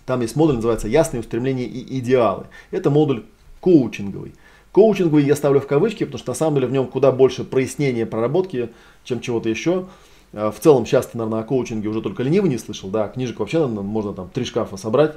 там 0.06 0.20
есть 0.20 0.36
модуль, 0.36 0.58
называется 0.58 0.90
«Ясные 0.90 1.22
устремления 1.22 1.64
и 1.64 2.00
идеалы». 2.00 2.48
Это 2.72 2.90
модуль 2.90 3.24
коучинговый. 3.62 4.34
Коучинговый 4.74 5.24
я 5.24 5.38
ставлю 5.38 5.62
в 5.62 5.68
кавычки, 5.68 6.04
потому 6.04 6.20
что 6.20 6.32
на 6.32 6.36
самом 6.36 6.56
деле 6.56 6.68
в 6.68 6.72
нем 6.74 6.88
куда 6.88 7.14
больше 7.14 7.46
прояснения, 7.46 8.06
проработки, 8.06 8.72
чем 9.06 9.22
чего-то 9.22 9.48
еще. 9.48 9.86
А, 10.34 10.52
в 10.52 10.60
целом, 10.60 10.86
сейчас 10.86 11.08
ты, 11.08 11.18
наверное, 11.18 11.42
о 11.42 11.44
коучинге 11.44 11.88
уже 11.88 12.02
только 12.02 12.24
ленивый 12.24 12.50
не 12.50 12.58
слышал, 12.58 12.90
да, 12.90 13.08
книжек 13.08 13.40
вообще 13.40 13.60
наверное, 13.60 13.84
можно 13.84 14.14
там 14.14 14.30
три 14.30 14.46
шкафа 14.46 14.78
собрать 14.78 15.16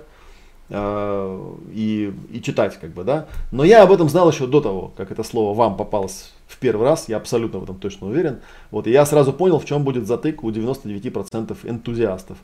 Э, 0.69 1.55
и, 1.73 2.13
и 2.33 2.43
читать, 2.43 2.79
как 2.81 2.91
бы, 2.91 3.05
да. 3.05 3.27
Но 3.53 3.65
я 3.65 3.83
об 3.83 3.93
этом 3.93 4.09
знал 4.09 4.31
еще 4.31 4.47
до 4.47 4.61
того, 4.61 4.93
как 4.97 5.13
это 5.13 5.23
слово 5.23 5.57
вам 5.57 5.77
попалось 5.77 6.33
в 6.49 6.59
первый 6.59 6.89
раз, 6.89 7.09
я 7.09 7.19
абсолютно 7.19 7.61
в 7.61 7.65
этом 7.65 7.77
точно 7.77 8.09
уверен. 8.09 8.41
Вот, 8.71 8.87
и 8.87 8.91
я 8.91 9.07
сразу 9.07 9.33
понял, 9.33 9.61
в 9.61 9.65
чем 9.65 9.85
будет 9.85 10.07
затык 10.07 10.43
у 10.43 10.51
99% 10.51 11.57
энтузиастов. 11.63 12.39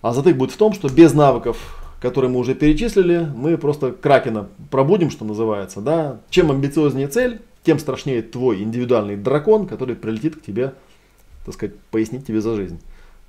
А 0.00 0.12
затык 0.12 0.36
будет 0.36 0.52
в 0.52 0.56
том, 0.56 0.72
что 0.72 0.88
без 0.88 1.12
навыков, 1.12 1.58
которые 2.00 2.30
мы 2.30 2.38
уже 2.38 2.54
перечислили, 2.54 3.28
мы 3.34 3.58
просто 3.58 3.92
кракена 3.92 4.48
пробудим, 4.70 5.10
что 5.10 5.26
называется, 5.26 5.80
да. 5.80 6.20
Чем 6.30 6.50
амбициознее 6.50 7.08
цель, 7.08 7.42
тем 7.62 7.78
страшнее 7.78 8.22
твой 8.22 8.62
индивидуальный 8.62 9.16
дракон, 9.16 9.66
который 9.66 9.96
прилетит 9.96 10.36
к 10.36 10.42
тебе, 10.42 10.72
так 11.44 11.54
сказать, 11.54 11.76
пояснить 11.90 12.26
тебе 12.26 12.40
за 12.40 12.54
жизнь. 12.54 12.80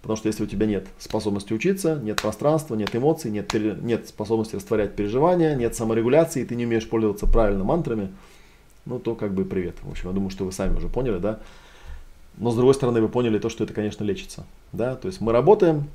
Потому 0.01 0.17
что 0.17 0.27
если 0.27 0.43
у 0.43 0.45
тебя 0.47 0.67
нет 0.67 0.87
способности 0.99 1.51
учиться, 1.53 1.99
нет 2.03 2.21
пространства, 2.21 2.75
нет 2.75 2.95
эмоций, 2.95 3.31
нет, 3.31 3.51
нет 3.81 4.07
способности 4.07 4.55
растворять 4.55 4.95
переживания, 4.95 5.55
нет 5.55 5.75
саморегуляции, 5.75 6.43
и 6.43 6.45
ты 6.45 6.55
не 6.55 6.65
умеешь 6.65 6.87
пользоваться 6.87 7.25
правильно 7.25 7.63
мантрами, 7.63 8.11
ну 8.85 8.99
то 8.99 9.15
как 9.15 9.33
бы 9.33 9.45
привет. 9.45 9.77
В 9.81 9.89
общем, 9.89 10.09
я 10.09 10.13
думаю, 10.13 10.29
что 10.29 10.45
вы 10.45 10.51
сами 10.51 10.77
уже 10.77 10.89
поняли, 10.89 11.17
да. 11.17 11.39
Но 12.37 12.51
с 12.51 12.55
другой 12.55 12.75
стороны, 12.75 13.01
вы 13.01 13.09
поняли 13.09 13.39
то, 13.39 13.49
что 13.49 13.63
это, 13.63 13.73
конечно, 13.73 14.03
лечится. 14.03 14.45
Да? 14.73 14.95
То 14.95 15.07
есть 15.07 15.21
мы 15.21 15.31
работаем, 15.31 15.85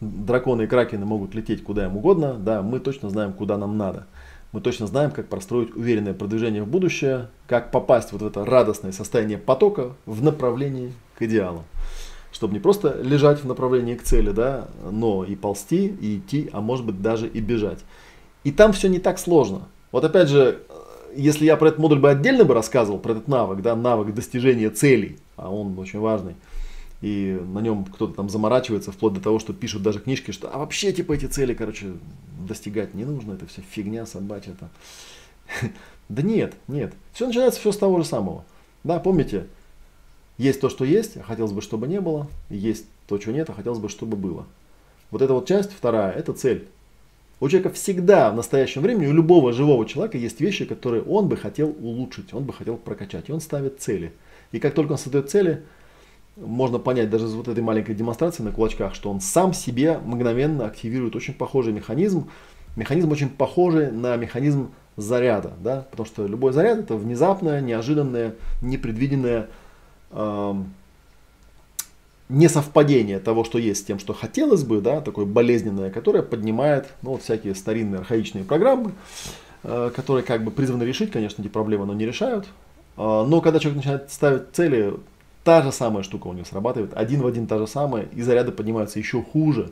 драконы 0.00 0.62
и 0.62 0.66
кракены 0.66 1.06
могут 1.06 1.34
лететь 1.34 1.62
куда 1.64 1.86
им 1.86 1.96
угодно, 1.96 2.34
да, 2.34 2.62
мы 2.62 2.80
точно 2.80 3.10
знаем, 3.10 3.32
куда 3.32 3.56
нам 3.56 3.76
надо. 3.76 4.06
Мы 4.52 4.62
точно 4.62 4.86
знаем, 4.86 5.10
как 5.10 5.28
простроить 5.28 5.76
уверенное 5.76 6.14
продвижение 6.14 6.62
в 6.62 6.68
будущее, 6.68 7.28
как 7.46 7.70
попасть 7.70 8.12
вот 8.12 8.22
в 8.22 8.26
это 8.26 8.46
радостное 8.46 8.92
состояние 8.92 9.36
потока 9.36 9.92
в 10.06 10.22
направлении 10.22 10.94
к 11.18 11.22
идеалу. 11.22 11.64
Чтобы 12.32 12.54
не 12.54 12.58
просто 12.58 12.98
лежать 13.02 13.40
в 13.42 13.46
направлении 13.46 13.94
к 13.94 14.02
цели, 14.02 14.30
да, 14.30 14.68
но 14.90 15.24
и 15.24 15.34
ползти, 15.34 15.88
и 15.88 16.18
идти, 16.18 16.48
а 16.52 16.62
может 16.62 16.86
быть 16.86 17.02
даже 17.02 17.28
и 17.28 17.40
бежать. 17.40 17.80
И 18.44 18.50
там 18.50 18.72
все 18.72 18.88
не 18.88 18.98
так 18.98 19.18
сложно. 19.18 19.68
Вот 19.92 20.04
опять 20.04 20.28
же, 20.28 20.62
если 21.14 21.44
я 21.44 21.56
про 21.58 21.68
этот 21.68 21.80
модуль 21.80 21.98
бы 21.98 22.08
отдельно 22.08 22.44
бы 22.44 22.54
рассказывал, 22.54 22.98
про 22.98 23.12
этот 23.12 23.28
навык, 23.28 23.60
да, 23.60 23.76
навык 23.76 24.14
достижения 24.14 24.70
целей, 24.70 25.18
а 25.36 25.52
он 25.52 25.78
очень 25.78 25.98
важный, 25.98 26.36
и 27.00 27.40
на 27.52 27.60
нем 27.60 27.84
кто-то 27.84 28.14
там 28.14 28.28
заморачивается, 28.28 28.92
вплоть 28.92 29.14
до 29.14 29.20
того, 29.20 29.38
что 29.38 29.52
пишут 29.52 29.82
даже 29.82 30.00
книжки, 30.00 30.30
что 30.32 30.52
а 30.52 30.58
вообще 30.58 30.92
типа 30.92 31.12
эти 31.12 31.26
цели, 31.26 31.54
короче, 31.54 31.92
достигать 32.46 32.94
не 32.94 33.04
нужно, 33.04 33.34
это 33.34 33.46
все 33.46 33.62
фигня 33.62 34.06
собачья. 34.06 34.52
-то. 34.52 34.68
Да 36.08 36.22
нет, 36.22 36.54
нет. 36.68 36.94
Все 37.12 37.26
начинается 37.26 37.60
все 37.60 37.70
с 37.70 37.76
того 37.76 37.98
же 37.98 38.04
самого. 38.06 38.44
Да, 38.82 38.98
помните, 38.98 39.46
есть 40.38 40.60
то, 40.60 40.70
что 40.70 40.86
есть, 40.86 41.18
а 41.18 41.22
хотелось 41.22 41.52
бы, 41.52 41.60
чтобы 41.60 41.86
не 41.86 42.00
было. 42.00 42.28
Есть 42.48 42.86
то, 43.06 43.18
чего 43.18 43.34
нет, 43.34 43.50
а 43.50 43.52
хотелось 43.52 43.78
бы, 43.78 43.88
чтобы 43.90 44.16
было. 44.16 44.46
Вот 45.10 45.20
эта 45.20 45.34
вот 45.34 45.46
часть, 45.46 45.72
вторая, 45.72 46.12
это 46.12 46.32
цель. 46.32 46.68
У 47.40 47.48
человека 47.48 47.70
всегда 47.70 48.30
в 48.30 48.36
настоящем 48.36 48.82
времени, 48.82 49.06
у 49.06 49.12
любого 49.12 49.52
живого 49.52 49.86
человека 49.86 50.16
есть 50.16 50.40
вещи, 50.40 50.64
которые 50.64 51.02
он 51.02 51.28
бы 51.28 51.36
хотел 51.36 51.68
улучшить, 51.68 52.34
он 52.34 52.44
бы 52.44 52.52
хотел 52.52 52.76
прокачать. 52.76 53.28
И 53.28 53.32
он 53.32 53.40
ставит 53.40 53.80
цели. 53.80 54.12
И 54.50 54.60
как 54.60 54.74
только 54.74 54.92
он 54.92 54.98
создает 54.98 55.30
цели, 55.30 55.64
можно 56.40 56.78
понять 56.78 57.10
даже 57.10 57.26
из 57.26 57.34
вот 57.34 57.48
этой 57.48 57.62
маленькой 57.62 57.94
демонстрации 57.94 58.42
на 58.42 58.52
кулачках, 58.52 58.94
что 58.94 59.10
он 59.10 59.20
сам 59.20 59.52
себе 59.52 59.98
мгновенно 59.98 60.66
активирует 60.66 61.16
очень 61.16 61.34
похожий 61.34 61.72
механизм. 61.72 62.28
Механизм 62.76 63.10
очень 63.10 63.28
похожий 63.28 63.90
на 63.90 64.16
механизм 64.16 64.70
заряда, 64.96 65.52
да, 65.60 65.86
потому 65.90 66.06
что 66.06 66.26
любой 66.26 66.52
заряд 66.52 66.78
это 66.78 66.96
внезапное, 66.96 67.60
неожиданное, 67.60 68.34
непредвиденное 68.62 69.48
э, 70.10 70.54
несовпадение 72.28 73.18
того, 73.18 73.44
что 73.44 73.58
есть 73.58 73.82
с 73.82 73.84
тем, 73.84 73.98
что 73.98 74.12
хотелось 74.12 74.64
бы, 74.64 74.80
да, 74.80 75.00
такое 75.00 75.24
болезненное, 75.24 75.90
которое 75.90 76.22
поднимает 76.22 76.88
ну, 77.02 77.12
вот 77.12 77.22
всякие 77.22 77.54
старинные 77.54 78.00
архаичные 78.00 78.44
программы, 78.44 78.92
э, 79.64 79.90
которые 79.94 80.24
как 80.24 80.44
бы 80.44 80.50
призваны 80.50 80.82
решить, 80.84 81.10
конечно, 81.10 81.42
эти 81.42 81.48
проблемы, 81.48 81.86
но 81.86 81.94
не 81.94 82.06
решают. 82.06 82.46
Э, 82.96 83.24
но 83.26 83.40
когда 83.40 83.58
человек 83.58 83.78
начинает 83.78 84.10
ставить 84.10 84.52
цели, 84.52 84.94
та 85.48 85.62
же 85.62 85.72
самая 85.72 86.02
штука 86.02 86.26
у 86.26 86.34
него 86.34 86.44
срабатывает, 86.44 86.92
один 86.94 87.22
в 87.22 87.26
один 87.26 87.46
та 87.46 87.56
же 87.56 87.66
самая, 87.66 88.04
и 88.14 88.20
заряды 88.20 88.52
поднимаются 88.52 88.98
еще 88.98 89.22
хуже. 89.22 89.70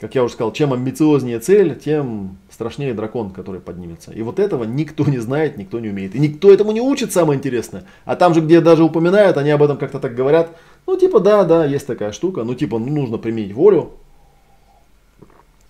Как 0.00 0.16
я 0.16 0.24
уже 0.24 0.34
сказал, 0.34 0.52
чем 0.52 0.72
амбициознее 0.72 1.38
цель, 1.38 1.78
тем 1.78 2.38
страшнее 2.50 2.92
дракон, 2.92 3.30
который 3.30 3.60
поднимется. 3.60 4.10
И 4.10 4.22
вот 4.22 4.40
этого 4.40 4.64
никто 4.64 5.04
не 5.04 5.18
знает, 5.18 5.58
никто 5.58 5.78
не 5.78 5.90
умеет. 5.90 6.16
И 6.16 6.18
никто 6.18 6.52
этому 6.52 6.72
не 6.72 6.80
учит, 6.80 7.12
самое 7.12 7.38
интересное. 7.38 7.84
А 8.04 8.16
там 8.16 8.34
же, 8.34 8.40
где 8.40 8.60
даже 8.60 8.82
упоминают, 8.82 9.36
они 9.36 9.50
об 9.50 9.62
этом 9.62 9.78
как-то 9.78 10.00
так 10.00 10.16
говорят. 10.16 10.50
Ну, 10.88 10.98
типа, 10.98 11.20
да, 11.20 11.44
да, 11.44 11.64
есть 11.64 11.86
такая 11.86 12.10
штука. 12.10 12.42
Ну, 12.42 12.56
типа, 12.56 12.80
ну, 12.80 12.88
нужно 12.88 13.16
применить 13.16 13.52
волю. 13.52 13.92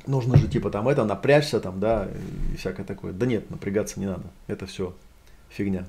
Нужно 0.07 0.39
же, 0.39 0.49
типа, 0.49 0.71
там 0.71 0.89
это, 0.89 1.05
напрячься, 1.05 1.61
там, 1.61 1.79
да, 1.79 2.09
и 2.55 2.57
всякое 2.57 2.87
такое. 2.87 3.13
Да 3.13 3.27
нет, 3.27 3.51
напрягаться 3.51 4.01
не 4.01 4.07
надо. 4.07 4.25
Это 4.47 4.65
все 4.65 4.95
фигня. 5.51 5.85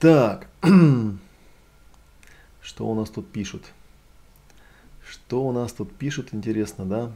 Так. 0.00 0.46
Что 2.68 2.86
у 2.86 2.94
нас 2.94 3.08
тут 3.08 3.26
пишут? 3.26 3.62
Что 5.02 5.42
у 5.42 5.52
нас 5.52 5.72
тут 5.72 5.90
пишут, 5.90 6.34
интересно, 6.34 6.84
да? 6.84 7.12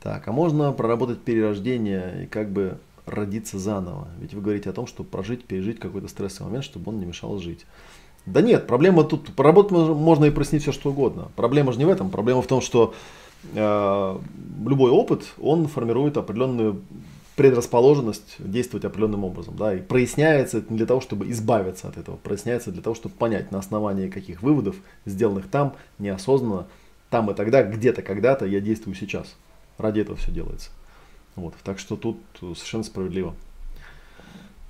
Так, 0.00 0.28
а 0.28 0.32
можно 0.32 0.70
проработать 0.70 1.20
перерождение 1.20 2.22
и 2.22 2.26
как 2.26 2.48
бы 2.48 2.78
родиться 3.06 3.58
заново? 3.58 4.06
Ведь 4.20 4.32
вы 4.32 4.40
говорите 4.40 4.70
о 4.70 4.72
том, 4.72 4.86
что 4.86 5.02
прожить, 5.02 5.46
пережить 5.46 5.80
какой-то 5.80 6.06
стрессовый 6.06 6.50
момент, 6.50 6.64
чтобы 6.64 6.92
он 6.92 7.00
не 7.00 7.06
мешал 7.06 7.40
жить. 7.40 7.66
Да 8.24 8.40
нет, 8.40 8.68
проблема 8.68 9.02
тут, 9.02 9.34
поработать 9.34 9.72
можно 9.72 10.26
и 10.26 10.30
прояснить 10.30 10.62
все 10.62 10.70
что 10.70 10.90
угодно. 10.90 11.32
Проблема 11.34 11.72
же 11.72 11.80
не 11.80 11.84
в 11.84 11.90
этом. 11.90 12.08
Проблема 12.08 12.40
в 12.40 12.46
том, 12.46 12.60
что 12.60 12.94
э, 13.52 14.18
любой 14.64 14.92
опыт, 14.92 15.24
он 15.40 15.66
формирует 15.66 16.16
определенную 16.16 16.82
предрасположенность 17.40 18.36
действовать 18.38 18.84
определенным 18.84 19.24
образом. 19.24 19.56
Да, 19.56 19.74
и 19.74 19.80
проясняется 19.80 20.58
это 20.58 20.70
не 20.70 20.76
для 20.76 20.84
того, 20.84 21.00
чтобы 21.00 21.30
избавиться 21.30 21.88
от 21.88 21.96
этого, 21.96 22.16
проясняется 22.16 22.70
для 22.70 22.82
того, 22.82 22.94
чтобы 22.94 23.14
понять, 23.14 23.50
на 23.50 23.58
основании 23.58 24.10
каких 24.10 24.42
выводов, 24.42 24.76
сделанных 25.06 25.48
там, 25.48 25.74
неосознанно, 25.98 26.66
там 27.08 27.30
и 27.30 27.34
тогда, 27.34 27.62
где-то, 27.62 28.02
когда-то 28.02 28.44
я 28.44 28.60
действую 28.60 28.94
сейчас. 28.94 29.36
Ради 29.78 30.00
этого 30.00 30.18
все 30.18 30.30
делается. 30.30 30.68
Вот, 31.34 31.54
так 31.64 31.78
что 31.78 31.96
тут 31.96 32.18
совершенно 32.38 32.84
справедливо. 32.84 33.34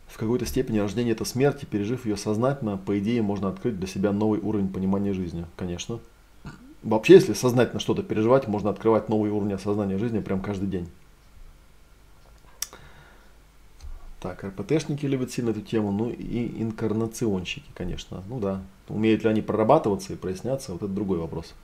В 0.07 0.17
какой-то 0.17 0.47
степени 0.47 0.79
рождение 0.79 1.15
это 1.15 1.25
смерть, 1.25 1.65
и 1.65 1.67
пережив 1.67 2.07
ее 2.07 2.17
сознательно, 2.17 2.77
по 2.77 2.97
идее, 3.01 3.21
можно 3.21 3.49
открыть 3.49 3.81
для 3.81 3.89
себя 3.89 4.13
новый 4.13 4.39
уровень 4.39 4.69
понимания 4.69 5.13
жизни. 5.13 5.45
Конечно. 5.57 5.99
Вообще, 6.85 7.15
если 7.15 7.33
сознательно 7.33 7.81
что-то 7.81 8.05
переживать, 8.05 8.47
можно 8.47 8.71
открывать 8.71 9.09
новый 9.09 9.33
уровень 9.33 9.55
осознания 9.55 9.99
жизни 9.99 10.21
прям 10.21 10.41
каждый 10.41 10.69
день. 10.69 10.89
Так, 14.21 14.45
РПТшники 14.45 15.07
любят 15.07 15.33
сильно 15.33 15.51
эту 15.51 15.63
тему, 15.63 15.93
ну 15.93 16.11
и 16.11 16.63
инкарнационщики, 16.63 17.71
конечно. 17.75 18.23
Ну 18.29 18.39
да, 18.39 18.61
умеют 18.89 19.25
ли 19.25 19.31
они 19.31 19.41
прорабатываться 19.41 20.13
и 20.13 20.17
проясняться, 20.17 20.73
вот 20.73 20.83
это 20.83 20.93
другой 20.93 21.19
вопрос. 21.19 21.55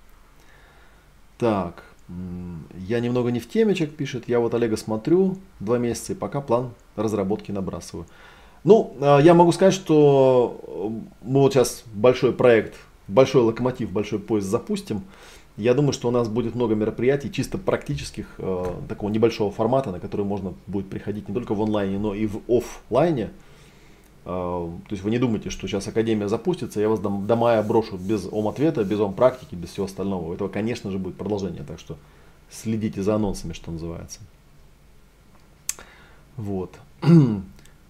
Так, 1.36 1.84
я 2.08 3.00
немного 3.00 3.30
не 3.30 3.40
в 3.40 3.48
теме, 3.48 3.74
человек 3.74 3.96
пишет. 3.96 4.28
Я 4.28 4.40
вот 4.40 4.54
Олега 4.54 4.76
смотрю 4.78 5.36
два 5.60 5.76
месяца 5.76 6.12
и 6.12 6.16
пока 6.16 6.40
план 6.40 6.70
разработки 6.94 7.52
набрасываю. 7.52 8.06
Ну, 8.64 8.96
а, 9.00 9.18
я 9.18 9.34
могу 9.34 9.52
сказать, 9.52 9.74
что 9.74 10.92
мы 11.20 11.40
вот 11.40 11.52
сейчас 11.52 11.84
большой 11.92 12.32
проект, 12.32 12.74
большой 13.06 13.42
локомотив, 13.42 13.90
большой 13.90 14.18
поезд 14.18 14.48
запустим. 14.48 15.02
Я 15.56 15.72
думаю, 15.72 15.92
что 15.92 16.08
у 16.08 16.10
нас 16.10 16.28
будет 16.28 16.54
много 16.54 16.74
мероприятий 16.74 17.32
чисто 17.32 17.56
практических, 17.56 18.26
э, 18.38 18.74
такого 18.88 19.08
небольшого 19.08 19.50
формата, 19.50 19.90
на 19.90 20.00
которые 20.00 20.26
можно 20.26 20.52
будет 20.66 20.90
приходить 20.90 21.28
не 21.28 21.34
только 21.34 21.54
в 21.54 21.62
онлайне, 21.62 21.98
но 21.98 22.14
и 22.14 22.26
в 22.26 22.42
офлайне. 22.46 23.30
Э, 24.26 24.28
то 24.28 24.90
есть 24.90 25.02
вы 25.02 25.10
не 25.10 25.18
думайте, 25.18 25.48
что 25.48 25.66
сейчас 25.66 25.88
Академия 25.88 26.28
запустится, 26.28 26.78
я 26.78 26.90
вас 26.90 27.00
до, 27.00 27.08
до 27.08 27.36
мая 27.36 27.62
брошу 27.62 27.96
без 27.96 28.28
ом-ответа, 28.30 28.84
без 28.84 29.00
ом-практики, 29.00 29.54
без 29.54 29.70
всего 29.70 29.86
остального. 29.86 30.28
У 30.28 30.34
этого, 30.34 30.48
конечно 30.48 30.90
же, 30.90 30.98
будет 30.98 31.16
продолжение, 31.16 31.62
так 31.62 31.78
что 31.78 31.96
следите 32.50 33.02
за 33.02 33.14
анонсами, 33.14 33.54
что 33.54 33.70
называется. 33.70 34.20
Вот. 36.36 36.76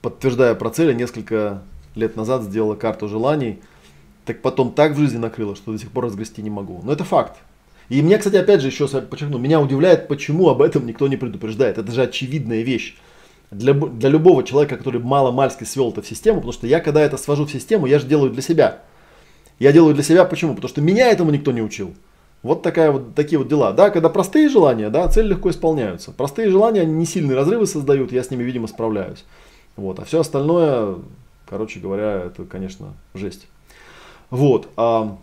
Подтверждая 0.03 0.55
про 0.55 0.71
цели, 0.71 0.95
несколько 0.95 1.62
лет 1.97 2.14
назад 2.14 2.45
сделала 2.45 2.77
карту 2.77 3.09
желаний, 3.09 3.59
так 4.25 4.41
потом 4.41 4.71
так 4.71 4.93
в 4.93 4.99
жизни 4.99 5.19
накрыло, 5.19 5.57
что 5.57 5.73
до 5.73 5.79
сих 5.79 5.91
пор 5.91 6.05
разгрести 6.05 6.43
не 6.43 6.51
могу. 6.51 6.81
Но 6.85 6.93
это 6.93 7.03
факт. 7.03 7.39
И 7.89 8.03
мне, 8.03 8.18
кстати, 8.18 8.37
опять 8.37 8.61
же, 8.61 8.68
еще 8.68 8.89
подчеркну, 8.89 9.39
меня 9.39 9.61
удивляет, 9.61 10.09
почему 10.09 10.49
об 10.49 10.61
этом 10.61 10.87
никто 10.87 11.07
не 11.07 11.16
предупреждает. 11.16 11.78
Это 11.78 11.93
же 11.93 12.03
очевидная 12.03 12.62
вещь. 12.62 12.97
Для, 13.51 13.74
для 13.74 14.09
любого 14.09 14.43
человека, 14.43 14.76
который 14.76 15.01
мало-мальски 15.01 15.64
свел 15.64 15.91
это 15.91 16.03
в 16.03 16.07
систему, 16.07 16.39
потому 16.39 16.53
что 16.53 16.66
я, 16.66 16.80
когда 16.80 17.01
это 17.01 17.16
свожу 17.16 17.47
в 17.47 17.51
систему, 17.51 17.87
я 17.87 18.01
же 18.01 18.07
делаю 18.07 18.32
для 18.32 18.43
себя. 18.43 18.82
Я 19.61 19.72
делаю 19.72 19.95
для 19.95 20.03
себя 20.03 20.24
почему? 20.24 20.55
Потому 20.55 20.68
что 20.68 20.80
меня 20.80 21.09
этому 21.09 21.30
никто 21.30 21.53
не 21.53 21.62
учил. 21.62 21.95
Вот, 22.43 22.62
такая 22.62 22.91
вот 22.91 23.14
такие 23.14 23.39
вот 23.39 23.49
дела. 23.49 23.72
Да, 23.72 23.91
когда 23.91 24.09
простые 24.09 24.49
желания, 24.49 24.91
да, 24.91 25.09
цели 25.09 25.28
легко 25.28 25.51
исполняются. 25.51 26.12
Простые 26.12 26.51
желания, 26.51 26.82
они 26.82 26.93
не 26.93 27.07
сильные 27.07 27.37
разрывы 27.37 27.66
создают, 27.66 28.12
я 28.12 28.22
с 28.22 28.30
ними, 28.30 28.43
видимо, 28.43 28.66
справляюсь. 28.66 29.24
Вот, 29.76 29.99
а 29.99 30.05
все 30.05 30.20
остальное, 30.20 30.97
короче 31.49 31.80
говоря, 31.80 32.24
это, 32.26 32.45
конечно, 32.45 32.95
жесть. 33.14 33.47
Вот. 34.30 34.68
А, 34.76 35.18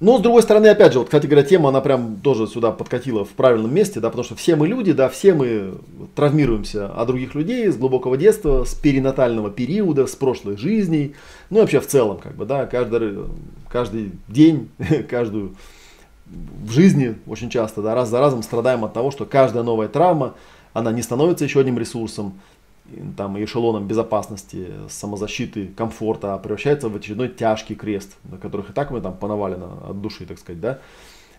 но, 0.00 0.18
с 0.18 0.20
другой 0.20 0.42
стороны, 0.42 0.68
опять 0.68 0.92
же, 0.92 1.00
вот, 1.00 1.06
кстати 1.06 1.26
говоря, 1.26 1.44
тема, 1.44 1.70
она 1.70 1.80
прям 1.80 2.16
тоже 2.16 2.46
сюда 2.46 2.70
подкатила 2.70 3.24
в 3.24 3.30
правильном 3.30 3.74
месте, 3.74 3.98
да, 3.98 4.10
потому 4.10 4.24
что 4.24 4.36
все 4.36 4.54
мы 4.54 4.68
люди, 4.68 4.92
да, 4.92 5.08
все 5.08 5.34
мы 5.34 5.74
травмируемся 6.14 6.86
от 6.86 7.08
других 7.08 7.34
людей 7.34 7.66
с 7.68 7.76
глубокого 7.76 8.16
детства, 8.16 8.62
с 8.62 8.74
перинатального 8.74 9.50
периода, 9.50 10.06
с 10.06 10.14
прошлых 10.14 10.58
жизней, 10.58 11.14
ну 11.50 11.58
и 11.58 11.60
вообще 11.62 11.80
в 11.80 11.88
целом, 11.88 12.18
как 12.18 12.36
бы, 12.36 12.44
да, 12.44 12.66
каждый, 12.66 13.24
каждый 13.68 14.12
день, 14.28 14.68
каждую 15.10 15.56
в 16.26 16.70
жизни 16.70 17.16
очень 17.26 17.50
часто, 17.50 17.82
да, 17.82 17.96
раз 17.96 18.08
за 18.08 18.20
разом 18.20 18.44
страдаем 18.44 18.84
от 18.84 18.92
того, 18.92 19.10
что 19.10 19.24
каждая 19.24 19.64
новая 19.64 19.88
травма, 19.88 20.34
она 20.74 20.92
не 20.92 21.02
становится 21.02 21.44
еще 21.44 21.58
одним 21.58 21.78
ресурсом, 21.78 22.34
там, 23.16 23.42
эшелоном 23.42 23.86
безопасности, 23.86 24.68
самозащиты, 24.88 25.68
комфорта, 25.68 26.34
а 26.34 26.38
превращается 26.38 26.88
в 26.88 26.96
очередной 26.96 27.28
тяжкий 27.28 27.74
крест, 27.74 28.16
на 28.24 28.38
которых 28.38 28.70
и 28.70 28.72
так 28.72 28.90
мы 28.90 29.00
там 29.00 29.16
понавалены 29.16 29.66
от 29.88 30.00
души, 30.00 30.26
так 30.26 30.38
сказать, 30.38 30.60
да. 30.60 30.78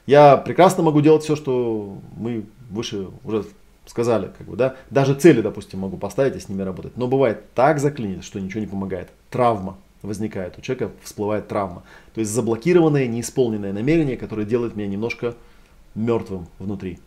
Я 0.06 0.38
прекрасно 0.38 0.84
могу 0.84 1.02
делать 1.02 1.24
все, 1.24 1.36
что 1.36 1.98
мы 2.18 2.46
выше 2.70 3.10
уже 3.24 3.46
сказали, 3.86 4.32
как 4.38 4.48
бы, 4.48 4.56
да. 4.56 4.76
Даже 4.90 5.14
цели, 5.14 5.42
допустим, 5.42 5.80
могу 5.80 5.98
поставить 5.98 6.36
и 6.36 6.40
с 6.40 6.50
ними 6.50 6.62
работать. 6.62 6.98
Но 6.98 7.08
бывает 7.08 7.54
так 7.54 7.80
заклинит, 7.80 8.24
что 8.24 8.40
ничего 8.40 8.62
не 8.62 8.68
помогает. 8.68 9.10
Травма 9.30 9.78
возникает, 10.02 10.58
у 10.58 10.62
человека 10.62 10.92
всплывает 11.04 11.48
травма. 11.48 11.84
То 12.14 12.22
есть 12.22 12.32
заблокированное, 12.32 13.08
неисполненное 13.08 13.74
намерение, 13.74 14.18
которое 14.18 14.46
делает 14.46 14.76
меня 14.76 14.88
немножко 14.88 15.36
мертвым 15.96 16.48
внутри. 16.58 17.00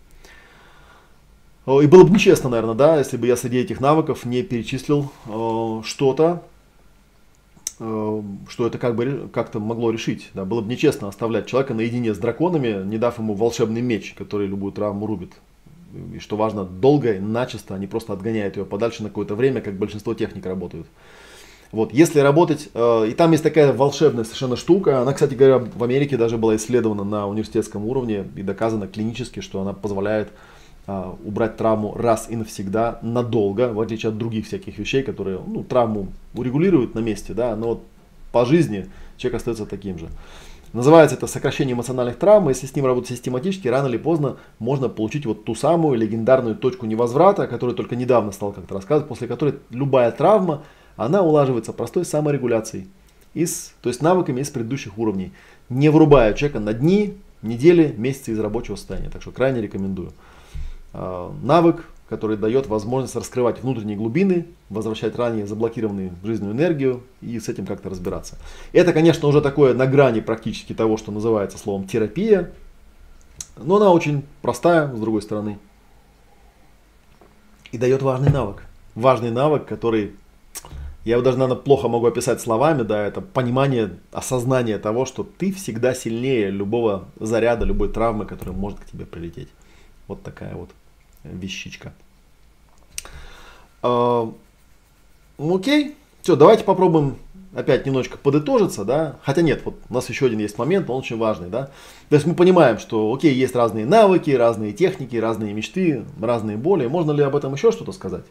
И 1.66 1.86
было 1.86 2.02
бы 2.02 2.10
нечестно, 2.10 2.50
наверное, 2.50 2.74
да, 2.74 2.98
если 2.98 3.16
бы 3.16 3.26
я 3.28 3.36
среди 3.36 3.58
этих 3.58 3.80
навыков 3.80 4.24
не 4.24 4.42
перечислил 4.42 5.12
э, 5.26 5.82
что-то, 5.84 6.42
э, 7.78 8.22
что 8.48 8.66
это 8.66 8.78
как 8.78 8.96
бы 8.96 9.30
как-то 9.32 9.60
могло 9.60 9.92
решить. 9.92 10.30
Да. 10.34 10.44
Было 10.44 10.60
бы 10.60 10.68
нечестно 10.68 11.06
оставлять 11.06 11.46
человека 11.46 11.72
наедине 11.72 12.14
с 12.14 12.18
драконами, 12.18 12.84
не 12.84 12.98
дав 12.98 13.16
ему 13.18 13.34
волшебный 13.34 13.80
меч, 13.80 14.14
который 14.18 14.48
любую 14.48 14.72
травму 14.72 15.06
рубит. 15.06 15.34
И 16.14 16.18
что 16.18 16.36
важно, 16.36 16.64
долго, 16.64 17.20
начисто, 17.20 17.76
они 17.76 17.86
просто 17.86 18.12
отгоняют 18.12 18.56
ее 18.56 18.64
подальше 18.64 19.04
на 19.04 19.10
какое-то 19.10 19.36
время, 19.36 19.60
как 19.60 19.74
большинство 19.74 20.14
техник 20.14 20.44
работают. 20.44 20.88
Вот, 21.70 21.92
если 21.92 22.18
работать, 22.18 22.70
э, 22.74 23.08
и 23.08 23.12
там 23.12 23.30
есть 23.30 23.44
такая 23.44 23.72
волшебная 23.72 24.24
совершенно 24.24 24.56
штука, 24.56 25.00
она, 25.00 25.12
кстати 25.12 25.34
говоря, 25.34 25.58
в 25.58 25.84
Америке 25.84 26.16
даже 26.16 26.38
была 26.38 26.56
исследована 26.56 27.04
на 27.04 27.28
университетском 27.28 27.86
уровне 27.86 28.26
и 28.34 28.42
доказано 28.42 28.88
клинически, 28.88 29.38
что 29.38 29.60
она 29.60 29.72
позволяет 29.72 30.30
убрать 30.86 31.56
травму 31.56 31.94
раз 31.94 32.26
и 32.28 32.36
навсегда, 32.36 32.98
надолго, 33.02 33.72
в 33.72 33.80
отличие 33.80 34.10
от 34.10 34.18
других 34.18 34.46
всяких 34.46 34.78
вещей, 34.78 35.02
которые 35.02 35.40
ну, 35.46 35.62
травму 35.62 36.08
урегулируют 36.34 36.94
на 36.94 36.98
месте, 36.98 37.34
да, 37.34 37.54
но 37.54 37.68
вот 37.68 37.82
по 38.32 38.44
жизни 38.44 38.88
человек 39.16 39.38
остается 39.38 39.66
таким 39.66 39.98
же. 39.98 40.08
Называется 40.72 41.16
это 41.16 41.26
сокращение 41.26 41.74
эмоциональных 41.74 42.16
травм. 42.16 42.48
Если 42.48 42.66
с 42.66 42.74
ним 42.74 42.86
работать 42.86 43.10
систематически, 43.10 43.68
рано 43.68 43.88
или 43.88 43.98
поздно 43.98 44.38
можно 44.58 44.88
получить 44.88 45.26
вот 45.26 45.44
ту 45.44 45.54
самую 45.54 45.98
легендарную 45.98 46.56
точку 46.56 46.86
невозврата, 46.86 47.42
о 47.42 47.46
которой 47.46 47.74
только 47.74 47.94
недавно 47.94 48.32
стал 48.32 48.52
как-то 48.52 48.74
рассказывать, 48.74 49.08
после 49.08 49.28
которой 49.28 49.56
любая 49.70 50.10
травма, 50.12 50.62
она 50.96 51.20
улаживается 51.20 51.74
простой 51.74 52.06
саморегуляцией, 52.06 52.88
из, 53.34 53.74
то 53.82 53.88
есть 53.88 54.02
навыками 54.02 54.40
из 54.40 54.50
предыдущих 54.50 54.96
уровней, 54.98 55.32
не 55.68 55.90
врубая 55.90 56.32
человека 56.34 56.60
на 56.60 56.72
дни, 56.72 57.16
недели, 57.42 57.94
месяцы 57.96 58.32
из 58.32 58.40
рабочего 58.40 58.76
состояния. 58.76 59.10
Так 59.10 59.22
что 59.22 59.30
крайне 59.30 59.60
рекомендую. 59.60 60.12
А, 60.92 61.34
навык, 61.42 61.84
который 62.08 62.36
дает 62.36 62.66
возможность 62.66 63.16
раскрывать 63.16 63.62
внутренние 63.62 63.96
глубины, 63.96 64.46
возвращать 64.68 65.16
ранее 65.16 65.46
заблокированную 65.46 66.12
жизненную 66.22 66.54
энергию 66.54 67.02
и 67.22 67.40
с 67.40 67.48
этим 67.48 67.64
как-то 67.64 67.88
разбираться. 67.88 68.36
Это, 68.72 68.92
конечно, 68.92 69.26
уже 69.28 69.40
такое 69.40 69.72
на 69.72 69.86
грани 69.86 70.20
практически 70.20 70.74
того, 70.74 70.98
что 70.98 71.10
называется 71.10 71.56
словом 71.56 71.86
терапия, 71.86 72.52
но 73.56 73.76
она 73.76 73.90
очень 73.90 74.24
простая, 74.42 74.94
с 74.94 75.00
другой 75.00 75.22
стороны, 75.22 75.58
и 77.70 77.78
дает 77.78 78.02
важный 78.02 78.30
навык. 78.30 78.64
Важный 78.94 79.30
навык, 79.30 79.64
который 79.64 80.12
я 81.04 81.14
его 81.14 81.22
даже, 81.22 81.38
наверное, 81.38 81.60
плохо 81.60 81.88
могу 81.88 82.06
описать 82.06 82.40
словами, 82.40 82.82
да, 82.82 83.06
это 83.06 83.20
понимание, 83.20 83.98
осознание 84.12 84.78
того, 84.78 85.06
что 85.06 85.24
ты 85.24 85.52
всегда 85.52 85.94
сильнее 85.94 86.50
любого 86.50 87.08
заряда, 87.18 87.64
любой 87.64 87.88
травмы, 87.88 88.26
которая 88.26 88.54
может 88.54 88.80
к 88.80 88.84
тебе 88.84 89.06
прилететь. 89.06 89.48
Вот 90.06 90.22
такая 90.22 90.54
вот 90.54 90.70
вещичка. 91.24 91.92
А, 93.82 94.32
ну, 95.38 95.56
окей, 95.56 95.96
все, 96.22 96.36
давайте 96.36 96.64
попробуем 96.64 97.16
опять 97.54 97.84
немножечко 97.84 98.16
подытожиться, 98.16 98.84
да, 98.84 99.16
хотя 99.22 99.42
нет, 99.42 99.62
вот 99.64 99.74
у 99.88 99.94
нас 99.94 100.08
еще 100.08 100.26
один 100.26 100.38
есть 100.38 100.56
момент, 100.58 100.88
он 100.88 100.98
очень 100.98 101.18
важный, 101.18 101.48
да, 101.48 101.70
то 102.08 102.14
есть 102.14 102.26
мы 102.26 102.34
понимаем, 102.34 102.78
что, 102.78 103.12
окей, 103.12 103.34
есть 103.34 103.54
разные 103.54 103.84
навыки, 103.84 104.30
разные 104.30 104.72
техники, 104.72 105.16
разные 105.16 105.52
мечты, 105.52 106.04
разные 106.20 106.56
боли, 106.56 106.86
можно 106.86 107.12
ли 107.12 107.22
об 107.22 107.36
этом 107.36 107.52
еще 107.52 107.72
что-то 107.72 107.92
сказать? 107.92 108.24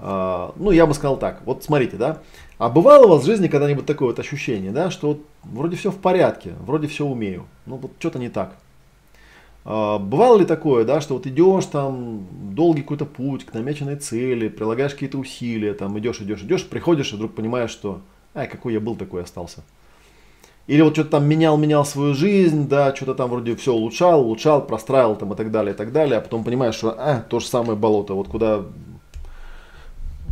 Uh, 0.00 0.52
ну, 0.54 0.70
я 0.70 0.86
бы 0.86 0.94
сказал 0.94 1.16
так, 1.16 1.42
вот 1.44 1.64
смотрите, 1.64 1.96
да, 1.96 2.18
а 2.56 2.68
бывало 2.68 3.06
у 3.06 3.08
вас 3.08 3.22
в 3.22 3.26
жизни 3.26 3.48
когда-нибудь 3.48 3.84
такое 3.84 4.08
вот 4.08 4.18
ощущение, 4.20 4.70
да, 4.70 4.90
что 4.90 5.08
вот 5.08 5.20
вроде 5.42 5.76
все 5.76 5.90
в 5.90 5.98
порядке, 5.98 6.54
вроде 6.60 6.86
все 6.86 7.04
умею, 7.04 7.46
ну 7.66 7.76
вот 7.76 7.90
что-то 7.98 8.20
не 8.20 8.28
так, 8.28 8.52
а, 8.52 8.67
бывало 9.68 10.38
ли 10.38 10.46
такое, 10.46 10.86
да, 10.86 11.02
что 11.02 11.14
вот 11.14 11.26
идешь 11.26 11.66
там 11.66 12.26
долгий 12.54 12.80
какой-то 12.80 13.04
путь 13.04 13.44
к 13.44 13.52
намеченной 13.52 13.96
цели, 13.96 14.48
прилагаешь 14.48 14.92
какие-то 14.92 15.18
усилия, 15.18 15.74
там 15.74 15.98
идешь, 15.98 16.20
идешь, 16.20 16.40
идешь, 16.40 16.66
приходишь 16.66 17.12
и 17.12 17.16
вдруг 17.16 17.34
понимаешь, 17.34 17.70
что, 17.70 18.00
ай, 18.34 18.48
какой 18.48 18.72
я 18.72 18.80
был, 18.80 18.96
такой 18.96 19.22
остался. 19.22 19.62
Или 20.68 20.80
вот 20.80 20.94
что-то 20.94 21.10
там 21.10 21.26
менял, 21.26 21.58
менял 21.58 21.84
свою 21.84 22.14
жизнь, 22.14 22.66
да, 22.66 22.96
что-то 22.96 23.14
там 23.14 23.28
вроде 23.28 23.56
все 23.56 23.74
улучшал, 23.74 24.22
улучшал, 24.22 24.66
простраивал 24.66 25.16
там 25.16 25.34
и 25.34 25.36
так 25.36 25.50
далее, 25.50 25.74
и 25.74 25.76
так 25.76 25.92
далее, 25.92 26.16
а 26.16 26.20
потом 26.22 26.44
понимаешь, 26.44 26.74
что, 26.74 26.94
а, 26.96 27.20
то 27.20 27.38
же 27.38 27.46
самое 27.46 27.76
болото, 27.78 28.14
вот 28.14 28.28
куда, 28.28 28.64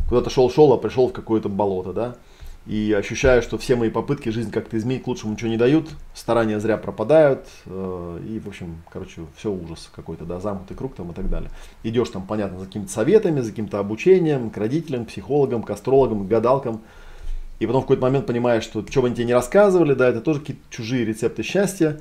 куда-то 0.08 0.30
шел-шел, 0.30 0.72
а 0.72 0.78
пришел 0.78 1.08
в 1.08 1.12
какое-то 1.12 1.50
болото, 1.50 1.92
да 1.92 2.16
и 2.66 2.92
ощущаю, 2.92 3.42
что 3.42 3.58
все 3.58 3.76
мои 3.76 3.90
попытки 3.90 4.28
жизнь 4.28 4.50
как-то 4.50 4.76
изменить 4.76 5.04
к 5.04 5.06
лучшему 5.06 5.34
ничего 5.34 5.48
не 5.48 5.56
дают, 5.56 5.88
старания 6.14 6.58
зря 6.58 6.76
пропадают, 6.76 7.46
э, 7.66 8.20
и, 8.28 8.40
в 8.40 8.48
общем, 8.48 8.82
короче, 8.92 9.22
все 9.36 9.52
ужас 9.52 9.88
какой-то, 9.94 10.24
да, 10.24 10.40
замкнутый 10.40 10.76
круг 10.76 10.96
там 10.96 11.12
и 11.12 11.14
так 11.14 11.30
далее. 11.30 11.50
Идешь 11.84 12.08
там, 12.08 12.26
понятно, 12.26 12.58
за 12.58 12.66
какими-то 12.66 12.90
советами, 12.90 13.40
за 13.40 13.50
каким-то 13.50 13.78
обучением, 13.78 14.50
к 14.50 14.56
родителям, 14.56 15.04
к 15.04 15.08
психологам, 15.08 15.62
к 15.62 15.70
астрологам, 15.70 16.24
к 16.24 16.28
гадалкам, 16.28 16.80
и 17.60 17.66
потом 17.66 17.82
в 17.82 17.84
какой-то 17.84 18.02
момент 18.02 18.26
понимаешь, 18.26 18.64
что 18.64 18.84
что 18.86 19.00
бы 19.00 19.06
они 19.06 19.14
тебе 19.14 19.26
не 19.26 19.34
рассказывали, 19.34 19.94
да, 19.94 20.08
это 20.08 20.20
тоже 20.20 20.40
какие-то 20.40 20.62
чужие 20.68 21.04
рецепты 21.04 21.44
счастья, 21.44 22.00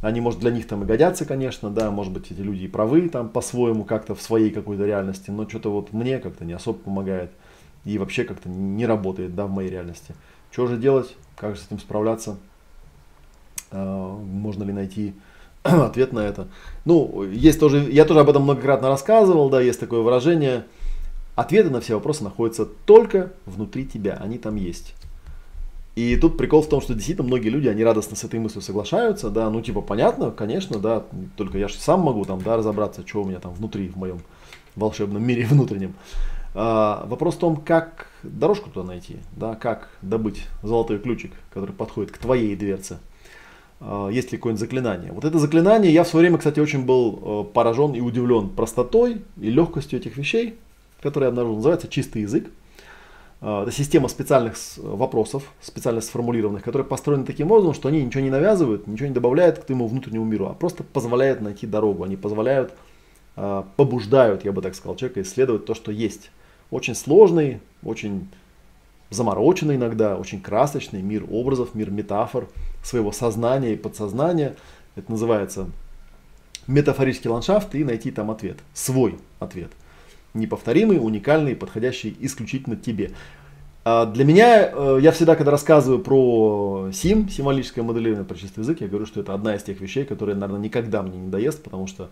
они, 0.00 0.22
может, 0.22 0.40
для 0.40 0.50
них 0.50 0.66
там 0.66 0.82
и 0.82 0.86
годятся, 0.86 1.26
конечно, 1.26 1.68
да, 1.68 1.90
может 1.90 2.12
быть, 2.12 2.30
эти 2.30 2.40
люди 2.40 2.64
и 2.64 2.68
правы 2.68 3.08
там 3.10 3.28
по-своему 3.28 3.84
как-то 3.84 4.14
в 4.14 4.22
своей 4.22 4.50
какой-то 4.50 4.86
реальности, 4.86 5.30
но 5.30 5.46
что-то 5.46 5.70
вот 5.70 5.92
мне 5.92 6.18
как-то 6.20 6.46
не 6.46 6.54
особо 6.54 6.78
помогает 6.78 7.32
и 7.86 7.98
вообще 7.98 8.24
как-то 8.24 8.48
не 8.48 8.84
работает 8.84 9.34
да, 9.34 9.46
в 9.46 9.50
моей 9.50 9.70
реальности. 9.70 10.14
Что 10.50 10.66
же 10.66 10.76
делать? 10.76 11.14
Как 11.36 11.54
же 11.54 11.62
с 11.62 11.66
этим 11.66 11.78
справляться? 11.78 12.36
А, 13.70 14.16
можно 14.18 14.64
ли 14.64 14.72
найти 14.72 15.14
ответ 15.62 16.12
на 16.12 16.20
это? 16.20 16.48
Ну, 16.84 17.22
есть 17.22 17.60
тоже, 17.60 17.78
я 17.90 18.04
тоже 18.04 18.20
об 18.20 18.28
этом 18.28 18.42
многократно 18.42 18.88
рассказывал, 18.88 19.48
да, 19.48 19.60
есть 19.60 19.78
такое 19.78 20.00
выражение. 20.00 20.64
Ответы 21.36 21.70
на 21.70 21.80
все 21.80 21.94
вопросы 21.94 22.24
находятся 22.24 22.66
только 22.66 23.32
внутри 23.44 23.86
тебя, 23.86 24.18
они 24.20 24.38
там 24.38 24.56
есть. 24.56 24.94
И 25.94 26.16
тут 26.16 26.36
прикол 26.36 26.62
в 26.62 26.68
том, 26.68 26.80
что 26.80 26.92
действительно 26.92 27.26
многие 27.26 27.50
люди, 27.50 27.68
они 27.68 27.84
радостно 27.84 28.16
с 28.16 28.24
этой 28.24 28.40
мыслью 28.40 28.62
соглашаются, 28.62 29.30
да, 29.30 29.48
ну 29.48 29.62
типа 29.62 29.80
понятно, 29.80 30.30
конечно, 30.30 30.78
да, 30.78 31.04
только 31.36 31.56
я 31.56 31.68
же 31.68 31.74
сам 31.76 32.00
могу 32.00 32.24
там, 32.24 32.42
да, 32.42 32.56
разобраться, 32.56 33.06
что 33.06 33.22
у 33.22 33.26
меня 33.26 33.38
там 33.38 33.54
внутри, 33.54 33.88
в 33.88 33.96
моем 33.96 34.18
волшебном 34.74 35.22
мире 35.22 35.46
внутреннем. 35.46 35.94
А, 36.58 37.04
вопрос 37.06 37.34
в 37.34 37.38
том, 37.38 37.56
как 37.56 38.06
дорожку 38.22 38.70
туда 38.70 38.86
найти, 38.86 39.18
да, 39.32 39.56
как 39.56 39.90
добыть 40.00 40.46
золотой 40.62 40.98
ключик, 40.98 41.32
который 41.52 41.74
подходит 41.74 42.12
к 42.12 42.16
твоей 42.16 42.56
дверце. 42.56 42.96
А, 43.78 44.08
есть 44.08 44.32
ли 44.32 44.38
какое-нибудь 44.38 44.60
заклинание? 44.60 45.12
Вот 45.12 45.26
это 45.26 45.38
заклинание, 45.38 45.92
я 45.92 46.02
в 46.02 46.08
свое 46.08 46.22
время, 46.24 46.38
кстати, 46.38 46.58
очень 46.58 46.86
был 46.86 47.44
э, 47.50 47.52
поражен 47.52 47.92
и 47.92 48.00
удивлен 48.00 48.48
простотой 48.48 49.20
и 49.38 49.50
легкостью 49.50 49.98
этих 49.98 50.16
вещей, 50.16 50.58
которые 51.02 51.26
я 51.26 51.28
обнаружил. 51.28 51.56
Называется 51.56 51.88
чистый 51.88 52.22
язык. 52.22 52.46
А, 53.42 53.64
это 53.64 53.70
система 53.70 54.08
специальных 54.08 54.54
вопросов, 54.78 55.52
специально 55.60 56.00
сформулированных, 56.00 56.62
которые 56.62 56.88
построены 56.88 57.26
таким 57.26 57.52
образом, 57.52 57.74
что 57.74 57.88
они 57.88 58.02
ничего 58.02 58.22
не 58.22 58.30
навязывают, 58.30 58.86
ничего 58.86 59.08
не 59.08 59.14
добавляют 59.14 59.58
к 59.58 59.64
твоему 59.64 59.86
внутреннему 59.88 60.24
миру, 60.24 60.46
а 60.46 60.54
просто 60.54 60.84
позволяют 60.84 61.42
найти 61.42 61.66
дорогу. 61.66 62.02
Они 62.02 62.16
позволяют, 62.16 62.72
побуждают, 63.34 64.46
я 64.46 64.52
бы 64.52 64.62
так 64.62 64.74
сказал, 64.74 64.96
человека 64.96 65.20
исследовать 65.20 65.66
то, 65.66 65.74
что 65.74 65.92
есть 65.92 66.30
очень 66.70 66.94
сложный, 66.94 67.60
очень 67.82 68.28
замороченный 69.10 69.76
иногда, 69.76 70.16
очень 70.16 70.40
красочный 70.40 71.02
мир 71.02 71.24
образов, 71.30 71.74
мир 71.74 71.90
метафор 71.90 72.48
своего 72.82 73.12
сознания 73.12 73.74
и 73.74 73.76
подсознания. 73.76 74.56
Это 74.96 75.10
называется 75.10 75.68
метафорический 76.66 77.30
ландшафт 77.30 77.74
и 77.74 77.84
найти 77.84 78.10
там 78.10 78.30
ответ, 78.30 78.58
свой 78.74 79.16
ответ. 79.38 79.70
Неповторимый, 80.34 80.98
уникальный, 80.98 81.54
подходящий 81.54 82.16
исключительно 82.20 82.76
тебе. 82.76 83.12
А 83.84 84.04
для 84.04 84.24
меня, 84.24 84.70
э, 84.72 84.98
я 85.00 85.12
всегда, 85.12 85.36
когда 85.36 85.52
рассказываю 85.52 86.00
про 86.00 86.90
сим, 86.92 87.28
символическое 87.28 87.84
моделирование, 87.84 88.26
про 88.26 88.36
чистый 88.36 88.60
язык, 88.60 88.80
я 88.80 88.88
говорю, 88.88 89.06
что 89.06 89.20
это 89.20 89.32
одна 89.32 89.54
из 89.54 89.62
тех 89.62 89.80
вещей, 89.80 90.04
которые, 90.04 90.34
наверное, 90.34 90.64
никогда 90.64 91.02
мне 91.02 91.16
не 91.16 91.28
доест, 91.28 91.62
потому 91.62 91.86
что 91.86 92.10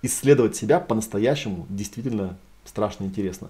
исследовать 0.00 0.56
себя 0.56 0.80
по-настоящему 0.80 1.66
действительно 1.68 2.38
страшно 2.68 3.04
интересно. 3.04 3.48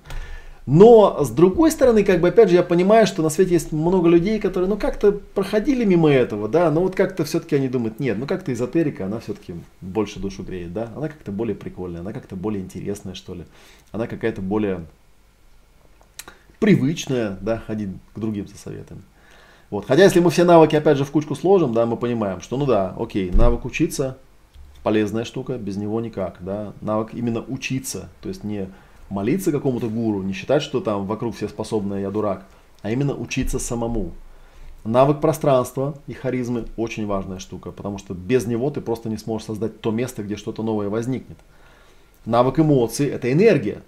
Но 0.70 1.24
с 1.24 1.30
другой 1.30 1.70
стороны, 1.70 2.04
как 2.04 2.20
бы 2.20 2.28
опять 2.28 2.50
же, 2.50 2.56
я 2.56 2.62
понимаю, 2.62 3.06
что 3.06 3.22
на 3.22 3.30
свете 3.30 3.54
есть 3.54 3.72
много 3.72 4.06
людей, 4.06 4.38
которые, 4.38 4.68
ну, 4.68 4.76
как-то 4.76 5.12
проходили 5.12 5.82
мимо 5.82 6.10
этого, 6.10 6.46
да, 6.46 6.70
но 6.70 6.82
вот 6.82 6.94
как-то 6.94 7.24
все-таки 7.24 7.56
они 7.56 7.68
думают, 7.68 8.00
нет, 8.00 8.18
ну, 8.18 8.26
как-то 8.26 8.52
эзотерика, 8.52 9.06
она 9.06 9.18
все-таки 9.18 9.54
больше 9.80 10.20
душу 10.20 10.42
греет, 10.42 10.74
да, 10.74 10.90
она 10.94 11.08
как-то 11.08 11.32
более 11.32 11.56
прикольная, 11.56 12.00
она 12.00 12.12
как-то 12.12 12.36
более 12.36 12.62
интересная, 12.62 13.14
что 13.14 13.32
ли, 13.32 13.44
она 13.92 14.06
какая-то 14.06 14.42
более 14.42 14.84
привычная, 16.60 17.38
да, 17.40 17.62
ходить 17.66 17.88
к 18.12 18.18
другим 18.18 18.46
со 18.46 18.58
советами. 18.58 19.00
Вот. 19.70 19.86
Хотя, 19.86 20.04
если 20.04 20.20
мы 20.20 20.30
все 20.30 20.44
навыки, 20.44 20.76
опять 20.76 20.98
же, 20.98 21.06
в 21.06 21.10
кучку 21.10 21.34
сложим, 21.34 21.72
да, 21.72 21.86
мы 21.86 21.96
понимаем, 21.96 22.42
что, 22.42 22.58
ну 22.58 22.66
да, 22.66 22.94
окей, 22.98 23.30
навык 23.30 23.64
учиться, 23.64 24.18
полезная 24.82 25.24
штука, 25.24 25.56
без 25.56 25.78
него 25.78 25.98
никак, 26.02 26.36
да, 26.40 26.74
навык 26.82 27.14
именно 27.14 27.42
учиться, 27.42 28.10
то 28.20 28.28
есть 28.28 28.44
не 28.44 28.68
молиться 29.10 29.52
какому-то 29.52 29.88
гуру, 29.88 30.22
не 30.22 30.32
считать, 30.32 30.62
что 30.62 30.80
там 30.80 31.06
вокруг 31.06 31.36
все 31.36 31.48
способные, 31.48 32.02
я 32.02 32.10
дурак, 32.10 32.46
а 32.82 32.90
именно 32.90 33.14
учиться 33.14 33.58
самому. 33.58 34.12
Навык 34.84 35.20
пространства 35.20 35.98
и 36.06 36.12
харизмы 36.12 36.66
очень 36.76 37.06
важная 37.06 37.40
штука, 37.40 37.72
потому 37.72 37.98
что 37.98 38.14
без 38.14 38.46
него 38.46 38.70
ты 38.70 38.80
просто 38.80 39.08
не 39.08 39.18
сможешь 39.18 39.46
создать 39.46 39.80
то 39.80 39.90
место, 39.90 40.22
где 40.22 40.36
что-то 40.36 40.62
новое 40.62 40.88
возникнет. 40.88 41.38
Навык 42.24 42.60
эмоций– 42.60 43.06
это 43.08 43.32
энергия. 43.32 43.82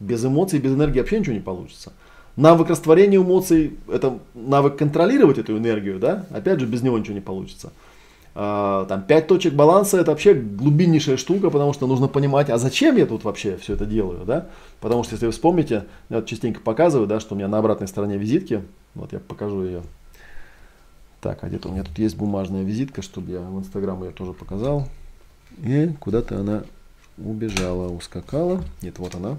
Без 0.00 0.24
эмоций, 0.24 0.58
без 0.58 0.72
энергии 0.72 0.98
вообще 0.98 1.18
ничего 1.18 1.34
не 1.34 1.40
получится. 1.40 1.92
Навык 2.36 2.68
растворения 2.68 3.18
эмоций– 3.18 3.78
это 3.88 4.18
навык 4.34 4.76
контролировать 4.76 5.38
эту 5.38 5.56
энергию, 5.56 5.98
да? 5.98 6.26
Опять 6.30 6.60
же, 6.60 6.66
без 6.66 6.82
него 6.82 6.98
ничего 6.98 7.14
не 7.14 7.20
получится. 7.20 7.72
А, 8.36 8.84
там 8.86 9.02
пять 9.02 9.28
точек 9.28 9.54
баланса 9.54 9.98
это 9.98 10.10
вообще 10.10 10.34
глубиннейшая 10.34 11.16
штука, 11.16 11.50
потому 11.50 11.72
что 11.72 11.86
нужно 11.86 12.08
понимать, 12.08 12.50
а 12.50 12.58
зачем 12.58 12.96
я 12.96 13.06
тут 13.06 13.22
вообще 13.22 13.56
все 13.58 13.74
это 13.74 13.86
делаю, 13.86 14.24
да? 14.24 14.48
Потому 14.80 15.04
что 15.04 15.14
если 15.14 15.26
вы 15.26 15.32
вспомните, 15.32 15.84
я 16.08 16.16
вот 16.16 16.26
частенько 16.26 16.60
показываю, 16.60 17.06
да, 17.06 17.20
что 17.20 17.34
у 17.34 17.38
меня 17.38 17.48
на 17.48 17.58
обратной 17.58 17.86
стороне 17.86 18.16
визитки, 18.16 18.64
вот 18.94 19.12
я 19.12 19.20
покажу 19.20 19.62
ее. 19.62 19.82
Так, 21.20 21.42
а 21.42 21.48
где-то 21.48 21.68
у 21.68 21.72
меня 21.72 21.84
тут 21.84 21.96
есть 21.98 22.16
бумажная 22.16 22.64
визитка, 22.64 23.02
чтобы 23.02 23.30
я 23.30 23.40
в 23.40 23.58
инстаграм 23.58 24.02
ее 24.02 24.10
тоже 24.10 24.32
показал. 24.32 24.88
И 25.58 25.90
куда-то 26.00 26.40
она 26.40 26.64
убежала, 27.16 27.88
ускакала. 27.88 28.62
Нет, 28.82 28.98
вот 28.98 29.14
она. 29.14 29.38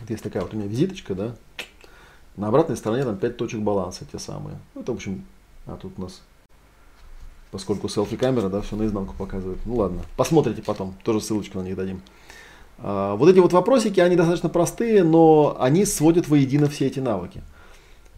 Вот 0.00 0.10
есть 0.10 0.22
такая 0.22 0.42
вот 0.42 0.52
у 0.52 0.56
меня 0.56 0.66
визиточка, 0.66 1.14
да. 1.14 1.34
На 2.36 2.48
обратной 2.48 2.76
стороне 2.76 3.04
там 3.04 3.16
5 3.16 3.36
точек 3.36 3.60
баланса, 3.60 4.04
те 4.10 4.18
самые. 4.18 4.58
Это, 4.74 4.92
в 4.92 4.96
общем, 4.96 5.24
а 5.66 5.76
тут 5.76 5.94
у 5.98 6.02
нас, 6.02 6.20
поскольку 7.50 7.88
селфи-камера, 7.88 8.48
да, 8.48 8.60
все 8.60 8.76
наизнанку 8.76 9.14
показывает. 9.16 9.58
Ну 9.64 9.76
ладно, 9.76 10.02
посмотрите 10.16 10.62
потом, 10.62 10.94
тоже 11.04 11.20
ссылочку 11.20 11.58
на 11.58 11.64
них 11.64 11.76
дадим. 11.76 12.00
А, 12.78 13.16
вот 13.16 13.28
эти 13.28 13.38
вот 13.38 13.52
вопросики, 13.52 14.00
они 14.00 14.16
достаточно 14.16 14.48
простые, 14.48 15.04
но 15.04 15.56
они 15.58 15.84
сводят 15.84 16.28
воедино 16.28 16.68
все 16.68 16.86
эти 16.86 17.00
навыки. 17.00 17.42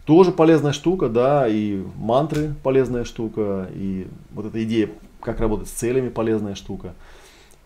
Тоже 0.05 0.31
полезная 0.31 0.73
штука, 0.73 1.07
да, 1.07 1.47
и 1.47 1.81
мантры 1.97 2.53
полезная 2.61 3.05
штука, 3.05 3.69
и 3.73 4.07
вот 4.33 4.45
эта 4.45 4.63
идея, 4.63 4.89
как 5.21 5.39
работать 5.39 5.69
с 5.69 5.71
целями 5.71 6.09
полезная 6.09 6.55
штука. 6.55 6.93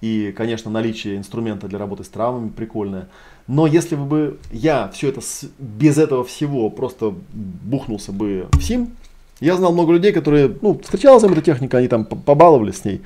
И, 0.02 0.32
конечно, 0.38 0.70
наличие 0.70 1.18
инструмента 1.18 1.68
для 1.68 1.80
работы 1.80 2.04
с 2.04 2.10
травмами 2.10 2.50
прикольное. 2.50 3.10
Но 3.48 3.66
если 3.66 3.96
бы 3.96 4.38
я 4.52 4.90
все 4.90 5.10
это 5.10 5.22
без 5.58 5.98
этого 5.98 6.24
всего 6.24 6.70
просто 6.70 7.16
бухнулся 7.34 8.12
бы 8.12 8.48
в 8.54 8.62
СИМ, 8.62 8.92
я 9.40 9.56
знал 9.56 9.72
много 9.72 9.94
людей, 9.94 10.12
которые, 10.12 10.56
ну, 10.62 10.80
встречалась 10.80 11.24
им 11.24 11.34
эта 11.34 11.42
техника, 11.42 11.78
они 11.78 11.88
там 11.88 12.06
побаловались 12.06 12.78
с 12.78 12.86
ней. 12.86 13.02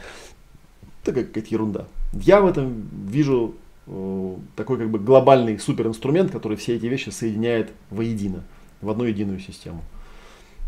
Это 1.03 1.13
какая-то 1.13 1.49
ерунда. 1.49 1.87
Я 2.13 2.41
в 2.41 2.45
этом 2.45 2.87
вижу 3.07 3.55
э, 3.87 4.35
такой 4.55 4.77
как 4.77 4.89
бы 4.89 4.99
глобальный 4.99 5.59
суперинструмент, 5.59 6.31
который 6.31 6.57
все 6.57 6.75
эти 6.75 6.85
вещи 6.85 7.09
соединяет 7.09 7.71
воедино, 7.89 8.43
в 8.81 8.89
одну 8.89 9.03
единую 9.03 9.39
систему. 9.39 9.81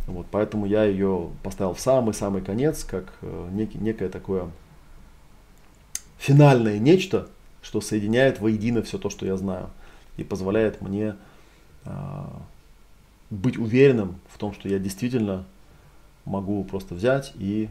Вот, 0.08 0.26
поэтому 0.32 0.66
я 0.66 0.84
ее 0.84 1.30
поставил 1.44 1.74
в 1.74 1.80
самый-самый 1.80 2.42
конец, 2.42 2.84
как 2.84 3.14
э, 3.22 3.50
некий, 3.52 3.78
некое 3.78 4.10
такое 4.10 4.50
финальное 6.18 6.78
нечто, 6.78 7.30
что 7.62 7.80
соединяет 7.80 8.40
воедино 8.40 8.82
все 8.82 8.98
то, 8.98 9.10
что 9.10 9.26
я 9.26 9.38
знаю, 9.38 9.70
и 10.18 10.24
позволяет 10.24 10.82
мне 10.82 11.16
э, 11.86 11.92
быть 13.30 13.58
уверенным 13.58 14.16
в 14.30 14.38
том, 14.38 14.54
что 14.54 14.68
я 14.68 14.78
действительно 14.78 15.46
могу 16.26 16.64
просто 16.64 16.96
взять 16.96 17.34
и 17.36 17.70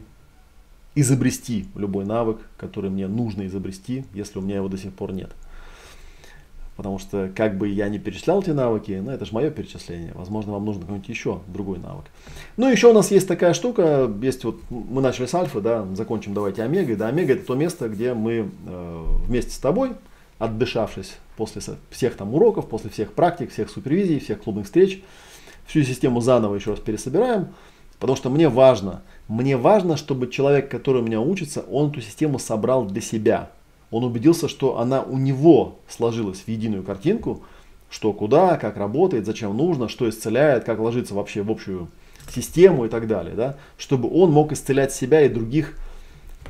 изобрести 0.95 1.65
любой 1.75 2.05
навык, 2.05 2.37
который 2.57 2.89
мне 2.89 3.07
нужно 3.07 3.47
изобрести, 3.47 4.05
если 4.13 4.39
у 4.39 4.41
меня 4.41 4.57
его 4.57 4.67
до 4.67 4.77
сих 4.77 4.93
пор 4.93 5.11
нет. 5.11 5.31
Потому 6.75 6.97
что 6.97 7.31
как 7.35 7.57
бы 7.57 7.67
я 7.67 7.87
не 7.87 7.99
перечислял 7.99 8.41
эти 8.41 8.49
навыки, 8.49 8.99
ну 9.03 9.11
это 9.11 9.25
же 9.25 9.33
мое 9.33 9.51
перечисление. 9.51 10.11
Возможно, 10.15 10.53
вам 10.53 10.65
нужен 10.65 10.81
какой-нибудь 10.81 11.07
еще 11.07 11.41
другой 11.47 11.77
навык. 11.77 12.05
Ну, 12.57 12.69
еще 12.69 12.89
у 12.89 12.93
нас 12.93 13.11
есть 13.11 13.27
такая 13.27 13.53
штука, 13.53 14.11
есть 14.21 14.43
вот, 14.43 14.59
мы 14.69 15.01
начали 15.01 15.27
с 15.27 15.35
альфа, 15.35 15.61
да, 15.61 15.85
закончим 15.93 16.33
давайте 16.33 16.63
омегой. 16.63 16.95
Да, 16.95 17.09
омега 17.09 17.33
это 17.33 17.45
то 17.45 17.53
место, 17.53 17.89
где 17.89 18.15
мы 18.15 18.49
э, 18.65 19.03
вместе 19.27 19.51
с 19.51 19.59
тобой, 19.59 19.91
отдышавшись 20.39 21.17
после 21.37 21.61
всех 21.91 22.15
там 22.15 22.33
уроков, 22.33 22.67
после 22.67 22.89
всех 22.89 23.13
практик, 23.13 23.51
всех 23.51 23.69
супервизий, 23.69 24.19
всех 24.19 24.41
клубных 24.41 24.65
встреч, 24.65 25.03
всю 25.67 25.83
систему 25.83 26.21
заново 26.21 26.55
еще 26.55 26.71
раз 26.71 26.79
пересобираем. 26.79 27.49
Потому 28.03 28.17
что 28.17 28.29
мне 28.29 28.49
важно, 28.49 29.01
мне 29.29 29.55
важно, 29.55 29.95
чтобы 29.95 30.27
человек, 30.27 30.69
который 30.69 31.01
у 31.01 31.05
меня 31.05 31.21
учится, 31.21 31.61
он 31.71 31.89
эту 31.89 32.01
систему 32.01 32.37
собрал 32.37 32.83
для 32.83 32.99
себя. 32.99 33.49
Он 33.91 34.03
убедился, 34.03 34.49
что 34.49 34.77
она 34.77 35.01
у 35.03 35.17
него 35.17 35.75
сложилась 35.87 36.41
в 36.41 36.47
единую 36.49 36.83
картинку, 36.83 37.43
что 37.89 38.11
куда, 38.11 38.57
как 38.57 38.75
работает, 38.75 39.25
зачем 39.25 39.55
нужно, 39.55 39.87
что 39.87 40.09
исцеляет, 40.09 40.65
как 40.65 40.79
ложится 40.79 41.13
вообще 41.13 41.43
в 41.43 41.49
общую 41.49 41.87
систему 42.29 42.83
и 42.83 42.89
так 42.89 43.07
далее, 43.07 43.35
да, 43.35 43.55
чтобы 43.77 44.09
он 44.13 44.33
мог 44.33 44.51
исцелять 44.51 44.91
себя 44.91 45.21
и 45.21 45.29
других 45.29 45.77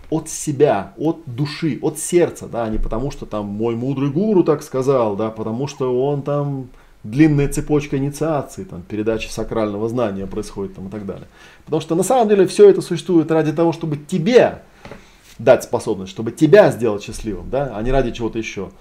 от 0.10 0.30
себя, 0.30 0.94
от 0.98 1.22
души, 1.28 1.78
от 1.84 2.00
сердца, 2.00 2.48
да, 2.48 2.68
не 2.68 2.80
потому 2.80 3.12
что 3.12 3.28
там 3.28 3.46
мой 3.46 3.76
мудрый 3.76 4.10
гуру 4.10 4.44
так 4.44 4.64
сказал, 4.64 5.16
да, 5.16 5.30
потому 5.30 5.68
что 5.68 6.04
он 6.04 6.24
там 6.24 6.70
длинная 7.04 7.50
цепочка 7.50 7.98
инициации, 7.98 8.64
там, 8.64 8.82
передачи 8.82 9.28
сакрального 9.28 9.90
знания 9.90 10.26
происходит 10.26 10.76
там 10.76 10.88
и 10.88 10.92
так 10.92 11.06
далее. 11.06 11.28
Потому 11.66 11.82
что 11.82 11.96
на 11.96 12.04
самом 12.04 12.30
деле 12.30 12.48
все 12.48 12.70
это 12.70 12.82
существует 12.82 13.30
ради 13.30 13.52
того, 13.52 13.74
чтобы 13.74 13.98
тебе 13.98 14.62
дать 15.38 15.64
способность, 15.64 16.12
чтобы 16.12 16.32
тебя 16.32 16.72
сделать 16.72 17.04
счастливым, 17.04 17.50
да, 17.50 17.74
а 17.76 17.82
не 17.82 17.92
ради 17.92 18.12
чего-то 18.12 18.38
еще. 18.38 18.72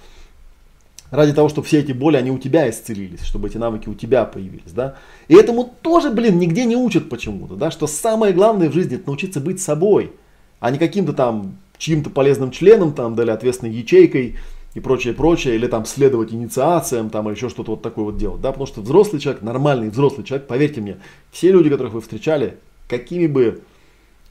Ради 1.10 1.34
того, 1.34 1.50
чтобы 1.50 1.66
все 1.66 1.80
эти 1.80 1.92
боли, 1.92 2.16
они 2.16 2.30
у 2.30 2.38
тебя 2.38 2.70
исцелились, 2.70 3.22
чтобы 3.22 3.48
эти 3.48 3.58
навыки 3.58 3.88
у 3.88 3.94
тебя 3.94 4.24
появились, 4.24 4.72
да. 4.72 4.94
И 5.28 5.34
этому 5.34 5.74
тоже, 5.82 6.10
блин, 6.10 6.38
нигде 6.38 6.64
не 6.64 6.76
учат 6.76 7.10
почему-то, 7.10 7.54
да, 7.56 7.70
что 7.70 7.86
самое 7.86 8.32
главное 8.32 8.70
в 8.70 8.72
жизни 8.72 8.96
это 8.96 9.08
научиться 9.08 9.40
быть 9.40 9.60
собой, 9.60 10.12
а 10.60 10.70
не 10.70 10.78
каким-то 10.78 11.12
там 11.12 11.58
чьим-то 11.76 12.08
полезным 12.08 12.50
членом, 12.50 12.92
там, 12.94 13.14
дали 13.14 13.30
ответственной 13.30 13.74
ячейкой 13.74 14.36
и 14.74 14.80
прочее, 14.80 15.12
прочее, 15.12 15.54
или 15.54 15.66
там 15.66 15.84
следовать 15.84 16.32
инициациям, 16.32 17.10
там, 17.10 17.28
или 17.28 17.34
еще 17.34 17.48
что-то 17.48 17.72
вот 17.72 17.82
такое 17.82 18.06
вот 18.06 18.16
делать, 18.16 18.40
да, 18.40 18.50
потому 18.50 18.66
что 18.66 18.80
взрослый 18.80 19.20
человек, 19.20 19.42
нормальный 19.42 19.90
взрослый 19.90 20.24
человек, 20.24 20.46
поверьте 20.46 20.80
мне, 20.80 20.98
все 21.30 21.52
люди, 21.52 21.68
которых 21.68 21.92
вы 21.92 22.00
встречали, 22.00 22.58
какими 22.88 23.26
бы 23.26 23.62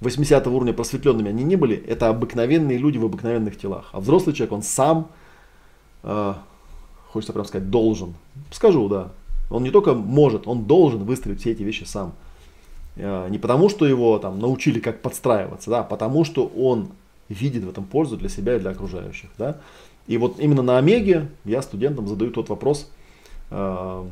80 0.01 0.47
уровня 0.47 0.73
просветленными 0.73 1.29
они 1.29 1.43
не 1.43 1.55
были, 1.55 1.77
это 1.77 2.09
обыкновенные 2.09 2.77
люди 2.77 2.97
в 2.97 3.05
обыкновенных 3.05 3.57
телах. 3.57 3.89
А 3.91 3.99
взрослый 3.99 4.35
человек, 4.35 4.53
он 4.53 4.63
сам, 4.63 5.11
э, 6.03 6.33
хочется 7.09 7.33
прям 7.33 7.45
сказать, 7.45 7.69
должен. 7.69 8.15
Скажу, 8.51 8.89
да. 8.89 9.11
Он 9.51 9.63
не 9.63 9.69
только 9.69 9.93
может, 9.93 10.47
он 10.47 10.63
должен 10.63 11.03
выстроить 11.03 11.41
все 11.41 11.51
эти 11.51 11.61
вещи 11.61 11.83
сам. 11.83 12.13
Э, 12.95 13.27
не 13.29 13.37
потому, 13.37 13.69
что 13.69 13.85
его 13.85 14.17
там 14.17 14.39
научили, 14.39 14.79
как 14.79 15.01
подстраиваться, 15.01 15.69
да, 15.69 15.81
а 15.81 15.83
потому 15.83 16.23
что 16.23 16.47
он 16.47 16.89
видит 17.29 17.63
в 17.63 17.69
этом 17.69 17.83
пользу 17.83 18.17
для 18.17 18.27
себя 18.27 18.55
и 18.55 18.59
для 18.59 18.71
окружающих. 18.71 19.29
Да. 19.37 19.57
И 20.11 20.17
вот 20.17 20.39
именно 20.39 20.61
на 20.61 20.77
Омеге 20.77 21.27
я 21.45 21.61
студентам 21.61 22.07
задаю 22.07 22.31
тот 22.31 22.49
вопрос, 22.49 22.89
э, 23.49 24.05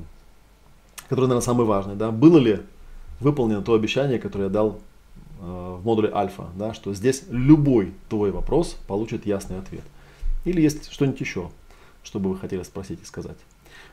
который, 1.09 1.25
наверное, 1.25 1.41
самый 1.41 1.65
важный. 1.65 1.95
Да. 1.95 2.11
Было 2.11 2.37
ли 2.37 2.59
выполнено 3.19 3.61
то 3.61 3.73
обещание, 3.73 4.19
которое 4.19 4.45
я 4.45 4.49
дал 4.49 4.79
Э, 5.41 5.77
в 5.79 5.85
модуле 5.85 6.11
альфа, 6.13 6.47
да, 6.55 6.73
что 6.73 6.93
здесь 6.93 7.23
любой 7.29 7.93
твой 8.09 8.31
вопрос 8.31 8.75
получит 8.87 9.25
ясный 9.25 9.57
ответ. 9.57 9.83
Или 10.43 10.61
есть 10.61 10.91
что-нибудь 10.91 11.21
еще, 11.21 11.49
что 12.03 12.19
бы 12.19 12.29
вы 12.31 12.37
хотели 12.37 12.61
спросить 12.63 12.99
и 13.01 13.05
сказать. 13.05 13.37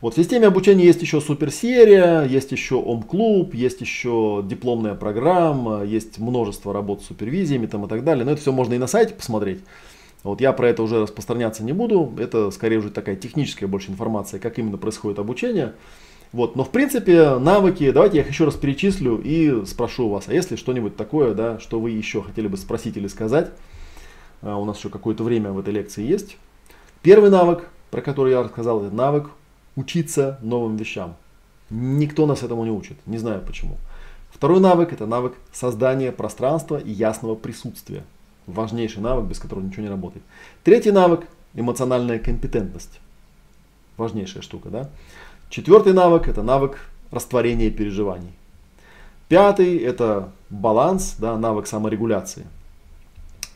Вот 0.01 0.15
в 0.15 0.17
системе 0.17 0.49
обучения 0.49 0.85
есть 0.85 1.01
еще 1.03 1.21
суперсерия, 1.21 2.25
есть 2.25 2.51
еще 2.51 2.75
ОМ-клуб, 2.75 3.55
есть 3.55 3.81
еще 3.81 4.45
дипломная 4.45 4.97
программа, 4.97 5.85
есть 5.85 6.19
множество 6.19 6.73
работ 6.73 7.03
с 7.03 7.07
супервизиями 7.07 7.67
там 7.67 7.85
и 7.85 7.89
так 7.89 8.03
далее. 8.03 8.25
Но 8.25 8.33
это 8.33 8.41
все 8.41 8.51
можно 8.51 8.75
и 8.75 8.79
на 8.79 8.89
сайте 8.89 9.15
посмотреть. 9.15 9.61
Вот 10.27 10.41
я 10.41 10.53
про 10.53 10.69
это 10.69 10.83
уже 10.83 11.03
распространяться 11.03 11.63
не 11.63 11.73
буду. 11.73 12.13
Это 12.19 12.51
скорее 12.51 12.79
уже 12.79 12.91
такая 12.91 13.15
техническая 13.15 13.69
больше 13.69 13.93
информация, 13.93 14.41
как 14.41 14.59
именно 14.59 14.77
происходит 14.77 15.21
обучение. 15.21 15.75
Вот, 16.33 16.57
но 16.57 16.65
в 16.65 16.71
принципе 16.71 17.37
навыки, 17.37 17.93
давайте 17.93 18.17
я 18.17 18.23
их 18.25 18.29
еще 18.29 18.45
раз 18.45 18.57
перечислю 18.57 19.21
и 19.23 19.65
спрошу 19.65 20.09
вас, 20.09 20.25
а 20.27 20.35
если 20.35 20.57
что-нибудь 20.57 20.97
такое, 20.97 21.33
да, 21.35 21.61
что 21.61 21.79
вы 21.79 21.91
еще 21.91 22.23
хотели 22.23 22.49
бы 22.49 22.57
спросить 22.57 22.97
или 22.97 23.07
сказать, 23.07 23.53
а, 24.43 24.57
у 24.57 24.65
нас 24.65 24.79
еще 24.79 24.89
какое-то 24.89 25.23
время 25.23 25.53
в 25.53 25.61
этой 25.61 25.73
лекции 25.73 26.05
есть. 26.05 26.37
Первый 27.03 27.31
навык, 27.31 27.69
про 27.93 28.03
который 28.03 28.33
я 28.33 28.43
рассказал, 28.43 28.85
это 28.85 28.93
навык 28.93 29.31
учиться 29.77 30.41
новым 30.43 30.77
вещам. 30.77 31.15
Никто 31.71 32.27
нас 32.27 32.43
этому 32.43 32.65
не 32.65 32.73
учит, 32.73 32.97
не 33.07 33.19
знаю 33.19 33.43
почему. 33.47 33.77
Второй 34.31 34.59
навык 34.59 34.93
это 34.93 35.07
навык 35.07 35.35
создания 35.53 36.11
пространства 36.11 36.79
и 36.79 36.91
ясного 36.91 37.37
присутствия. 37.37 38.03
Важнейший 38.47 39.03
навык, 39.03 39.27
без 39.27 39.39
которого 39.39 39.65
ничего 39.65 39.83
не 39.83 39.89
работает. 39.89 40.25
Третий 40.65 40.91
навык 40.91 41.27
эмоциональная 41.55 42.19
компетентность. 42.19 43.01
Важнейшая 43.97 44.43
штука, 44.43 44.69
да? 44.69 44.91
Четвертый 45.49 45.93
навык– 45.93 46.29
это 46.29 46.43
навык 46.43 46.79
растворения 47.11 47.71
переживаний. 47.71 48.33
Пятый– 49.29 49.77
это 49.79 50.31
баланс, 50.51 51.17
да, 51.19 51.37
навык 51.37 51.67
саморегуляции. 51.67 52.47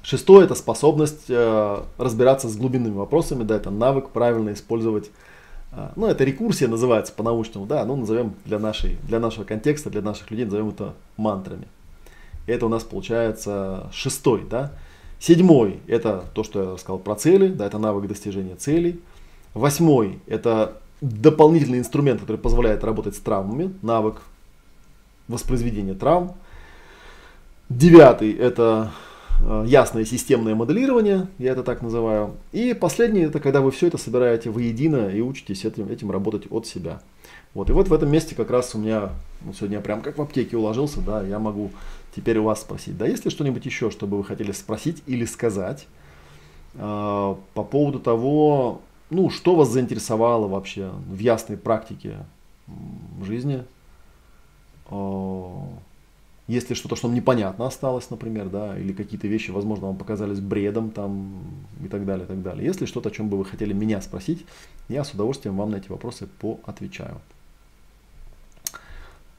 Шестой– 0.03 0.45
это 0.47 0.55
способность 0.55 1.27
э, 1.29 1.83
разбираться 1.99 2.49
с 2.49 2.57
глубинными 2.57 2.95
вопросами, 2.95 3.45
да, 3.45 3.57
это 3.57 3.71
навык 3.71 4.11
правильно 4.11 4.53
использовать 4.53 5.11
А, 5.73 5.93
ну, 5.95 6.07
это 6.07 6.25
рекурсия 6.25 6.69
называется 6.69 7.13
по-научному, 7.13 7.67
да, 7.67 7.85
ну, 7.85 7.95
назовем 7.97 8.35
для, 8.45 8.59
нашей, 8.59 8.99
для 9.05 9.21
нашего 9.21 9.45
контекста, 9.45 9.91
для 9.91 10.03
наших 10.03 10.31
людей, 10.31 10.45
назовем 10.45 10.71
это 10.71 10.95
мантрами. 11.17 11.69
Это 12.51 12.67
у 12.67 12.69
нас 12.69 12.83
получается 12.83 13.89
шестой, 13.93 14.45
да. 14.49 14.73
Седьмой– 15.19 15.81
это 15.87 16.25
то, 16.35 16.45
что 16.45 16.63
я 16.63 16.71
рассказал 16.73 16.99
про 16.99 17.15
цели, 17.15 17.49
да, 17.49 17.67
это 17.67 17.79
навык 17.79 18.09
достижения 18.09 18.57
целей. 18.57 19.01
Восьмой– 19.55 20.19
это 20.27 20.79
дополнительный 21.01 21.79
инструмент, 21.79 22.21
который 22.21 22.39
позволяет 22.39 22.85
работать 22.85 23.17
с 23.17 23.19
травмами, 23.19 23.75
навык 23.83 24.23
воспроизведения 25.29 25.95
травм. 25.95 26.37
Девятый– 27.69 28.33
это 28.39 28.93
э, 29.43 29.65
ясное 29.67 30.05
системное 30.05 30.55
моделирование, 30.55 31.29
я 31.39 31.53
это 31.53 31.63
так 31.63 31.83
называю. 31.83 32.37
И 32.53 32.75
последний– 32.75 33.21
это 33.23 33.41
когда 33.41 33.61
вы 33.61 33.71
все 33.71 33.89
это 33.89 33.99
собираете 33.99 34.51
воедино 34.51 35.09
и 35.09 35.21
учитесь 35.21 35.65
этим, 35.65 35.89
этим 35.89 36.11
работать 36.11 36.51
от 36.51 36.67
себя. 36.67 37.01
Вот. 37.53 37.69
И 37.69 37.73
вот 37.73 37.89
в 37.89 37.93
этом 37.93 38.11
месте 38.11 38.35
как 38.35 38.51
раз 38.51 38.75
у 38.75 38.79
меня, 38.79 39.11
ну, 39.45 39.53
сегодня 39.53 39.77
я 39.77 39.83
прям 39.83 40.03
как 40.03 40.19
в 40.19 40.23
аптеке 40.23 40.57
уложился, 40.57 41.01
да, 41.01 41.23
я 41.23 41.39
могу 41.39 41.71
теперь 42.15 42.39
у 42.39 42.45
вас 42.45 42.61
спросить, 42.61 42.97
да, 42.97 43.07
есть 43.07 43.25
ли 43.25 43.31
что-нибудь 43.31 43.65
еще, 43.67 43.91
что 43.91 44.07
бы 44.07 44.17
вы 44.19 44.25
хотели 44.25 44.53
спросить 44.53 45.03
или 45.07 45.25
сказать 45.25 45.87
э, 46.75 46.79
по 47.55 47.65
поводу 47.65 48.01
того, 48.01 48.81
ну, 49.11 49.31
что 49.31 49.57
вас 49.57 49.69
заинтересовало 49.69 50.47
вообще 50.47 50.91
в 51.09 51.19
ясной 51.19 51.59
практике 51.59 52.19
жизни, 53.23 53.65
если 56.51 56.75
что-то, 56.75 56.97
что 56.97 57.07
вам 57.07 57.15
непонятно 57.15 57.67
осталось, 57.67 58.11
например, 58.11 58.49
да, 58.49 58.77
или 58.77 58.93
какие-то 58.93 59.29
вещи, 59.29 59.53
возможно, 59.53 59.87
вам 59.87 59.97
показались 59.97 60.41
бредом 60.41 60.91
там 60.91 61.45
и 61.85 61.87
так 61.87 62.05
далее, 62.05 62.25
и 62.25 62.29
так 62.29 62.43
далее. 62.43 62.67
Если 62.67 62.87
что-то, 62.87 63.09
о 63.09 63.13
чем 63.13 63.29
бы 63.29 63.39
вы 63.39 63.45
хотели 63.45 63.73
меня 63.73 64.01
спросить, 64.01 64.45
я 64.89 65.05
с 65.05 65.13
удовольствием 65.13 65.57
вам 65.57 65.71
на 65.71 65.77
эти 65.77 65.89
вопросы 65.89 66.27
поотвечаю. 66.41 67.21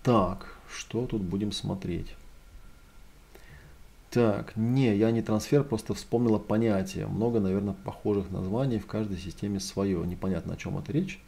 Так, 0.03 0.55
что 0.73 1.05
тут 1.05 1.21
будем 1.21 1.51
смотреть? 1.51 2.15
Так, 4.11 4.57
не, 4.57 4.93
я 4.97 5.09
не 5.11 5.21
трансфер, 5.21 5.63
просто 5.63 5.93
вспомнила 5.93 6.37
понятие. 6.37 7.07
Много, 7.07 7.39
наверное, 7.39 7.75
похожих 7.85 8.29
названий, 8.29 8.77
в 8.77 8.85
каждой 8.85 9.17
системе 9.17 9.61
свое. 9.61 10.05
Непонятно, 10.05 10.53
о 10.53 10.57
чем 10.57 10.77
это 10.77 10.91
речь. 10.91 11.23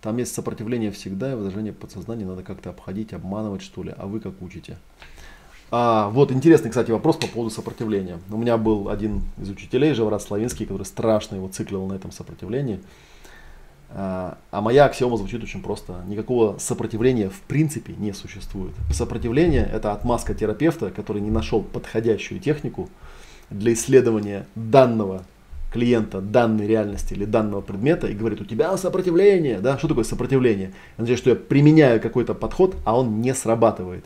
Там 0.00 0.16
есть 0.16 0.34
сопротивление 0.34 0.90
всегда, 0.90 1.32
и 1.32 1.34
возражение 1.34 1.74
подсознания 1.74 2.24
надо 2.24 2.42
как-то 2.42 2.70
обходить, 2.70 3.12
обманывать, 3.12 3.60
что 3.60 3.82
ли. 3.82 3.92
А 3.94 4.06
вы 4.06 4.20
как 4.20 4.40
учите? 4.40 4.78
А, 5.70 6.08
вот 6.08 6.32
интересный, 6.32 6.70
кстати, 6.70 6.90
вопрос 6.90 7.16
по 7.16 7.26
поводу 7.26 7.54
сопротивления. 7.54 8.18
У 8.30 8.38
меня 8.38 8.56
был 8.56 8.88
один 8.88 9.20
из 9.36 9.50
учителей, 9.50 9.92
Живорат 9.92 10.22
Славинский, 10.22 10.64
который 10.64 10.84
страшно 10.84 11.36
его 11.36 11.48
циклил 11.48 11.84
на 11.86 11.92
этом 11.92 12.10
сопротивлении. 12.10 12.80
А, 13.90 14.36
а 14.50 14.60
моя 14.60 14.84
аксиома 14.84 15.16
звучит 15.16 15.42
очень 15.42 15.62
просто. 15.62 16.02
Никакого 16.06 16.58
сопротивления 16.58 17.30
в 17.30 17.40
принципе 17.42 17.94
не 17.96 18.12
существует. 18.12 18.74
Сопротивление– 18.92 19.68
это 19.72 19.92
отмазка 19.92 20.34
терапевта, 20.34 20.90
который 20.90 21.22
не 21.22 21.30
нашел 21.30 21.62
подходящую 21.62 22.40
технику 22.40 22.88
для 23.50 23.72
исследования 23.72 24.46
данного 24.54 25.24
клиента 25.72 26.20
данной 26.20 26.66
реальности 26.66 27.14
или 27.14 27.24
данного 27.24 27.60
предмета 27.60 28.06
и 28.06 28.14
говорит, 28.14 28.40
у 28.40 28.44
тебя 28.44 28.76
сопротивление, 28.76 29.60
да, 29.60 29.78
что 29.78 29.88
такое 29.88 30.04
сопротивление? 30.04 30.68
Это 30.96 31.04
значит, 31.04 31.18
что 31.18 31.30
я 31.30 31.36
применяю 31.36 32.00
какой-то 32.00 32.34
подход, 32.34 32.76
а 32.84 32.98
он 32.98 33.20
не 33.20 33.34
срабатывает. 33.34 34.04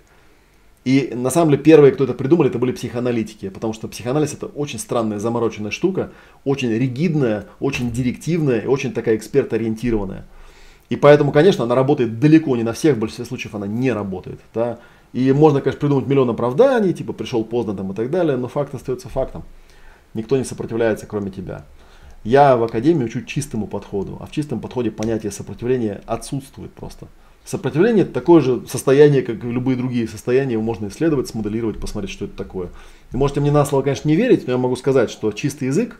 И 0.84 1.12
на 1.14 1.30
самом 1.30 1.52
деле 1.52 1.62
первые, 1.62 1.92
кто 1.92 2.04
это 2.04 2.14
придумали, 2.14 2.50
это 2.50 2.58
были 2.58 2.72
психоаналитики, 2.72 3.50
потому 3.50 3.72
что 3.72 3.86
психоанализ 3.86 4.34
это 4.34 4.46
очень 4.46 4.78
странная 4.78 5.18
замороченная 5.18 5.70
штука, 5.70 6.10
очень 6.44 6.70
ригидная, 6.70 7.46
очень 7.60 7.92
директивная 7.92 8.60
и 8.60 8.66
очень 8.66 8.92
такая 8.92 9.16
эксперт-ориентированная. 9.16 10.26
И 10.90 10.96
поэтому, 10.96 11.30
конечно, 11.30 11.64
она 11.64 11.74
работает 11.74 12.18
далеко 12.18 12.56
не 12.56 12.64
на 12.64 12.72
всех, 12.72 12.96
в 12.96 12.98
большинстве 12.98 13.24
случаев 13.24 13.54
она 13.54 13.66
не 13.66 13.92
работает. 13.92 14.40
Да? 14.52 14.80
И 15.12 15.30
можно, 15.32 15.60
конечно, 15.60 15.80
придумать 15.80 16.06
миллион 16.06 16.30
оправданий, 16.30 16.92
типа 16.92 17.12
пришел 17.12 17.44
поздно 17.44 17.74
там 17.74 17.92
и 17.92 17.94
так 17.94 18.10
далее, 18.10 18.36
но 18.36 18.48
факт 18.48 18.74
остается 18.74 19.08
фактом 19.08 19.44
никто 20.14 20.36
не 20.36 20.44
сопротивляется, 20.44 21.06
кроме 21.06 21.30
тебя. 21.30 21.64
Я 22.24 22.56
в 22.56 22.62
академии 22.62 23.04
учу 23.04 23.22
чистому 23.22 23.66
подходу, 23.66 24.18
а 24.20 24.26
в 24.26 24.30
чистом 24.30 24.60
подходе 24.60 24.90
понятие 24.90 25.32
сопротивления 25.32 26.02
отсутствует 26.06 26.72
просто. 26.72 27.08
Сопротивление 27.44 28.04
это 28.04 28.12
такое 28.12 28.40
же 28.40 28.62
состояние, 28.68 29.22
как 29.22 29.44
и 29.44 29.50
любые 29.50 29.76
другие 29.76 30.06
состояния, 30.06 30.52
его 30.52 30.62
можно 30.62 30.88
исследовать, 30.88 31.28
смоделировать, 31.28 31.80
посмотреть, 31.80 32.12
что 32.12 32.26
это 32.26 32.36
такое. 32.36 32.68
И 33.12 33.16
можете 33.16 33.40
мне 33.40 33.50
на 33.50 33.64
слово, 33.64 33.82
конечно, 33.82 34.08
не 34.08 34.16
верить, 34.16 34.46
но 34.46 34.52
я 34.52 34.58
могу 34.58 34.76
сказать, 34.76 35.10
что 35.10 35.32
чистый 35.32 35.64
язык 35.64 35.98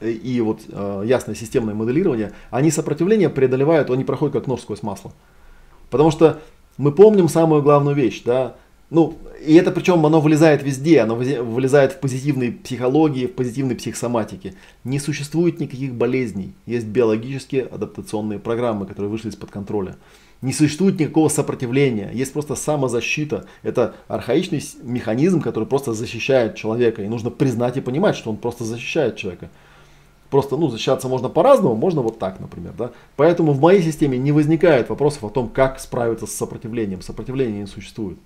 и 0.00 0.40
вот 0.42 0.60
э, 0.68 1.04
ясное 1.06 1.34
системное 1.34 1.74
моделирование, 1.74 2.32
они 2.50 2.70
сопротивление 2.70 3.30
преодолевают, 3.30 3.90
они 3.90 4.04
проходят 4.04 4.34
как 4.34 4.46
нож 4.46 4.60
сквозь 4.60 4.82
масло. 4.82 5.12
Потому 5.90 6.10
что 6.10 6.40
мы 6.76 6.92
помним 6.92 7.28
самую 7.28 7.62
главную 7.62 7.96
вещь, 7.96 8.22
да, 8.22 8.56
ну, 8.90 9.18
и 9.44 9.54
это 9.54 9.72
причем 9.72 10.04
оно 10.06 10.20
вылезает 10.20 10.62
везде, 10.62 11.00
оно 11.00 11.16
вылезает 11.16 11.94
в 11.94 12.00
позитивной 12.00 12.52
психологии, 12.52 13.26
в 13.26 13.34
позитивной 13.34 13.74
психосоматике. 13.74 14.54
Не 14.84 15.00
существует 15.00 15.58
никаких 15.58 15.94
болезней. 15.94 16.54
Есть 16.66 16.86
биологические 16.86 17.64
адаптационные 17.64 18.38
программы, 18.38 18.86
которые 18.86 19.10
вышли 19.10 19.30
из-под 19.30 19.50
контроля. 19.50 19.96
Не 20.42 20.52
существует 20.52 21.00
никакого 21.00 21.28
сопротивления, 21.28 22.10
есть 22.12 22.32
просто 22.32 22.54
самозащита. 22.54 23.46
Это 23.62 23.94
архаичный 24.06 24.62
механизм, 24.82 25.40
который 25.40 25.66
просто 25.66 25.92
защищает 25.92 26.56
человека. 26.56 27.02
И 27.02 27.08
нужно 27.08 27.30
признать 27.30 27.76
и 27.76 27.80
понимать, 27.80 28.16
что 28.16 28.30
он 28.30 28.36
просто 28.36 28.64
защищает 28.64 29.16
человека. 29.16 29.50
Просто, 30.30 30.56
ну, 30.56 30.68
защищаться 30.68 31.08
можно 31.08 31.28
по-разному, 31.28 31.76
можно 31.76 32.02
вот 32.02 32.18
так, 32.18 32.40
например, 32.40 32.74
да. 32.76 32.90
Поэтому 33.16 33.52
в 33.52 33.60
моей 33.60 33.82
системе 33.82 34.18
не 34.18 34.32
возникает 34.32 34.88
вопросов 34.88 35.24
о 35.24 35.30
том, 35.30 35.48
как 35.48 35.78
справиться 35.78 36.26
с 36.26 36.32
сопротивлением. 36.32 37.00
Сопротивления 37.00 37.60
не 37.60 37.66
существует 37.66 38.18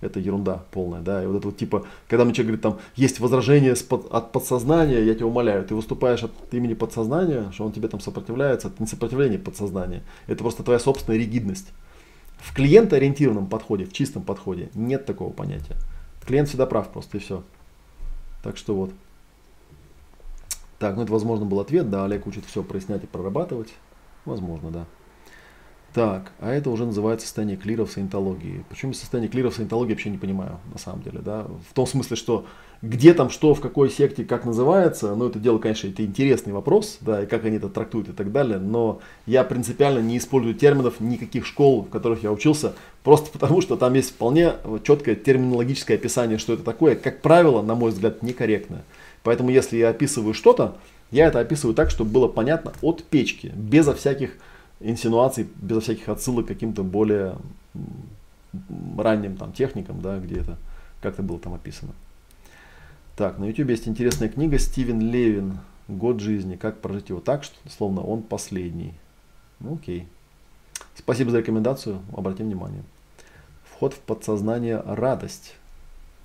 это 0.00 0.20
ерунда 0.20 0.64
полная, 0.70 1.00
да, 1.00 1.22
и 1.22 1.26
вот 1.26 1.36
это 1.36 1.48
вот 1.48 1.56
типа, 1.56 1.86
когда 2.08 2.24
мне 2.24 2.34
человек 2.34 2.58
говорит, 2.58 2.62
там, 2.62 2.78
есть 2.96 3.20
возражение 3.20 3.72
от 3.72 4.32
подсознания, 4.32 5.00
я 5.00 5.14
тебя 5.14 5.26
умоляю, 5.26 5.64
ты 5.64 5.74
выступаешь 5.74 6.22
от 6.22 6.32
имени 6.52 6.74
подсознания, 6.74 7.50
что 7.52 7.64
он 7.64 7.72
тебе 7.72 7.88
там 7.88 8.00
сопротивляется, 8.00 8.68
это 8.68 8.76
не 8.82 8.86
сопротивление 8.86 9.38
подсознания, 9.38 10.02
это 10.26 10.42
просто 10.42 10.62
твоя 10.62 10.78
собственная 10.78 11.18
ригидность. 11.18 11.72
В 12.36 12.52
клиентоориентированном 12.54 13.46
подходе, 13.46 13.86
в 13.86 13.92
чистом 13.92 14.22
подходе 14.22 14.68
нет 14.74 15.06
такого 15.06 15.32
понятия. 15.32 15.76
Клиент 16.26 16.48
всегда 16.48 16.66
прав 16.66 16.90
просто 16.90 17.16
и 17.16 17.20
все. 17.20 17.42
Так 18.42 18.58
что 18.58 18.74
вот. 18.74 18.90
Так, 20.78 20.96
ну 20.96 21.02
это 21.02 21.12
возможно 21.12 21.46
был 21.46 21.60
ответ, 21.60 21.88
да, 21.88 22.04
Олег 22.04 22.26
учит 22.26 22.44
все 22.44 22.62
прояснять 22.62 23.04
и 23.04 23.06
прорабатывать. 23.06 23.72
Возможно, 24.26 24.70
да. 24.70 24.86
Так, 25.94 26.32
а 26.40 26.52
это 26.52 26.70
уже 26.70 26.86
называется 26.86 27.24
состояние 27.24 27.56
клира 27.56 27.84
в 27.84 27.92
саентологии. 27.92 28.64
Почему 28.68 28.92
состояние 28.94 29.30
клира 29.30 29.50
в 29.50 29.54
саентологии 29.54 29.92
вообще 29.92 30.10
не 30.10 30.18
понимаю, 30.18 30.58
на 30.72 30.78
самом 30.78 31.02
деле, 31.02 31.20
да. 31.20 31.46
В 31.70 31.72
том 31.72 31.86
смысле, 31.86 32.16
что 32.16 32.46
где 32.82 33.14
там 33.14 33.30
что, 33.30 33.54
в 33.54 33.60
какой 33.60 33.88
секте, 33.90 34.24
как 34.24 34.44
называется, 34.44 35.14
ну 35.14 35.28
это 35.28 35.38
дело, 35.38 35.58
конечно, 35.58 35.86
это 35.86 36.04
интересный 36.04 36.52
вопрос, 36.52 36.98
да, 37.00 37.22
и 37.22 37.26
как 37.26 37.44
они 37.44 37.58
это 37.58 37.68
трактуют 37.68 38.08
и 38.08 38.12
так 38.12 38.32
далее, 38.32 38.58
но 38.58 39.00
я 39.26 39.44
принципиально 39.44 40.00
не 40.00 40.18
использую 40.18 40.56
терминов 40.56 40.98
никаких 40.98 41.46
школ, 41.46 41.84
в 41.84 41.90
которых 41.90 42.24
я 42.24 42.32
учился, 42.32 42.74
просто 43.04 43.30
потому 43.30 43.60
что 43.60 43.76
там 43.76 43.94
есть 43.94 44.10
вполне 44.10 44.54
четкое 44.82 45.14
терминологическое 45.14 45.96
описание, 45.96 46.38
что 46.38 46.54
это 46.54 46.64
такое, 46.64 46.96
как 46.96 47.22
правило, 47.22 47.62
на 47.62 47.76
мой 47.76 47.92
взгляд, 47.92 48.20
некорректное. 48.20 48.84
Поэтому 49.22 49.50
если 49.50 49.76
я 49.76 49.90
описываю 49.90 50.34
что-то, 50.34 50.76
я 51.12 51.28
это 51.28 51.38
описываю 51.38 51.76
так, 51.76 51.88
чтобы 51.88 52.10
было 52.10 52.26
понятно 52.26 52.72
от 52.82 53.04
печки, 53.04 53.52
безо 53.54 53.94
всяких 53.94 54.32
инсинуаций, 54.84 55.48
безо 55.56 55.80
всяких 55.80 56.08
отсылок 56.08 56.46
к 56.46 56.48
каким-то 56.48 56.82
более 56.84 57.36
ранним 58.96 59.36
там 59.36 59.52
техникам, 59.52 60.00
да, 60.00 60.18
где 60.18 60.40
это 60.40 60.58
как-то 61.00 61.22
было 61.22 61.38
там 61.38 61.54
описано. 61.54 61.92
Так, 63.16 63.38
на 63.38 63.44
YouTube 63.44 63.70
есть 63.70 63.88
интересная 63.88 64.28
книга 64.28 64.58
Стивен 64.58 65.00
Левин 65.00 65.58
«Год 65.88 66.20
жизни. 66.20 66.56
Как 66.56 66.80
прожить 66.80 67.08
его 67.08 67.20
так, 67.20 67.44
что 67.44 67.56
словно 67.68 68.02
он 68.02 68.22
последний». 68.22 68.94
Ну, 69.60 69.74
окей. 69.74 70.08
Спасибо 70.96 71.30
за 71.30 71.38
рекомендацию, 71.38 72.00
обратим 72.16 72.46
внимание. 72.46 72.82
Вход 73.70 73.94
в 73.94 73.98
подсознание– 74.00 74.82
радость. 74.86 75.54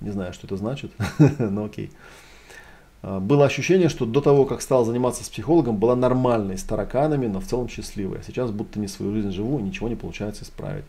Не 0.00 0.10
знаю, 0.10 0.32
что 0.32 0.46
это 0.46 0.56
значит, 0.56 0.92
но 1.38 1.64
окей. 1.64 1.90
А, 3.02 3.20
было 3.20 3.46
ощущение, 3.46 3.88
что 3.88 4.06
до 4.06 4.20
того, 4.20 4.44
как 4.44 4.62
стал 4.62 4.84
заниматься 4.84 5.24
с 5.24 5.28
психологом, 5.28 5.76
была 5.76 5.96
нормальной, 5.96 6.58
с 6.58 6.62
тараканами, 6.62 7.26
но 7.26 7.40
в 7.40 7.46
целом 7.46 7.68
счастливой. 7.68 8.20
Сейчас 8.26 8.50
будто 8.50 8.78
не 8.78 8.88
свою 8.88 9.12
жизнь 9.12 9.32
живу, 9.32 9.58
и 9.58 9.62
ничего 9.62 9.88
не 9.88 9.96
получается 9.96 10.44
исправить. 10.44 10.84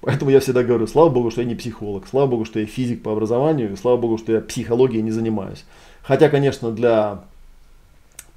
Поэтому 0.00 0.30
я 0.30 0.40
всегда 0.40 0.64
говорю, 0.64 0.86
слава 0.86 1.10
богу, 1.10 1.30
что 1.30 1.42
я 1.42 1.46
не 1.46 1.54
психолог, 1.54 2.08
слава 2.08 2.26
богу, 2.26 2.44
что 2.44 2.58
я 2.58 2.66
физик 2.66 3.02
по 3.02 3.12
образованию, 3.12 3.72
и 3.72 3.76
слава 3.76 3.96
богу, 3.96 4.18
что 4.18 4.32
я 4.32 4.40
психологией 4.40 5.02
не 5.02 5.12
занимаюсь. 5.12 5.64
Хотя, 6.02 6.28
конечно, 6.28 6.72
для 6.72 7.22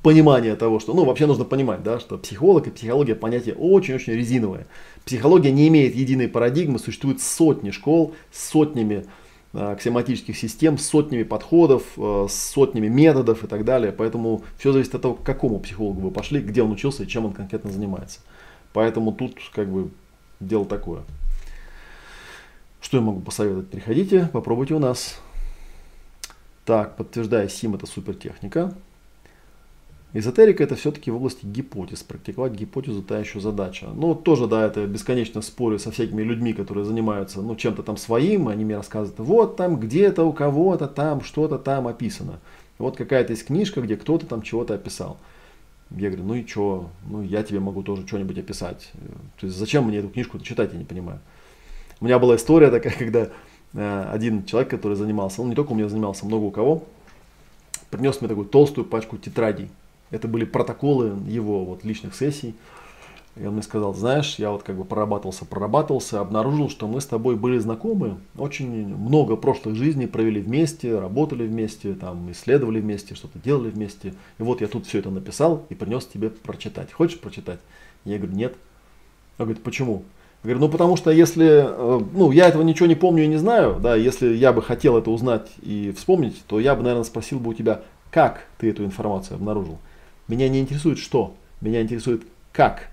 понимания 0.04 0.56
того, 0.56 0.80
что, 0.80 0.94
ну, 0.94 1.04
вообще 1.04 1.26
нужно 1.26 1.46
понимать, 1.46 1.82
да, 1.82 2.00
что 2.00 2.20
психолог 2.20 2.68
и 2.68 2.70
психология 2.70 3.16
понятие 3.16 3.56
очень-очень 3.56 4.14
резиновое. 4.14 4.68
Психология 5.04 5.52
не 5.52 5.68
имеет 5.68 5.96
единой 5.96 6.28
парадигмы, 6.28 6.78
существует 6.78 7.20
сотни 7.20 7.72
школ 7.72 8.14
с 8.32 8.52
сотнями 8.52 9.06
аксиоматических 9.56 10.38
систем 10.38 10.78
с 10.78 10.86
сотнями 10.86 11.24
подходов, 11.24 11.84
с 11.98 12.34
сотнями 12.34 12.88
методов 12.88 13.44
и 13.44 13.48
так 13.48 13.66
далее. 13.66 13.92
Поэтому 13.92 14.44
все 14.58 14.72
зависит 14.72 14.96
от 14.96 15.02
того, 15.02 15.16
к 15.16 15.24
какому 15.24 15.60
психологу 15.60 16.02
вы 16.02 16.12
пошли, 16.12 16.42
где 16.42 16.62
он 16.62 16.72
учился 16.72 17.04
и 17.04 17.08
чем 17.08 17.26
он 17.26 17.34
конкретно 17.34 17.72
занимается. 17.72 18.20
Поэтому 18.74 19.12
тут 19.14 19.38
как 19.54 19.70
бы 19.70 19.90
дело 20.40 20.66
такое. 20.66 21.04
Что 22.82 22.98
я 22.98 23.04
могу 23.04 23.22
посоветовать? 23.22 23.70
Приходите, 23.70 24.30
попробуйте 24.32 24.74
у 24.76 24.80
нас. 24.80 25.20
Так, 26.66 26.98
подтверждая 26.98 27.48
СИМ 27.48 27.76
это 27.76 27.86
супер 27.86 28.16
техника. 28.16 28.74
Эзотерика 30.18 30.64
это 30.64 30.76
все-таки 30.76 31.12
в 31.12 31.18
области 31.18 31.46
гипотез. 31.46 32.02
Практиковать 32.02 32.54
гипотезу 32.54 33.04
та 33.04 33.20
еще 33.20 33.42
задача. 33.42 33.88
Ну, 33.94 34.16
тоже, 34.16 34.48
да, 34.48 34.66
это 34.66 34.88
бесконечно 34.88 35.42
спорю 35.42 35.78
со 35.78 35.92
всякими 35.92 36.22
людьми, 36.22 36.54
которые 36.54 36.86
занимаются 36.86 37.42
ну, 37.42 37.54
чем-то 37.58 37.84
там 37.84 37.98
своим. 37.98 38.48
Они 38.48 38.64
мне 38.64 38.78
рассказывают, 38.78 39.20
вот 39.20 39.58
там 39.58 39.78
где-то 39.78 40.24
у 40.24 40.32
кого-то 40.32 40.88
там 40.88 41.20
что-то 41.20 41.58
там 41.58 41.86
описано. 41.90 42.40
Вот 42.78 42.96
какая-то 42.96 43.34
есть 43.34 43.46
книжка, 43.48 43.82
где 43.82 43.98
кто-то 43.98 44.26
там 44.26 44.42
чего-то 44.42 44.76
описал. 44.76 45.18
Я 45.92 46.08
говорю, 46.08 46.24
ну 46.24 46.36
и 46.36 46.48
что? 46.48 46.90
Ну, 47.10 47.22
я 47.22 47.44
тебе 47.44 47.60
могу 47.60 47.84
тоже 47.84 48.08
что-нибудь 48.08 48.38
описать. 48.38 48.94
То 49.38 49.48
есть, 49.48 49.58
зачем 49.58 49.84
мне 49.84 49.98
эту 49.98 50.08
книжку 50.08 50.40
читать, 50.40 50.72
я 50.72 50.80
не 50.80 50.86
понимаю. 50.86 51.20
У 52.00 52.06
меня 52.06 52.20
была 52.20 52.38
история 52.38 52.72
такая, 52.72 52.94
когда 52.98 53.32
э, 53.74 54.10
один 54.14 54.46
человек, 54.46 54.72
который 54.72 54.96
занимался, 54.96 55.42
он 55.42 55.50
не 55.50 55.56
только 55.56 55.74
у 55.74 55.76
меня 55.76 55.90
занимался, 55.90 56.26
много 56.26 56.46
у 56.46 56.52
кого, 56.52 56.86
принес 57.90 58.22
мне 58.22 58.30
такую 58.30 58.48
толстую 58.48 58.86
пачку 58.86 59.18
тетрадей 59.18 59.70
это 60.12 60.28
были 60.28 60.46
протоколы 60.46 61.18
его 61.28 61.66
вот 61.66 61.84
личных 61.84 62.16
сессий. 62.16 62.56
И 63.36 63.46
он 63.46 63.54
мне 63.54 63.64
сказал, 63.64 63.94
знаешь, 63.94 64.36
я 64.40 64.50
вот 64.50 64.64
как 64.64 64.78
бы 64.78 64.86
прорабатывался, 64.86 65.44
прорабатывался, 65.44 66.22
обнаружил, 66.22 66.70
что 66.70 66.88
мы 66.88 67.02
с 67.02 67.06
тобой 67.06 67.36
были 67.36 67.58
знакомы, 67.58 68.18
очень 68.38 68.96
много 68.96 69.36
прошлых 69.36 69.76
жизней 69.76 70.08
провели 70.08 70.40
вместе, 70.40 70.98
работали 70.98 71.46
вместе, 71.46 71.96
там, 71.96 72.32
исследовали 72.32 72.80
вместе, 72.80 73.14
что-то 73.14 73.38
делали 73.40 73.70
вместе. 73.70 74.14
И 74.40 74.44
вот 74.44 74.62
я 74.62 74.68
тут 74.68 74.86
все 74.88 75.00
это 75.00 75.10
написал 75.10 75.66
и 75.68 75.76
принес 75.76 76.06
тебе 76.06 76.30
прочитать. 76.30 76.94
Хочешь 76.94 77.20
прочитать? 77.20 77.60
Я 78.06 78.20
говорю, 78.20 78.36
нет. 78.36 78.56
Он 79.38 79.48
говорит, 79.48 79.64
почему? 79.64 80.04
Я 80.44 80.52
говорю, 80.52 80.60
ну 80.68 80.70
потому 80.70 80.96
что 80.96 81.12
если, 81.12 81.66
э, 81.66 82.02
ну 82.14 82.32
я 82.32 82.48
этого 82.48 82.62
ничего 82.62 82.86
не 82.86 82.96
помню 82.96 83.24
и 83.24 83.28
не 83.28 83.38
знаю, 83.38 83.80
да, 83.82 83.96
если 83.96 84.34
я 84.34 84.54
бы 84.54 84.62
хотел 84.62 84.96
это 84.96 85.10
узнать 85.10 85.50
и 85.62 85.92
вспомнить, 85.98 86.42
то 86.48 86.60
я 86.60 86.76
бы, 86.76 86.84
наверное, 86.84 87.04
спросил 87.04 87.40
бы 87.40 87.50
у 87.50 87.54
тебя, 87.54 87.82
как 88.12 88.46
ты 88.60 88.70
эту 88.70 88.86
информацию 88.86 89.36
обнаружил. 89.36 89.80
Меня 90.28 90.50
не 90.50 90.60
интересует 90.60 90.98
что, 90.98 91.36
меня 91.62 91.82
интересует 91.82 92.24
как. 92.52 92.90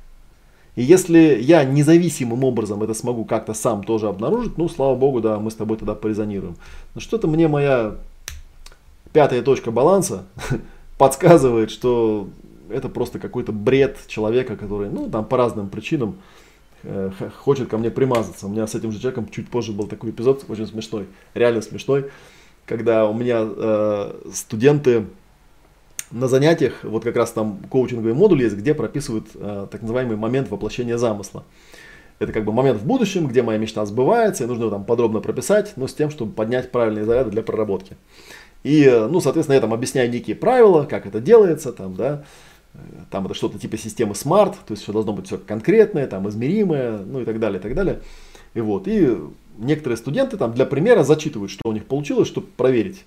И 0.74 0.82
если 0.82 1.38
я 1.40 1.64
независимым 1.64 2.44
образом 2.44 2.82
это 2.82 2.94
смогу 2.94 3.24
как-то 3.24 3.52
сам 3.52 3.84
тоже 3.84 4.08
обнаружить, 4.08 4.56
ну, 4.56 4.68
слава 4.68 4.94
богу, 4.96 5.20
да, 5.20 5.38
мы 5.38 5.50
с 5.50 5.54
тобой 5.54 5.76
тогда 5.76 5.94
порезонируем. 5.94 6.56
Но 6.94 7.00
что-то 7.00 7.28
мне 7.28 7.46
моя 7.46 7.96
пятая 9.12 9.42
точка 9.42 9.70
баланса 9.70 10.24
подсказывает, 10.98 11.70
что 11.70 12.28
это 12.70 12.88
просто 12.88 13.18
какой-то 13.18 13.52
бред 13.52 13.98
человека, 14.06 14.56
который, 14.56 14.88
ну, 14.88 15.10
там 15.10 15.26
по 15.26 15.36
разным 15.36 15.68
причинам 15.68 16.16
э, 16.84 17.10
хочет 17.38 17.68
ко 17.68 17.76
мне 17.76 17.90
примазаться. 17.90 18.46
У 18.46 18.50
меня 18.50 18.66
с 18.66 18.74
этим 18.74 18.92
же 18.92 18.98
человеком 18.98 19.28
чуть 19.28 19.50
позже 19.50 19.72
был 19.72 19.86
такой 19.86 20.10
эпизод, 20.10 20.46
очень 20.48 20.66
смешной, 20.66 21.06
реально 21.34 21.60
смешной, 21.60 22.06
когда 22.64 23.06
у 23.06 23.12
меня 23.12 23.42
э, 23.44 24.30
студенты 24.32 25.04
на 26.12 26.28
занятиях, 26.28 26.74
вот 26.82 27.04
как 27.04 27.16
раз 27.16 27.32
там 27.32 27.58
коучинговый 27.70 28.14
модуль 28.14 28.42
есть, 28.42 28.56
где 28.56 28.74
прописывают 28.74 29.28
э, 29.34 29.66
так 29.70 29.82
называемый 29.82 30.16
момент 30.16 30.50
воплощения 30.50 30.98
замысла. 30.98 31.44
Это 32.18 32.32
как 32.32 32.44
бы 32.44 32.52
момент 32.52 32.80
в 32.80 32.86
будущем, 32.86 33.26
где 33.26 33.42
моя 33.42 33.58
мечта 33.58 33.84
сбывается, 33.84 34.44
и 34.44 34.46
нужно 34.46 34.70
там 34.70 34.84
подробно 34.84 35.20
прописать, 35.20 35.72
но 35.76 35.88
с 35.88 35.94
тем, 35.94 36.10
чтобы 36.10 36.32
поднять 36.32 36.70
правильные 36.70 37.04
заряды 37.04 37.30
для 37.30 37.42
проработки. 37.42 37.96
И, 38.62 38.84
э, 38.84 39.06
ну, 39.08 39.20
соответственно, 39.20 39.54
я 39.54 39.60
там 39.60 39.74
объясняю 39.74 40.10
некие 40.10 40.36
правила, 40.36 40.84
как 40.84 41.06
это 41.06 41.20
делается, 41.20 41.72
там, 41.72 41.94
да, 41.94 42.24
э, 42.74 42.78
там 43.10 43.24
это 43.24 43.34
что-то 43.34 43.58
типа 43.58 43.78
системы 43.78 44.12
SMART, 44.12 44.54
то 44.66 44.72
есть 44.72 44.82
все 44.82 44.92
должно 44.92 45.12
быть 45.14 45.26
все 45.26 45.38
конкретное, 45.38 46.06
там, 46.06 46.28
измеримое, 46.28 46.98
ну 46.98 47.22
и 47.22 47.24
так 47.24 47.40
далее, 47.40 47.58
и 47.58 47.62
так 47.62 47.74
далее. 47.74 48.02
И 48.54 48.60
вот, 48.60 48.86
и 48.86 49.16
некоторые 49.58 49.96
студенты 49.96 50.36
там 50.36 50.52
для 50.52 50.66
примера 50.66 51.02
зачитывают, 51.04 51.50
что 51.50 51.68
у 51.68 51.72
них 51.72 51.86
получилось, 51.86 52.28
чтобы 52.28 52.48
проверить, 52.48 53.04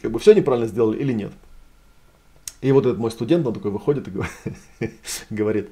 как 0.00 0.10
бы 0.10 0.18
все 0.18 0.32
неправильно 0.32 0.66
сделали 0.66 0.98
или 0.98 1.12
нет. 1.12 1.32
И 2.64 2.72
вот 2.72 2.86
этот 2.86 2.98
мой 2.98 3.10
студент, 3.10 3.46
он 3.46 3.52
такой 3.52 3.70
выходит 3.70 4.08
и 4.08 4.90
говорит, 5.30 5.68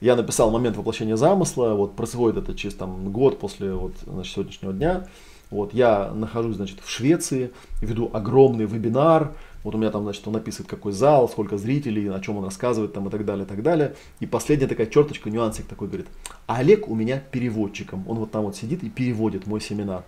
я 0.00 0.16
написал 0.16 0.50
момент 0.50 0.74
воплощения 0.74 1.16
замысла, 1.16 1.74
вот 1.74 1.96
происходит 1.96 2.38
это 2.38 2.56
через 2.56 2.74
там, 2.74 3.12
год 3.12 3.38
после 3.38 3.74
вот, 3.74 3.92
значит, 4.06 4.32
сегодняшнего 4.32 4.72
дня. 4.72 5.06
Вот, 5.50 5.74
я 5.74 6.10
нахожусь, 6.14 6.56
значит, 6.56 6.80
в 6.80 6.88
Швеции, 6.88 7.50
веду 7.82 8.08
огромный 8.14 8.64
вебинар, 8.64 9.34
вот 9.64 9.74
у 9.74 9.78
меня 9.78 9.90
там, 9.90 10.04
значит, 10.04 10.26
он 10.26 10.32
написывает, 10.32 10.70
какой 10.70 10.92
зал, 10.92 11.28
сколько 11.28 11.58
зрителей, 11.58 12.08
о 12.08 12.18
чем 12.20 12.38
он 12.38 12.44
рассказывает 12.44 12.94
там 12.94 13.08
и 13.08 13.10
так 13.10 13.26
далее, 13.26 13.44
и 13.44 13.48
так 13.48 13.62
далее. 13.62 13.94
И 14.20 14.26
последняя 14.26 14.66
такая 14.66 14.86
черточка, 14.86 15.28
нюансик 15.28 15.66
такой, 15.66 15.88
говорит, 15.88 16.06
Олег 16.46 16.88
у 16.88 16.94
меня 16.94 17.22
переводчиком, 17.30 18.08
он 18.08 18.16
вот 18.16 18.30
там 18.30 18.44
вот 18.44 18.56
сидит 18.56 18.82
и 18.82 18.88
переводит 18.88 19.46
мой 19.46 19.60
семинар. 19.60 20.04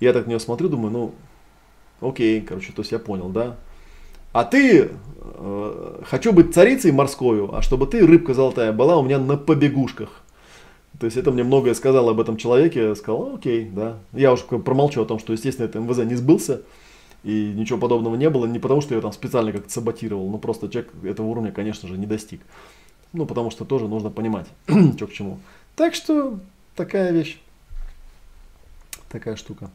Я 0.00 0.12
так 0.12 0.26
на 0.26 0.32
него 0.32 0.40
смотрю, 0.40 0.68
думаю, 0.68 0.90
ну, 0.90 1.14
окей, 2.06 2.42
короче, 2.42 2.74
то 2.74 2.82
есть 2.82 2.92
я 2.92 2.98
понял, 2.98 3.30
да, 3.30 3.56
а 4.34 4.44
ты, 4.44 4.90
э, 5.22 6.00
хочу 6.04 6.32
быть 6.32 6.52
царицей 6.52 6.90
морскою, 6.90 7.54
а 7.54 7.62
чтобы 7.62 7.86
ты, 7.86 8.04
рыбка 8.04 8.34
золотая, 8.34 8.72
была 8.72 8.98
у 8.98 9.04
меня 9.04 9.20
на 9.20 9.36
побегушках. 9.36 10.10
То 10.98 11.06
есть 11.06 11.16
это 11.16 11.30
мне 11.30 11.44
многое 11.44 11.72
сказал 11.74 12.08
об 12.08 12.18
этом 12.18 12.36
человеке. 12.36 12.88
Я 12.88 12.94
сказал, 12.96 13.36
окей, 13.36 13.70
да. 13.72 13.98
Я 14.12 14.32
уже 14.32 14.42
промолчу 14.42 15.00
о 15.00 15.04
том, 15.04 15.20
что, 15.20 15.32
естественно, 15.32 15.66
это 15.66 15.78
МВЗ 15.78 15.98
не 15.98 16.16
сбылся. 16.16 16.62
И 17.22 17.52
ничего 17.54 17.78
подобного 17.78 18.16
не 18.16 18.28
было. 18.28 18.46
Не 18.46 18.58
потому, 18.58 18.80
что 18.80 18.96
я 18.96 19.00
там 19.00 19.12
специально 19.12 19.52
как-то 19.52 19.70
саботировал, 19.70 20.28
но 20.28 20.38
просто 20.38 20.68
человек 20.68 20.92
этого 21.04 21.26
уровня, 21.26 21.52
конечно 21.52 21.88
же, 21.88 21.96
не 21.96 22.06
достиг. 22.06 22.40
Ну, 23.12 23.26
потому 23.26 23.52
что 23.52 23.64
тоже 23.64 23.86
нужно 23.86 24.10
понимать, 24.10 24.46
что 24.96 25.06
к 25.06 25.12
чему. 25.12 25.38
Так 25.76 25.94
что 25.94 26.40
такая 26.74 27.12
вещь. 27.12 27.38
Такая 29.10 29.36
штука. 29.36 29.70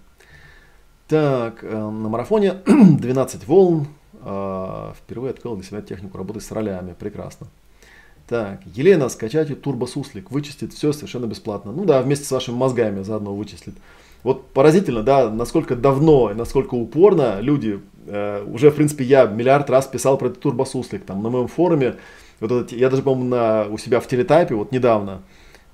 Так, 1.07 1.63
э, 1.63 1.73
на 1.73 2.09
марафоне 2.09 2.55
12 2.65 3.47
волн, 3.47 3.87
а, 3.87 3.98
впервые 4.21 5.31
открыл 5.31 5.55
для 5.55 5.63
себя 5.63 5.81
технику 5.81 6.17
работы 6.17 6.41
с 6.41 6.51
ролями. 6.51 6.95
Прекрасно. 6.97 7.47
Так, 8.27 8.61
Елена, 8.75 9.09
скачайте 9.09 9.55
турбосуслик, 9.55 10.29
вычистит 10.29 10.73
все 10.73 10.93
совершенно 10.93 11.25
бесплатно. 11.25 11.71
Ну 11.71 11.85
да, 11.85 12.01
вместе 12.01 12.25
с 12.25 12.31
вашими 12.31 12.55
мозгами 12.55 13.01
заодно 13.01 13.33
вычислит. 13.33 13.73
Вот 14.21 14.49
поразительно, 14.49 15.01
да, 15.01 15.29
насколько 15.31 15.75
давно 15.75 16.29
и 16.29 16.35
насколько 16.35 16.75
упорно 16.75 17.39
люди, 17.39 17.79
э, 18.05 18.45
уже 18.45 18.69
в 18.69 18.75
принципе 18.75 19.03
я 19.05 19.25
миллиард 19.25 19.69
раз 19.69 19.87
писал 19.87 20.17
про 20.17 20.27
этот 20.27 20.41
турбосуслик, 20.41 21.05
там 21.05 21.23
на 21.23 21.29
моем 21.29 21.47
форуме, 21.47 21.95
вот 22.39 22.51
этот, 22.51 22.71
я 22.71 22.89
даже, 22.89 23.01
по-моему, 23.01 23.29
на, 23.29 23.65
у 23.67 23.77
себя 23.77 23.99
в 23.99 24.07
телетапе, 24.07 24.55
вот 24.55 24.71
недавно, 24.71 25.21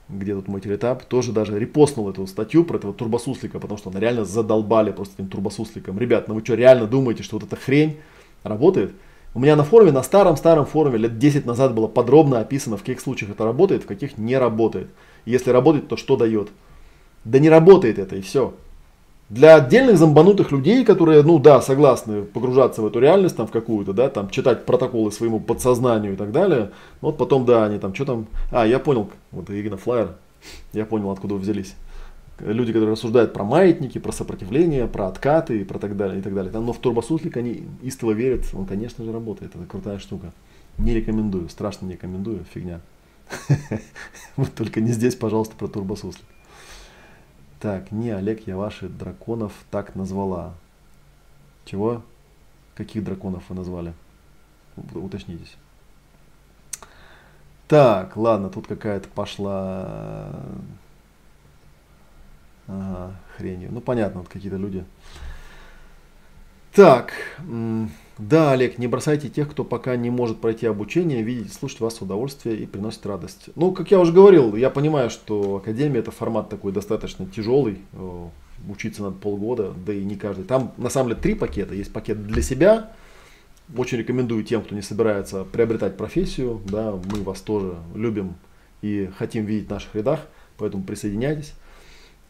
где 0.08 0.34
тут 0.34 0.48
мой 0.48 0.62
телетап, 0.62 1.04
тоже 1.04 1.32
даже 1.34 1.60
репостнул 1.60 2.10
эту 2.10 2.26
статью 2.28 2.64
про 2.64 2.78
этого 2.78 2.94
турбосуслика, 2.94 3.60
потому 3.60 3.78
что 3.78 3.90
он 3.90 3.98
реально 3.98 4.26
задолбали 4.26 4.92
просто 4.92 5.16
этим 5.16 5.30
турбосусликом. 5.30 6.00
Ребят, 6.00 6.28
ну 6.28 6.36
вы 6.36 6.42
что, 6.42 6.54
реально 6.54 6.88
думаете, 6.88 7.24
что 7.24 7.38
вот 7.38 7.46
эта 7.46 7.56
хрень 7.56 7.98
работает. 8.46 8.94
У 9.34 9.40
меня 9.40 9.56
на 9.56 9.64
форуме, 9.64 9.92
на 9.92 10.04
старом-старом 10.04 10.66
форуме 10.66 10.98
лет 10.98 11.20
10 11.20 11.46
назад 11.46 11.74
было 11.74 11.88
подробно 11.88 12.40
описано, 12.40 12.78
в 12.78 12.82
каких 12.82 13.02
случаях 13.02 13.32
это 13.32 13.44
работает, 13.44 13.84
в 13.84 13.88
каких 13.88 14.18
не 14.18 14.38
работает. 14.38 14.88
если 15.26 15.50
работает, 15.50 15.88
то 15.88 15.98
что 15.98 16.16
дает. 16.16 16.50
Да 17.26 17.40
не 17.40 17.50
работает 17.50 18.00
это 18.00 18.16
и 18.16 18.22
все. 18.22 18.54
Для 19.30 19.56
отдельных 19.56 19.98
зомбанутых 19.98 20.52
людей, 20.52 20.86
которые, 20.86 21.24
ну 21.24 21.40
да, 21.40 21.60
согласны 21.60 22.22
погружаться 22.22 22.84
в 22.84 22.86
эту 22.86 23.00
реальность, 23.00 23.36
там 23.36 23.48
в 23.48 23.52
какую-то, 23.52 23.92
да, 23.92 24.08
там 24.08 24.30
читать 24.30 24.66
протоколы 24.66 25.12
своему 25.12 25.40
подсознанию 25.40 26.14
и 26.14 26.16
так 26.16 26.32
далее, 26.32 26.70
вот 27.02 27.18
потом, 27.18 27.44
да, 27.44 27.66
они 27.66 27.80
там, 27.80 27.96
что 27.96 28.06
там, 28.06 28.28
а, 28.52 28.68
я 28.68 28.78
понял, 28.78 29.10
вот 29.32 29.50
Ирина 29.50 29.78
Флайер, 29.78 30.16
я 30.74 30.86
понял, 30.86 31.10
откуда 31.10 31.34
вы 31.34 31.40
взялись 31.40 31.74
люди, 32.40 32.74
которые 32.74 32.94
рассуждают 32.94 33.34
про 33.34 33.44
маятники, 33.44 33.98
про 33.98 34.12
сопротивление, 34.12 34.88
про 34.88 35.08
откаты 35.08 35.62
и 35.62 35.64
про 35.64 35.80
так 35.80 35.96
далее, 35.96 36.20
и 36.20 36.22
так 36.22 36.34
далее. 36.34 36.52
Но 36.52 36.74
в 36.74 36.80
турбосуслик 36.80 37.38
они 37.38 37.68
истово 37.82 38.12
верят, 38.12 38.46
он, 38.54 38.66
конечно 38.66 39.04
же, 39.04 39.12
работает. 39.12 39.56
Это 39.56 39.66
крутая 39.66 40.00
штука. 40.00 40.32
Не 40.78 40.94
рекомендую, 40.94 41.50
страшно 41.50 41.86
не 41.86 41.94
рекомендую, 41.94 42.46
фигня. 42.54 42.82
Вот 44.36 44.54
только 44.54 44.82
не 44.82 44.92
здесь, 44.92 45.16
пожалуйста, 45.16 45.56
про 45.56 45.68
турбосуслик. 45.68 46.26
Так, 47.60 47.92
не, 47.92 48.12
Олег, 48.12 48.46
я 48.48 48.58
ваших 48.58 48.96
драконов 48.96 49.54
так 49.72 49.96
назвала. 49.96 50.54
Чего? 51.64 52.04
Каких 52.76 53.04
драконов 53.04 53.44
вы 53.50 53.56
назвали? 53.56 53.94
Уточнитесь. 54.94 55.56
Так, 57.68 58.16
ладно, 58.18 58.50
тут 58.50 58.68
какая-то 58.68 59.08
пошла 59.10 60.36
Ага, 62.68 63.16
хренью. 63.38 63.70
Ну, 63.72 63.82
понятно, 63.82 64.22
вот 64.22 64.30
какие-то 64.30 64.58
люди. 64.58 64.84
Так, 66.74 67.14
да, 68.18 68.52
Олег, 68.52 68.78
не 68.78 68.88
бросайте 68.88 69.30
тех, 69.30 69.50
кто 69.50 69.64
пока 69.64 69.96
не 69.96 70.10
может 70.10 70.42
пройти 70.42 70.66
обучение, 70.66 71.22
видеть, 71.22 71.54
слушать 71.54 71.80
вас 71.80 71.96
с 71.96 72.02
удовольствием 72.02 72.62
и 72.62 72.66
приносит 72.66 73.06
радость. 73.06 73.50
Ну, 73.56 73.72
как 73.72 73.92
я 73.92 74.00
уже 74.00 74.12
говорил, 74.12 74.58
я 74.58 74.70
понимаю, 74.70 75.10
что 75.10 75.56
Академия 75.56 76.00
это 76.00 76.12
формат 76.12 76.50
такой 76.50 76.74
достаточно 76.74 77.26
тяжелый, 77.28 77.80
учиться 78.68 79.04
надо 79.04 79.16
полгода, 79.16 79.74
да 79.86 79.94
и 79.94 80.04
не 80.04 80.18
каждый. 80.18 80.44
Там 80.44 80.74
на 80.76 80.90
самом 80.90 81.12
деле 81.12 81.22
три 81.22 81.36
пакета. 81.36 81.74
Есть 81.74 81.94
пакет 81.94 82.28
для 82.28 82.42
себя. 82.42 82.92
Очень 83.76 84.00
рекомендую 84.00 84.44
тем, 84.44 84.62
кто 84.62 84.76
не 84.76 84.82
собирается 84.82 85.46
приобретать 85.46 85.96
профессию. 85.96 86.62
Да, 86.66 86.92
мы 86.92 87.24
вас 87.24 87.40
тоже 87.40 87.78
любим 87.96 88.36
и 88.82 89.10
хотим 89.18 89.46
видеть 89.46 89.68
в 89.68 89.72
наших 89.72 89.96
рядах, 89.96 90.28
поэтому 90.58 90.84
присоединяйтесь. 90.84 91.54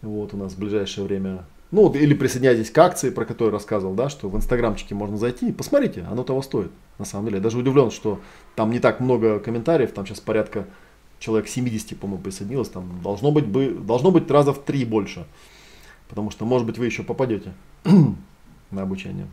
Вот 0.01 0.33
у 0.33 0.37
нас 0.37 0.53
в 0.53 0.59
ближайшее 0.59 1.05
время 1.05 1.45
ну, 1.71 1.91
или 1.91 2.13
присоединяйтесь 2.13 2.71
к 2.71 2.77
акции, 2.77 3.09
про 3.09 3.25
которую 3.25 3.51
рассказывал, 3.51 3.95
да, 3.95 4.09
что 4.09 4.29
в 4.29 4.37
инстаграмчике 4.37 4.95
можно 4.95 5.17
зайти 5.17 5.49
и 5.49 5.51
посмотрите, 5.51 6.05
оно 6.09 6.23
того 6.23 6.41
стоит, 6.41 6.71
на 6.99 7.05
самом 7.05 7.25
деле. 7.25 7.37
Я 7.37 7.43
даже 7.43 7.57
удивлен, 7.57 7.91
что 7.91 8.19
там 8.55 8.71
не 8.71 8.79
так 8.79 8.99
много 8.99 9.39
комментариев, 9.39 9.91
там 9.91 10.05
сейчас 10.05 10.19
порядка 10.19 10.67
человек 11.19 11.49
70, 11.49 11.99
по-моему, 11.99 12.23
присоединилось, 12.23 12.69
там 12.69 13.01
должно 13.01 13.31
быть, 13.31 13.45
бы, 13.45 13.69
должно 13.69 14.11
быть 14.11 14.29
раза 14.29 14.53
в 14.53 14.63
три 14.63 14.85
больше, 14.85 15.25
потому 16.07 16.31
что, 16.31 16.45
может 16.45 16.67
быть, 16.67 16.77
вы 16.77 16.85
еще 16.85 17.03
попадете 17.03 17.53
на 18.71 18.81
обучение. 18.81 19.27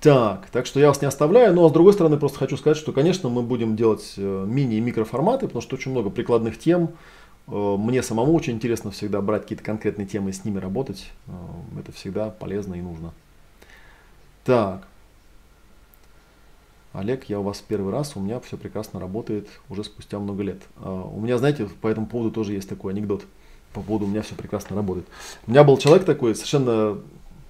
Так, 0.00 0.48
так 0.50 0.66
что 0.66 0.78
я 0.78 0.88
вас 0.88 1.00
не 1.00 1.06
оставляю, 1.06 1.54
но 1.54 1.68
с 1.68 1.72
другой 1.72 1.92
стороны 1.92 2.16
просто 2.16 2.38
хочу 2.38 2.56
сказать, 2.56 2.76
что, 2.76 2.92
конечно, 2.92 3.28
мы 3.28 3.42
будем 3.42 3.76
делать 3.76 4.14
э, 4.16 4.44
мини- 4.46 4.76
и 4.76 4.80
микроформаты, 4.80 5.46
потому 5.46 5.62
что 5.62 5.76
очень 5.76 5.90
много 5.90 6.10
прикладных 6.10 6.58
тем, 6.58 6.90
мне 7.46 8.02
самому 8.02 8.34
очень 8.34 8.54
интересно 8.54 8.90
всегда 8.90 9.20
брать 9.20 9.42
какие-то 9.42 9.62
конкретные 9.62 10.06
темы 10.06 10.30
и 10.30 10.32
с 10.32 10.44
ними 10.44 10.58
работать. 10.58 11.10
Э, 11.28 11.30
это 11.78 11.92
всегда 11.92 12.30
полезно 12.30 12.74
и 12.74 12.80
нужно. 12.80 13.12
Так. 14.44 14.86
Олег, 16.92 17.24
я 17.24 17.38
у 17.38 17.42
вас 17.42 17.62
первый 17.66 17.92
раз, 17.92 18.16
у 18.16 18.20
меня 18.20 18.40
все 18.40 18.56
прекрасно 18.56 18.98
работает 18.98 19.48
уже 19.68 19.84
спустя 19.84 20.18
много 20.18 20.42
лет. 20.42 20.62
Э, 20.78 21.04
у 21.12 21.20
меня, 21.20 21.38
знаете, 21.38 21.68
по 21.80 21.86
этому 21.86 22.06
поводу 22.06 22.32
тоже 22.32 22.52
есть 22.52 22.68
такой 22.68 22.92
анекдот. 22.92 23.24
По 23.72 23.80
поводу 23.80 24.06
у 24.06 24.08
меня 24.08 24.22
все 24.22 24.34
прекрасно 24.34 24.74
работает. 24.74 25.06
У 25.46 25.50
меня 25.50 25.62
был 25.62 25.76
человек 25.76 26.04
такой, 26.04 26.34
совершенно, 26.34 26.98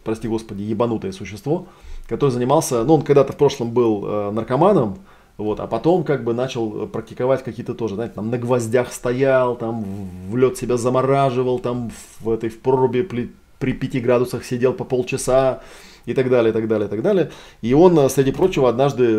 прости 0.05 0.28
господи, 0.28 0.62
ебанутое 0.62 1.12
существо, 1.12 1.68
который 2.06 2.31
занимался, 2.31 2.85
ну 2.85 2.94
он 2.94 3.02
когда-то 3.02 3.32
в 3.32 3.36
прошлом 3.36 3.70
был 3.70 4.32
наркоманом, 4.32 4.98
вот, 5.39 5.61
а 5.61 5.67
потом 5.67 6.03
как 6.03 6.25
бы 6.25 6.33
начал 6.33 6.87
практиковать 6.87 7.45
какие-то 7.45 7.75
тоже, 7.75 7.95
знаете, 7.95 8.15
там 8.15 8.31
на 8.31 8.39
гвоздях 8.39 8.91
стоял, 8.93 9.55
там 9.55 9.85
в 10.31 10.37
лед 10.37 10.57
себя 10.57 10.79
замораживал, 10.79 11.59
там 11.59 11.91
в 12.21 12.31
этой 12.31 12.49
в 12.49 12.59
проруби 12.61 13.03
при, 13.03 13.33
при 13.59 13.73
5 13.73 14.03
градусах 14.03 14.45
сидел 14.45 14.73
по 14.73 14.85
полчаса 14.85 15.61
и 16.07 16.15
так 16.15 16.31
далее, 16.31 16.51
и 16.51 16.53
так 16.55 16.69
далее, 16.69 16.87
и 16.87 16.91
так 16.91 17.03
далее. 17.03 17.31
И 17.61 17.75
он, 17.75 17.99
э, 17.99 18.09
среди 18.09 18.33
прочего, 18.33 18.69
однажды 18.71 19.05
э, 19.05 19.19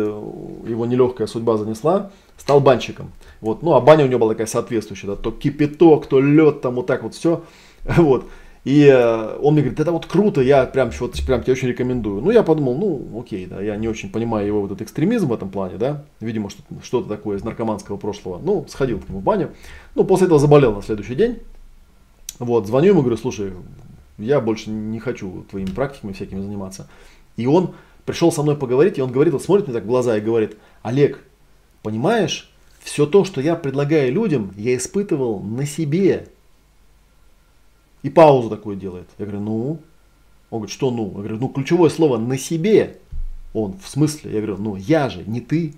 его 0.68 0.86
нелегкая 0.86 1.28
судьба 1.28 1.56
занесла, 1.56 2.10
стал 2.36 2.60
банщиком. 2.60 3.12
Вот, 3.40 3.62
ну, 3.62 3.74
а 3.74 3.80
баня 3.80 4.04
у 4.04 4.08
него 4.08 4.18
была 4.18 4.32
такая 4.32 4.48
соответствующая, 4.48 5.08
да, 5.08 5.16
то 5.16 5.30
кипяток, 5.30 6.06
то 6.06 6.20
лед, 6.20 6.62
там 6.62 6.74
вот 6.74 6.86
так 6.86 7.04
вот 7.04 7.14
все. 7.14 7.44
Вот. 7.96 8.24
И 8.68 8.84
э, 8.84 9.38
он 9.40 9.54
мне 9.54 9.62
говорит, 9.62 9.80
это 9.80 9.92
вот 9.92 10.04
круто, 10.04 10.42
я 10.42 10.66
прям, 10.66 10.90
вот, 11.00 11.18
прям 11.24 11.42
тебе 11.42 11.54
очень 11.54 11.68
рекомендую. 11.68 12.20
Ну, 12.20 12.30
я 12.30 12.42
подумал, 12.42 12.76
ну, 12.76 13.18
окей, 13.18 13.46
да, 13.46 13.62
я 13.62 13.76
не 13.76 13.88
очень 13.88 14.12
понимаю 14.12 14.46
его 14.46 14.60
вот 14.60 14.66
этот 14.66 14.82
экстремизм 14.82 15.28
в 15.28 15.32
этом 15.32 15.48
плане, 15.48 15.78
да, 15.78 16.04
видимо, 16.20 16.50
что-то, 16.50 16.74
что-то 16.84 17.08
такое 17.08 17.38
из 17.38 17.44
наркоманского 17.44 17.96
прошлого. 17.96 18.38
Ну, 18.38 18.66
сходил 18.68 19.00
к 19.00 19.08
нему 19.08 19.20
в 19.20 19.22
баню. 19.22 19.52
Ну, 19.94 20.04
после 20.04 20.26
этого 20.26 20.38
заболел 20.38 20.74
на 20.74 20.82
следующий 20.82 21.14
день. 21.14 21.38
Вот, 22.40 22.66
звоню 22.66 22.88
ему, 22.88 23.00
говорю, 23.00 23.16
слушай, 23.16 23.54
я 24.18 24.38
больше 24.38 24.68
не 24.68 24.98
хочу 24.98 25.46
твоими 25.48 25.70
практиками 25.70 26.12
всякими 26.12 26.42
заниматься. 26.42 26.90
И 27.38 27.46
он 27.46 27.72
пришел 28.04 28.30
со 28.30 28.42
мной 28.42 28.58
поговорить, 28.58 28.98
и 28.98 29.00
он 29.00 29.12
говорит, 29.12 29.32
вот 29.32 29.42
смотрит 29.42 29.66
мне 29.66 29.74
так 29.74 29.84
в 29.84 29.88
глаза 29.88 30.18
и 30.18 30.20
говорит, 30.20 30.58
Олег, 30.82 31.24
понимаешь, 31.82 32.52
все 32.80 33.06
то, 33.06 33.24
что 33.24 33.40
я 33.40 33.54
предлагаю 33.54 34.12
людям, 34.12 34.52
я 34.58 34.76
испытывал 34.76 35.40
на 35.40 35.64
себе. 35.64 36.28
И 38.02 38.10
паузу 38.10 38.48
такую 38.48 38.76
делает. 38.76 39.08
Я 39.18 39.26
говорю, 39.26 39.42
ну? 39.42 39.78
Он 40.50 40.60
говорит, 40.60 40.72
что 40.72 40.90
ну? 40.90 41.08
Я 41.08 41.18
говорю, 41.18 41.38
ну 41.38 41.48
ключевое 41.48 41.90
слово 41.90 42.18
на 42.18 42.38
себе. 42.38 42.98
Он, 43.52 43.76
в 43.82 43.88
смысле? 43.88 44.32
Я 44.32 44.40
говорю, 44.40 44.56
ну 44.58 44.76
я 44.76 45.08
же, 45.08 45.24
не 45.26 45.40
ты. 45.40 45.74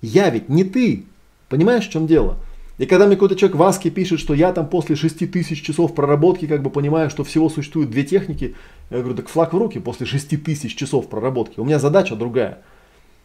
Я 0.00 0.30
ведь 0.30 0.48
не 0.48 0.64
ты. 0.64 1.04
Понимаешь, 1.48 1.86
в 1.86 1.90
чем 1.90 2.06
дело? 2.06 2.38
И 2.78 2.86
когда 2.86 3.06
мне 3.06 3.16
какой-то 3.16 3.34
человек 3.34 3.56
в 3.56 3.62
Аске 3.64 3.90
пишет, 3.90 4.20
что 4.20 4.34
я 4.34 4.52
там 4.52 4.68
после 4.68 4.94
6 4.94 5.30
тысяч 5.30 5.62
часов 5.62 5.94
проработки 5.94 6.46
как 6.46 6.62
бы 6.62 6.70
понимаю, 6.70 7.10
что 7.10 7.24
всего 7.24 7.48
существует 7.48 7.90
две 7.90 8.04
техники, 8.04 8.54
я 8.90 8.98
говорю, 8.98 9.16
так 9.16 9.28
флаг 9.28 9.52
в 9.52 9.58
руки 9.58 9.80
после 9.80 10.06
6 10.06 10.44
тысяч 10.44 10.76
часов 10.76 11.08
проработки. 11.08 11.58
У 11.58 11.64
меня 11.64 11.80
задача 11.80 12.14
другая. 12.14 12.62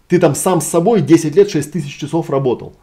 Ты 0.07 0.19
там 0.19 0.33
сам 0.33 0.59
с 0.59 0.67
собой 0.67 1.01
10 1.01 1.35
лет 1.35 1.51
6 1.51 1.71
тысяч 1.71 1.95
часов 1.95 2.31
работал. 2.31 2.75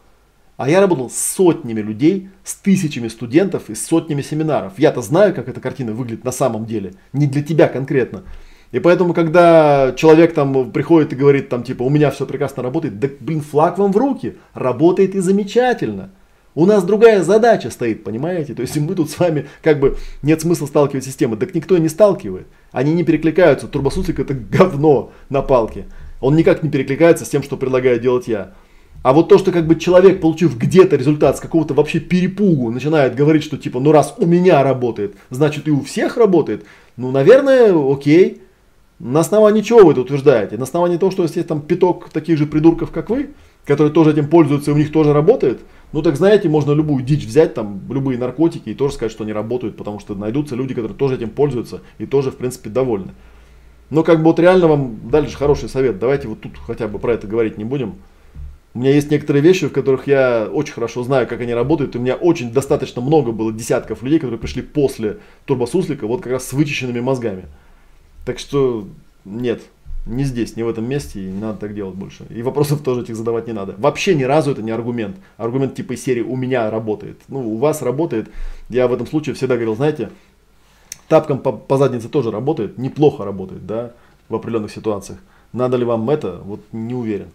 А 0.61 0.69
я 0.69 0.79
работал 0.79 1.09
с 1.09 1.17
сотнями 1.17 1.81
людей, 1.81 2.29
с 2.43 2.53
тысячами 2.53 3.07
студентов 3.07 3.71
и 3.71 3.73
сотнями 3.73 4.21
семинаров. 4.21 4.73
Я-то 4.77 5.01
знаю, 5.01 5.33
как 5.33 5.49
эта 5.49 5.59
картина 5.59 5.91
выглядит 5.91 6.23
на 6.23 6.31
самом 6.31 6.67
деле. 6.67 6.93
Не 7.13 7.25
для 7.25 7.41
тебя 7.41 7.67
конкретно. 7.67 8.25
И 8.71 8.77
поэтому, 8.77 9.15
когда 9.15 9.91
человек 9.97 10.35
там 10.35 10.71
приходит 10.71 11.13
и 11.13 11.15
говорит, 11.15 11.49
там, 11.49 11.63
типа, 11.63 11.81
у 11.81 11.89
меня 11.89 12.11
все 12.11 12.27
прекрасно 12.27 12.61
работает, 12.61 12.99
да, 12.99 13.07
блин, 13.19 13.41
флаг 13.41 13.79
вам 13.79 13.91
в 13.91 13.97
руки, 13.97 14.37
работает 14.53 15.15
и 15.15 15.19
замечательно. 15.19 16.11
У 16.53 16.67
нас 16.67 16.83
другая 16.83 17.23
задача 17.23 17.71
стоит, 17.71 18.03
понимаете? 18.03 18.53
То 18.53 18.61
есть 18.61 18.77
мы 18.77 18.93
тут 18.93 19.09
с 19.09 19.17
вами, 19.17 19.47
как 19.63 19.79
бы, 19.79 19.97
нет 20.21 20.41
смысла 20.41 20.67
сталкивать 20.67 21.03
системы. 21.03 21.37
Так 21.37 21.55
никто 21.55 21.75
не 21.79 21.89
сталкивает. 21.89 22.45
Они 22.71 22.93
не 22.93 23.03
перекликаются. 23.03 23.67
Турбосуслик 23.67 24.19
это 24.19 24.35
говно 24.35 25.11
на 25.27 25.41
палке. 25.41 25.85
Он 26.19 26.35
никак 26.35 26.61
не 26.61 26.69
перекликается 26.69 27.25
с 27.25 27.29
тем, 27.29 27.41
что 27.41 27.57
предлагаю 27.57 27.99
делать 27.99 28.27
я. 28.27 28.53
А 29.03 29.13
вот 29.13 29.29
то, 29.29 29.37
что 29.39 29.51
как 29.51 29.65
бы 29.65 29.75
человек, 29.75 30.21
получив 30.21 30.57
где-то 30.57 30.95
результат 30.95 31.37
с 31.37 31.39
какого-то 31.39 31.73
вообще 31.73 31.99
перепугу, 31.99 32.69
начинает 32.69 33.15
говорить, 33.15 33.43
что 33.43 33.57
типа, 33.57 33.79
ну 33.79 33.91
раз 33.91 34.13
у 34.17 34.25
меня 34.25 34.61
работает, 34.63 35.15
значит 35.31 35.67
и 35.67 35.71
у 35.71 35.81
всех 35.81 36.17
работает, 36.17 36.65
ну, 36.97 37.11
наверное, 37.11 37.73
окей. 37.73 38.41
На 38.99 39.21
основании 39.21 39.61
чего 39.61 39.79
вы 39.79 39.93
это 39.93 40.01
утверждаете? 40.01 40.57
На 40.57 40.63
основании 40.63 40.97
того, 40.97 41.11
что 41.11 41.23
есть 41.23 41.47
там 41.47 41.61
пяток 41.61 42.09
таких 42.09 42.37
же 42.37 42.45
придурков, 42.45 42.91
как 42.91 43.09
вы, 43.09 43.31
которые 43.65 43.91
тоже 43.91 44.11
этим 44.11 44.29
пользуются, 44.29 44.69
и 44.69 44.73
у 44.75 44.77
них 44.77 44.91
тоже 44.91 45.11
работает? 45.11 45.61
Ну 45.91 46.03
так 46.03 46.15
знаете, 46.15 46.49
можно 46.49 46.73
любую 46.73 47.03
дичь 47.03 47.25
взять, 47.25 47.55
там, 47.55 47.81
любые 47.89 48.19
наркотики 48.19 48.69
и 48.69 48.75
тоже 48.75 48.93
сказать, 48.93 49.11
что 49.11 49.23
они 49.23 49.33
работают, 49.33 49.75
потому 49.75 49.99
что 49.99 50.13
найдутся 50.13 50.55
люди, 50.55 50.75
которые 50.75 50.95
тоже 50.95 51.15
этим 51.15 51.31
пользуются 51.31 51.81
и 51.97 52.05
тоже, 52.05 52.29
в 52.29 52.35
принципе, 52.35 52.69
довольны. 52.69 53.13
Но 53.89 54.03
как 54.03 54.19
бы 54.19 54.25
вот 54.25 54.39
реально 54.39 54.67
вам 54.67 55.09
дальше 55.09 55.35
хороший 55.35 55.67
совет. 55.67 55.97
Давайте 55.97 56.27
вот 56.27 56.41
тут 56.41 56.53
хотя 56.65 56.87
бы 56.87 56.99
про 56.99 57.13
это 57.13 57.25
говорить 57.25 57.57
не 57.57 57.65
будем. 57.65 57.95
У 58.73 58.79
меня 58.79 58.91
есть 58.91 59.11
некоторые 59.11 59.43
вещи, 59.43 59.67
в 59.67 59.73
которых 59.73 60.07
я 60.07 60.47
очень 60.51 60.73
хорошо 60.73 61.03
знаю, 61.03 61.27
как 61.27 61.41
они 61.41 61.53
работают. 61.53 61.95
У 61.95 61.99
меня 61.99 62.15
очень 62.15 62.53
достаточно 62.53 63.01
много 63.01 63.31
было 63.31 63.51
десятков 63.51 64.01
людей, 64.01 64.19
которые 64.19 64.39
пришли 64.39 64.61
после 64.61 65.17
турбосуслика, 65.45 66.07
вот 66.07 66.21
как 66.21 66.31
раз 66.33 66.47
с 66.47 66.53
вычищенными 66.53 67.01
мозгами. 67.01 67.45
Так 68.25 68.39
что 68.39 68.87
нет, 69.25 69.61
не 70.05 70.23
здесь, 70.23 70.55
не 70.55 70.63
в 70.63 70.69
этом 70.69 70.87
месте, 70.87 71.19
и 71.19 71.29
не 71.29 71.41
надо 71.41 71.59
так 71.59 71.75
делать 71.75 71.95
больше. 71.95 72.25
И 72.29 72.41
вопросов 72.41 72.81
тоже 72.81 73.01
этих 73.01 73.15
задавать 73.15 73.47
не 73.47 73.53
надо. 73.53 73.75
Вообще 73.77 74.15
ни 74.15 74.23
разу 74.23 74.51
это 74.51 74.61
не 74.61 74.71
аргумент. 74.71 75.17
Аргумент 75.37 75.75
типа 75.75 75.93
из 75.93 76.03
серии 76.03 76.21
«у 76.21 76.35
меня 76.35 76.69
работает». 76.71 77.19
Ну, 77.27 77.53
у 77.53 77.57
вас 77.57 77.81
работает. 77.81 78.29
Я 78.69 78.87
в 78.87 78.93
этом 78.93 79.05
случае 79.05 79.35
всегда 79.35 79.55
говорил, 79.55 79.75
знаете, 79.75 80.09
тапком 81.07 81.39
по, 81.39 81.51
по 81.51 81.77
заднице 81.77 82.07
тоже 82.07 82.31
работает, 82.31 82.77
неплохо 82.77 83.25
работает, 83.25 83.65
да, 83.67 83.91
в 84.29 84.35
определенных 84.35 84.71
ситуациях. 84.71 85.19
Надо 85.53 85.75
ли 85.75 85.83
вам 85.83 86.09
это, 86.09 86.39
вот 86.43 86.61
не 86.71 86.93
уверен. 86.93 87.27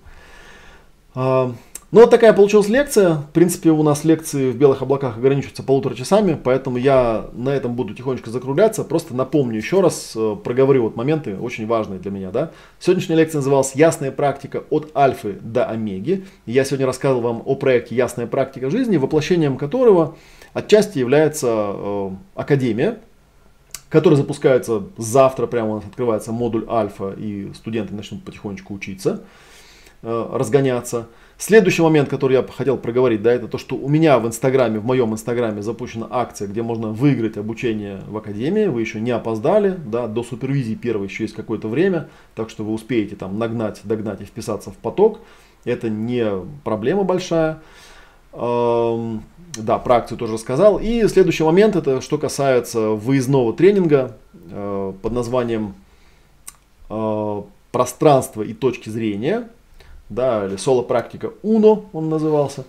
А, 1.17 1.51
ну 1.93 2.01
вот 2.01 2.11
такая 2.11 2.35
получилась 2.35 2.69
лекция. 2.69 3.15
В 3.15 3.31
принципе, 3.33 3.71
у 3.71 3.83
нас 3.83 4.05
лекции 4.05 4.51
в 4.51 4.57
белых 4.57 4.83
облаках 4.83 5.17
ограничиваются 5.17 5.63
полутора 5.63 5.95
часами, 5.95 6.39
поэтому 6.41 6.77
я 6.77 7.31
на 7.33 7.49
этом 7.49 7.75
буду 7.75 7.95
тихонечко 7.95 8.31
закругляться. 8.31 8.85
Просто 8.85 9.15
напомню 9.15 9.57
еще 9.57 9.81
раз, 9.81 10.13
э, 10.15 10.37
проговорю 10.45 10.83
вот 10.83 10.97
моменты 10.97 11.37
очень 11.37 11.67
важные 11.67 11.99
для 11.99 12.11
меня. 12.11 12.31
Да? 12.31 12.51
Сегодняшняя 12.79 13.17
лекция 13.17 13.39
называлась 13.39 13.75
«Ясная 13.75 14.13
практика 14.13 14.65
от 14.69 14.95
альфы 14.95 15.39
до 15.41 15.65
омеги». 15.65 16.27
Я 16.45 16.65
сегодня 16.65 16.85
рассказывал 16.85 17.23
вам 17.23 17.43
о 17.47 17.55
проекте 17.55 17.95
«Ясная 17.95 18.27
практика 18.27 18.69
жизни», 18.69 18.99
воплощением 18.99 19.57
которого 19.57 20.17
отчасти 20.53 20.99
является 20.99 21.47
э, 21.49 22.11
Академия, 22.35 22.99
которая 23.89 24.19
запускается 24.19 24.83
завтра, 24.99 25.47
прямо 25.47 25.71
у 25.71 25.75
нас 25.77 25.85
открывается 25.87 26.33
модуль 26.33 26.67
альфа, 26.69 27.15
и 27.17 27.53
студенты 27.55 27.95
начнут 27.95 28.23
потихонечку 28.23 28.75
учиться. 28.75 29.23
Э, 30.09 30.29
разгоняться. 30.31 31.09
Следующий 31.37 31.83
момент, 31.83 32.09
который 32.09 32.35
я 32.35 32.47
хотел 32.47 32.77
проговорить, 32.77 33.23
да, 33.23 33.33
это 33.33 33.49
то, 33.49 33.59
что 33.59 33.75
у 33.75 33.89
меня 33.89 34.21
в 34.21 34.27
Инстаграме, 34.29 34.79
в 34.79 34.85
моем 34.85 35.13
Инстаграме 35.13 35.63
запущена 35.63 36.07
акция, 36.09 36.47
где 36.47 36.63
можно 36.63 36.91
выиграть 36.91 37.37
обучение 37.37 38.01
в 38.07 38.17
Академии. 38.17 38.67
Вы 38.67 38.83
еще 38.83 39.01
не 39.01 39.11
опоздали, 39.11 39.77
да, 39.85 40.07
до 40.07 40.23
супервизии 40.23 40.77
первой 40.77 41.09
еще 41.09 41.25
есть 41.25 41.35
какое-то 41.35 41.67
время, 41.67 42.09
так 42.37 42.51
что 42.51 42.63
вы 42.63 42.73
успеете 42.73 43.17
там 43.17 43.37
нагнать, 43.37 43.81
догнать 43.83 44.21
и 44.21 44.25
вписаться 44.27 44.71
в 44.71 44.77
поток. 44.77 45.19
Это 45.65 45.91
не 45.91 46.25
проблема 46.63 47.03
большая. 47.03 47.59
Эм, 48.33 49.25
да, 49.57 49.81
про 49.81 49.97
акцию 49.97 50.19
тоже 50.19 50.35
рассказал. 50.35 50.79
И 50.79 51.05
следующий 51.09 51.43
момент, 51.43 51.75
это 51.75 52.01
что 52.01 52.17
касается 52.17 52.91
выездного 52.91 53.53
тренинга 53.53 54.17
э, 54.53 54.93
под 55.03 55.13
названием 55.13 55.75
э, 56.91 57.43
пространство 57.73 58.43
и 58.43 58.55
точки 58.55 58.89
зрения 58.89 59.49
да, 60.09 60.47
или 60.47 60.57
соло-практика 60.57 61.33
Uno 61.43 61.87
он 61.93 62.09
назывался. 62.09 62.65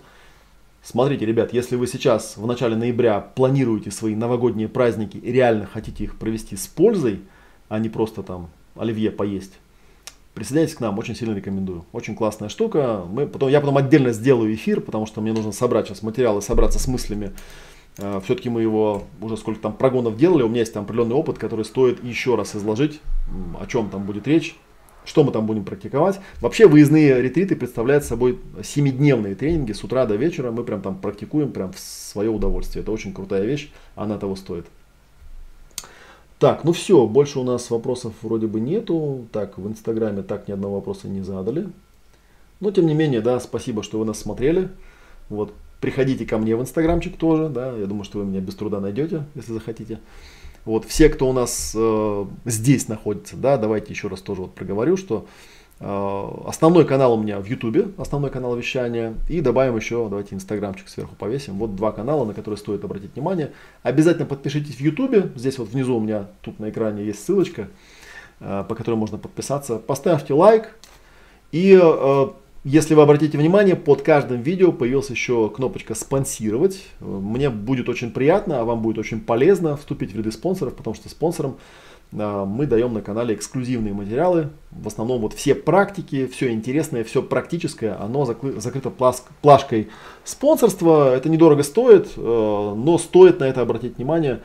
Смотрите, 0.82 1.26
ребят, 1.26 1.52
если 1.52 1.76
вы 1.76 1.86
сейчас 1.86 2.36
в 2.36 2.46
начале 2.46 2.76
ноября 2.76 3.20
планируете 3.20 3.90
свои 3.90 4.14
новогодние 4.14 4.68
праздники 4.68 5.16
и 5.16 5.32
реально 5.32 5.66
хотите 5.66 6.04
их 6.04 6.16
провести 6.16 6.56
с 6.56 6.66
пользой, 6.66 7.20
а 7.68 7.78
не 7.78 7.88
просто 7.88 8.22
там 8.22 8.48
оливье 8.76 9.10
поесть, 9.10 9.52
присоединяйтесь 10.34 10.76
к 10.76 10.80
нам, 10.80 10.98
очень 10.98 11.16
сильно 11.16 11.34
рекомендую. 11.34 11.84
Очень 11.92 12.14
классная 12.14 12.48
штука. 12.48 13.04
Мы 13.10 13.26
потом, 13.26 13.50
я 13.50 13.60
потом 13.60 13.76
отдельно 13.76 14.12
сделаю 14.12 14.54
эфир, 14.54 14.80
потому 14.80 15.04
что 15.04 15.20
мне 15.20 15.32
нужно 15.32 15.52
собрать 15.52 15.88
сейчас 15.88 16.02
материалы, 16.02 16.40
собраться 16.40 16.78
с 16.78 16.86
мыслями. 16.86 17.32
Э, 17.98 18.20
Все-таки 18.24 18.48
мы 18.48 18.62
его 18.62 19.02
уже 19.20 19.36
сколько 19.36 19.60
там 19.60 19.74
прогонов 19.74 20.16
делали, 20.16 20.42
у 20.42 20.48
меня 20.48 20.60
есть 20.60 20.72
там 20.72 20.84
определенный 20.84 21.16
опыт, 21.16 21.38
который 21.38 21.64
стоит 21.64 22.02
еще 22.04 22.36
раз 22.36 22.54
изложить, 22.54 23.00
о 23.60 23.66
чем 23.66 23.90
там 23.90 24.04
будет 24.04 24.26
речь, 24.28 24.56
что 25.08 25.24
мы 25.24 25.32
там 25.32 25.46
будем 25.46 25.64
практиковать. 25.64 26.20
Вообще 26.42 26.68
выездные 26.68 27.22
ретриты 27.22 27.56
представляют 27.56 28.04
собой 28.04 28.38
7-дневные 28.58 29.34
тренинги 29.34 29.72
с 29.72 29.82
утра 29.82 30.04
до 30.04 30.16
вечера. 30.16 30.50
Мы 30.50 30.64
прям 30.64 30.82
там 30.82 30.98
практикуем 30.98 31.50
прям 31.50 31.72
в 31.72 31.78
свое 31.78 32.28
удовольствие. 32.28 32.82
Это 32.82 32.92
очень 32.92 33.14
крутая 33.14 33.46
вещь, 33.46 33.72
она 33.96 34.18
того 34.18 34.36
стоит. 34.36 34.66
Так, 36.38 36.62
ну 36.62 36.72
все, 36.72 37.06
больше 37.06 37.38
у 37.38 37.42
нас 37.42 37.70
вопросов 37.70 38.12
вроде 38.20 38.48
бы 38.48 38.60
нету. 38.60 39.26
Так, 39.32 39.56
в 39.56 39.66
Инстаграме 39.66 40.22
так 40.22 40.46
ни 40.46 40.52
одного 40.52 40.74
вопроса 40.74 41.08
не 41.08 41.22
задали. 41.22 41.68
Но 42.60 42.70
тем 42.70 42.86
не 42.86 42.92
менее, 42.92 43.22
да, 43.22 43.40
спасибо, 43.40 43.82
что 43.82 43.98
вы 43.98 44.04
нас 44.04 44.18
смотрели. 44.18 44.68
Вот, 45.30 45.54
приходите 45.80 46.26
ко 46.26 46.36
мне 46.36 46.54
в 46.54 46.60
Инстаграмчик 46.60 47.16
тоже, 47.16 47.48
да, 47.48 47.74
я 47.74 47.86
думаю, 47.86 48.04
что 48.04 48.18
вы 48.18 48.26
меня 48.26 48.40
без 48.40 48.54
труда 48.56 48.78
найдете, 48.78 49.24
если 49.34 49.54
захотите. 49.54 50.00
Вот, 50.68 50.84
все, 50.84 51.08
кто 51.08 51.30
у 51.30 51.32
нас 51.32 51.72
э, 51.74 52.24
здесь 52.44 52.88
находится, 52.88 53.36
да, 53.36 53.56
давайте 53.56 53.94
еще 53.94 54.08
раз 54.08 54.20
тоже 54.20 54.42
вот 54.42 54.54
проговорю, 54.54 54.98
что 54.98 55.26
э, 55.80 56.28
основной 56.46 56.84
канал 56.84 57.14
у 57.14 57.22
меня 57.22 57.40
в 57.40 57.46
Ютубе, 57.46 57.88
основной 57.96 58.30
канал 58.30 58.54
вещания, 58.54 59.14
и 59.30 59.40
добавим 59.40 59.76
еще, 59.76 60.06
давайте 60.10 60.34
инстаграмчик 60.34 60.90
сверху 60.90 61.14
повесим, 61.16 61.54
вот 61.54 61.74
два 61.74 61.90
канала, 61.90 62.26
на 62.26 62.34
которые 62.34 62.58
стоит 62.58 62.84
обратить 62.84 63.14
внимание. 63.14 63.52
Обязательно 63.82 64.26
подпишитесь 64.26 64.74
в 64.74 64.80
Ютубе, 64.80 65.32
здесь 65.36 65.56
вот 65.56 65.70
внизу 65.70 65.96
у 65.96 66.00
меня 66.00 66.26
тут 66.42 66.60
на 66.60 66.68
экране 66.68 67.02
есть 67.02 67.24
ссылочка, 67.24 67.68
э, 68.40 68.64
по 68.68 68.74
которой 68.74 68.96
можно 68.96 69.16
подписаться. 69.16 69.78
Поставьте 69.78 70.34
лайк, 70.34 70.76
и 71.50 71.80
э, 71.82 72.26
если 72.64 72.94
вы 72.94 73.02
обратите 73.02 73.38
внимание, 73.38 73.76
под 73.76 74.02
каждым 74.02 74.42
видео 74.42 74.72
появилась 74.72 75.10
еще 75.10 75.48
кнопочка 75.48 75.94
«Спонсировать». 75.94 76.84
Мне 77.00 77.50
будет 77.50 77.88
очень 77.88 78.10
приятно, 78.10 78.60
а 78.60 78.64
вам 78.64 78.82
будет 78.82 78.98
очень 78.98 79.20
полезно 79.20 79.76
вступить 79.76 80.12
в 80.12 80.16
ряды 80.16 80.32
спонсоров, 80.32 80.74
потому 80.74 80.94
что 80.94 81.08
спонсорам 81.08 81.56
а, 82.16 82.44
мы 82.44 82.66
даем 82.66 82.94
на 82.94 83.00
канале 83.00 83.34
эксклюзивные 83.34 83.92
материалы. 83.94 84.50
В 84.70 84.86
основном 84.86 85.20
вот 85.20 85.34
все 85.34 85.54
практики, 85.54 86.26
все 86.26 86.50
интересное, 86.50 87.04
все 87.04 87.22
практическое, 87.22 87.96
оно 88.00 88.24
закрыто 88.24 88.90
плашкой 88.90 89.88
спонсорства. 90.24 91.14
Это 91.14 91.28
недорого 91.28 91.62
стоит, 91.62 92.08
э, 92.16 92.20
но 92.20 92.98
стоит 92.98 93.40
на 93.40 93.44
это 93.44 93.60
обратить 93.60 93.98
внимание. 93.98 94.40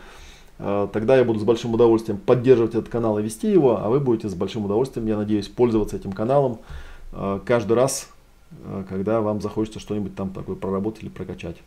Э, 0.59 0.87
тогда 0.91 1.17
я 1.17 1.23
буду 1.23 1.39
с 1.39 1.43
большим 1.43 1.73
удовольствием 1.73 2.19
поддерживать 2.19 2.75
этот 2.75 2.89
канал 2.89 3.17
и 3.17 3.23
вести 3.23 3.49
его, 3.49 3.79
а 3.81 3.89
вы 3.89 3.99
будете 3.99 4.29
с 4.29 4.35
большим 4.35 4.65
удовольствием, 4.65 5.07
я 5.07 5.17
надеюсь, 5.17 5.47
пользоваться 5.47 5.95
этим 5.95 6.11
каналом 6.11 6.59
каждый 7.45 7.73
раз, 7.73 8.09
когда 8.89 9.21
вам 9.21 9.41
захочется 9.41 9.79
что-нибудь 9.79 10.15
там 10.15 10.31
такое 10.31 10.55
проработать 10.55 11.03
или 11.03 11.09
прокачать. 11.09 11.57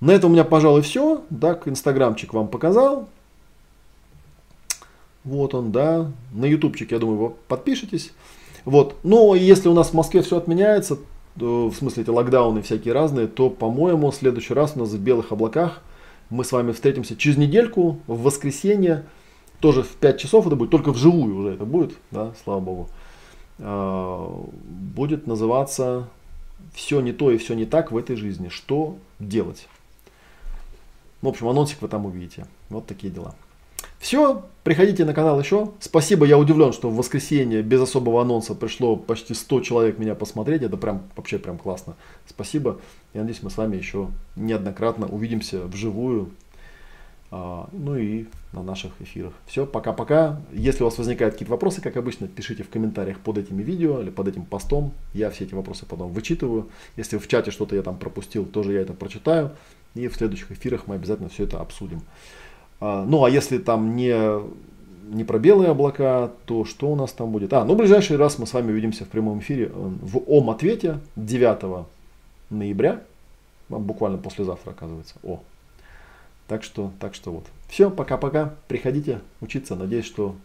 На 0.00 0.10
этом 0.10 0.30
у 0.30 0.32
меня, 0.34 0.44
пожалуй, 0.44 0.82
все. 0.82 1.22
Так, 1.40 1.66
инстаграмчик 1.68 2.34
вам 2.34 2.48
показал. 2.48 3.08
Вот 5.24 5.54
он, 5.54 5.72
да. 5.72 6.10
На 6.32 6.44
ютубчик, 6.44 6.92
я 6.92 6.98
думаю, 6.98 7.18
вы 7.18 7.30
подпишитесь. 7.48 8.12
Вот. 8.64 8.96
Но 9.02 9.34
если 9.34 9.68
у 9.68 9.74
нас 9.74 9.90
в 9.90 9.94
Москве 9.94 10.20
все 10.22 10.36
отменяется, 10.36 10.98
в 11.36 11.72
смысле 11.72 12.02
эти 12.02 12.10
локдауны 12.10 12.62
всякие 12.62 12.94
разные, 12.94 13.26
то, 13.26 13.50
по-моему, 13.50 14.10
в 14.10 14.14
следующий 14.14 14.54
раз 14.54 14.72
у 14.76 14.80
нас 14.80 14.90
в 14.90 14.98
белых 15.00 15.32
облаках 15.32 15.80
мы 16.30 16.44
с 16.44 16.52
вами 16.52 16.72
встретимся 16.72 17.16
через 17.16 17.36
недельку, 17.36 17.98
в 18.06 18.22
воскресенье, 18.22 19.04
тоже 19.60 19.82
в 19.82 19.96
5 19.96 20.18
часов 20.18 20.46
это 20.46 20.56
будет, 20.56 20.70
только 20.70 20.92
вживую 20.92 21.36
уже 21.36 21.50
это 21.54 21.64
будет, 21.64 21.94
да, 22.10 22.32
слава 22.42 22.60
богу. 22.60 22.88
А, 23.58 24.44
будет 24.64 25.26
называться 25.26 26.08
«Все 26.74 27.00
не 27.00 27.12
то 27.12 27.30
и 27.30 27.38
все 27.38 27.54
не 27.54 27.66
так 27.66 27.92
в 27.92 27.96
этой 27.96 28.16
жизни. 28.16 28.48
Что 28.48 28.96
делать?» 29.18 29.68
В 31.22 31.28
общем, 31.28 31.48
анонсик 31.48 31.80
вы 31.80 31.88
там 31.88 32.04
увидите. 32.04 32.46
Вот 32.68 32.86
такие 32.86 33.12
дела. 33.12 33.34
Все, 33.98 34.44
приходите 34.64 35.06
на 35.06 35.14
канал 35.14 35.40
еще. 35.40 35.70
Спасибо, 35.80 36.26
я 36.26 36.38
удивлен, 36.38 36.74
что 36.74 36.90
в 36.90 36.96
воскресенье 36.96 37.62
без 37.62 37.80
особого 37.80 38.20
анонса 38.20 38.54
пришло 38.54 38.96
почти 38.96 39.32
100 39.32 39.60
человек 39.62 39.98
меня 39.98 40.14
посмотреть. 40.14 40.60
Это 40.60 40.76
прям 40.76 41.04
вообще 41.16 41.38
прям 41.38 41.56
классно. 41.56 41.96
Спасибо. 42.26 42.78
Я 43.14 43.22
надеюсь, 43.22 43.42
мы 43.42 43.48
с 43.48 43.56
вами 43.56 43.76
еще 43.76 44.10
неоднократно 44.36 45.06
увидимся 45.06 45.64
вживую. 45.64 46.32
А, 47.30 47.70
ну 47.72 47.96
и 47.96 48.26
на 48.54 48.62
наших 48.62 48.92
эфирах. 49.00 49.32
Все, 49.46 49.66
пока-пока. 49.66 50.40
Если 50.52 50.82
у 50.82 50.86
вас 50.86 50.96
возникают 50.96 51.34
какие-то 51.34 51.52
вопросы, 51.52 51.80
как 51.80 51.96
обычно, 51.96 52.28
пишите 52.28 52.62
в 52.62 52.70
комментариях 52.70 53.18
под 53.18 53.38
этими 53.38 53.62
видео 53.62 54.00
или 54.00 54.10
под 54.10 54.28
этим 54.28 54.44
постом. 54.44 54.92
Я 55.12 55.30
все 55.30 55.44
эти 55.44 55.54
вопросы 55.54 55.86
потом 55.86 56.12
вычитываю. 56.12 56.68
Если 56.96 57.18
в 57.18 57.28
чате 57.28 57.50
что-то 57.50 57.76
я 57.76 57.82
там 57.82 57.96
пропустил, 57.96 58.46
тоже 58.46 58.72
я 58.72 58.80
это 58.80 58.92
прочитаю. 58.92 59.50
И 59.94 60.08
в 60.08 60.16
следующих 60.16 60.50
эфирах 60.52 60.86
мы 60.86 60.94
обязательно 60.94 61.28
все 61.28 61.44
это 61.44 61.60
обсудим. 61.60 62.02
А, 62.80 63.04
ну 63.04 63.24
а 63.24 63.30
если 63.30 63.58
там 63.58 63.96
не, 63.96 64.14
не 65.14 65.24
про 65.24 65.38
белые 65.38 65.70
облака, 65.70 66.30
то 66.46 66.64
что 66.64 66.90
у 66.90 66.96
нас 66.96 67.12
там 67.12 67.30
будет? 67.30 67.52
А, 67.52 67.64
ну 67.64 67.74
в 67.74 67.76
ближайший 67.76 68.16
раз 68.16 68.38
мы 68.38 68.46
с 68.46 68.52
вами 68.52 68.72
увидимся 68.72 69.04
в 69.04 69.08
прямом 69.08 69.40
эфире 69.40 69.66
э, 69.66 69.70
в 69.72 70.18
ОМ-ответе 70.26 71.00
9 71.16 71.86
ноября. 72.50 73.02
Буквально 73.68 74.18
послезавтра, 74.18 74.70
оказывается. 74.70 75.14
О. 75.22 75.40
Так 76.46 76.62
что, 76.62 76.92
так 77.00 77.14
что 77.14 77.32
вот. 77.32 77.46
Все, 77.68 77.90
пока-пока. 77.90 78.54
Приходите 78.68 79.20
учиться. 79.40 79.74
Надеюсь, 79.76 80.04
что 80.04 80.36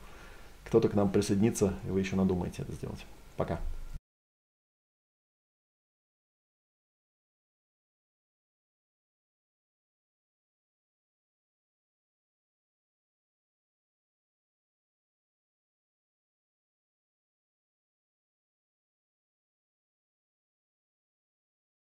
кто-то 0.65 0.89
к 0.89 0.93
нам 0.93 1.09
присоединится, 1.09 1.73
и 1.87 1.91
вы 1.91 1.99
еще 1.99 2.15
надумаете 2.15 2.61
это 2.61 2.71
сделать. 2.73 3.05
Пока. 3.37 3.59